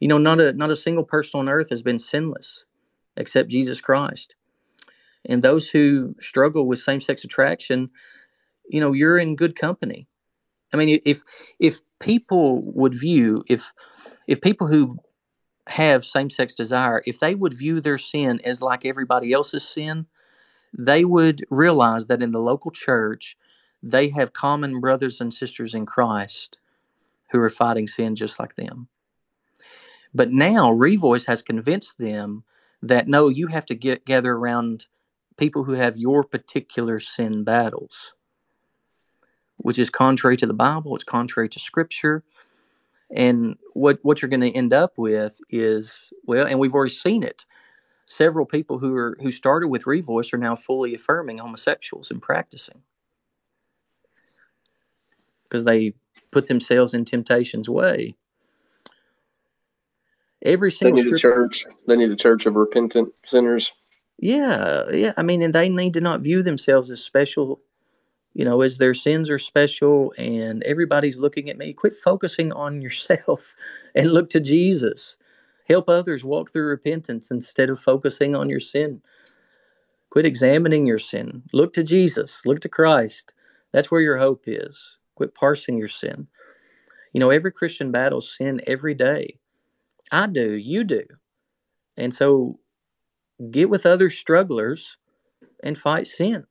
You 0.00 0.08
know, 0.08 0.18
not 0.18 0.40
a 0.40 0.52
not 0.52 0.70
a 0.70 0.76
single 0.76 1.04
person 1.04 1.40
on 1.40 1.48
earth 1.48 1.70
has 1.70 1.82
been 1.82 1.98
sinless 1.98 2.64
except 3.16 3.50
Jesus 3.50 3.80
Christ. 3.80 4.34
And 5.26 5.42
those 5.42 5.68
who 5.68 6.14
struggle 6.20 6.66
with 6.66 6.78
same-sex 6.78 7.24
attraction, 7.24 7.90
you 8.68 8.80
know, 8.80 8.92
you're 8.92 9.18
in 9.18 9.36
good 9.36 9.56
company. 9.56 10.06
I 10.72 10.76
mean, 10.76 11.00
if 11.04 11.22
if 11.60 11.80
people 12.00 12.60
would 12.62 12.94
view 12.94 13.44
if 13.48 13.72
if 14.26 14.40
people 14.40 14.66
who 14.66 14.98
have 15.68 16.04
same-sex 16.04 16.54
desire, 16.54 17.02
if 17.06 17.20
they 17.20 17.34
would 17.34 17.54
view 17.54 17.80
their 17.80 17.98
sin 17.98 18.40
as 18.44 18.60
like 18.60 18.84
everybody 18.84 19.32
else's 19.32 19.66
sin, 19.66 20.06
they 20.76 21.04
would 21.04 21.44
realize 21.50 22.06
that 22.06 22.22
in 22.22 22.32
the 22.32 22.40
local 22.40 22.70
church, 22.70 23.36
they 23.82 24.08
have 24.08 24.32
common 24.32 24.80
brothers 24.80 25.20
and 25.20 25.32
sisters 25.32 25.74
in 25.74 25.86
Christ 25.86 26.58
who 27.30 27.40
are 27.40 27.50
fighting 27.50 27.86
sin 27.86 28.16
just 28.16 28.38
like 28.38 28.56
them. 28.56 28.88
But 30.14 30.30
now 30.30 30.70
Revoice 30.70 31.26
has 31.26 31.42
convinced 31.42 31.98
them 31.98 32.44
that 32.82 33.08
no, 33.08 33.28
you 33.28 33.46
have 33.48 33.66
to 33.66 33.74
get 33.74 34.04
gather 34.04 34.32
around 34.32 34.86
people 35.36 35.64
who 35.64 35.72
have 35.72 35.96
your 35.96 36.22
particular 36.24 37.00
sin 37.00 37.44
battles, 37.44 38.14
which 39.56 39.78
is 39.78 39.90
contrary 39.90 40.36
to 40.36 40.46
the 40.46 40.54
Bible, 40.54 40.94
it's 40.94 41.04
contrary 41.04 41.48
to 41.48 41.58
scripture. 41.58 42.24
And 43.14 43.56
what, 43.74 43.98
what 44.02 44.22
you're 44.22 44.28
going 44.28 44.40
to 44.40 44.50
end 44.50 44.72
up 44.72 44.94
with 44.96 45.40
is, 45.50 46.12
well, 46.24 46.46
and 46.46 46.58
we've 46.58 46.74
already 46.74 46.94
seen 46.94 47.22
it. 47.22 47.46
Several 48.06 48.44
people 48.44 48.78
who 48.78 48.94
are 48.94 49.16
who 49.22 49.30
started 49.30 49.68
with 49.68 49.84
Revoice 49.84 50.34
are 50.34 50.38
now 50.38 50.54
fully 50.54 50.94
affirming 50.94 51.38
homosexuals 51.38 52.10
and 52.10 52.20
practicing 52.20 52.82
because 55.44 55.64
they 55.64 55.94
put 56.30 56.48
themselves 56.48 56.92
in 56.92 57.06
temptation's 57.06 57.68
way. 57.68 58.14
Every 60.42 60.70
They 60.70 60.76
single 60.76 61.02
need 61.02 61.14
a 61.14 61.18
church. 61.18 61.64
They 61.86 61.96
need 61.96 62.10
a 62.10 62.16
church 62.16 62.44
of 62.44 62.56
repentant 62.56 63.12
sinners. 63.24 63.72
Yeah, 64.18 64.84
yeah. 64.92 65.12
I 65.16 65.22
mean, 65.22 65.42
and 65.42 65.54
they 65.54 65.68
need 65.68 65.94
to 65.94 66.00
not 66.00 66.20
view 66.20 66.42
themselves 66.42 66.90
as 66.90 67.02
special, 67.02 67.60
you 68.34 68.44
know, 68.44 68.62
as 68.62 68.78
their 68.78 68.94
sins 68.94 69.30
are 69.30 69.38
special, 69.38 70.14
and 70.18 70.62
everybody's 70.64 71.18
looking 71.18 71.50
at 71.50 71.58
me. 71.58 71.72
Quit 71.72 71.94
focusing 71.94 72.52
on 72.52 72.82
yourself 72.82 73.54
and 73.94 74.12
look 74.12 74.30
to 74.30 74.40
Jesus. 74.40 75.16
Help 75.68 75.88
others 75.88 76.24
walk 76.24 76.52
through 76.52 76.66
repentance 76.68 77.30
instead 77.30 77.70
of 77.70 77.80
focusing 77.80 78.34
on 78.34 78.50
your 78.50 78.60
sin. 78.60 79.02
Quit 80.10 80.26
examining 80.26 80.86
your 80.86 80.98
sin. 80.98 81.42
Look 81.52 81.72
to 81.74 81.82
Jesus. 81.82 82.46
Look 82.46 82.60
to 82.60 82.68
Christ. 82.68 83.32
That's 83.72 83.90
where 83.90 84.00
your 84.00 84.18
hope 84.18 84.44
is. 84.46 84.98
Quit 85.16 85.34
parsing 85.34 85.78
your 85.78 85.88
sin. 85.88 86.28
You 87.12 87.20
know, 87.20 87.30
every 87.30 87.52
Christian 87.52 87.90
battles 87.90 88.32
sin 88.36 88.60
every 88.66 88.94
day. 88.94 89.38
I 90.12 90.26
do. 90.26 90.52
You 90.52 90.84
do. 90.84 91.02
And 91.96 92.14
so 92.14 92.60
get 93.50 93.70
with 93.70 93.86
other 93.86 94.10
strugglers 94.10 94.96
and 95.62 95.76
fight 95.76 96.06
sin. 96.06 96.46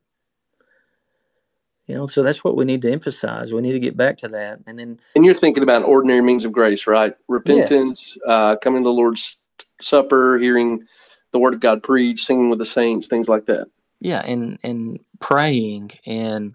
You 1.86 1.94
know, 1.94 2.06
so 2.06 2.22
that's 2.22 2.42
what 2.42 2.56
we 2.56 2.64
need 2.64 2.82
to 2.82 2.92
emphasize. 2.92 3.52
We 3.52 3.60
need 3.60 3.72
to 3.72 3.78
get 3.80 3.96
back 3.96 4.16
to 4.18 4.28
that. 4.28 4.60
And 4.66 4.78
then, 4.78 4.98
And 5.14 5.24
you're 5.24 5.34
thinking 5.34 5.62
about 5.62 5.84
ordinary 5.84 6.22
means 6.22 6.44
of 6.44 6.52
grace, 6.52 6.86
right? 6.86 7.14
Repentance, 7.28 8.16
uh, 8.26 8.56
coming 8.56 8.82
to 8.82 8.88
the 8.88 8.92
Lord's 8.92 9.36
Supper, 9.82 10.38
hearing 10.38 10.86
the 11.32 11.38
Word 11.38 11.52
of 11.52 11.60
God 11.60 11.82
preached, 11.82 12.26
singing 12.26 12.48
with 12.48 12.58
the 12.58 12.64
saints, 12.64 13.06
things 13.06 13.28
like 13.28 13.46
that. 13.46 13.66
yeah, 14.00 14.22
and 14.24 14.58
and 14.62 15.00
praying 15.20 15.92
and 16.06 16.54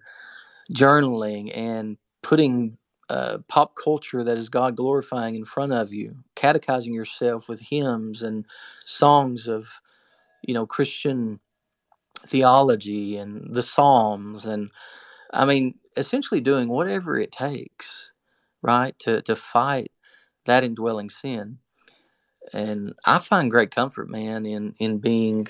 journaling 0.74 1.56
and 1.56 1.98
putting 2.22 2.78
uh, 3.10 3.40
pop 3.48 3.76
culture 3.76 4.24
that 4.24 4.38
is 4.38 4.50
God 4.50 4.76
glorifying 4.76 5.36
in 5.36 5.46
front 5.46 5.74
of 5.74 5.94
you, 5.94 6.16
catechizing 6.36 6.94
yourself 6.94 7.50
with 7.50 7.60
hymns 7.60 8.24
and 8.24 8.46
songs 8.86 9.48
of, 9.48 9.68
you 10.44 10.54
know, 10.54 10.66
Christian 10.66 11.40
theology 12.28 13.18
and 13.18 13.56
the 13.56 13.62
Psalms, 13.64 14.46
and 14.46 14.72
I 15.34 15.46
mean, 15.46 15.76
essentially 15.98 16.42
doing 16.42 16.70
whatever 16.70 17.20
it 17.20 17.32
takes, 17.32 18.14
right, 18.62 18.98
to 19.00 19.22
to 19.24 19.36
fight 19.36 19.92
that 20.46 20.64
indwelling 20.64 21.10
sin. 21.10 21.60
And 22.54 22.94
I 23.06 23.20
find 23.20 23.52
great 23.52 23.72
comfort, 23.72 24.10
man, 24.10 24.46
in 24.46 24.76
in 24.80 25.00
being 25.00 25.48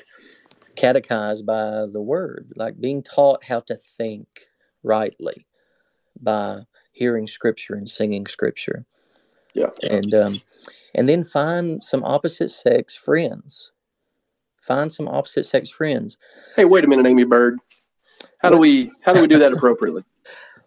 catechized 0.78 1.46
by 1.46 1.86
the 1.92 2.02
Word, 2.02 2.54
like 2.58 2.82
being 2.82 3.04
taught 3.04 3.46
how 3.46 3.62
to 3.62 3.76
think 3.76 4.28
rightly 4.84 5.48
by 6.22 6.64
hearing 6.94 7.28
Scripture 7.28 7.76
and 7.76 7.90
singing 7.90 8.28
Scripture, 8.28 8.86
Yeah. 9.54 9.72
and 9.84 10.14
um, 10.16 10.42
and 10.96 11.10
then 11.10 11.24
find 11.24 11.84
some 11.84 12.04
opposite 12.04 12.52
sex 12.52 12.96
friends. 12.96 13.72
Find 14.62 14.92
some 14.92 15.08
opposite 15.08 15.46
sex 15.46 15.70
friends. 15.70 16.18
Hey, 16.56 16.66
wait 16.66 16.84
a 16.84 16.88
minute, 16.88 17.06
Aimee 17.06 17.24
Byrd. 17.24 17.60
How 18.40 18.50
do 18.50 18.58
we 18.58 18.92
how 19.02 19.14
do 19.14 19.22
we 19.22 19.28
do 19.28 19.38
that 19.40 19.54
appropriately? 19.58 20.04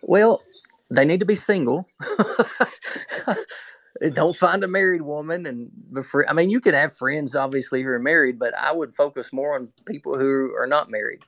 Well, 0.03 0.43
they 0.91 1.05
need 1.05 1.21
to 1.21 1.27
be 1.27 1.35
single. 1.35 1.87
Don't 4.15 4.37
find 4.37 4.65
a 4.65 4.69
married 4.69 5.03
woman 5.03 5.47
and 5.47 5.71
befri- 5.93 6.25
I 6.29 6.33
mean, 6.33 6.51
you 6.51 6.61
can 6.61 6.75
have 6.75 6.97
friends 6.97 7.37
obviously 7.37 7.83
who 7.83 7.89
are 7.91 7.99
married, 7.99 8.39
but 8.39 8.53
I 8.59 8.73
would 8.73 8.93
focus 8.93 9.33
more 9.33 9.55
on 9.55 9.69
people 9.87 10.19
who 10.19 10.53
are 10.57 10.67
not 10.67 10.91
married 10.91 11.23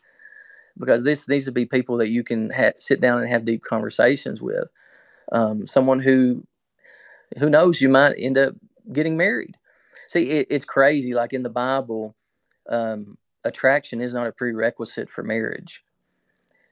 because 0.78 1.04
this 1.04 1.28
needs 1.28 1.44
to 1.44 1.52
be 1.52 1.66
people 1.66 1.96
that 1.98 2.08
you 2.08 2.24
can 2.24 2.50
ha- 2.50 2.72
sit 2.78 3.00
down 3.00 3.20
and 3.20 3.28
have 3.28 3.44
deep 3.44 3.62
conversations 3.62 4.42
with. 4.42 4.64
Um, 5.32 5.66
someone 5.66 6.00
who 6.00 6.44
who 7.38 7.48
knows 7.48 7.80
you 7.80 7.88
might 7.88 8.14
end 8.18 8.38
up 8.38 8.54
getting 8.92 9.16
married. 9.16 9.56
See, 10.08 10.30
it, 10.30 10.46
it's 10.50 10.64
crazy. 10.64 11.14
Like 11.14 11.32
in 11.32 11.42
the 11.42 11.50
Bible, 11.50 12.14
um, 12.68 13.18
attraction 13.44 14.00
is 14.00 14.14
not 14.14 14.26
a 14.26 14.32
prerequisite 14.32 15.10
for 15.10 15.22
marriage, 15.22 15.84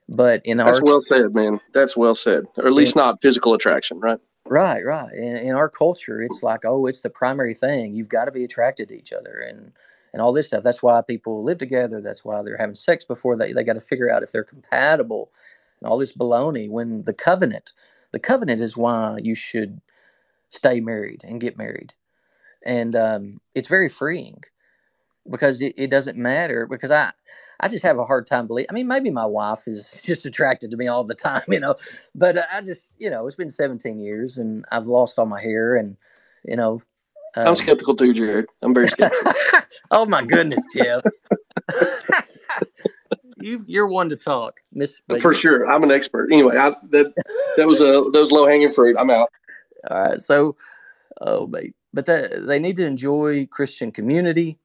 but 0.08 0.42
in 0.44 0.60
our 0.60 0.72
That's 0.72 0.82
well 0.82 1.00
said, 1.00 1.34
man. 1.34 1.60
That's 1.74 1.96
well 1.96 2.14
said. 2.14 2.44
Or 2.56 2.66
at 2.66 2.72
least 2.72 2.96
not 2.96 3.20
physical 3.22 3.54
attraction, 3.54 4.00
right? 4.00 4.18
Right, 4.46 4.82
right. 4.84 5.12
In, 5.14 5.36
in 5.36 5.54
our 5.54 5.68
culture, 5.68 6.20
it's 6.20 6.42
like, 6.42 6.64
oh, 6.64 6.86
it's 6.86 7.02
the 7.02 7.10
primary 7.10 7.54
thing. 7.54 7.94
You've 7.94 8.08
got 8.08 8.24
to 8.24 8.32
be 8.32 8.44
attracted 8.44 8.88
to 8.88 8.98
each 8.98 9.12
other 9.12 9.42
and 9.48 9.72
and 10.12 10.20
all 10.20 10.32
this 10.32 10.48
stuff. 10.48 10.62
That's 10.62 10.82
why 10.82 11.00
people 11.00 11.42
live 11.42 11.58
together. 11.58 12.00
That's 12.00 12.24
why 12.24 12.42
they're 12.42 12.58
having 12.58 12.74
sex 12.74 13.04
before 13.04 13.36
they 13.36 13.52
they 13.52 13.64
got 13.64 13.74
to 13.74 13.80
figure 13.80 14.10
out 14.10 14.22
if 14.22 14.32
they're 14.32 14.44
compatible 14.44 15.30
and 15.80 15.88
all 15.88 15.96
this 15.96 16.12
baloney. 16.12 16.68
When 16.68 17.04
the 17.04 17.14
covenant, 17.14 17.72
the 18.12 18.18
covenant 18.18 18.60
is 18.60 18.76
why 18.76 19.18
you 19.22 19.34
should 19.34 19.80
stay 20.50 20.80
married 20.80 21.22
and 21.24 21.40
get 21.40 21.56
married, 21.56 21.94
and 22.66 22.96
um, 22.96 23.40
it's 23.54 23.68
very 23.68 23.88
freeing 23.88 24.42
because 25.30 25.62
it, 25.62 25.74
it 25.76 25.90
doesn't 25.90 26.16
matter 26.16 26.66
because 26.70 26.90
I. 26.90 27.12
I 27.64 27.68
just 27.68 27.84
have 27.84 27.96
a 27.96 28.02
hard 28.02 28.26
time 28.26 28.48
believing. 28.48 28.66
I 28.70 28.72
mean, 28.72 28.88
maybe 28.88 29.12
my 29.12 29.24
wife 29.24 29.68
is 29.68 30.02
just 30.04 30.26
attracted 30.26 30.72
to 30.72 30.76
me 30.76 30.88
all 30.88 31.04
the 31.04 31.14
time, 31.14 31.42
you 31.46 31.60
know, 31.60 31.76
but 32.12 32.36
I 32.52 32.60
just, 32.60 32.96
you 32.98 33.08
know, 33.08 33.24
it's 33.24 33.36
been 33.36 33.50
17 33.50 34.00
years 34.00 34.36
and 34.36 34.64
I've 34.72 34.88
lost 34.88 35.16
all 35.16 35.26
my 35.26 35.40
hair 35.40 35.76
and, 35.76 35.96
you 36.44 36.56
know. 36.56 36.80
I'm 37.36 37.46
um, 37.46 37.54
skeptical 37.54 37.94
too, 37.94 38.12
Jared. 38.12 38.46
I'm 38.62 38.74
very 38.74 38.88
skeptical. 38.88 39.32
oh 39.92 40.06
my 40.06 40.24
goodness, 40.24 40.60
Jeff. 40.74 41.02
you 43.40 43.64
you're 43.66 43.88
one 43.88 44.08
to 44.10 44.16
talk, 44.16 44.60
Miss. 44.72 45.00
For 45.20 45.32
sure, 45.32 45.70
I'm 45.70 45.82
an 45.82 45.90
expert. 45.90 46.30
Anyway, 46.32 46.56
I, 46.56 46.74
that 46.90 47.12
that 47.56 47.66
was 47.66 47.80
a 47.80 48.04
those 48.12 48.32
low 48.32 48.46
hanging 48.46 48.72
fruit. 48.72 48.96
I'm 48.98 49.10
out. 49.10 49.30
All 49.90 50.04
right, 50.04 50.18
so 50.18 50.56
oh, 51.20 51.46
mate, 51.46 51.74
but 51.92 52.06
that 52.06 52.46
they 52.46 52.58
need 52.58 52.76
to 52.76 52.86
enjoy 52.86 53.46
Christian 53.46 53.92
community. 53.92 54.58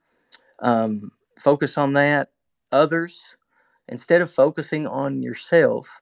Um, 0.59 1.11
focus 1.37 1.77
on 1.77 1.93
that. 1.93 2.29
Others, 2.71 3.37
instead 3.87 4.21
of 4.21 4.31
focusing 4.31 4.87
on 4.87 5.21
yourself, 5.21 6.01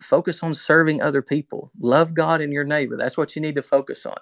focus 0.00 0.42
on 0.42 0.54
serving 0.54 1.02
other 1.02 1.22
people. 1.22 1.70
Love 1.78 2.14
God 2.14 2.40
and 2.40 2.52
your 2.52 2.64
neighbor. 2.64 2.96
That's 2.96 3.18
what 3.18 3.36
you 3.36 3.42
need 3.42 3.54
to 3.56 3.62
focus 3.62 4.06
on. 4.06 4.16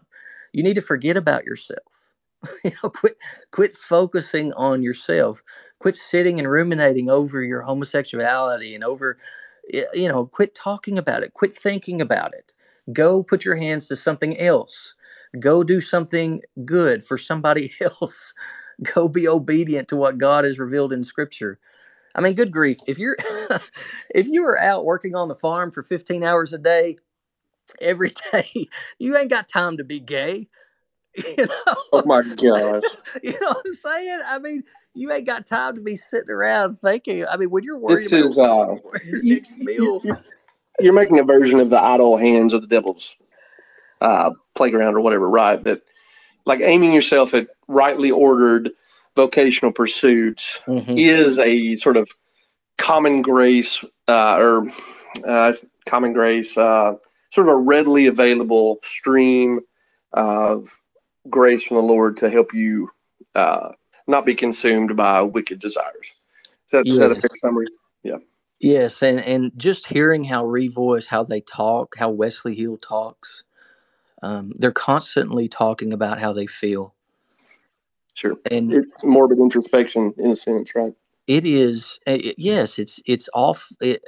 You 0.53 0.63
need 0.63 0.75
to 0.75 0.81
forget 0.83 1.17
about 1.17 1.45
yourself. 1.45 2.15
you 2.65 2.73
know, 2.83 2.91
quit 2.91 3.17
quit 3.53 3.77
focusing 3.77 4.53
on 4.55 4.83
yourself. 4.83 5.43
Quit 5.79 5.95
sitting 5.95 6.39
and 6.39 6.51
ruminating 6.51 7.09
over 7.11 7.43
your 7.43 7.63
homosexuality 7.63 8.75
and 8.75 8.83
over 8.83 9.19
you 9.95 10.09
know, 10.09 10.27
quit 10.27 10.55
talking 10.55 10.99
about 10.99 11.23
it. 11.23 11.35
Quit 11.35 11.55
thinking 11.55 12.01
about 12.01 12.35
it. 12.35 12.53
Go 12.93 13.23
put 13.23 13.45
your 13.45 13.57
hands 13.57 13.89
to 13.89 13.97
something 13.97 14.39
else. 14.39 14.95
Go 15.39 15.63
do 15.63 15.81
something 15.81 16.43
good 16.65 17.05
for 17.05 17.17
somebody 17.17 17.71
else. 17.81 18.35
Go 18.95 19.09
be 19.09 19.29
obedient 19.29 19.89
to 19.89 19.97
what 19.97 20.19
God 20.19 20.45
has 20.45 20.59
revealed 20.59 20.93
in 20.93 21.05
scripture. 21.05 21.59
I 22.15 22.21
mean, 22.21 22.35
good 22.35 22.51
grief. 22.51 22.79
If 22.87 22.99
you're 22.99 23.17
if 24.15 24.27
you 24.27 24.43
were 24.43 24.59
out 24.59 24.85
working 24.85 25.15
on 25.15 25.29
the 25.29 25.35
farm 25.35 25.71
for 25.71 25.83
15 25.83 26.25
hours 26.25 26.53
a 26.53 26.59
day 26.59 26.97
every 27.81 28.13
day, 28.33 28.69
you 28.99 29.17
ain't 29.17 29.31
got 29.31 29.49
time 29.49 29.77
to 29.77 29.85
be 29.85 30.01
gay. 30.01 30.49
You 31.17 31.47
know? 31.47 31.75
Oh 31.93 32.03
my 32.07 32.23
gosh. 32.23 32.83
you 33.23 33.33
know 33.33 33.49
what 33.49 33.63
I'm 33.67 33.73
saying? 33.73 34.21
I 34.27 34.39
mean, 34.39 34.63
you 34.95 35.13
ain't 35.13 35.27
got 35.27 35.47
time 35.47 35.75
to 35.75 35.81
be 35.81 35.97
sitting 35.97 36.31
around 36.31 36.79
thinking. 36.79 37.25
I 37.31 37.37
mean, 37.37 37.51
when 37.51 37.65
you're 37.65 37.79
worried 37.79 38.07
this 38.07 38.13
is, 38.13 38.39
uh, 38.39 38.77
your 39.05 39.23
next 39.23 39.59
meal. 39.59 40.01
You're 40.79 40.95
making 40.95 41.19
a 41.19 41.25
version 41.25 41.61
of 41.61 41.69
the 41.69 41.81
idle 41.81 42.17
hands 42.17 42.55
of 42.55 42.63
the 42.63 42.69
devil's 42.69 43.17
uh, 44.01 44.31
playground 44.55 44.95
or 44.95 45.01
whatever, 45.01 45.29
right? 45.29 45.63
That 45.63 45.83
like 46.47 46.61
aiming 46.61 46.93
yourself 46.93 47.35
at 47.35 47.49
rightly 47.69 48.11
ordered 48.11 48.71
vocational 49.17 49.73
pursuits 49.73 50.61
mm-hmm. 50.67 50.97
is 50.97 51.39
a 51.39 51.77
sort 51.77 51.97
of 51.97 52.11
common 52.79 53.23
grace 53.23 53.85
uh, 54.09 54.37
or 54.39 54.67
uh, 55.27 55.53
common 55.87 56.13
grace, 56.13 56.57
uh, 56.57 56.95
sort 57.31 57.49
of 57.49 57.55
a 57.55 57.59
readily 57.59 58.07
available 58.07 58.79
stream 58.83 59.61
of 60.13 60.81
grace 61.29 61.67
from 61.67 61.77
the 61.77 61.83
Lord 61.83 62.17
to 62.19 62.31
help 62.31 62.55
you 62.55 62.91
uh, 63.35 63.71
not 64.07 64.27
be 64.27 64.35
consumed 64.35 64.97
by 64.97 65.23
wicked 65.23 65.59
desires. 65.59 66.19
Is 66.67 66.73
that, 66.73 66.87
yes. 66.87 66.95
is 66.95 67.01
that 67.01 67.11
a 67.11 67.15
fair 67.15 67.31
summary? 67.37 67.67
Yeah. 68.03 68.17
Yes, 68.61 69.03
and 69.03 69.21
and 69.21 69.53
just 69.57 69.87
hearing 69.87 70.23
how 70.23 70.45
Revoice, 70.45 71.07
how 71.07 71.25
they 71.25 71.41
talk, 71.41 71.95
how 71.99 72.11
Wesley 72.11 72.55
Hill 72.55 72.77
talks, 72.77 73.43
um, 74.23 74.53
they're 74.57 74.73
constantly 74.73 75.49
talking 75.49 75.93
about 75.93 76.19
how 76.19 76.33
they 76.33 76.47
feel. 76.47 76.95
Sure, 78.15 78.37
and 78.51 78.73
it's 78.73 79.05
morbid 79.05 79.39
introspection 79.39 80.13
in 80.19 80.31
a 80.31 80.37
sense, 80.37 80.75
right? 80.75 80.93
It 81.27 81.45
is. 81.45 81.99
It, 82.07 82.27
eh, 82.27 82.33
yes, 82.37 82.79
it's 82.79 83.01
it's 83.07 83.29
off. 83.35 83.69
It, 83.81 84.03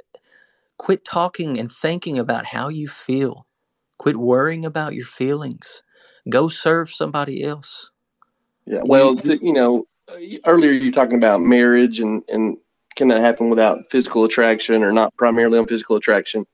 quit 0.77 1.05
talking 1.05 1.59
and 1.59 1.71
thinking 1.71 2.19
about 2.19 2.45
how 2.45 2.69
you 2.69 2.87
feel. 2.87 3.45
Quit 3.99 4.17
worrying 4.17 4.65
about 4.65 4.95
your 4.95 5.05
feelings. 5.05 5.83
Go 6.29 6.47
serve 6.47 6.91
somebody 6.91 7.43
else. 7.43 7.91
Yeah. 8.65 8.81
Well, 8.83 9.15
you, 9.23 9.39
you 9.41 9.53
know, 9.53 9.85
earlier 10.45 10.71
you 10.71 10.91
talking 10.91 11.17
about 11.17 11.41
marriage 11.41 11.99
and 11.99 12.23
and 12.27 12.57
can 12.95 13.07
that 13.07 13.21
happen 13.21 13.49
without 13.49 13.89
physical 13.89 14.23
attraction 14.23 14.83
or 14.83 14.91
not 14.91 15.15
primarily 15.17 15.57
on 15.57 15.65
physical 15.65 15.95
attraction? 15.95 16.45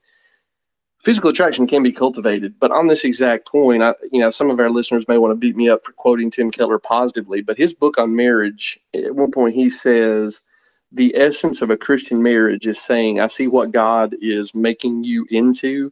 Physical 1.00 1.30
attraction 1.30 1.66
can 1.66 1.82
be 1.82 1.92
cultivated, 1.92 2.54
but 2.60 2.70
on 2.70 2.86
this 2.86 3.04
exact 3.04 3.48
point, 3.48 3.82
I, 3.82 3.94
you 4.12 4.20
know, 4.20 4.28
some 4.28 4.50
of 4.50 4.60
our 4.60 4.68
listeners 4.68 5.08
may 5.08 5.16
want 5.16 5.32
to 5.32 5.36
beat 5.36 5.56
me 5.56 5.66
up 5.70 5.82
for 5.82 5.92
quoting 5.92 6.30
Tim 6.30 6.50
Keller 6.50 6.78
positively, 6.78 7.40
but 7.40 7.56
his 7.56 7.72
book 7.72 7.96
on 7.96 8.14
marriage, 8.14 8.78
at 8.92 9.14
one 9.14 9.30
point 9.30 9.54
he 9.54 9.70
says, 9.70 10.40
the 10.92 11.16
essence 11.16 11.62
of 11.62 11.70
a 11.70 11.76
Christian 11.76 12.22
marriage 12.22 12.66
is 12.66 12.78
saying, 12.78 13.18
I 13.18 13.28
see 13.28 13.46
what 13.46 13.70
God 13.70 14.14
is 14.20 14.54
making 14.54 15.04
you 15.04 15.26
into, 15.30 15.90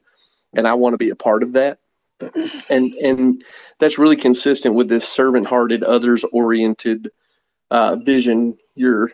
and 0.53 0.69
I 0.69 0.75
want 0.75 0.93
to 0.93 0.99
be 0.99 1.09
a 1.09 1.17
part 1.17 1.43
of 1.43 1.53
that. 1.53 1.79
And 2.69 2.93
and 2.95 3.43
that's 3.79 3.99
really 3.99 4.17
consistent 4.17 4.75
with 4.75 4.89
this 4.91 5.09
servant-hearted, 5.09 5.85
others-oriented 5.85 7.11
uh, 7.71 7.97
vision 7.97 8.59
you're 8.75 9.11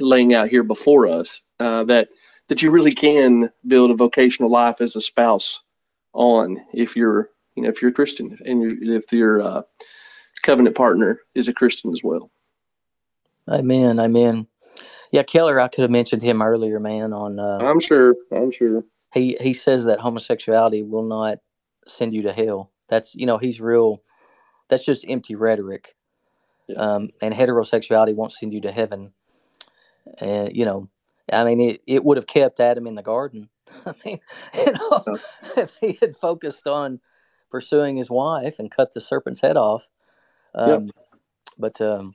laying 0.00 0.34
out 0.34 0.48
here 0.48 0.64
before 0.64 1.06
us. 1.06 1.42
Uh, 1.60 1.84
that 1.84 2.08
that 2.48 2.62
you 2.62 2.70
really 2.70 2.92
can 2.92 3.50
build 3.66 3.90
a 3.90 3.94
vocational 3.94 4.50
life 4.50 4.80
as 4.80 4.96
a 4.96 5.00
spouse 5.00 5.62
on 6.14 6.58
if 6.72 6.96
you're 6.96 7.30
you 7.54 7.62
know 7.62 7.68
if 7.68 7.80
you're 7.80 7.90
a 7.90 7.94
Christian 7.94 8.38
and 8.44 8.62
you, 8.62 8.96
if 8.96 9.12
your 9.12 9.42
uh, 9.42 9.62
covenant 10.42 10.76
partner 10.76 11.20
is 11.34 11.48
a 11.48 11.52
Christian 11.52 11.92
as 11.92 12.02
well. 12.02 12.30
Amen. 13.48 13.98
Amen. 13.98 14.46
Yeah, 15.12 15.22
Keller. 15.22 15.60
I 15.60 15.68
could 15.68 15.82
have 15.82 15.90
mentioned 15.90 16.22
him 16.22 16.42
earlier, 16.42 16.80
man. 16.80 17.12
On 17.12 17.38
uh, 17.38 17.58
I'm 17.60 17.80
sure. 17.80 18.14
I'm 18.32 18.50
sure. 18.50 18.84
He 19.14 19.36
he 19.40 19.52
says 19.52 19.84
that 19.86 20.00
homosexuality 20.00 20.82
will 20.82 21.04
not 21.04 21.38
send 21.86 22.14
you 22.14 22.22
to 22.22 22.32
hell. 22.32 22.72
That's 22.88 23.14
you 23.14 23.26
know 23.26 23.38
he's 23.38 23.60
real. 23.60 24.02
That's 24.68 24.84
just 24.84 25.06
empty 25.08 25.34
rhetoric. 25.34 25.94
Yeah. 26.66 26.76
Um, 26.76 27.08
and 27.22 27.32
heterosexuality 27.32 28.14
won't 28.14 28.32
send 28.32 28.52
you 28.52 28.60
to 28.62 28.70
heaven. 28.70 29.12
Uh, 30.20 30.48
you 30.52 30.66
know, 30.66 30.90
I 31.32 31.44
mean, 31.44 31.60
it, 31.60 31.82
it 31.86 32.04
would 32.04 32.16
have 32.16 32.26
kept 32.26 32.60
Adam 32.60 32.86
in 32.86 32.94
the 32.94 33.02
garden. 33.02 33.48
I 33.86 33.92
mean, 34.04 34.18
you 34.54 34.72
know, 34.72 35.18
if 35.56 35.76
he 35.80 35.98
had 36.00 36.16
focused 36.16 36.66
on 36.66 37.00
pursuing 37.50 37.96
his 37.96 38.10
wife 38.10 38.58
and 38.58 38.70
cut 38.70 38.92
the 38.92 39.00
serpent's 39.00 39.40
head 39.40 39.56
off. 39.56 39.88
Um, 40.54 40.86
yep. 40.86 40.94
But 41.58 41.80
um, 41.80 42.14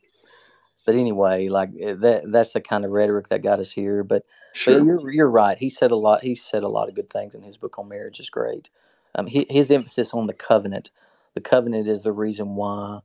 but 0.86 0.96
anyway, 0.96 1.48
like 1.48 1.70
eh, 1.80 1.94
that 1.94 2.32
that's 2.32 2.54
the 2.54 2.62
kind 2.62 2.86
of 2.86 2.92
rhetoric 2.92 3.28
that 3.30 3.42
got 3.42 3.60
us 3.60 3.72
here. 3.72 4.04
But, 4.04 4.24
sure. 4.54 4.80
but 4.80 4.86
you're 4.86 5.12
you're 5.12 5.30
right. 5.30 5.58
He 5.58 5.70
said 5.70 5.92
a 5.92 5.96
lot. 5.96 6.24
He 6.24 6.36
said 6.36 6.64
a 6.64 6.68
lot 6.68 6.90
of 6.90 6.96
good 6.96 7.10
things 7.10 7.36
in 7.36 7.44
his 7.44 7.58
book 7.58 7.78
on 7.78 7.90
marriage 7.90 8.20
is 8.20 8.30
great. 8.30 8.70
Um, 9.16 9.28
he, 9.28 9.46
his 9.50 9.70
emphasis 9.70 10.14
on 10.14 10.28
the 10.28 10.34
covenant. 10.34 10.92
The 11.36 11.42
covenant 11.42 11.88
is 11.88 12.04
the 12.04 12.12
reason 12.12 12.56
why, 12.56 13.00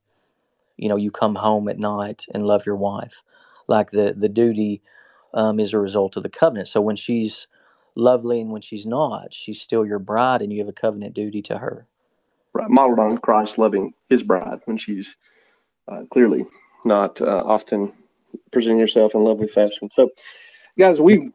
you 0.76 0.88
know, 0.88 0.96
you 0.96 1.10
come 1.10 1.34
home 1.34 1.68
at 1.68 1.78
night 1.78 2.26
and 2.32 2.46
love 2.46 2.66
your 2.66 2.76
wife. 2.76 3.22
Like 3.66 3.90
the 3.90 4.14
the 4.16 4.28
duty 4.28 4.82
um, 5.34 5.60
is 5.60 5.72
a 5.72 5.78
result 5.78 6.16
of 6.16 6.22
the 6.22 6.28
covenant. 6.28 6.68
So 6.68 6.80
when 6.80 6.96
she's 6.96 7.46
lovely 7.94 8.40
and 8.40 8.50
when 8.50 8.62
she's 8.62 8.86
not, 8.86 9.34
she's 9.34 9.60
still 9.60 9.86
your 9.86 9.98
bride, 9.98 10.42
and 10.42 10.52
you 10.52 10.58
have 10.60 10.68
a 10.68 10.72
covenant 10.72 11.14
duty 11.14 11.42
to 11.42 11.58
her. 11.58 11.86
Right, 12.52 12.70
modeled 12.70 12.98
on 12.98 13.18
Christ 13.18 13.58
loving 13.58 13.92
His 14.08 14.22
bride 14.22 14.60
when 14.64 14.76
she's 14.76 15.16
uh, 15.86 16.04
clearly 16.10 16.46
not 16.84 17.20
uh, 17.20 17.42
often 17.44 17.92
presenting 18.50 18.80
herself 18.80 19.14
in 19.14 19.24
lovely 19.24 19.48
fashion. 19.48 19.90
So, 19.90 20.10
guys, 20.78 21.00
we've 21.00 21.30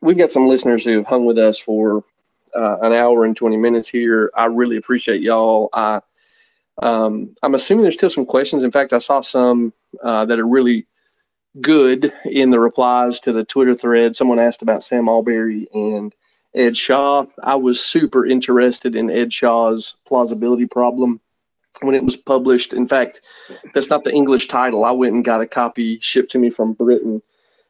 we've 0.00 0.18
got 0.18 0.30
some 0.30 0.48
listeners 0.48 0.84
who 0.84 0.96
have 0.96 1.06
hung 1.06 1.24
with 1.24 1.38
us 1.38 1.58
for 1.58 2.04
uh, 2.54 2.78
an 2.80 2.92
hour 2.92 3.24
and 3.24 3.36
twenty 3.36 3.56
minutes 3.56 3.88
here. 3.88 4.30
I 4.34 4.46
really 4.46 4.76
appreciate 4.76 5.22
y'all. 5.22 5.68
I 5.72 6.00
um, 6.82 7.34
I'm 7.42 7.54
assuming 7.54 7.82
there's 7.82 7.94
still 7.94 8.10
some 8.10 8.26
questions. 8.26 8.64
In 8.64 8.70
fact, 8.70 8.92
I 8.92 8.98
saw 8.98 9.20
some 9.20 9.72
uh, 10.02 10.24
that 10.24 10.38
are 10.38 10.46
really 10.46 10.86
good 11.60 12.12
in 12.24 12.50
the 12.50 12.60
replies 12.60 13.20
to 13.20 13.32
the 13.32 13.44
Twitter 13.44 13.74
thread. 13.74 14.14
Someone 14.14 14.38
asked 14.38 14.62
about 14.62 14.82
Sam 14.82 15.08
Allberry 15.08 15.66
and 15.72 16.14
Ed 16.54 16.76
Shaw. 16.76 17.26
I 17.42 17.56
was 17.56 17.80
super 17.80 18.26
interested 18.26 18.94
in 18.94 19.10
Ed 19.10 19.32
Shaw's 19.32 19.94
plausibility 20.06 20.66
problem 20.66 21.20
when 21.82 21.94
it 21.94 22.04
was 22.04 22.16
published. 22.16 22.72
In 22.72 22.86
fact, 22.86 23.20
that's 23.74 23.90
not 23.90 24.04
the 24.04 24.12
English 24.12 24.48
title. 24.48 24.84
I 24.84 24.90
went 24.90 25.14
and 25.14 25.24
got 25.24 25.40
a 25.40 25.46
copy 25.46 25.98
shipped 26.00 26.32
to 26.32 26.38
me 26.38 26.50
from 26.50 26.72
Britain 26.72 27.22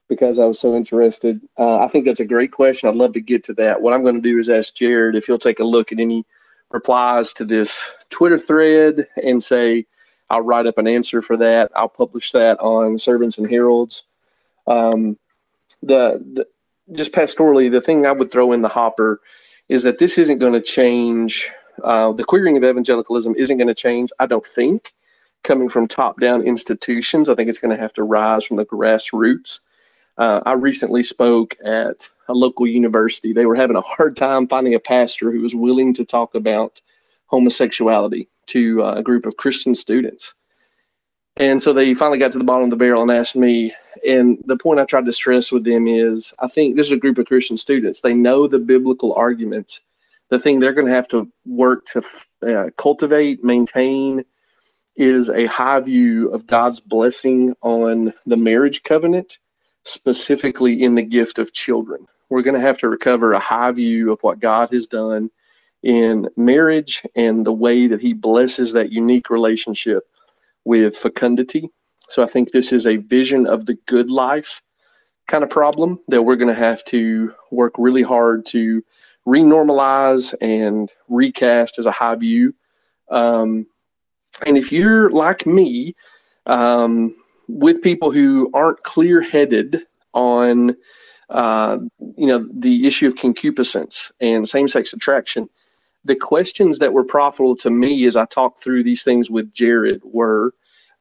because 0.09 0.41
I 0.41 0.45
was 0.45 0.59
so 0.59 0.75
interested. 0.75 1.41
Uh, 1.57 1.79
I 1.79 1.87
think 1.87 2.05
that's 2.05 2.21
a 2.21 2.25
great 2.27 2.51
question. 2.51 2.89
I'd 2.89 2.97
love 2.97 3.13
to 3.13 3.21
get 3.21 3.45
to 3.45 3.55
that. 3.55 3.81
What 3.81 3.93
I'm 3.95 4.03
going 4.03 4.17
to 4.17 4.21
do 4.21 4.39
is 4.39 4.51
ask 4.51 4.75
Jared 4.75 5.15
if 5.15 5.27
he'll 5.27 5.39
take 5.39 5.61
a 5.61 5.65
look 5.65 5.93
at 5.93 6.01
any 6.01 6.27
replies 6.71 7.33
to 7.35 7.45
this 7.45 7.93
Twitter 8.11 8.39
thread 8.39 9.07
and 9.23 9.43
say, 9.43 9.87
I'll 10.31 10.43
write 10.43 10.67
up 10.67 10.79
an 10.79 10.87
answer 10.87 11.21
for 11.21 11.37
that. 11.37 11.71
I'll 11.75 11.89
publish 11.89 12.33
that 12.33 12.59
on 12.61 12.97
Servants 12.99 13.37
and 13.39 13.51
Heralds. 13.51 14.05
Um, 14.67 15.19
the, 15.83 16.25
the 16.35 16.47
just 16.93 17.13
pastorally, 17.13 17.71
the 17.71 17.81
thing 17.81 18.07
I 18.07 18.13
would 18.13 18.33
throw 18.33 18.53
in 18.53 18.63
the 18.63 18.69
hopper 18.69 19.21
is 19.69 19.83
that 19.83 19.99
this 19.99 20.19
isn't 20.19 20.39
going 20.39 20.53
to 20.53 20.61
change. 20.61 21.51
Uh, 21.83 22.13
the 22.13 22.25
queering 22.25 22.57
of 22.57 22.65
evangelicalism 22.65 23.35
isn't 23.37 23.59
going 23.59 23.69
to 23.69 23.75
change. 23.75 24.11
I 24.19 24.27
don't 24.27 24.47
think 24.47 24.93
coming 25.43 25.69
from 25.69 25.89
top-down 25.89 26.43
institutions. 26.43 27.29
I 27.29 27.35
think 27.35 27.49
it's 27.49 27.59
going 27.59 27.75
to 27.75 27.81
have 27.81 27.95
to 27.95 28.03
rise 28.03 28.45
from 28.45 28.57
the 28.59 28.67
grassroots. 28.67 29.61
Uh, 30.19 30.41
I 30.45 30.53
recently 30.53 31.03
spoke 31.03 31.57
at 31.65 32.09
a 32.29 32.35
local 32.35 32.67
university. 32.67 33.33
They 33.33 33.47
were 33.47 33.55
having 33.55 33.77
a 33.77 33.81
hard 33.81 34.17
time 34.17 34.47
finding 34.47 34.75
a 34.75 34.81
pastor 34.81 35.33
who 35.33 35.41
was 35.41 35.55
willing 35.55 35.95
to 35.95 36.05
talk 36.05 36.35
about 36.35 36.83
homosexuality 37.31 38.29
to 38.47 38.83
uh, 38.83 38.95
a 38.95 39.03
group 39.03 39.25
of 39.25 39.37
Christian 39.37 39.75
students. 39.75 40.35
And 41.37 41.63
so 41.63 41.73
they 41.73 41.95
finally 41.95 42.19
got 42.19 42.33
to 42.33 42.39
the 42.39 42.45
bottom 42.45 42.65
of 42.65 42.71
the 42.71 42.77
barrel 42.77 43.03
and 43.03 43.11
asked 43.11 43.37
me. 43.37 43.73
And 44.07 44.39
the 44.47 44.57
point 44.57 44.81
I 44.81 44.85
tried 44.85 45.07
to 45.07 45.13
stress 45.13 45.51
with 45.51 45.65
them 45.65 45.87
is 45.87 46.35
I 46.41 46.49
think 46.49 46.77
this 46.77 46.89
is 46.89 46.93
a 46.93 47.01
group 47.01 47.19
of 47.19 47.27
Christian 47.27 47.57
students. 47.57 48.01
They 48.01 48.15
know 48.15 48.47
the 48.47 48.59
biblical 48.59 49.15
arguments. 49.15 49.81
The 50.29 50.39
thing 50.39 50.61
they're 50.61 50.75
going 50.75 50.87
to 50.87 50.93
have 50.93 51.09
to 51.09 51.31
work 51.47 51.87
to 51.87 52.03
uh, 52.47 52.71
cultivate, 52.77 53.43
maintain, 53.43 54.25
is 54.97 55.31
a 55.31 55.47
high 55.47 55.81
view 55.81 56.29
of 56.31 56.47
God's 56.47 56.81
blessing 56.81 57.55
on 57.63 58.13
the 58.27 58.37
marriage 58.37 58.83
covenant, 58.83 59.39
specifically 59.85 60.83
in 60.83 60.95
the 60.95 61.03
gift 61.03 61.39
of 61.39 61.53
children. 61.53 62.07
We're 62.29 62.43
going 62.43 62.61
to 62.61 62.67
have 62.67 62.79
to 62.79 62.89
recover 62.89 63.33
a 63.33 63.41
high 63.41 63.73
view 63.73 64.13
of 64.13 64.21
what 64.23 64.41
God 64.41 64.71
has 64.73 64.87
done 64.87 65.31
in 65.83 66.29
marriage 66.37 67.03
and 67.15 67.47
the 67.47 67.53
way 67.53 67.87
that 67.87 68.01
He 68.01 68.13
blesses 68.13 68.73
that 68.73 68.93
unique 68.93 69.31
relationship 69.31 70.05
with 70.65 70.97
fecundity. 70.97 71.71
So 72.09 72.23
I 72.23 72.27
think 72.27 72.51
this 72.51 72.73
is 72.73 72.87
a 72.87 72.97
vision 72.97 73.47
of 73.47 73.67
the 73.67 73.75
good 73.87 74.11
life 74.11 74.63
kind 75.29 75.45
of 75.45 75.51
problem 75.51 76.01
that 76.09 76.23
we're 76.23 76.37
going 76.37 76.55
to 76.55 76.61
have 76.61 76.85
to 76.87 77.33
work 77.53 77.75
really 77.79 78.03
hard 78.03 78.45
to 78.47 78.83
renormalize 79.27 80.35
and 80.41 80.93
recast 81.09 81.79
as 81.79 81.87
a 81.87 81.93
high 81.93 82.17
view. 82.17 82.53
Um, 83.11 83.67
and 84.45 84.59
if 84.59 84.73
you're 84.73 85.11
like 85.11 85.47
me, 85.47 85.95
um, 86.47 87.15
with 87.49 87.83
people 87.83 88.11
who 88.11 88.51
aren't 88.55 88.83
clear 88.83 89.21
headed 89.21 89.83
on, 90.15 90.77
uh, 91.29 91.79
you 92.17 92.27
know, 92.27 92.49
the 92.53 92.87
issue 92.87 93.07
of 93.07 93.17
concupiscence 93.17 94.11
and 94.21 94.49
same 94.49 94.69
sex 94.69 94.93
attraction, 94.93 95.49
the 96.05 96.17
questions 96.17 96.79
that 96.79 96.93
were 96.93 97.05
profitable 97.05 97.57
to 97.57 97.71
me 97.71 98.07
as 98.07 98.17
I 98.17 98.25
talked 98.27 98.63
through 98.63 98.85
these 98.85 99.03
things 99.03 99.31
with 99.31 99.53
Jared 99.53 100.01
were, 100.05 100.55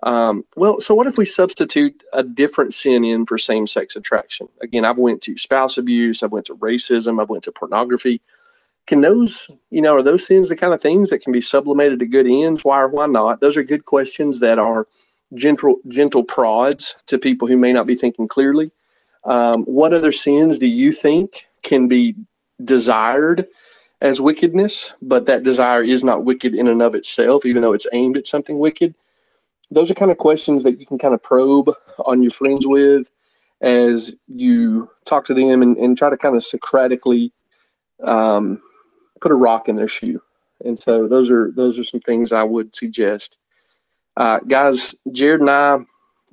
um, 0.04 0.44
well, 0.56 0.80
so 0.80 0.94
what 0.94 1.08
if 1.08 1.18
we 1.18 1.26
substitute 1.26 2.04
a 2.14 2.24
different 2.24 2.74
sin 2.74 3.04
in 3.04 3.26
for 3.26 3.38
same 3.38 3.68
sex 3.68 3.96
attraction? 3.96 4.48
Again, 4.62 4.86
I've 4.86 4.98
went 4.98 5.22
to 5.24 5.38
spouse 5.38 5.78
abuse, 5.78 6.24
I've 6.24 6.32
went 6.32 6.48
to 6.48 6.56
racism, 6.56 7.22
I've 7.22 7.30
went 7.30 7.44
to 7.46 7.52
pornography 7.52 8.22
can 8.90 9.02
those, 9.02 9.48
you 9.70 9.84
know, 9.84 9.96
are 9.96 10.02
those 10.02 10.26
sins 10.26 10.50
the 10.50 10.56
kind 10.56 10.74
of 10.74 10.82
things 10.82 11.12
that 11.12 11.22
can 11.22 11.32
be 11.32 11.42
sublimated 11.42 12.00
to 12.00 12.08
good 12.08 12.26
ends? 12.26 12.66
Why 12.66 12.80
or 12.82 12.88
why 12.88 13.06
not? 13.06 13.40
Those 13.40 13.56
are 13.56 13.64
good 13.64 13.86
questions 13.86 14.40
that 14.40 14.58
are 14.58 14.88
gentle, 15.36 15.76
gentle 15.90 16.24
prods 16.24 16.96
to 17.06 17.20
people 17.20 17.48
who 17.48 17.56
may 17.56 17.72
not 17.72 17.86
be 17.86 17.94
thinking 17.94 18.28
clearly. 18.28 18.72
Um, 19.26 19.64
what 19.66 19.94
other 19.94 20.12
sins 20.12 20.58
do 20.58 20.66
you 20.66 20.92
think 20.92 21.48
can 21.62 21.88
be 21.88 22.16
desired 22.66 23.46
as 24.02 24.22
wickedness, 24.22 24.94
but 25.02 25.26
that 25.26 25.44
desire 25.44 25.84
is 25.84 26.04
not 26.04 26.24
wicked 26.24 26.56
in 26.56 26.68
and 26.68 26.82
of 26.82 26.96
itself, 26.96 27.46
even 27.46 27.62
though 27.62 27.74
it's 27.74 27.88
aimed 27.92 28.18
at 28.18 28.28
something 28.28 28.60
wicked? 28.60 28.96
Those 29.72 29.92
are 29.92 29.96
kind 29.96 30.12
of 30.12 30.18
questions 30.18 30.64
that 30.64 30.80
you 30.80 30.86
can 30.86 30.98
kind 30.98 31.14
of 31.14 31.22
probe 31.22 31.70
on 32.06 32.24
your 32.24 32.32
friends 32.32 32.66
with 32.66 33.10
as 33.62 34.16
you 34.28 34.90
talk 35.06 35.26
to 35.26 35.34
them 35.34 35.62
and, 35.62 35.78
and 35.78 35.98
try 35.98 36.10
to 36.10 36.18
kind 36.18 36.36
of 36.36 36.44
Socratically 36.44 37.32
um, 38.04 38.62
put 39.20 39.32
a 39.32 39.36
rock 39.36 39.68
in 39.68 39.76
their 39.76 39.88
shoe. 39.88 40.22
And 40.66 40.80
so 40.80 41.08
those 41.08 41.30
are 41.30 41.52
those 41.52 41.78
are 41.78 41.84
some 41.84 42.02
things 42.02 42.32
I 42.32 42.44
would 42.44 42.76
suggest. 42.76 43.38
Uh, 44.18 44.40
guys, 44.40 44.96
Jared 45.12 45.42
and 45.42 45.50
I 45.50 45.80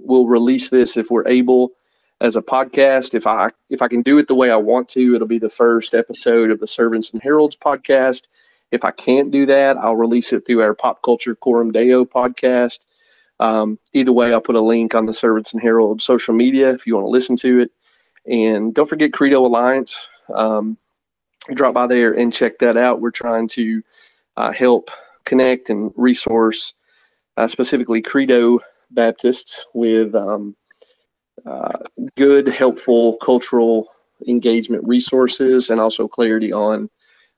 will 0.00 0.26
release 0.26 0.70
this 0.70 0.96
if 0.96 1.10
we're 1.10 1.26
able 1.28 1.72
as 2.20 2.36
a 2.36 2.42
podcast. 2.42 3.14
If 3.14 3.26
I 3.26 3.50
if 3.70 3.82
I 3.82 3.88
can 3.88 4.02
do 4.02 4.18
it 4.18 4.28
the 4.28 4.34
way 4.34 4.50
I 4.50 4.56
want 4.56 4.88
to, 4.90 5.14
it'll 5.14 5.26
be 5.26 5.38
the 5.38 5.50
first 5.50 5.94
episode 5.94 6.50
of 6.50 6.60
the 6.60 6.66
Servants 6.66 7.10
and 7.10 7.22
Heralds 7.22 7.56
podcast. 7.56 8.22
If 8.72 8.84
I 8.84 8.90
can't 8.90 9.30
do 9.30 9.46
that, 9.46 9.76
I'll 9.76 9.96
release 9.96 10.32
it 10.32 10.44
through 10.46 10.62
our 10.62 10.74
Pop 10.74 11.02
Culture 11.02 11.34
Coram 11.34 11.72
Deo 11.72 12.04
podcast. 12.04 12.80
Um, 13.38 13.78
either 13.92 14.12
way, 14.12 14.32
I'll 14.32 14.40
put 14.40 14.56
a 14.56 14.60
link 14.60 14.94
on 14.94 15.06
the 15.06 15.14
Servants 15.14 15.52
and 15.52 15.62
Heralds 15.62 16.04
social 16.04 16.34
media 16.34 16.70
if 16.70 16.86
you 16.86 16.94
want 16.94 17.04
to 17.04 17.10
listen 17.10 17.36
to 17.36 17.60
it. 17.60 17.70
And 18.26 18.74
don't 18.74 18.88
forget 18.88 19.12
Credo 19.12 19.46
Alliance. 19.46 20.08
Um, 20.34 20.78
drop 21.54 21.74
by 21.74 21.86
there 21.86 22.12
and 22.12 22.32
check 22.32 22.58
that 22.58 22.76
out. 22.76 23.00
We're 23.00 23.10
trying 23.10 23.46
to 23.48 23.82
uh, 24.36 24.52
help 24.52 24.90
connect 25.24 25.70
and 25.70 25.92
resource 25.96 26.74
uh, 27.36 27.46
specifically 27.46 28.02
Credo 28.02 28.60
Baptists 28.90 29.66
with 29.74 30.14
um, 30.14 30.56
uh, 31.44 31.78
good, 32.16 32.48
helpful 32.48 33.16
cultural 33.16 33.88
engagement 34.26 34.82
resources 34.86 35.68
and 35.68 35.80
also 35.80 36.08
clarity 36.08 36.52
on 36.52 36.88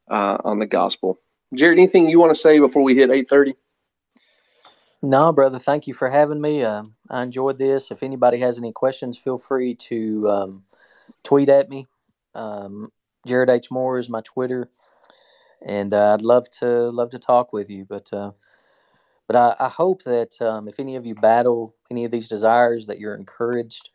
uh, 0.08 0.38
on 0.44 0.58
the 0.58 0.66
gospel. 0.66 1.18
Jared, 1.54 1.78
anything 1.78 2.08
you 2.08 2.20
want 2.20 2.32
to 2.32 2.38
say 2.38 2.58
before 2.58 2.82
we 2.82 2.94
hit 2.94 3.10
eight 3.10 3.28
thirty? 3.28 3.54
No, 5.02 5.32
brother. 5.32 5.58
Thank 5.58 5.86
you 5.86 5.94
for 5.94 6.10
having 6.10 6.40
me. 6.40 6.64
Uh, 6.64 6.84
I 7.08 7.22
enjoyed 7.22 7.58
this. 7.58 7.90
If 7.90 8.02
anybody 8.02 8.38
has 8.38 8.58
any 8.58 8.72
questions, 8.72 9.16
feel 9.16 9.38
free 9.38 9.74
to 9.74 10.28
um, 10.28 10.64
tweet 11.22 11.48
at 11.48 11.70
me. 11.70 11.86
Um, 12.34 12.90
Jared 13.26 13.50
H 13.50 13.70
Moore 13.70 13.98
is 13.98 14.10
my 14.10 14.20
Twitter, 14.22 14.70
and 15.64 15.94
uh, 15.94 16.14
I'd 16.14 16.22
love 16.22 16.48
to 16.60 16.90
love 16.90 17.10
to 17.10 17.18
talk 17.18 17.52
with 17.52 17.70
you. 17.70 17.84
But 17.84 18.12
uh, 18.12 18.32
but 19.28 19.36
I, 19.36 19.66
I, 19.66 19.68
hope 19.68 20.02
that 20.04 20.40
um, 20.40 20.66
if 20.66 20.80
any 20.80 20.96
of 20.96 21.06
you 21.06 21.14
battle 21.14 21.74
any 21.90 22.04
of 22.04 22.10
these 22.10 22.28
desires, 22.28 22.86
that 22.86 22.98
you're 22.98 23.14
encouraged, 23.14 23.90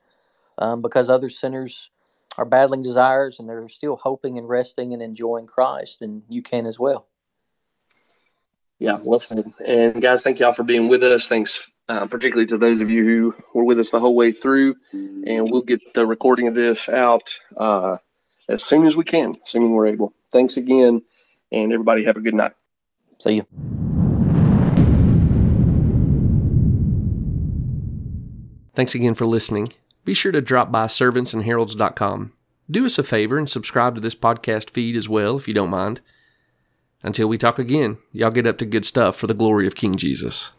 um, 0.60 0.82
because 0.82 1.10
other 1.10 1.30
sinners 1.30 1.90
are 2.38 2.46
battling 2.46 2.84
desires 2.84 3.40
and 3.40 3.50
they're 3.50 3.68
still 3.68 3.98
hoping 3.98 4.38
and 4.38 4.48
resting 4.48 4.94
and 4.94 5.02
enjoying 5.02 5.48
Christ, 5.48 6.02
and 6.02 6.22
you 6.30 6.42
can 6.42 6.66
as 6.66 6.80
well. 6.80 7.10
Yeah, 8.80 9.00
listen, 9.04 9.54
and 9.66 10.02
guys, 10.02 10.24
thank 10.24 10.40
y'all 10.40 10.54
for 10.54 10.64
being 10.64 10.88
with 10.88 11.04
us. 11.04 11.28
Thanks, 11.28 11.70
uh, 11.90 12.06
particularly 12.06 12.48
to 12.48 12.58
those 12.58 12.80
of 12.80 12.90
you 12.90 13.04
who 13.04 13.36
were 13.54 13.64
with 13.64 13.80
us 13.80 13.92
the 13.92 14.00
whole 14.00 14.16
way 14.16 14.32
through. 14.32 14.76
And 14.92 15.50
we'll 15.50 15.62
get 15.62 15.82
the 15.94 16.06
recording 16.06 16.48
of 16.48 16.56
this 16.56 16.90
out. 16.90 17.34
Uh, 17.56 17.98
as 18.50 18.64
soon 18.64 18.86
as 18.86 18.98
we 18.98 19.04
can, 19.04 19.32
assuming 19.44 19.72
we're 19.72 19.88
able. 19.88 20.14
Thanks 20.32 20.58
again, 20.58 21.02
and 21.52 21.72
everybody 21.72 22.04
have 22.04 22.18
a 22.18 22.22
good 22.22 22.34
night. 22.34 22.52
See 23.20 23.36
you. 23.36 23.93
Thanks 28.74 28.96
again 28.96 29.14
for 29.14 29.26
listening. 29.26 29.74
Be 30.06 30.14
sure 30.14 30.32
to 30.32 30.42
drop 30.42 30.72
by 30.72 30.86
servantsandheralds.com. 30.86 32.34
Do 32.70 32.86
us 32.86 32.98
a 32.98 33.04
favor 33.04 33.38
and 33.38 33.50
subscribe 33.50 33.96
to 33.96 34.02
this 34.02 34.16
podcast 34.16 34.70
feed 34.70 34.96
as 34.96 35.08
well, 35.08 35.38
if 35.38 35.48
you 35.48 35.54
don't 35.54 35.70
mind. 35.70 36.02
Until 37.04 37.28
we 37.28 37.38
talk 37.38 37.60
again, 37.60 37.98
y'all 38.12 38.32
get 38.32 38.48
up 38.48 38.58
to 38.60 38.66
good 38.66 38.86
stuff 38.86 39.16
for 39.16 39.28
the 39.28 39.34
glory 39.34 39.68
of 39.68 39.76
King 39.76 39.96
Jesus. 39.96 40.52